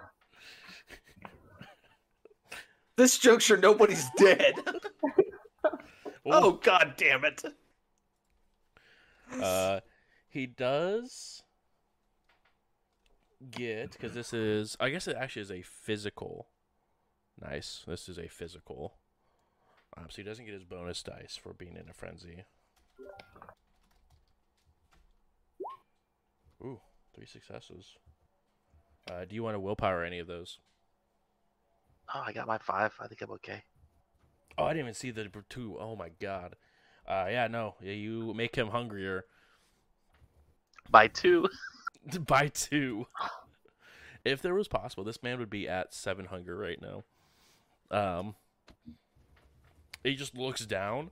bad. 2.95 3.03
This 3.03 3.17
juncture, 3.17 3.57
nobody's 3.57 4.09
dead. 4.17 4.55
oh 6.25 6.53
god 6.53 6.93
damn 6.97 7.25
it! 7.25 7.43
Uh, 9.41 9.79
he 10.29 10.45
does 10.45 11.43
get 13.51 13.91
because 13.91 14.13
this 14.13 14.33
is. 14.33 14.77
I 14.79 14.89
guess 14.89 15.07
it 15.07 15.15
actually 15.19 15.43
is 15.43 15.51
a 15.51 15.61
physical. 15.61 16.47
Nice. 17.41 17.83
This 17.87 18.07
is 18.07 18.17
a 18.17 18.27
physical. 18.27 18.95
Um, 19.97 20.05
so 20.09 20.17
he 20.17 20.23
doesn't 20.23 20.45
get 20.45 20.53
his 20.53 20.63
bonus 20.63 21.03
dice 21.03 21.37
for 21.41 21.53
being 21.53 21.75
in 21.75 21.89
a 21.89 21.93
frenzy. 21.93 22.45
Ooh, 26.61 26.79
three 27.13 27.25
successes. 27.25 27.97
Uh, 29.11 29.25
do 29.25 29.35
you 29.35 29.43
want 29.43 29.55
to 29.55 29.59
willpower 29.59 30.03
any 30.03 30.19
of 30.19 30.27
those? 30.27 30.59
Oh 32.13 32.23
i 32.25 32.33
got 32.33 32.47
my 32.47 32.57
five 32.57 32.93
i 32.99 33.07
think 33.07 33.21
i'm 33.21 33.31
okay 33.31 33.63
Oh, 34.57 34.65
I 34.65 34.69
didn't 34.73 34.85
even 34.85 34.93
see 34.93 35.11
the 35.11 35.29
two. 35.49 35.77
Oh 35.79 35.95
my 35.95 36.09
god. 36.19 36.55
Uh, 37.07 37.27
yeah, 37.29 37.47
no. 37.47 37.75
Yeah, 37.81 37.93
you 37.93 38.33
make 38.33 38.55
him 38.55 38.69
hungrier 38.69 39.25
by 40.89 41.07
two 41.07 41.47
by 42.27 42.49
two. 42.49 43.07
If 44.23 44.41
there 44.41 44.53
was 44.53 44.67
possible, 44.67 45.03
this 45.03 45.23
man 45.23 45.39
would 45.39 45.49
be 45.49 45.67
at 45.67 45.93
seven 45.93 46.25
hunger 46.25 46.55
right 46.55 46.79
now. 46.81 47.03
Um, 47.91 48.35
he 50.03 50.15
just 50.15 50.35
looks 50.35 50.65
down 50.65 51.11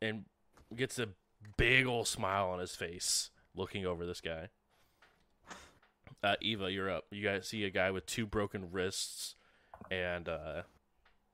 and 0.00 0.24
gets 0.76 0.98
a 0.98 1.08
big 1.56 1.86
old 1.86 2.06
smile 2.06 2.48
on 2.48 2.60
his 2.60 2.76
face, 2.76 3.30
looking 3.56 3.86
over 3.86 4.06
this 4.06 4.20
guy. 4.20 4.48
Uh, 6.22 6.36
Eva, 6.40 6.70
you're 6.70 6.90
up. 6.90 7.06
You 7.10 7.24
guys 7.24 7.48
see 7.48 7.64
a 7.64 7.70
guy 7.70 7.90
with 7.90 8.06
two 8.06 8.26
broken 8.26 8.70
wrists 8.70 9.34
and 9.90 10.28
uh, 10.28 10.62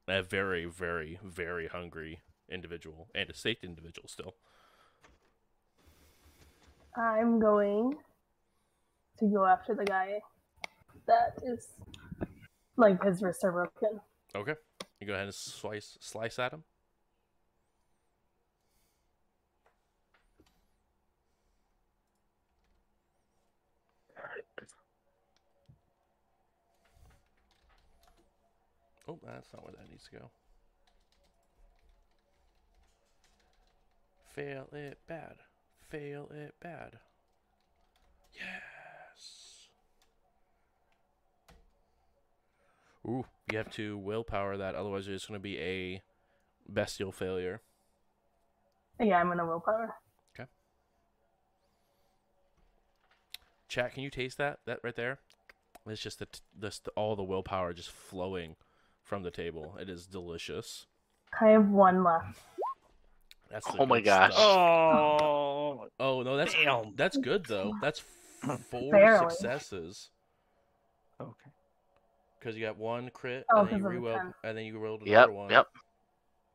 a 0.08 0.22
very, 0.22 0.64
very, 0.64 1.18
very 1.22 1.68
hungry 1.68 2.20
individual 2.50 3.08
and 3.14 3.28
a 3.30 3.34
safe 3.34 3.62
individual 3.62 4.08
still. 4.08 4.34
I'm 6.96 7.38
going 7.38 7.96
to 9.18 9.26
go 9.26 9.44
after 9.44 9.74
the 9.74 9.84
guy 9.84 10.20
that 11.06 11.38
is 11.44 11.68
like 12.76 13.02
his 13.02 13.22
wrists 13.22 13.44
are 13.44 13.52
broken. 13.52 14.00
Okay, 14.34 14.54
you 15.00 15.06
go 15.06 15.14
ahead 15.14 15.26
and 15.26 15.34
slice 15.34 15.96
slice 16.00 16.38
at 16.38 16.52
him. 16.52 16.64
Oh, 29.08 29.18
that's 29.24 29.52
not 29.52 29.64
where 29.64 29.72
that 29.72 29.88
needs 29.90 30.04
to 30.10 30.18
go. 30.18 30.30
Fail 34.34 34.68
it 34.72 34.98
bad. 35.08 35.36
Fail 35.88 36.30
it 36.34 36.54
bad. 36.60 36.98
Yes. 38.34 39.68
Ooh, 43.06 43.24
you 43.50 43.56
have 43.56 43.70
to 43.72 43.96
willpower 43.96 44.58
that, 44.58 44.74
otherwise 44.74 45.08
it's 45.08 45.26
going 45.26 45.40
to 45.40 45.42
be 45.42 45.58
a 45.58 46.02
bestial 46.68 47.10
failure. 47.10 47.62
Yeah, 49.00 49.18
I'm 49.20 49.28
gonna 49.28 49.46
willpower. 49.46 49.94
Okay. 50.34 50.48
Chat, 53.68 53.94
can 53.94 54.02
you 54.02 54.10
taste 54.10 54.38
that? 54.38 54.58
That 54.66 54.80
right 54.82 54.96
there? 54.96 55.20
It's 55.86 56.02
just 56.02 56.18
the, 56.18 56.26
t- 56.26 56.40
this, 56.58 56.80
all 56.96 57.16
the 57.16 57.22
willpower 57.22 57.72
just 57.72 57.90
flowing 57.90 58.56
from 59.08 59.22
the 59.22 59.30
table. 59.30 59.74
It 59.80 59.88
is 59.88 60.06
delicious. 60.06 60.86
I 61.40 61.48
have 61.48 61.70
one 61.70 62.04
left. 62.04 62.38
That's 63.50 63.66
Oh 63.78 63.86
my 63.86 64.00
gosh. 64.00 64.34
stuff. 64.34 64.56
Oh, 64.92 65.88
Oh 65.98 66.22
no, 66.22 66.36
that's 66.36 66.54
damn. 66.54 66.94
that's 66.94 67.16
good 67.16 67.46
though. 67.46 67.74
That's 67.80 68.00
four 68.70 68.92
Barely. 68.92 69.30
successes 69.30 70.10
Okay. 71.20 71.50
because 72.38 72.56
you 72.56 72.64
got 72.64 72.76
one 72.76 73.10
crit, 73.10 73.46
Oh, 73.52 73.60
and 73.60 73.68
then 73.68 73.92
you 73.92 74.02
'cause 74.02 74.20
of 74.20 74.32
the 74.42 74.48
and 74.48 74.58
then 74.58 74.64
you 74.66 74.78
rolled 74.78 75.00
another 75.00 75.10
yep 75.10 75.30
one. 75.30 75.50
yep 75.50 75.66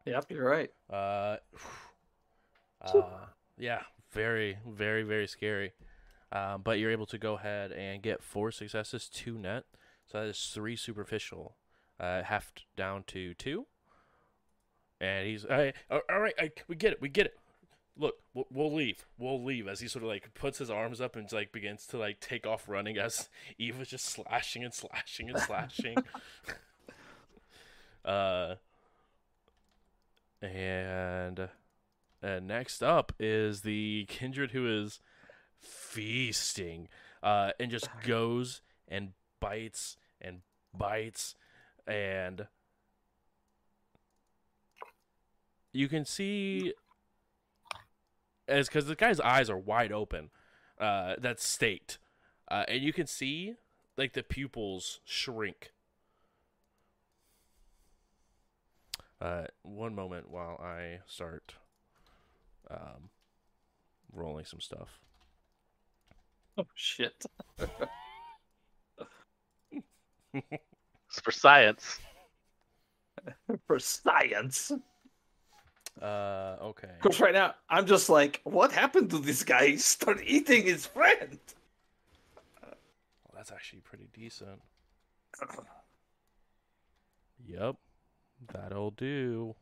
Yep, 0.05 0.25
you're 0.29 0.49
right. 0.49 0.69
Uh, 0.91 1.37
uh, 2.81 3.25
yeah, 3.57 3.81
very, 4.11 4.57
very, 4.67 5.03
very 5.03 5.27
scary. 5.27 5.71
Um, 6.31 6.61
but 6.63 6.79
you're 6.79 6.91
able 6.91 7.05
to 7.07 7.17
go 7.17 7.35
ahead 7.35 7.71
and 7.71 8.01
get 8.01 8.21
four 8.23 8.51
successes, 8.51 9.07
two 9.07 9.37
net. 9.37 9.63
So 10.11 10.19
that 10.19 10.27
is 10.27 10.51
three 10.53 10.75
superficial, 10.75 11.55
uh, 12.03 12.23
half 12.23 12.51
down 12.75 13.03
to 13.07 13.33
two. 13.33 13.65
And 14.99 15.27
he's 15.27 15.45
all 15.45 15.57
right. 15.57 15.75
All 15.89 16.19
right, 16.19 16.33
I, 16.39 16.51
we 16.67 16.75
get 16.75 16.93
it. 16.93 17.01
We 17.01 17.09
get 17.09 17.27
it. 17.27 17.35
Look, 17.95 18.15
we'll, 18.33 18.47
we'll 18.51 18.73
leave. 18.73 19.05
We'll 19.17 19.43
leave 19.43 19.67
as 19.67 19.79
he 19.79 19.87
sort 19.87 20.03
of 20.03 20.09
like 20.09 20.33
puts 20.33 20.57
his 20.57 20.69
arms 20.69 20.99
up 20.99 21.15
and 21.15 21.31
like 21.31 21.51
begins 21.51 21.85
to 21.87 21.97
like 21.97 22.19
take 22.19 22.47
off 22.47 22.67
running 22.67 22.97
as 22.97 23.29
Eva's 23.57 23.89
just 23.89 24.05
slashing 24.05 24.63
and 24.63 24.73
slashing 24.73 25.29
and 25.29 25.39
slashing. 25.39 25.97
uh, 28.05 28.55
and 30.41 31.49
and 32.21 32.47
next 32.47 32.81
up 32.81 33.13
is 33.19 33.61
the 33.61 34.05
kindred 34.07 34.51
who 34.51 34.83
is 34.83 34.99
feasting 35.59 36.87
uh, 37.21 37.51
and 37.59 37.71
just 37.71 37.89
goes 38.05 38.61
and 38.87 39.09
bites 39.39 39.97
and 40.21 40.39
bites 40.77 41.35
and 41.87 42.47
you 45.71 45.87
can 45.87 46.05
see 46.05 46.73
as 48.47 48.67
because 48.67 48.85
the 48.85 48.95
guy's 48.95 49.19
eyes 49.19 49.49
are 49.49 49.57
wide 49.57 49.91
open 49.91 50.29
uh, 50.79 51.15
that's 51.19 51.45
staked 51.45 51.97
uh, 52.49 52.65
and 52.67 52.81
you 52.83 52.93
can 52.93 53.07
see 53.07 53.55
like 53.97 54.13
the 54.13 54.23
pupils 54.23 54.99
shrink 55.05 55.71
uh, 59.21 59.45
one 59.63 59.95
moment 59.95 60.29
while 60.29 60.59
i 60.63 60.99
start 61.05 61.55
um, 62.69 63.09
rolling 64.11 64.45
some 64.45 64.59
stuff 64.61 64.99
Oh 66.57 66.67
shit. 66.75 67.25
it's 71.13 71.21
for 71.21 71.31
science 71.31 71.99
For 73.67 73.79
science. 73.79 74.71
Uh, 76.01 76.55
okay. 76.61 76.89
Because 77.01 77.19
right 77.21 77.33
now 77.33 77.53
I'm 77.69 77.85
just 77.85 78.09
like, 78.09 78.41
what 78.43 78.71
happened 78.73 79.11
to 79.11 79.19
this 79.19 79.43
guy? 79.43 79.67
He 79.67 79.77
started 79.77 80.25
eating 80.25 80.63
his 80.63 80.87
friend. 80.87 81.37
Well, 82.61 82.73
that's 83.35 83.51
actually 83.51 83.79
pretty 83.81 84.09
decent. 84.11 84.59
Yep, 87.47 87.75
that'll 88.51 88.91
do. 88.91 89.55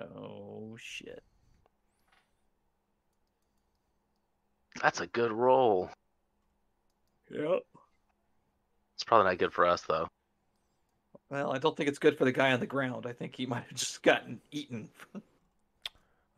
Oh 0.00 0.76
shit. 0.78 1.22
that's 4.82 5.00
a 5.00 5.06
good 5.06 5.30
roll 5.32 5.88
Yep. 7.30 7.62
it's 8.94 9.04
probably 9.04 9.30
not 9.30 9.38
good 9.38 9.52
for 9.52 9.66
us 9.66 9.82
though 9.82 10.08
Well, 11.30 11.52
I 11.52 11.58
don't 11.58 11.76
think 11.76 11.88
it's 11.88 11.98
good 11.98 12.16
for 12.18 12.24
the 12.24 12.32
guy 12.32 12.52
on 12.52 12.60
the 12.60 12.66
ground. 12.66 13.06
I 13.06 13.12
think 13.12 13.34
he 13.36 13.46
might 13.46 13.64
have 13.64 13.74
just 13.74 14.02
gotten 14.02 14.40
eaten. 14.50 14.88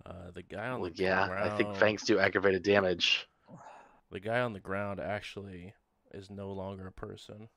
Uh, 0.06 0.30
the 0.32 0.42
guy 0.42 0.68
on 0.68 0.80
Well, 0.80 0.84
the 0.84 0.90
yeah, 0.94 1.28
ground. 1.28 1.32
Yeah, 1.36 1.44
I 1.44 1.48
think 1.50 1.74
fangs 1.74 2.04
do 2.04 2.18
aggravated 2.18 2.62
damage. 2.62 3.28
The 4.10 4.18
guy 4.18 4.40
on 4.40 4.52
the 4.52 4.58
ground 4.58 4.98
actually 4.98 5.74
is 6.10 6.28
no 6.28 6.50
longer 6.50 6.88
a 6.88 6.92
person. 6.92 7.50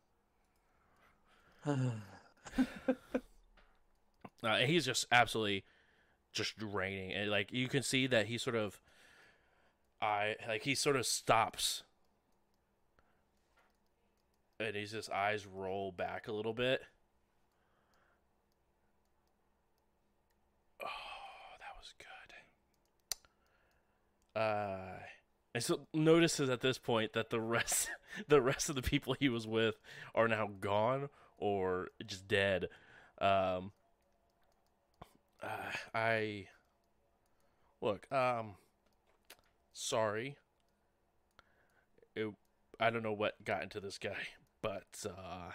Uh, 4.43 4.57
he's 4.59 4.85
just 4.85 5.05
absolutely 5.11 5.65
just 6.33 6.57
draining, 6.57 7.13
and 7.13 7.31
like 7.31 7.51
you 7.53 7.67
can 7.69 7.83
see 7.83 8.07
that 8.07 8.27
he 8.27 8.37
sort 8.37 8.55
of, 8.57 8.81
I 10.01 10.35
like 10.47 10.63
he 10.63 10.75
sort 10.75 10.95
of 10.97 11.05
stops, 11.05 11.83
and 14.59 14.75
his 14.75 14.91
just 14.91 15.09
eyes 15.11 15.45
roll 15.45 15.91
back 15.91 16.27
a 16.27 16.31
little 16.31 16.53
bit. 16.53 16.81
Oh, 20.83 21.55
that 21.59 21.77
was 21.77 21.93
good. 21.97 22.33
Uh, 24.39 24.77
and 25.53 25.61
so 25.61 25.81
notices 25.93 26.49
at 26.49 26.61
this 26.61 26.77
point 26.77 27.11
that 27.11 27.29
the 27.29 27.41
rest, 27.41 27.89
the 28.29 28.41
rest 28.41 28.69
of 28.69 28.75
the 28.75 28.81
people 28.81 29.15
he 29.19 29.27
was 29.27 29.45
with 29.45 29.75
are 30.15 30.29
now 30.29 30.49
gone 30.61 31.09
or 31.37 31.89
just 32.05 32.27
dead. 32.27 32.69
Um, 33.19 33.73
uh, 35.43 35.71
I 35.93 36.47
look. 37.81 38.09
Um, 38.11 38.55
sorry. 39.73 40.37
It, 42.15 42.33
I 42.79 42.89
don't 42.89 43.03
know 43.03 43.13
what 43.13 43.43
got 43.43 43.63
into 43.63 43.81
this 43.81 43.97
guy, 43.97 44.27
but 44.61 45.05
uh, 45.05 45.51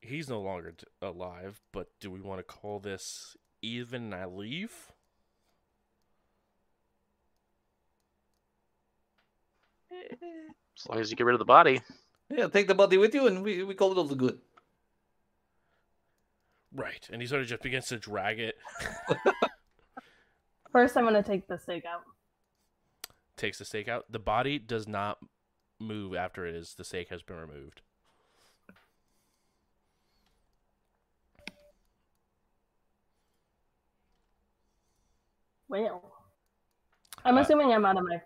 he's 0.00 0.28
no 0.28 0.40
longer 0.42 0.74
alive. 1.00 1.62
But 1.72 1.88
do 1.98 2.10
we 2.10 2.20
want 2.20 2.40
to 2.40 2.44
call 2.44 2.78
this 2.78 3.38
even 3.62 4.12
I 4.12 4.26
leave? 4.26 4.91
As 10.78 10.88
long 10.88 10.98
as 11.00 11.10
you 11.10 11.16
get 11.16 11.26
rid 11.26 11.34
of 11.34 11.38
the 11.38 11.44
body. 11.44 11.80
yeah, 12.30 12.48
take 12.48 12.66
the 12.68 12.74
body 12.74 12.98
with 12.98 13.14
you, 13.14 13.26
and 13.26 13.42
we, 13.42 13.62
we 13.62 13.74
call 13.74 13.92
it 13.92 13.98
all 13.98 14.04
the 14.04 14.14
good. 14.14 14.38
Right, 16.74 17.06
and 17.12 17.20
he 17.20 17.28
sort 17.28 17.42
of 17.42 17.48
just 17.48 17.62
begins 17.62 17.86
to 17.88 17.98
drag 17.98 18.40
it. 18.40 18.56
First, 20.72 20.96
I'm 20.96 21.04
gonna 21.04 21.22
take 21.22 21.46
the 21.46 21.58
stake 21.58 21.84
out. 21.84 22.02
takes 23.36 23.58
the 23.58 23.64
stake 23.66 23.88
out. 23.88 24.06
The 24.10 24.18
body 24.18 24.58
does 24.58 24.88
not 24.88 25.18
move 25.78 26.14
after 26.14 26.46
it 26.46 26.54
is 26.54 26.74
the 26.74 26.84
stake 26.84 27.10
has 27.10 27.22
been 27.22 27.36
removed. 27.36 27.82
Well, 35.68 36.12
I'm 37.24 37.36
Uh, 37.36 37.40
assuming 37.40 37.72
I'm 37.72 37.84
out 37.84 37.96
of 37.96 38.04
my 38.04 38.20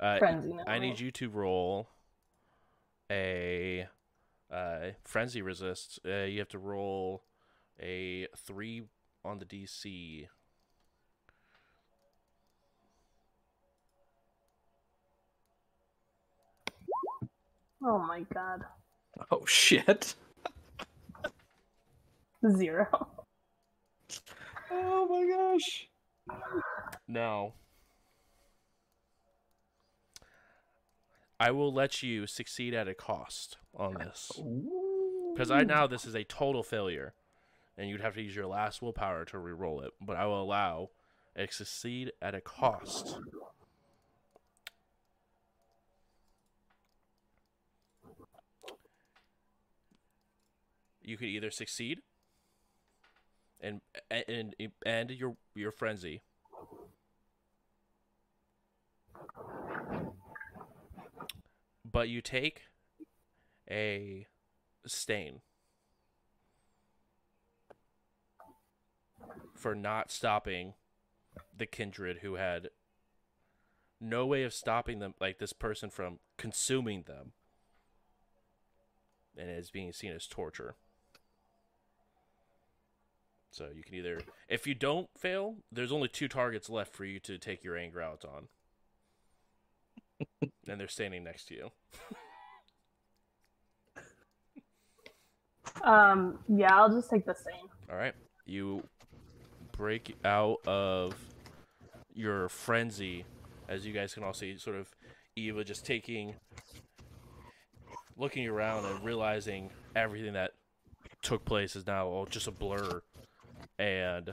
Uh, 0.00 0.18
frenzy 0.18 0.52
now. 0.54 0.64
I 0.66 0.78
need 0.78 0.98
you 0.98 1.10
to 1.10 1.28
roll 1.28 1.90
a 3.10 3.86
uh, 4.50 4.78
frenzy 5.04 5.42
resist. 5.42 6.00
Uh, 6.06 6.24
you 6.24 6.38
have 6.38 6.48
to 6.48 6.58
roll 6.58 7.24
a 7.78 8.26
three 8.36 8.82
on 9.24 9.38
the 9.38 9.44
DC. 9.44 10.26
Oh 17.82 17.98
my 17.98 18.20
god, 18.32 18.64
Oh 19.30 19.44
shit! 19.46 20.14
zero. 22.56 22.86
Oh 24.72 25.08
my 25.08 25.26
gosh! 25.26 25.88
Now, 27.08 27.54
I 31.40 31.50
will 31.52 31.72
let 31.72 32.02
you 32.02 32.26
succeed 32.26 32.74
at 32.74 32.86
a 32.86 32.92
cost 32.94 33.56
on 33.74 33.94
this. 33.94 34.30
Because 35.32 35.50
I 35.50 35.62
now 35.62 35.86
this 35.86 36.04
is 36.04 36.14
a 36.14 36.22
total 36.22 36.62
failure, 36.62 37.14
and 37.78 37.88
you'd 37.88 38.02
have 38.02 38.14
to 38.14 38.22
use 38.22 38.36
your 38.36 38.46
last 38.46 38.82
willpower 38.82 39.24
to 39.24 39.38
re-roll 39.38 39.80
it. 39.80 39.92
But 40.02 40.16
I 40.16 40.26
will 40.26 40.42
allow 40.42 40.90
it 41.34 41.48
to 41.48 41.56
succeed 41.56 42.12
at 42.20 42.34
a 42.34 42.42
cost. 42.42 43.18
You 51.02 51.16
could 51.16 51.28
either 51.28 51.50
succeed 51.50 52.02
and 53.62 53.80
and 54.10 54.54
and 54.84 55.10
your 55.10 55.36
your 55.54 55.72
frenzy, 55.72 56.22
but 61.90 62.08
you 62.08 62.20
take 62.20 62.62
a 63.70 64.26
stain 64.86 65.40
for 69.54 69.74
not 69.74 70.10
stopping 70.10 70.74
the 71.56 71.66
kindred 71.66 72.18
who 72.18 72.34
had 72.34 72.68
no 74.00 74.26
way 74.26 74.42
of 74.42 74.54
stopping 74.54 74.98
them 74.98 75.14
like 75.20 75.38
this 75.38 75.52
person 75.52 75.90
from 75.90 76.18
consuming 76.38 77.02
them 77.02 77.32
and 79.36 79.50
is 79.50 79.70
being 79.70 79.92
seen 79.92 80.12
as 80.12 80.26
torture. 80.26 80.74
So 83.50 83.68
you 83.74 83.82
can 83.82 83.94
either 83.94 84.20
if 84.48 84.66
you 84.66 84.74
don't 84.74 85.08
fail 85.18 85.56
there's 85.72 85.92
only 85.92 86.08
two 86.08 86.28
targets 86.28 86.70
left 86.70 86.94
for 86.94 87.04
you 87.04 87.18
to 87.20 87.36
take 87.36 87.64
your 87.64 87.76
anger 87.76 88.00
out 88.00 88.24
on 88.24 88.46
and 90.68 90.80
they're 90.80 90.88
standing 90.88 91.24
next 91.24 91.46
to 91.46 91.54
you 91.54 91.70
Um, 95.82 96.38
yeah, 96.48 96.76
I'll 96.76 96.92
just 96.92 97.10
take 97.10 97.24
the 97.24 97.34
same. 97.34 97.68
All 97.90 97.96
right. 97.96 98.14
You 98.46 98.82
break 99.72 100.16
out 100.24 100.58
of 100.66 101.14
your 102.14 102.48
frenzy, 102.48 103.24
as 103.68 103.86
you 103.86 103.92
guys 103.92 104.14
can 104.14 104.22
all 104.22 104.34
see, 104.34 104.58
sort 104.58 104.76
of 104.76 104.88
Eva 105.36 105.64
just 105.64 105.86
taking, 105.86 106.34
looking 108.16 108.46
around 108.46 108.84
and 108.84 109.04
realizing 109.04 109.70
everything 109.96 110.34
that 110.34 110.52
took 111.22 111.44
place 111.44 111.76
is 111.76 111.86
now 111.86 112.06
all 112.06 112.26
just 112.26 112.46
a 112.46 112.50
blur, 112.50 113.02
and 113.78 114.32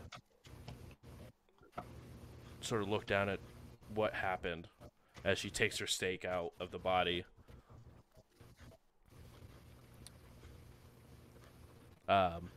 sort 2.61 2.81
of 2.81 2.89
look 2.89 3.05
down 3.05 3.30
at 3.30 3.39
what 3.93 4.14
happened 4.14 4.68
as 5.28 5.38
she 5.38 5.49
takes 5.49 5.78
her 5.78 5.86
stake 5.86 6.24
out 6.24 6.54
of 6.58 6.72
the 6.72 6.80
body. 6.80 7.26
Um, 12.08 12.52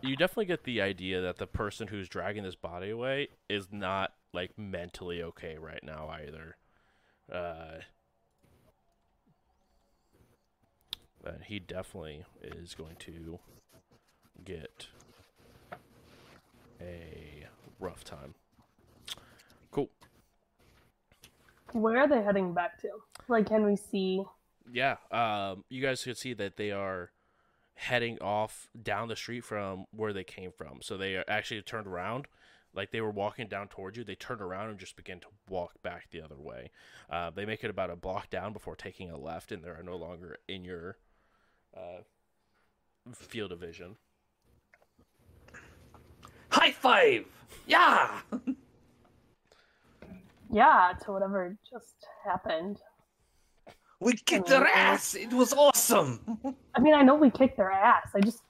you 0.00 0.16
definitely 0.16 0.46
get 0.46 0.64
the 0.64 0.80
idea 0.80 1.20
that 1.20 1.36
the 1.36 1.46
person 1.46 1.88
who's 1.88 2.08
dragging 2.08 2.42
this 2.42 2.54
body 2.54 2.88
away 2.88 3.28
is 3.50 3.68
not 3.70 4.14
like 4.32 4.56
mentally 4.56 5.22
okay 5.22 5.58
right 5.58 5.82
now 5.82 6.08
either. 6.08 6.56
Uh, 7.30 7.80
but 11.22 11.40
he 11.48 11.58
definitely 11.58 12.24
is 12.42 12.74
going 12.74 12.96
to 13.00 13.38
get 14.42 14.86
a 16.80 17.46
rough 17.78 18.04
time. 18.04 18.34
Cool. 19.70 19.90
Where 21.76 21.98
are 21.98 22.08
they 22.08 22.22
heading 22.22 22.54
back 22.54 22.80
to? 22.80 22.88
Like, 23.28 23.48
can 23.48 23.64
we 23.64 23.76
see? 23.76 24.24
Yeah, 24.72 24.96
um, 25.10 25.64
you 25.68 25.82
guys 25.82 26.02
could 26.02 26.16
see 26.16 26.32
that 26.32 26.56
they 26.56 26.70
are 26.72 27.10
heading 27.74 28.18
off 28.20 28.68
down 28.82 29.08
the 29.08 29.16
street 29.16 29.44
from 29.44 29.84
where 29.90 30.14
they 30.14 30.24
came 30.24 30.50
from. 30.50 30.78
So 30.80 30.96
they 30.96 31.16
are 31.16 31.24
actually 31.28 31.60
turned 31.60 31.86
around, 31.86 32.26
like 32.74 32.92
they 32.92 33.02
were 33.02 33.10
walking 33.10 33.46
down 33.46 33.68
towards 33.68 33.98
you. 33.98 34.04
They 34.04 34.14
turned 34.14 34.40
around 34.40 34.70
and 34.70 34.78
just 34.78 34.96
began 34.96 35.20
to 35.20 35.26
walk 35.50 35.82
back 35.82 36.08
the 36.10 36.22
other 36.22 36.38
way. 36.38 36.70
Uh, 37.10 37.30
they 37.30 37.44
make 37.44 37.62
it 37.62 37.70
about 37.70 37.90
a 37.90 37.96
block 37.96 38.30
down 38.30 38.54
before 38.54 38.74
taking 38.74 39.10
a 39.10 39.18
left, 39.18 39.52
and 39.52 39.62
they 39.62 39.68
are 39.68 39.82
no 39.82 39.96
longer 39.96 40.38
in 40.48 40.64
your 40.64 40.96
uh, 41.76 42.00
field 43.12 43.52
of 43.52 43.60
vision. 43.60 43.96
High 46.48 46.72
five! 46.72 47.26
Yeah! 47.66 48.20
Yeah, 50.56 50.94
to 51.04 51.12
whatever 51.12 51.54
just 51.70 52.06
happened. 52.24 52.78
We 54.00 54.14
kicked 54.14 54.48
their 54.48 54.64
mm-hmm. 54.64 54.94
ass! 54.94 55.14
It 55.14 55.30
was 55.30 55.52
awesome! 55.52 56.56
I 56.74 56.80
mean, 56.80 56.94
I 56.94 57.02
know 57.02 57.14
we 57.14 57.28
kicked 57.28 57.58
their 57.58 57.70
ass. 57.70 58.08
I 58.14 58.20
just 58.20 58.40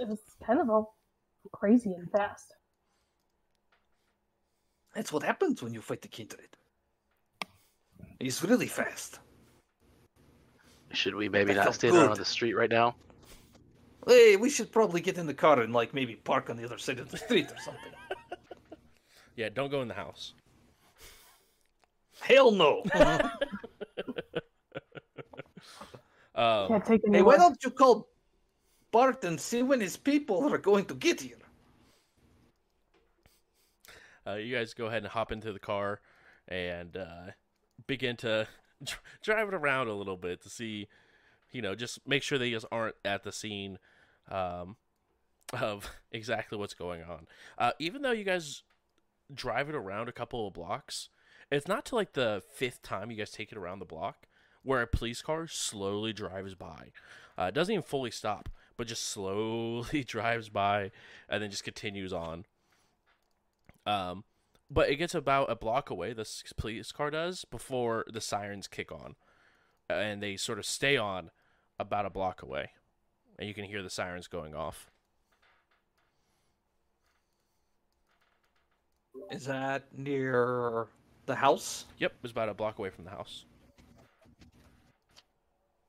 it 0.00 0.08
was 0.08 0.20
kind 0.42 0.58
of 0.58 0.70
all 0.70 0.96
crazy 1.52 1.92
and 1.92 2.10
fast. 2.10 2.54
That's 4.94 5.12
what 5.12 5.22
happens 5.22 5.62
when 5.62 5.74
you 5.74 5.82
fight 5.82 6.00
the 6.00 6.08
kindred. 6.08 6.48
He's 8.18 8.42
really 8.42 8.66
fast. 8.66 9.18
Should 10.94 11.14
we 11.14 11.28
maybe 11.28 11.52
That 11.52 11.56
not 11.56 11.64
felt 11.64 11.74
stay 11.74 11.90
good. 11.90 12.10
on 12.10 12.16
the 12.16 12.24
street 12.24 12.54
right 12.54 12.70
now? 12.70 12.96
Hey, 14.06 14.36
we 14.36 14.48
should 14.48 14.72
probably 14.72 15.02
get 15.02 15.18
in 15.18 15.26
the 15.26 15.34
car 15.34 15.60
and 15.60 15.74
like 15.74 15.92
maybe 15.92 16.16
park 16.16 16.48
on 16.48 16.56
the 16.56 16.64
other 16.64 16.78
side 16.78 17.00
of 17.00 17.10
the 17.10 17.18
street 17.26 17.52
or 17.52 17.60
something. 17.60 17.92
Yeah, 19.36 19.50
don't 19.50 19.70
go 19.70 19.82
in 19.82 19.88
the 19.88 19.94
house. 19.94 20.32
Hell 22.20 22.50
no. 22.50 22.82
Um, 26.34 26.68
Can't 26.68 26.84
take 26.84 27.00
hey, 27.10 27.20
why 27.20 27.36
don't 27.36 27.58
you 27.64 27.70
call 27.70 28.06
Bart 28.92 29.24
and 29.24 29.40
see 29.40 29.64
when 29.64 29.80
his 29.80 29.96
people 29.96 30.54
are 30.54 30.58
going 30.58 30.84
to 30.84 30.94
get 30.94 31.20
here? 31.20 31.34
uh, 34.28 34.34
you 34.34 34.54
guys 34.54 34.74
go 34.74 34.86
ahead 34.86 35.02
and 35.02 35.12
hop 35.12 35.32
into 35.32 35.52
the 35.52 35.58
car 35.58 36.00
and 36.46 36.96
uh, 36.96 37.30
begin 37.86 38.16
to 38.16 38.46
dr- 38.84 39.02
drive 39.22 39.48
it 39.48 39.54
around 39.54 39.88
a 39.88 39.94
little 39.94 40.16
bit 40.16 40.42
to 40.42 40.50
see, 40.50 40.88
you 41.50 41.62
know, 41.62 41.74
just 41.74 42.06
make 42.06 42.22
sure 42.22 42.38
that 42.38 42.46
you 42.46 42.54
guys 42.54 42.64
aren't 42.70 42.96
at 43.04 43.22
the 43.22 43.32
scene 43.32 43.78
um, 44.30 44.76
of 45.52 45.90
exactly 46.12 46.58
what's 46.58 46.74
going 46.74 47.02
on. 47.02 47.26
Uh, 47.56 47.72
even 47.78 48.02
though 48.02 48.12
you 48.12 48.24
guys 48.24 48.62
drive 49.32 49.68
it 49.68 49.74
around 49.74 50.08
a 50.08 50.12
couple 50.12 50.46
of 50.46 50.54
blocks, 50.54 51.08
it's 51.50 51.68
not 51.68 51.84
till 51.84 51.98
like 51.98 52.12
the 52.12 52.42
fifth 52.54 52.82
time 52.82 53.10
you 53.10 53.16
guys 53.16 53.30
take 53.30 53.52
it 53.52 53.58
around 53.58 53.78
the 53.78 53.84
block 53.84 54.26
where 54.62 54.82
a 54.82 54.86
police 54.86 55.22
car 55.22 55.46
slowly 55.46 56.12
drives 56.12 56.54
by. 56.54 56.92
Uh, 57.38 57.44
it 57.44 57.54
doesn't 57.54 57.72
even 57.72 57.82
fully 57.82 58.10
stop, 58.10 58.48
but 58.76 58.86
just 58.86 59.06
slowly 59.06 60.04
drives 60.06 60.48
by 60.48 60.90
and 61.28 61.42
then 61.42 61.50
just 61.50 61.64
continues 61.64 62.12
on. 62.12 62.44
Um, 63.86 64.24
but 64.70 64.90
it 64.90 64.96
gets 64.96 65.14
about 65.14 65.50
a 65.50 65.56
block 65.56 65.88
away. 65.88 66.12
this 66.12 66.44
police 66.56 66.92
car 66.92 67.10
does 67.10 67.44
before 67.46 68.04
the 68.12 68.20
sirens 68.20 68.68
kick 68.68 68.92
on, 68.92 69.16
and 69.88 70.22
they 70.22 70.36
sort 70.36 70.58
of 70.58 70.66
stay 70.66 70.96
on 70.96 71.30
about 71.78 72.04
a 72.04 72.10
block 72.10 72.42
away, 72.42 72.70
and 73.38 73.48
you 73.48 73.54
can 73.54 73.64
hear 73.64 73.82
the 73.82 73.88
sirens 73.88 74.26
going 74.26 74.54
off. 74.54 74.90
Is 79.30 79.46
that 79.46 79.84
near 79.96 80.88
the 81.28 81.36
house? 81.36 81.84
Yep, 81.98 82.10
it 82.10 82.22
was 82.22 82.32
about 82.32 82.48
a 82.48 82.54
block 82.54 82.80
away 82.80 82.90
from 82.90 83.04
the 83.04 83.10
house. 83.10 83.44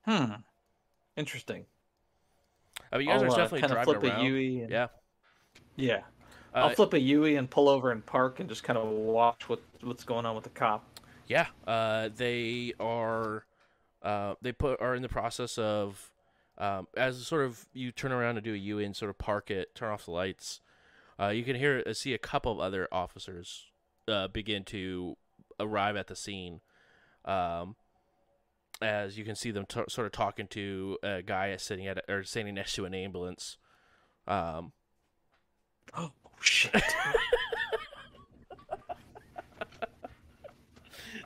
Hmm. 0.03 0.33
Interesting. 1.17 1.65
I 2.91 2.97
mean, 2.97 3.07
you 3.07 3.13
guys 3.13 3.23
I'll, 3.23 3.29
are 3.29 3.33
uh, 3.33 3.37
definitely 3.37 3.61
kinda 3.61 3.75
driving 3.75 3.99
flip 3.99 4.11
around. 4.11 4.21
a 4.21 4.29
Yui 4.29 4.61
and... 4.61 4.71
Yeah. 4.71 4.87
Yeah. 5.75 6.01
Uh, 6.53 6.57
I'll 6.57 6.69
flip 6.75 6.93
a 6.93 6.99
Yui 6.99 7.35
and 7.35 7.49
pull 7.49 7.69
over 7.69 7.91
and 7.91 8.05
park 8.05 8.39
and 8.39 8.49
just 8.49 8.63
kind 8.63 8.77
of 8.77 8.87
watch 8.87 9.49
what 9.49 9.61
what's 9.81 10.03
going 10.03 10.25
on 10.25 10.35
with 10.35 10.43
the 10.43 10.49
cop. 10.49 10.83
Yeah, 11.27 11.47
uh, 11.67 12.09
they 12.15 12.73
are. 12.79 13.45
Uh, 14.01 14.33
they 14.41 14.51
put 14.51 14.81
are 14.81 14.95
in 14.95 15.01
the 15.01 15.09
process 15.09 15.57
of, 15.57 16.09
um, 16.57 16.87
as 16.97 17.27
sort 17.27 17.45
of 17.45 17.67
you 17.73 17.91
turn 17.91 18.11
around 18.11 18.37
and 18.37 18.43
do 18.43 18.53
a 18.53 18.57
U 18.57 18.79
and 18.79 18.95
sort 18.95 19.09
of 19.09 19.17
park 19.17 19.51
it, 19.51 19.75
turn 19.75 19.91
off 19.91 20.05
the 20.05 20.11
lights. 20.11 20.61
Uh, 21.19 21.27
you 21.27 21.43
can 21.43 21.55
hear 21.55 21.83
uh, 21.85 21.93
see 21.93 22.13
a 22.13 22.17
couple 22.17 22.51
of 22.51 22.59
other 22.59 22.87
officers 22.91 23.65
uh, 24.07 24.27
begin 24.27 24.63
to 24.63 25.17
arrive 25.59 25.95
at 25.95 26.07
the 26.07 26.15
scene. 26.15 26.61
Um, 27.25 27.75
as 28.81 29.17
you 29.17 29.25
can 29.25 29.35
see 29.35 29.51
them 29.51 29.65
t- 29.65 29.81
sort 29.89 30.05
of 30.05 30.11
talking 30.11 30.47
to 30.47 30.97
a 31.03 31.21
guy 31.21 31.55
sitting 31.57 31.87
at 31.87 31.97
a, 31.97 32.13
or 32.13 32.23
standing 32.23 32.55
next 32.55 32.73
to 32.75 32.85
an 32.85 32.93
ambulance. 32.93 33.57
Um, 34.27 34.71
Oh 35.95 36.11
shit! 36.41 36.73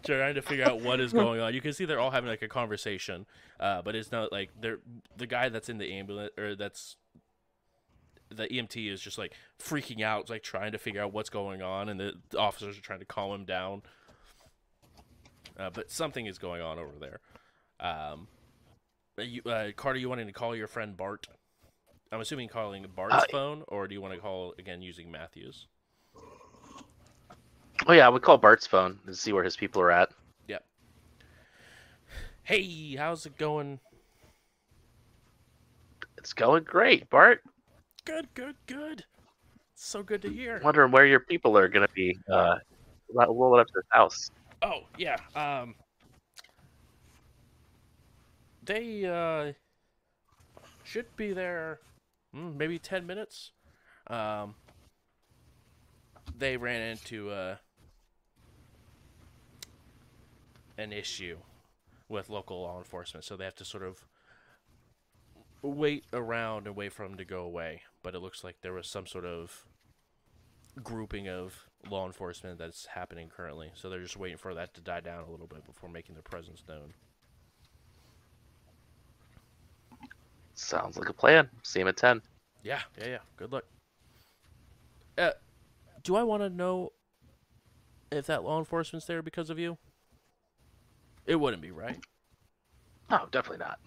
trying 0.05 0.35
to 0.35 0.41
figure 0.41 0.65
out 0.65 0.81
what 0.81 0.99
is 0.99 1.13
going 1.13 1.39
on. 1.39 1.53
You 1.53 1.61
can 1.61 1.71
see 1.73 1.85
they're 1.85 1.99
all 1.99 2.11
having 2.11 2.29
like 2.29 2.41
a 2.41 2.47
conversation, 2.47 3.25
uh, 3.59 3.81
but 3.81 3.95
it's 3.95 4.11
not 4.11 4.31
like 4.31 4.49
they're 4.59 4.79
the 5.17 5.27
guy 5.27 5.49
that's 5.49 5.69
in 5.69 5.77
the 5.77 5.93
ambulance 5.93 6.31
or 6.37 6.55
that's 6.55 6.97
the 8.29 8.47
EMT 8.47 8.91
is 8.91 8.99
just 9.01 9.17
like 9.17 9.33
freaking 9.59 10.01
out, 10.01 10.29
like 10.29 10.43
trying 10.43 10.71
to 10.71 10.77
figure 10.77 11.01
out 11.01 11.13
what's 11.13 11.29
going 11.29 11.61
on, 11.61 11.89
and 11.89 11.99
the, 11.99 12.13
the 12.29 12.39
officers 12.39 12.77
are 12.77 12.81
trying 12.81 12.99
to 12.99 13.05
calm 13.05 13.31
him 13.31 13.45
down. 13.45 13.83
Uh, 15.57 15.69
but 15.69 15.91
something 15.91 16.25
is 16.25 16.37
going 16.37 16.61
on 16.61 16.79
over 16.79 16.93
there. 16.99 17.19
Um, 17.79 18.27
you, 19.17 19.41
uh, 19.43 19.71
Carter, 19.75 19.99
you 19.99 20.09
wanting 20.09 20.27
to 20.27 20.33
call 20.33 20.55
your 20.55 20.67
friend 20.67 20.97
Bart? 20.97 21.27
I'm 22.11 22.21
assuming 22.21 22.47
calling 22.47 22.85
Bart's 22.95 23.15
Uh, 23.15 23.25
phone, 23.31 23.63
or 23.67 23.87
do 23.87 23.93
you 23.93 24.01
want 24.01 24.13
to 24.13 24.19
call 24.19 24.53
again 24.57 24.81
using 24.81 25.11
Matthews? 25.11 25.67
Oh 27.87 27.91
yeah, 27.91 28.09
we 28.09 28.19
call 28.19 28.37
Bart's 28.37 28.67
phone 28.67 28.99
and 29.05 29.17
see 29.17 29.33
where 29.33 29.43
his 29.43 29.55
people 29.55 29.81
are 29.81 29.91
at. 29.91 30.09
Yep. 30.47 30.63
Hey, 32.43 32.95
how's 32.95 33.25
it 33.25 33.37
going? 33.37 33.79
It's 36.17 36.33
going 36.33 36.63
great, 36.63 37.09
Bart. 37.09 37.43
Good, 38.05 38.27
good, 38.33 38.55
good. 38.67 39.03
So 39.75 40.03
good 40.03 40.21
to 40.21 40.29
hear. 40.29 40.61
Wondering 40.63 40.91
where 40.91 41.05
your 41.05 41.19
people 41.19 41.57
are 41.57 41.67
gonna 41.67 41.87
be. 41.93 42.17
Uh, 42.31 42.55
ro- 43.13 43.33
rolling 43.33 43.61
up 43.61 43.67
to 43.67 43.73
the 43.75 43.83
house. 43.89 44.29
Oh, 44.63 44.83
yeah. 44.97 45.17
Um 45.35 45.75
They 48.63 49.05
uh 49.05 49.53
should 50.83 51.15
be 51.15 51.33
there 51.33 51.79
mm, 52.35 52.55
maybe 52.55 52.79
10 52.79 53.05
minutes. 53.05 53.51
Um 54.07 54.55
they 56.37 56.57
ran 56.57 56.81
into 56.81 57.29
uh 57.29 57.57
an 60.77 60.91
issue 60.91 61.37
with 62.09 62.29
local 62.29 62.61
law 62.61 62.77
enforcement, 62.77 63.25
so 63.25 63.35
they 63.35 63.45
have 63.45 63.55
to 63.55 63.65
sort 63.65 63.83
of 63.83 64.05
wait 65.61 66.05
around 66.13 66.67
and 66.67 66.75
wait 66.75 66.91
for 66.93 67.07
them 67.07 67.17
to 67.17 67.25
go 67.25 67.39
away. 67.43 67.81
But 68.01 68.15
it 68.15 68.19
looks 68.19 68.43
like 68.43 68.57
there 68.61 68.73
was 68.73 68.87
some 68.87 69.07
sort 69.07 69.25
of 69.25 69.65
grouping 70.81 71.27
of 71.27 71.67
law 71.89 72.05
enforcement 72.05 72.57
that's 72.57 72.85
happening 72.85 73.29
currently. 73.35 73.71
So 73.75 73.89
they're 73.89 74.01
just 74.01 74.17
waiting 74.17 74.37
for 74.37 74.53
that 74.53 74.73
to 74.75 74.81
die 74.81 75.01
down 75.01 75.23
a 75.23 75.31
little 75.31 75.47
bit 75.47 75.65
before 75.65 75.89
making 75.89 76.15
their 76.15 76.23
presence 76.23 76.63
known. 76.67 76.93
Sounds 80.55 80.97
like 80.97 81.09
a 81.09 81.13
plan. 81.13 81.49
See 81.63 81.79
him 81.79 81.87
at 81.87 81.97
ten. 81.97 82.21
Yeah, 82.63 82.81
yeah, 82.97 83.07
yeah. 83.07 83.17
Good 83.37 83.51
luck. 83.51 83.65
Uh, 85.17 85.31
do 86.03 86.15
I 86.15 86.23
want 86.23 86.43
to 86.43 86.49
know 86.49 86.91
if 88.11 88.27
that 88.27 88.43
law 88.43 88.59
enforcement's 88.59 89.05
there 89.05 89.21
because 89.21 89.49
of 89.49 89.59
you? 89.59 89.77
It 91.25 91.35
wouldn't 91.35 91.61
be, 91.61 91.71
right? 91.71 91.97
No, 93.09 93.27
definitely 93.31 93.65
not. 93.65 93.79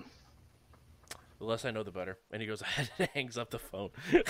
The 1.39 1.45
less 1.45 1.65
I 1.65 1.71
know, 1.71 1.83
the 1.83 1.91
better. 1.91 2.19
And 2.31 2.41
he 2.41 2.49
goes 2.49 2.63
ahead 2.63 2.91
and 2.99 3.09
hangs 3.15 3.39
up 3.39 3.51
the 3.51 3.59
phone. 3.59 3.91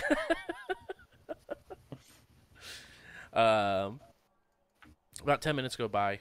um, 3.37 4.01
about 5.23 5.43
10 5.43 5.55
minutes 5.55 5.77
go 5.77 5.89
by. 5.89 6.21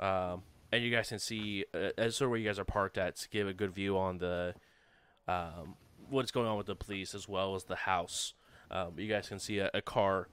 Um, 0.00 0.42
and 0.72 0.82
you 0.82 0.90
guys 0.90 1.08
can 1.08 1.20
see, 1.20 1.64
uh, 1.72 1.90
as 1.96 2.16
sort 2.16 2.26
of 2.26 2.30
where 2.30 2.40
you 2.40 2.46
guys 2.48 2.58
are 2.58 2.64
parked 2.64 2.98
at, 2.98 3.16
to 3.16 3.28
give 3.28 3.46
a 3.46 3.54
good 3.54 3.72
view 3.72 3.96
on 3.96 4.18
the 4.18 4.54
um, 5.28 5.76
what's 6.10 6.30
going 6.30 6.46
on 6.46 6.56
with 6.56 6.66
the 6.66 6.74
police 6.74 7.14
as 7.14 7.28
well 7.28 7.54
as 7.54 7.64
the 7.64 7.76
house. 7.76 8.34
Um, 8.70 8.98
you 8.98 9.08
guys 9.08 9.28
can 9.28 9.38
see 9.38 9.58
a, 9.58 9.70
a 9.72 9.80
car 9.80 10.28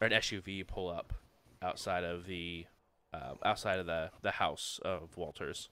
or 0.00 0.06
an 0.06 0.12
SUV 0.12 0.66
pull 0.66 0.90
up 0.90 1.14
outside 1.62 2.04
of 2.04 2.26
the 2.26 2.66
uh, 3.14 3.34
outside 3.44 3.78
of 3.78 3.86
the, 3.86 4.10
the 4.22 4.32
house 4.32 4.80
of 4.84 5.16
Walters. 5.16 5.68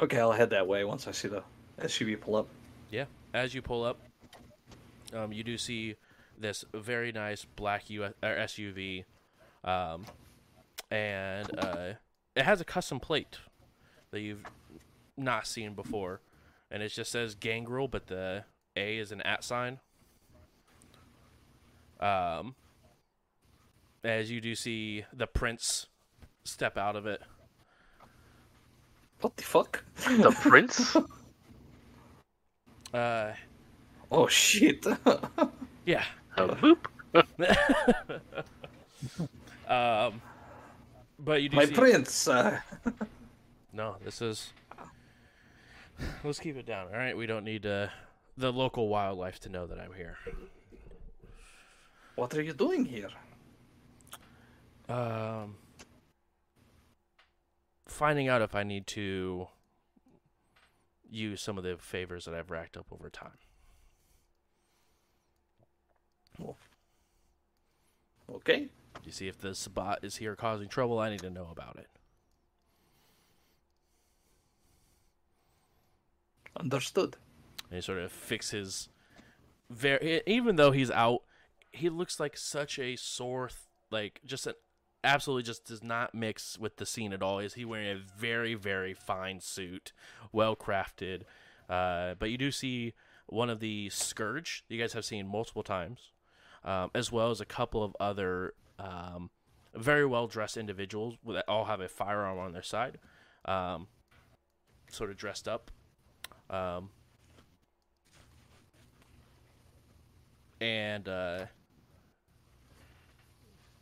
Okay, 0.00 0.18
I'll 0.18 0.32
head 0.32 0.50
that 0.50 0.66
way 0.66 0.84
once 0.84 1.06
I 1.06 1.12
see 1.12 1.28
the 1.28 1.42
SUV 1.80 2.20
pull 2.20 2.36
up. 2.36 2.48
Yeah. 2.90 3.04
As 3.34 3.54
you 3.54 3.62
pull 3.62 3.84
up, 3.84 3.98
um, 5.14 5.32
you 5.32 5.44
do 5.44 5.56
see 5.58 5.96
this 6.42 6.64
very 6.74 7.12
nice 7.12 7.44
black 7.44 7.88
U- 7.88 8.04
or 8.04 8.12
SUV, 8.22 9.04
um, 9.64 10.04
and 10.90 11.48
uh, 11.58 11.92
it 12.36 12.44
has 12.44 12.60
a 12.60 12.64
custom 12.64 13.00
plate 13.00 13.38
that 14.10 14.20
you've 14.20 14.44
not 15.16 15.46
seen 15.46 15.74
before, 15.74 16.20
and 16.70 16.82
it 16.82 16.90
just 16.90 17.10
says 17.10 17.34
Gangrel, 17.34 17.88
but 17.88 18.08
the 18.08 18.44
A 18.76 18.98
is 18.98 19.12
an 19.12 19.22
at 19.22 19.42
sign. 19.44 19.80
Um, 22.00 22.56
as 24.04 24.30
you 24.30 24.40
do 24.40 24.54
see 24.54 25.04
the 25.12 25.26
prince 25.26 25.86
step 26.44 26.76
out 26.76 26.96
of 26.96 27.06
it. 27.06 27.22
What 29.20 29.36
the 29.36 29.44
fuck? 29.44 29.84
The 30.06 30.30
prince. 30.30 30.96
Uh, 32.92 33.32
oh 34.10 34.26
shit! 34.26 34.84
yeah. 35.86 36.04
Oh, 36.38 36.48
boop. 36.60 36.78
Um, 39.68 40.20
but 41.18 41.40
you 41.42 41.48
do 41.48 41.56
My 41.56 41.64
see. 41.64 41.72
prince. 41.72 42.28
Uh, 42.28 42.60
No, 43.72 43.96
this 44.04 44.20
is. 44.20 44.52
Let's 46.22 46.38
keep 46.38 46.56
it 46.58 46.66
down. 46.66 46.88
All 46.88 46.98
right, 46.98 47.16
we 47.16 47.24
don't 47.26 47.44
need 47.44 47.64
uh, 47.64 47.86
the 48.36 48.52
local 48.52 48.88
wildlife 48.88 49.40
to 49.40 49.48
know 49.48 49.66
that 49.66 49.78
I'm 49.80 49.94
here. 49.94 50.18
what 52.16 52.34
are 52.34 52.42
you 52.42 52.52
doing 52.52 52.84
here? 52.84 53.08
Um, 54.90 55.56
finding 57.86 58.28
out 58.28 58.42
if 58.42 58.54
I 58.54 58.62
need 58.62 58.86
to 58.88 59.46
use 61.10 61.40
some 61.40 61.56
of 61.56 61.64
the 61.64 61.76
favors 61.78 62.26
that 62.26 62.34
I've 62.34 62.50
racked 62.50 62.76
up 62.76 62.86
over 62.92 63.08
time. 63.08 63.38
Okay. 68.34 68.68
You 69.04 69.12
see 69.12 69.28
if 69.28 69.40
the 69.40 69.54
Sabbat 69.54 70.00
is 70.02 70.16
here 70.16 70.36
causing 70.36 70.68
trouble, 70.68 70.98
I 70.98 71.10
need 71.10 71.20
to 71.20 71.30
know 71.30 71.48
about 71.50 71.76
it. 71.76 71.88
Understood. 76.56 77.16
And 77.70 77.76
he 77.76 77.80
sort 77.80 77.98
of 77.98 78.12
fixes 78.12 78.88
very 79.70 80.22
even 80.26 80.56
though 80.56 80.70
he's 80.70 80.90
out, 80.90 81.22
he 81.72 81.88
looks 81.88 82.20
like 82.20 82.36
such 82.36 82.78
a 82.78 82.96
sore 82.96 83.48
th- 83.48 83.58
like 83.90 84.20
just 84.24 84.46
an 84.46 84.54
absolutely 85.02 85.42
just 85.42 85.66
does 85.66 85.82
not 85.82 86.14
mix 86.14 86.58
with 86.58 86.76
the 86.76 86.86
scene 86.86 87.12
at 87.12 87.22
all. 87.22 87.38
Is 87.38 87.54
he 87.54 87.64
wearing 87.64 87.88
a 87.88 88.00
very 88.18 88.54
very 88.54 88.92
fine 88.94 89.40
suit, 89.40 89.92
well 90.30 90.54
crafted? 90.54 91.22
Uh, 91.68 92.14
but 92.18 92.30
you 92.30 92.36
do 92.36 92.50
see 92.50 92.92
one 93.26 93.48
of 93.48 93.60
the 93.60 93.88
scourge 93.88 94.64
you 94.68 94.78
guys 94.78 94.92
have 94.92 95.04
seen 95.04 95.26
multiple 95.26 95.62
times, 95.62 96.10
um, 96.64 96.90
as 96.94 97.10
well 97.10 97.30
as 97.30 97.40
a 97.40 97.44
couple 97.44 97.82
of 97.82 97.96
other 98.00 98.54
um, 98.78 99.30
very 99.74 100.06
well 100.06 100.26
dressed 100.26 100.56
individuals 100.56 101.16
that 101.26 101.44
all 101.48 101.64
have 101.64 101.80
a 101.80 101.88
firearm 101.88 102.38
on 102.38 102.52
their 102.52 102.62
side, 102.62 102.98
um, 103.44 103.86
sort 104.90 105.10
of 105.10 105.16
dressed 105.16 105.48
up. 105.48 105.70
Um, 106.50 106.90
and 110.60 111.08
uh, 111.08 111.46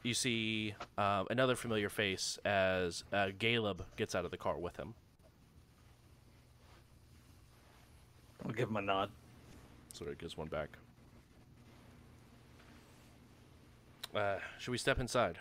you 0.02 0.14
see 0.14 0.74
um, 0.96 1.26
another 1.30 1.56
familiar 1.56 1.88
face 1.88 2.38
as 2.44 3.04
uh, 3.12 3.28
Caleb 3.38 3.84
gets 3.96 4.14
out 4.14 4.24
of 4.24 4.30
the 4.30 4.36
car 4.36 4.58
with 4.58 4.76
him. 4.76 4.94
I'll 8.44 8.52
give 8.52 8.70
him 8.70 8.76
a 8.76 8.82
nod. 8.82 9.10
Sort 9.92 10.10
of 10.10 10.18
gives 10.18 10.36
one 10.36 10.48
back. 10.48 10.78
Uh, 14.14 14.36
should 14.58 14.72
we 14.72 14.78
step 14.78 14.98
inside? 14.98 15.38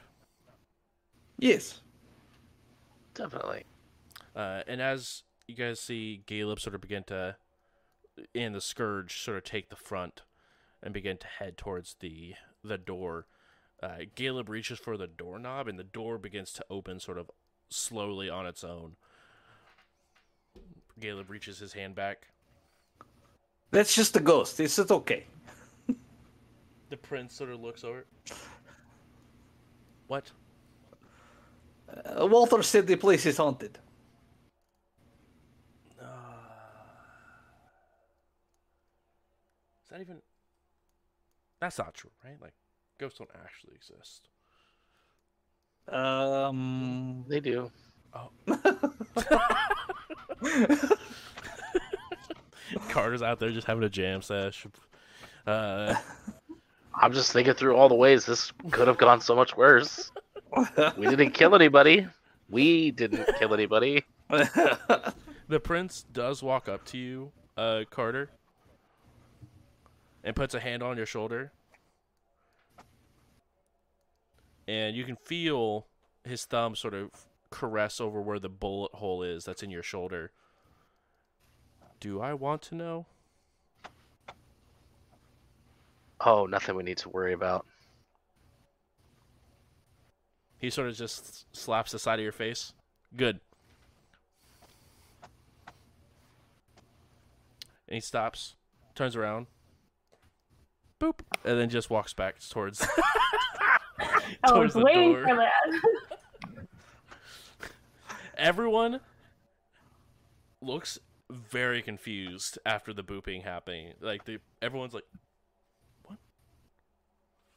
Yes. 1.38 1.82
Definitely. 3.14 3.64
Uh, 4.36 4.62
and 4.68 4.82
as 4.82 5.24
you 5.48 5.56
guys 5.56 5.80
see 5.80 6.22
Caleb 6.28 6.60
sort 6.60 6.76
of 6.76 6.82
begin 6.82 7.04
to, 7.06 7.36
and 8.36 8.54
the 8.54 8.62
Scourge 8.62 9.22
sort 9.22 9.38
of 9.38 9.44
take 9.44 9.70
the 9.70 9.76
front 9.76 10.22
and 10.84 10.94
begin 10.94 11.18
to 11.18 11.28
head 11.28 11.58
towards 11.58 11.96
the 12.00 12.36
the 12.64 12.78
door, 12.78 13.26
uh, 13.82 14.00
Caleb 14.16 14.50
reaches 14.50 14.80
for 14.80 14.98
the 14.98 15.08
doorknob 15.08 15.68
and 15.68 15.80
the 15.80 15.84
door 15.84 16.18
begins 16.18 16.52
to 16.54 16.66
open 16.70 17.00
sort 17.00 17.18
of 17.18 17.32
slowly 17.70 18.30
on 18.30 18.46
its 18.46 18.64
own. 18.64 18.96
Caleb 21.00 21.30
reaches 21.30 21.60
his 21.60 21.74
hand 21.74 21.96
back. 21.96 22.28
That's 23.72 23.96
just 23.96 24.16
a 24.16 24.20
ghost. 24.20 24.60
Is 24.60 24.78
it 24.78 24.91
okay? 24.91 25.26
The 26.90 26.98
prince 26.98 27.36
sort 27.36 27.52
of 27.52 27.62
looks 27.62 27.84
over. 27.84 28.06
What? 30.10 30.31
Uh, 31.88 32.26
Walter 32.26 32.64
said 32.64 32.88
the 32.88 32.95
place 32.95 33.27
is 33.27 33.38
haunted. 33.38 33.77
Is 39.84 39.90
that 39.91 40.02
even? 40.02 40.19
That's 41.61 41.77
not 41.77 41.94
true, 41.94 42.10
right? 42.26 42.41
Like, 42.41 42.53
ghosts 42.98 43.19
don't 43.19 43.30
actually 43.44 43.76
exist. 43.76 44.30
Um. 45.88 47.23
They 47.27 47.40
do. 47.40 47.69
Oh. 48.11 48.31
Carter's 52.90 53.22
out 53.22 53.40
there 53.40 53.52
just 53.52 53.68
having 53.68 53.84
a 53.84 53.90
jam 53.90 54.23
sesh. 54.23 54.65
Uh, 55.45 55.94
I'm 57.02 57.14
just 57.14 57.32
thinking 57.32 57.54
through 57.54 57.76
all 57.76 57.88
the 57.88 57.96
ways 57.96 58.26
this 58.26 58.52
could 58.72 58.88
have 58.88 58.98
gone 58.98 59.22
so 59.22 59.36
much 59.36 59.56
worse. 59.56 60.12
We 60.98 61.08
didn't 61.08 61.32
kill 61.32 61.56
anybody. 61.56 62.08
We 62.50 62.92
didn't 62.92 63.30
kill 63.38 63.54
anybody. 63.54 64.04
the 64.30 65.60
prince 65.64 66.06
does 66.12 66.44
walk 66.44 66.68
up 66.68 66.84
to 66.86 66.98
you, 66.98 67.32
uh, 67.56 67.84
Carter, 67.90 68.30
and 70.24 70.36
puts 70.36 70.54
a 70.54 70.60
hand 70.60 70.84
on 70.84 70.98
your 70.98 71.06
shoulder, 71.06 71.52
and 74.68 74.96
you 74.96 75.06
can 75.06 75.16
feel 75.16 75.88
his 76.24 76.46
thumb 76.46 76.76
sort 76.76 76.94
of 76.94 77.12
caress 77.50 78.02
over 78.02 78.22
where 78.22 78.40
the 78.40 78.50
bullet 78.50 78.94
hole 78.96 79.24
is 79.24 79.46
that's 79.46 79.64
in 79.64 79.70
your 79.70 79.84
shoulder. 79.84 80.32
Do 82.00 82.22
I 82.22 82.34
want 82.34 82.62
to 82.64 82.76
know? 82.76 83.06
Oh, 86.22 86.46
nothing 86.46 86.76
we 86.76 86.84
need 86.84 86.98
to 87.00 87.10
worry 87.10 87.34
about. 87.34 87.66
He 90.60 90.70
sort 90.70 90.90
of 90.90 90.96
just 90.98 91.46
slaps 91.56 91.91
the 91.94 92.00
side 92.00 92.20
of 92.20 92.24
your 92.24 92.34
face. 92.34 92.74
Good. 93.16 93.40
And 97.88 97.96
he 97.96 98.02
stops, 98.02 98.56
turns 98.94 99.16
around, 99.16 99.48
boop, 101.00 101.22
and 101.44 101.58
then 101.58 101.70
just 101.70 101.90
walks 101.90 102.14
back 102.14 102.36
towards 102.50 102.86
I 104.00 104.48
towards 104.48 104.76
was 104.76 104.82
the 104.82 104.86
waiting 104.86 105.14
door. 105.14 105.28
for 105.28 105.36
that. 105.38 106.68
Everyone 108.38 109.00
looks 110.62 111.00
very 111.32 111.82
confused 111.82 112.60
after 112.66 112.94
the 112.94 113.04
booping 113.04 113.44
happening. 113.44 113.94
Like 114.02 114.26
the 114.26 114.40
everyone's 114.62 114.94
like, 114.94 115.06
"What?" 115.12 115.29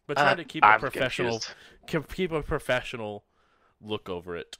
But 0.06 0.16
try 0.16 0.32
Uh, 0.32 0.34
to 0.36 0.44
keep 0.44 0.62
a 0.64 0.66
I'm 0.66 0.80
professional, 0.80 1.38
confused. 1.40 1.54
keep 1.86 2.12
keep 2.12 2.32
a 2.32 2.42
professional 2.42 3.24
look 3.80 4.08
over 4.08 4.36
it. 4.36 4.58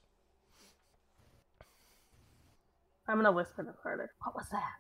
I'm 3.09 3.17
gonna 3.17 3.33
whisper 3.33 3.65
to 3.65 3.73
Carter. 3.83 4.13
What 4.23 4.35
was 4.37 4.49
that? 4.51 4.77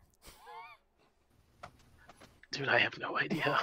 Dude, 2.52 2.68
I 2.68 2.78
have 2.78 2.96
no 2.98 3.18
idea. 3.18 3.42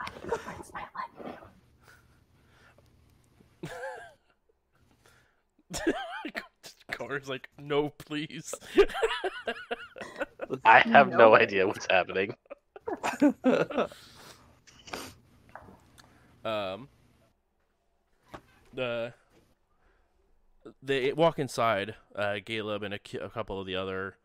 I 0.00 0.08
think 0.10 0.32
the 0.32 0.38
prince 0.38 0.70
might 0.72 0.88
like 0.94 1.36
you. 3.64 3.70
Carter's 6.92 7.28
like, 7.28 7.48
"No, 7.58 7.90
please." 7.90 8.54
I 10.64 10.80
have 10.80 11.08
no, 11.10 11.16
No. 11.18 11.34
idea 11.34 11.66
what's 11.66 11.86
happening. 11.90 12.34
um 16.44 16.88
the 18.74 19.12
they 20.82 21.12
walk 21.12 21.38
inside 21.38 21.94
uh 22.14 22.36
Caleb 22.44 22.82
and 22.82 22.94
a, 22.94 23.00
a 23.22 23.30
couple 23.30 23.60
of 23.60 23.66
the 23.66 23.76
other 23.76 24.16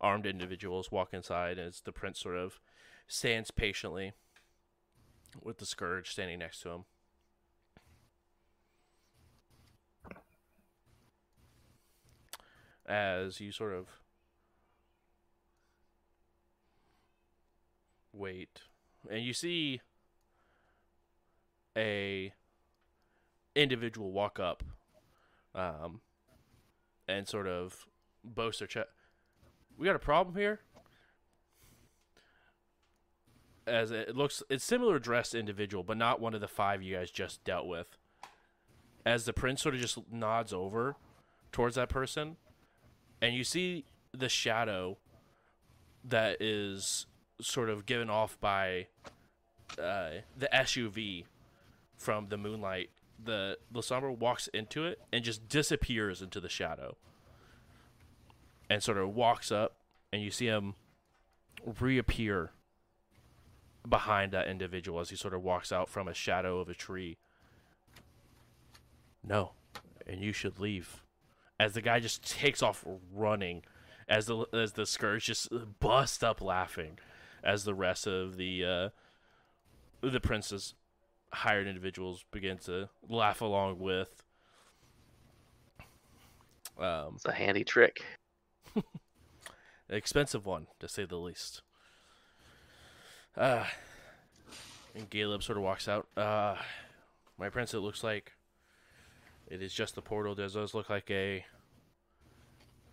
armed 0.00 0.26
individuals 0.26 0.90
walk 0.90 1.14
inside 1.14 1.58
as 1.58 1.80
the 1.80 1.92
prince 1.92 2.18
sort 2.20 2.36
of 2.36 2.58
stands 3.06 3.50
patiently 3.50 4.12
with 5.40 5.58
the 5.58 5.66
scourge 5.66 6.10
standing 6.10 6.38
next 6.38 6.60
to 6.60 6.70
him. 6.70 6.84
As 12.84 13.40
you 13.40 13.52
sort 13.52 13.72
of 13.72 13.86
wait 18.12 18.60
and 19.10 19.24
you 19.24 19.32
see 19.32 19.80
a 21.76 22.32
individual 23.54 24.12
walk 24.12 24.38
up 24.38 24.62
um 25.54 26.00
and 27.08 27.26
sort 27.26 27.46
of 27.46 27.86
boast 28.24 28.60
their 28.60 28.68
chest. 28.68 28.88
We 29.76 29.86
got 29.86 29.96
a 29.96 30.00
problem 30.00 30.36
here? 30.36 30.60
As 33.66 33.90
it 33.90 34.16
looks 34.16 34.42
it's 34.48 34.64
similar 34.64 34.98
dressed 34.98 35.34
individual 35.34 35.82
but 35.82 35.96
not 35.96 36.20
one 36.20 36.34
of 36.34 36.40
the 36.40 36.48
five 36.48 36.82
you 36.82 36.96
guys 36.96 37.10
just 37.10 37.42
dealt 37.44 37.66
with. 37.66 37.96
As 39.04 39.24
the 39.24 39.32
prince 39.32 39.62
sort 39.62 39.74
of 39.74 39.80
just 39.80 39.98
nods 40.10 40.52
over 40.52 40.96
towards 41.50 41.74
that 41.76 41.88
person 41.88 42.36
and 43.20 43.34
you 43.34 43.44
see 43.44 43.84
the 44.12 44.28
shadow 44.28 44.98
that 46.04 46.40
is 46.40 47.06
sort 47.42 47.68
of 47.68 47.86
given 47.86 48.10
off 48.10 48.40
by 48.40 48.86
uh, 49.78 50.10
the 50.36 50.48
SUV 50.52 51.24
from 51.96 52.28
the 52.28 52.36
moonlight. 52.36 52.90
The 53.22 53.58
Lasombra 53.72 54.16
walks 54.16 54.48
into 54.48 54.84
it 54.84 55.00
and 55.12 55.22
just 55.24 55.48
disappears 55.48 56.22
into 56.22 56.40
the 56.40 56.48
shadow, 56.48 56.96
and 58.68 58.82
sort 58.82 58.98
of 58.98 59.14
walks 59.14 59.52
up, 59.52 59.76
and 60.12 60.22
you 60.22 60.30
see 60.30 60.46
him 60.46 60.74
reappear 61.78 62.50
behind 63.88 64.32
that 64.32 64.48
individual 64.48 65.00
as 65.00 65.10
he 65.10 65.16
sort 65.16 65.34
of 65.34 65.42
walks 65.42 65.70
out 65.70 65.88
from 65.88 66.08
a 66.08 66.14
shadow 66.14 66.58
of 66.58 66.68
a 66.68 66.74
tree. 66.74 67.18
No, 69.24 69.52
and 70.06 70.20
you 70.20 70.32
should 70.32 70.58
leave 70.58 71.02
as 71.62 71.74
the 71.74 71.80
guy 71.80 72.00
just 72.00 72.28
takes 72.28 72.60
off 72.60 72.84
running, 73.14 73.62
as 74.08 74.26
the 74.26 74.44
as 74.52 74.72
the 74.72 74.84
scourge 74.84 75.26
just 75.26 75.48
busts 75.78 76.22
up 76.22 76.40
laughing, 76.40 76.98
as 77.42 77.64
the 77.64 77.74
rest 77.74 78.06
of 78.06 78.36
the 78.36 78.64
uh, 78.64 78.88
the 80.00 80.20
prince's 80.20 80.74
hired 81.32 81.66
individuals 81.66 82.24
begin 82.30 82.58
to 82.58 82.88
laugh 83.08 83.40
along 83.40 83.78
with. 83.78 84.22
Um, 86.78 87.12
It's 87.16 87.24
a 87.26 87.32
handy 87.32 87.64
trick. 87.64 88.02
an 88.74 88.82
expensive 89.90 90.46
one 90.46 90.66
to 90.80 90.88
say 90.88 91.04
the 91.04 91.16
least. 91.16 91.62
Uh, 93.36 93.64
and 94.94 95.08
Caleb 95.08 95.42
sort 95.42 95.58
of 95.58 95.64
walks 95.64 95.88
out. 95.88 96.06
Uh, 96.16 96.56
my 97.38 97.48
prince, 97.48 97.72
it 97.74 97.80
looks 97.80 98.04
like 98.04 98.32
it 99.48 99.62
is 99.62 99.72
just 99.72 99.94
the 99.94 100.02
portal. 100.02 100.34
Does 100.34 100.54
those 100.54 100.74
look 100.74 100.90
like 100.90 101.10
a 101.10 101.44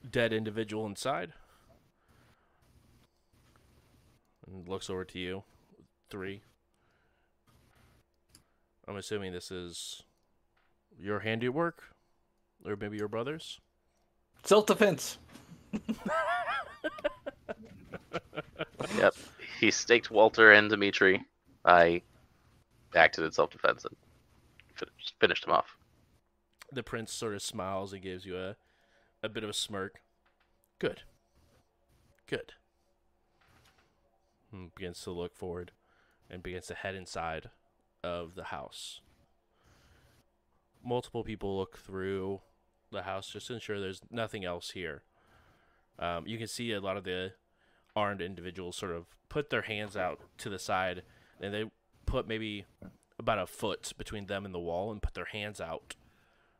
dead 0.09 0.31
individual 0.33 0.85
inside? 0.85 1.33
And 4.51 4.67
looks 4.67 4.89
over 4.89 5.05
to 5.05 5.19
you. 5.19 5.43
Three. 6.09 6.41
I'm 8.87 8.95
assuming 8.97 9.31
this 9.33 9.51
is 9.51 10.03
your 10.99 11.19
handiwork, 11.19 11.83
or 12.65 12.75
maybe 12.75 12.97
your 12.97 13.07
brother's. 13.07 13.59
Self 14.43 14.65
defense. 14.65 15.17
Yep. 18.97 19.13
He 19.59 19.71
staked 19.71 20.09
Walter 20.09 20.51
and 20.51 20.69
Dimitri. 20.69 21.23
I 21.65 22.01
acted 22.95 23.23
in 23.25 23.31
self 23.31 23.49
defense 23.51 23.85
and 23.85 23.95
finished, 24.75 25.13
finished 25.19 25.45
him 25.45 25.51
off. 25.53 25.77
the 26.71 26.83
prince 26.83 27.11
sort 27.13 27.33
of 27.35 27.41
smiles 27.41 27.93
and 27.93 28.01
gives 28.01 28.25
you 28.25 28.37
a, 28.37 28.55
a 29.21 29.29
bit 29.29 29.43
of 29.43 29.49
a 29.49 29.53
smirk. 29.53 30.01
Good. 30.79 31.01
Good. 32.27 32.53
Begins 34.75 35.01
to 35.03 35.11
look 35.11 35.35
forward 35.35 35.71
and 36.29 36.41
begins 36.41 36.67
to 36.67 36.73
head 36.73 36.95
inside 36.95 37.49
of 38.03 38.35
the 38.35 38.45
house. 38.45 39.01
Multiple 40.83 41.23
people 41.23 41.57
look 41.57 41.77
through 41.77 42.41
the 42.91 43.03
house 43.03 43.29
just 43.29 43.47
to 43.47 43.53
ensure 43.53 43.79
there's 43.79 44.01
nothing 44.09 44.45
else 44.45 44.71
here. 44.71 45.03
Um, 45.99 46.25
you 46.25 46.37
can 46.37 46.47
see 46.47 46.71
a 46.71 46.79
lot 46.79 46.97
of 46.97 47.03
the 47.03 47.33
armed 47.95 48.21
individuals 48.21 48.77
sort 48.77 48.93
of 48.93 49.05
put 49.27 49.49
their 49.49 49.63
hands 49.63 49.97
out 49.97 50.19
to 50.37 50.49
the 50.49 50.59
side 50.59 51.03
and 51.41 51.53
they 51.53 51.65
put 52.05 52.27
maybe 52.27 52.65
about 53.19 53.39
a 53.39 53.45
foot 53.45 53.91
between 53.97 54.25
them 54.27 54.45
and 54.45 54.53
the 54.53 54.59
wall 54.59 54.91
and 54.91 55.01
put 55.01 55.13
their 55.13 55.25
hands 55.25 55.59
out 55.59 55.95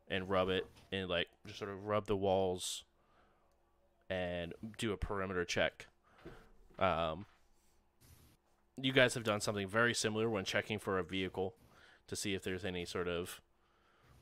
and 0.09 0.29
rub 0.29 0.49
it 0.49 0.67
and 0.91 1.09
like 1.09 1.27
just 1.45 1.59
sort 1.59 1.71
of 1.71 1.85
rub 1.85 2.05
the 2.05 2.15
walls 2.15 2.83
and 4.09 4.53
do 4.77 4.91
a 4.91 4.97
perimeter 4.97 5.45
check. 5.45 5.87
Um, 6.77 7.25
you 8.81 8.91
guys 8.91 9.13
have 9.13 9.23
done 9.23 9.41
something 9.41 9.67
very 9.67 9.93
similar 9.93 10.29
when 10.29 10.45
checking 10.45 10.79
for 10.79 10.97
a 10.97 11.03
vehicle 11.03 11.55
to 12.07 12.15
see 12.15 12.33
if 12.33 12.43
there's 12.43 12.65
any 12.65 12.85
sort 12.85 13.07
of 13.07 13.41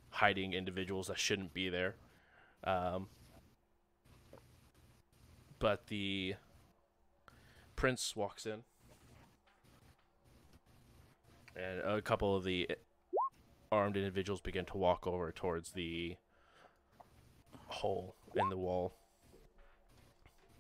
hiding 0.10 0.54
individuals 0.54 1.08
that 1.08 1.20
shouldn't 1.20 1.54
be 1.54 1.70
there. 1.70 1.96
Um, 2.64 3.08
but 5.60 5.88
the 5.88 6.36
prince 7.76 8.16
walks 8.16 8.46
in, 8.46 8.64
and 11.56 11.80
a 11.82 12.02
couple 12.02 12.36
of 12.36 12.44
the 12.44 12.70
armed 13.72 13.98
individuals 13.98 14.42
begin 14.42 14.66
to 14.66 14.78
walk 14.78 15.06
over 15.08 15.32
towards 15.32 15.72
the 15.72 16.16
hole 17.68 18.16
in 18.36 18.50
the 18.50 18.58
wall 18.58 18.94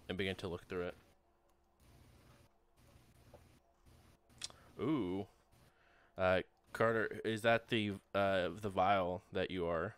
and 0.09 0.17
begin 0.17 0.35
to 0.35 0.47
look 0.47 0.67
through 0.67 0.87
it. 0.87 0.95
Ooh. 4.79 5.27
Uh, 6.17 6.41
Carter, 6.73 7.21
is 7.25 7.41
that 7.43 7.69
the 7.69 7.93
uh, 8.13 8.49
the 8.61 8.69
vial 8.69 9.23
that 9.31 9.51
you 9.51 9.65
are 9.67 9.95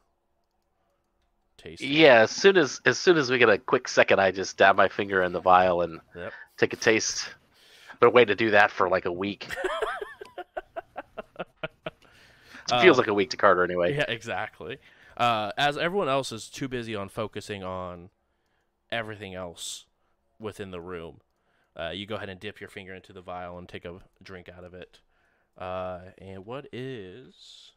tasting? 1.58 2.04
Yeah, 2.04 2.22
as 2.22 2.32
soon 2.32 2.58
as 2.58 2.82
as 2.86 3.00
soon 3.00 3.18
as 3.18 3.30
we 3.32 3.38
get 3.38 3.50
a 3.50 3.58
quick 3.58 3.88
second, 3.88 4.20
I 4.20 4.32
just 4.32 4.58
dab 4.58 4.76
my 4.76 4.90
finger 4.90 5.24
in 5.24 5.32
the 5.32 5.40
vial 5.40 5.82
and 5.82 6.02
Yep. 6.16 6.34
take 6.58 6.74
a 6.74 6.78
taste. 6.78 7.30
But 8.00 8.14
way 8.14 8.26
to 8.26 8.36
do 8.36 8.52
that 8.52 8.72
for 8.72 8.90
like 8.90 9.06
a 9.06 9.12
week. 9.12 9.48
It 12.68 12.80
feels 12.80 12.98
Uh, 12.98 13.00
like 13.00 13.08
a 13.08 13.14
week 13.14 13.32
to 13.32 13.38
Carter 13.38 13.64
anyway. 13.64 13.96
Yeah, 13.96 14.06
exactly. 14.08 14.78
Uh, 15.18 15.52
as 15.58 15.78
everyone 15.78 16.10
else 16.10 16.32
is 16.32 16.50
too 16.50 16.68
busy 16.68 16.96
on 16.96 17.10
focusing 17.10 17.64
on 17.64 18.10
everything 18.92 19.36
else 19.36 19.86
within 20.40 20.72
the 20.72 20.82
room, 20.82 21.22
uh, 21.78 21.90
you 21.90 22.06
go 22.06 22.16
ahead 22.16 22.30
and 22.30 22.40
dip 22.40 22.60
your 22.60 22.70
finger 22.70 22.94
into 22.94 23.14
the 23.14 23.22
vial 23.22 23.58
and 23.58 23.68
take 23.68 23.86
a 23.86 24.00
drink 24.24 24.50
out 24.50 24.64
of 24.64 24.74
it. 24.74 25.00
Uh, 25.58 26.02
and 26.20 26.46
what 26.46 26.68
is? 26.72 27.72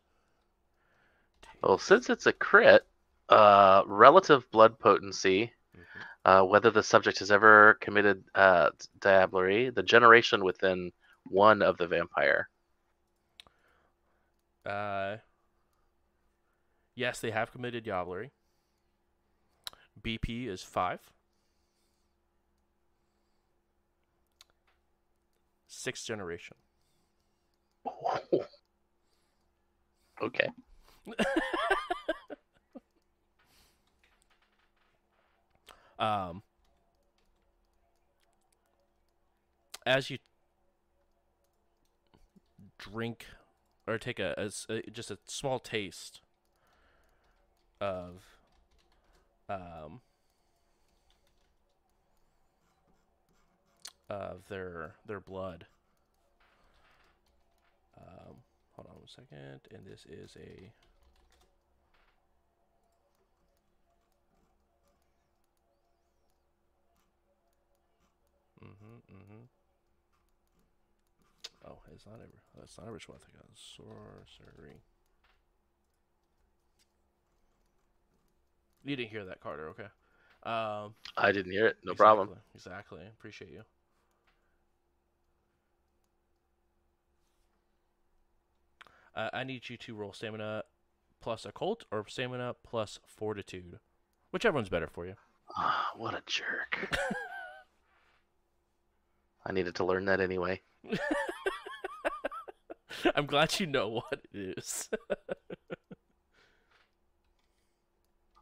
Well, 1.62 1.78
since 1.78 2.10
it's 2.10 2.26
a 2.26 2.32
crit, 2.32 2.86
uh, 3.28 3.82
relative 3.86 4.48
blood 4.50 4.78
potency, 4.78 5.52
Mhm. 5.74 6.02
uh, 6.24 6.44
whether 6.44 6.70
the 6.70 6.82
subject 6.82 7.20
has 7.20 7.30
ever 7.30 7.74
committed 7.80 8.24
uh, 8.34 8.70
diablerie, 8.98 9.74
the 9.74 9.82
generation 9.82 10.44
within 10.44 10.92
one 11.24 11.62
of 11.62 11.78
the 11.78 11.88
vampire. 11.88 12.48
Uh, 14.64 15.16
yes, 16.94 17.20
they 17.20 17.30
have 17.30 17.52
committed 17.52 17.84
diablerie. 17.84 18.30
BP 20.00 20.48
is 20.48 20.62
five. 20.62 21.00
Sixth 25.82 26.06
generation. 26.06 26.56
okay. 30.22 30.48
Um, 35.98 36.42
as 39.86 40.10
you 40.10 40.18
drink 42.76 43.26
or 43.86 43.98
take 43.98 44.18
a 44.18 44.50
just 44.90 45.12
a 45.12 45.18
small 45.28 45.60
taste 45.60 46.20
of 47.80 48.24
um 49.48 50.00
of 54.12 54.46
their 54.48 54.94
their 55.06 55.20
blood. 55.20 55.66
Um, 57.96 58.36
hold 58.72 58.88
on 58.88 58.96
one 58.96 59.08
second, 59.08 59.60
and 59.70 59.86
this 59.86 60.04
is 60.06 60.36
a 60.36 60.72
Mm-hmm, 68.62 69.14
mm-hmm. 69.14 69.42
Oh, 71.66 71.78
it's 71.94 72.06
not 72.06 72.16
a. 72.16 72.58
That's 72.58 72.78
not 72.78 72.88
a 72.88 72.92
ritual. 72.92 73.16
I 73.16 73.24
think 73.24 73.36
it's 73.50 73.62
sorcery. 73.76 74.82
You 78.84 78.96
didn't 78.96 79.10
hear 79.10 79.24
that, 79.26 79.40
Carter. 79.40 79.68
Okay. 79.70 79.88
Um, 80.44 80.94
I 81.16 81.30
didn't 81.32 81.52
hear 81.52 81.66
it. 81.66 81.76
No 81.84 81.94
problem. 81.94 82.28
Exactly. 82.28 82.54
Exactly. 82.54 83.00
Appreciate 83.18 83.50
you. 83.50 83.62
Uh, 89.14 89.28
I 89.32 89.44
need 89.44 89.68
you 89.68 89.76
to 89.76 89.94
roll 89.94 90.12
stamina 90.12 90.64
plus 91.20 91.44
occult 91.44 91.84
or 91.90 92.06
stamina 92.08 92.54
plus 92.62 92.98
fortitude, 93.06 93.78
whichever 94.30 94.54
one's 94.56 94.68
better 94.68 94.88
for 94.88 95.06
you. 95.06 95.14
Ah, 95.56 95.90
what 95.96 96.14
a 96.14 96.22
jerk. 96.26 96.88
I 99.44 99.52
needed 99.52 99.74
to 99.76 99.84
learn 99.84 100.04
that 100.06 100.20
anyway. 100.20 100.60
I'm 103.14 103.26
glad 103.26 103.58
you 103.58 103.66
know 103.66 103.88
what 103.88 104.20
it 104.32 104.56
is. 104.58 104.88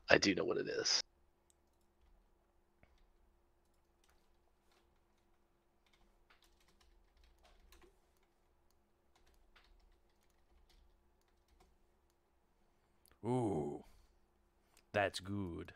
I 0.09 0.19
do 0.19 0.35
know 0.35 0.45
what 0.45 0.59
it 0.59 0.69
is. 0.69 1.01
Ooh, 13.25 13.85
that's 14.93 15.21
good. 15.21 15.73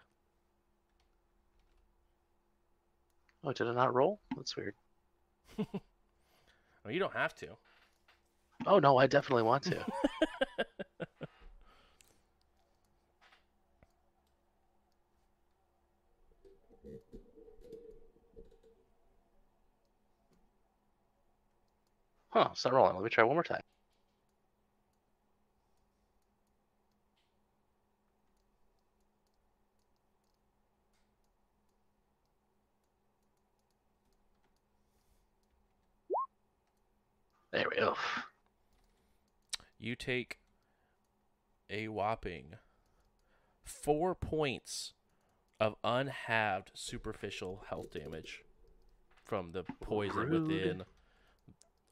Oh, 3.45 3.53
did 3.53 3.66
it 3.66 3.75
not 3.75 3.95
roll? 3.95 4.21
That's 4.37 4.57
weird. 4.57 4.75
well, 5.59 5.69
you 6.89 6.99
don't 6.99 7.12
have 7.15 7.35
to. 7.37 7.49
Oh 8.66 8.79
no, 8.79 8.97
I 8.97 9.07
definitely 9.07 9.43
want 9.43 9.62
to. 9.65 9.85
huh, 22.31 22.49
it's 22.53 22.65
not 22.65 22.75
rolling. 22.75 22.95
Let 22.95 23.05
me 23.05 23.11
try 23.11 23.25
one 23.25 23.37
more 23.37 23.45
time. 23.45 23.61
There 37.65 37.70
we 37.70 37.81
go. 37.81 37.97
You 39.78 39.97
take 39.97 40.39
a 41.70 41.89
whopping 41.89 42.57
four 43.65 44.15
points 44.15 44.93
of 45.59 45.77
unhalved 45.82 46.73
superficial 46.74 47.65
health 47.70 47.95
damage 47.95 48.43
from 49.24 49.53
the 49.53 49.65
poison 49.81 50.28
Rude. 50.28 50.43
within 50.43 50.82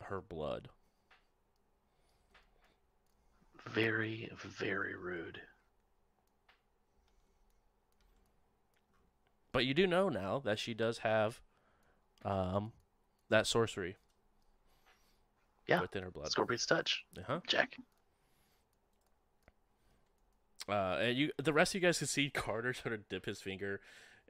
her 0.02 0.20
blood. 0.20 0.68
Very, 3.66 4.28
very 4.34 4.94
rude. 4.94 5.40
But 9.52 9.64
you 9.64 9.72
do 9.72 9.86
know 9.86 10.10
now 10.10 10.38
that 10.44 10.58
she 10.58 10.74
does 10.74 10.98
have 10.98 11.40
um, 12.26 12.72
that 13.30 13.46
sorcery 13.46 13.96
Yeah. 15.66 15.80
within 15.80 16.02
her 16.02 16.10
blood. 16.10 16.30
Scorpion's 16.30 16.66
touch. 16.66 17.04
Uh-huh. 17.18 17.40
Check. 17.46 17.76
Uh, 20.68 20.98
and 21.00 21.16
you, 21.16 21.30
the 21.42 21.52
rest 21.52 21.74
of 21.74 21.82
you 21.82 21.86
guys 21.86 21.98
can 21.98 22.06
see 22.06 22.30
Carter 22.30 22.72
sort 22.82 22.94
of 22.94 23.08
dip 23.08 23.26
his 23.26 23.40
finger 23.40 23.80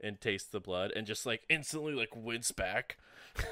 and 0.01 0.19
taste 0.19 0.51
the 0.51 0.59
blood, 0.59 0.91
and 0.95 1.05
just 1.05 1.25
like 1.25 1.43
instantly 1.49 1.93
like 1.93 2.15
wince 2.15 2.51
back. 2.51 2.97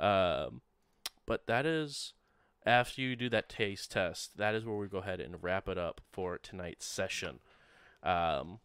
um, 0.00 0.60
but 1.26 1.46
that 1.46 1.66
is 1.66 2.14
after 2.64 3.00
you 3.00 3.16
do 3.16 3.28
that 3.28 3.48
taste 3.48 3.90
test. 3.90 4.36
That 4.36 4.54
is 4.54 4.64
where 4.64 4.76
we 4.76 4.86
go 4.86 4.98
ahead 4.98 5.20
and 5.20 5.42
wrap 5.42 5.68
it 5.68 5.76
up 5.78 6.00
for 6.12 6.38
tonight's 6.38 6.86
session. 6.86 7.40
Um, 8.02 8.60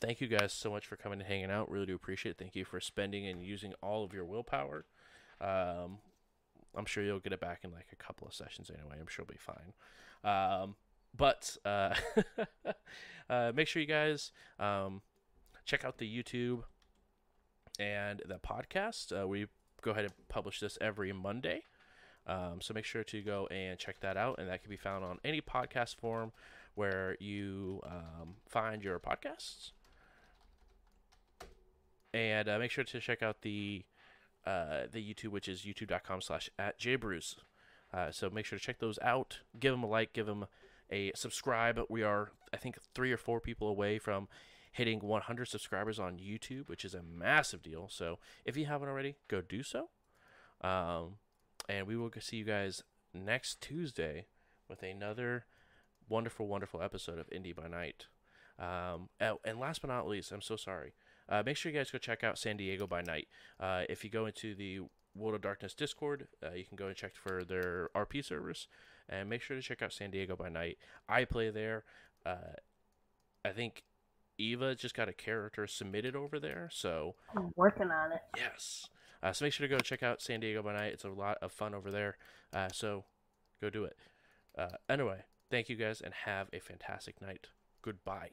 thank 0.00 0.20
you 0.20 0.28
guys 0.28 0.52
so 0.52 0.70
much 0.70 0.86
for 0.86 0.96
coming 0.96 1.20
and 1.20 1.28
hanging 1.28 1.50
out. 1.50 1.70
Really 1.70 1.86
do 1.86 1.94
appreciate 1.94 2.32
it. 2.32 2.38
Thank 2.38 2.56
you 2.56 2.64
for 2.64 2.80
spending 2.80 3.26
and 3.26 3.42
using 3.42 3.74
all 3.82 4.04
of 4.04 4.12
your 4.12 4.24
willpower. 4.24 4.84
Um, 5.40 5.98
I'm 6.76 6.86
sure 6.86 7.04
you'll 7.04 7.20
get 7.20 7.32
it 7.32 7.40
back 7.40 7.60
in 7.62 7.72
like 7.72 7.88
a 7.92 7.96
couple 7.96 8.26
of 8.26 8.34
sessions 8.34 8.70
anyway. 8.70 8.96
I'm 9.00 9.06
sure 9.06 9.24
it'll 9.24 9.32
be 9.32 9.38
fine. 9.38 9.72
Um, 10.24 10.76
but 11.16 11.56
uh, 11.64 11.94
uh, 13.30 13.52
make 13.54 13.68
sure 13.68 13.80
you 13.80 13.88
guys 13.88 14.32
um, 14.58 15.02
check 15.64 15.84
out 15.84 15.98
the 15.98 16.22
YouTube 16.22 16.62
and 17.78 18.22
the 18.26 18.38
podcast. 18.38 19.12
Uh, 19.18 19.26
we 19.26 19.46
go 19.82 19.92
ahead 19.92 20.04
and 20.04 20.14
publish 20.28 20.60
this 20.60 20.78
every 20.80 21.12
Monday. 21.12 21.62
Um, 22.26 22.60
so 22.60 22.72
make 22.72 22.84
sure 22.84 23.04
to 23.04 23.22
go 23.22 23.46
and 23.48 23.78
check 23.78 24.00
that 24.00 24.16
out. 24.16 24.38
And 24.38 24.48
that 24.48 24.62
can 24.62 24.70
be 24.70 24.76
found 24.76 25.04
on 25.04 25.18
any 25.24 25.40
podcast 25.40 25.96
form 25.96 26.32
where 26.74 27.16
you 27.20 27.80
um, 27.84 28.36
find 28.48 28.82
your 28.82 28.98
podcasts. 28.98 29.70
And 32.14 32.48
uh, 32.48 32.58
make 32.60 32.70
sure 32.70 32.84
to 32.84 33.00
check 33.00 33.22
out 33.22 33.42
the 33.42 33.84
uh, 34.46 34.82
the 34.90 35.02
YouTube, 35.02 35.30
which 35.30 35.48
is 35.48 35.62
youtube.com 35.62 36.20
slash 36.20 36.48
at. 36.58 36.76
Uh, 37.92 38.10
so 38.10 38.30
make 38.30 38.46
sure 38.46 38.58
to 38.58 38.64
check 38.64 38.78
those 38.78 38.98
out. 39.02 39.40
Give 39.58 39.72
them 39.72 39.82
a 39.82 39.88
like, 39.88 40.12
give 40.12 40.26
them 40.26 40.46
a 40.90 41.10
subscribe. 41.16 41.80
We 41.88 42.02
are, 42.02 42.30
I 42.52 42.56
think, 42.56 42.78
three 42.94 43.10
or 43.10 43.16
four 43.16 43.40
people 43.40 43.68
away 43.68 43.98
from 43.98 44.28
hitting 44.70 45.00
100 45.00 45.46
subscribers 45.46 45.98
on 45.98 46.18
YouTube, 46.18 46.68
which 46.68 46.84
is 46.84 46.94
a 46.94 47.02
massive 47.02 47.62
deal. 47.62 47.88
So 47.90 48.18
if 48.44 48.56
you 48.56 48.66
haven't 48.66 48.88
already, 48.88 49.16
go 49.28 49.40
do 49.40 49.62
so. 49.62 49.88
Um, 50.60 51.16
and 51.68 51.86
we 51.86 51.96
will 51.96 52.10
see 52.20 52.36
you 52.36 52.44
guys 52.44 52.82
next 53.12 53.60
Tuesday 53.60 54.26
with 54.68 54.82
another 54.82 55.46
wonderful, 56.08 56.46
wonderful 56.46 56.82
episode 56.82 57.18
of 57.18 57.28
Indy 57.32 57.52
by 57.52 57.68
Night. 57.68 58.06
Um, 58.58 59.08
oh, 59.20 59.40
and 59.44 59.58
last 59.58 59.80
but 59.80 59.88
not 59.88 60.06
least, 60.06 60.32
I'm 60.32 60.42
so 60.42 60.56
sorry. 60.56 60.92
Uh, 61.28 61.42
make 61.44 61.56
sure 61.56 61.72
you 61.72 61.78
guys 61.78 61.90
go 61.90 61.98
check 61.98 62.22
out 62.22 62.38
San 62.38 62.56
Diego 62.56 62.86
by 62.86 63.02
Night. 63.02 63.28
Uh, 63.58 63.82
if 63.88 64.04
you 64.04 64.10
go 64.10 64.26
into 64.26 64.54
the 64.54 64.80
World 65.14 65.34
of 65.34 65.40
Darkness 65.42 65.74
Discord, 65.74 66.28
uh, 66.42 66.52
you 66.54 66.64
can 66.64 66.76
go 66.76 66.88
and 66.88 66.96
check 66.96 67.14
for 67.14 67.44
their 67.44 67.88
RP 67.94 68.24
servers, 68.24 68.68
and 69.08 69.28
make 69.28 69.42
sure 69.42 69.56
to 69.56 69.62
check 69.62 69.82
out 69.82 69.92
San 69.92 70.10
Diego 70.10 70.36
by 70.36 70.48
Night. 70.48 70.78
I 71.08 71.24
play 71.24 71.50
there. 71.50 71.84
Uh, 72.26 72.56
I 73.44 73.50
think 73.50 73.84
Eva 74.38 74.74
just 74.74 74.94
got 74.94 75.08
a 75.08 75.12
character 75.12 75.66
submitted 75.66 76.16
over 76.16 76.40
there, 76.40 76.68
so 76.72 77.14
I'm 77.36 77.52
working 77.56 77.90
on 77.90 78.12
it. 78.12 78.22
yes. 78.36 78.88
Uh, 79.22 79.32
so 79.32 79.44
make 79.44 79.54
sure 79.54 79.66
to 79.66 79.74
go 79.74 79.80
check 79.80 80.02
out 80.02 80.20
San 80.20 80.40
Diego 80.40 80.62
by 80.62 80.74
Night. 80.74 80.92
It's 80.92 81.04
a 81.04 81.08
lot 81.08 81.38
of 81.40 81.52
fun 81.52 81.74
over 81.74 81.90
there. 81.90 82.18
Uh, 82.52 82.68
so 82.72 83.04
go 83.62 83.70
do 83.70 83.84
it. 83.84 83.96
Uh, 84.58 84.76
anyway, 84.88 85.20
thank 85.50 85.68
you 85.68 85.76
guys, 85.76 86.00
and 86.00 86.12
have 86.26 86.48
a 86.52 86.58
fantastic 86.58 87.22
night. 87.22 87.46
Goodbye. 87.82 88.30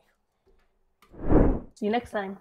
See 1.76 1.86
you 1.86 1.92
next 1.92 2.12
time. 2.12 2.38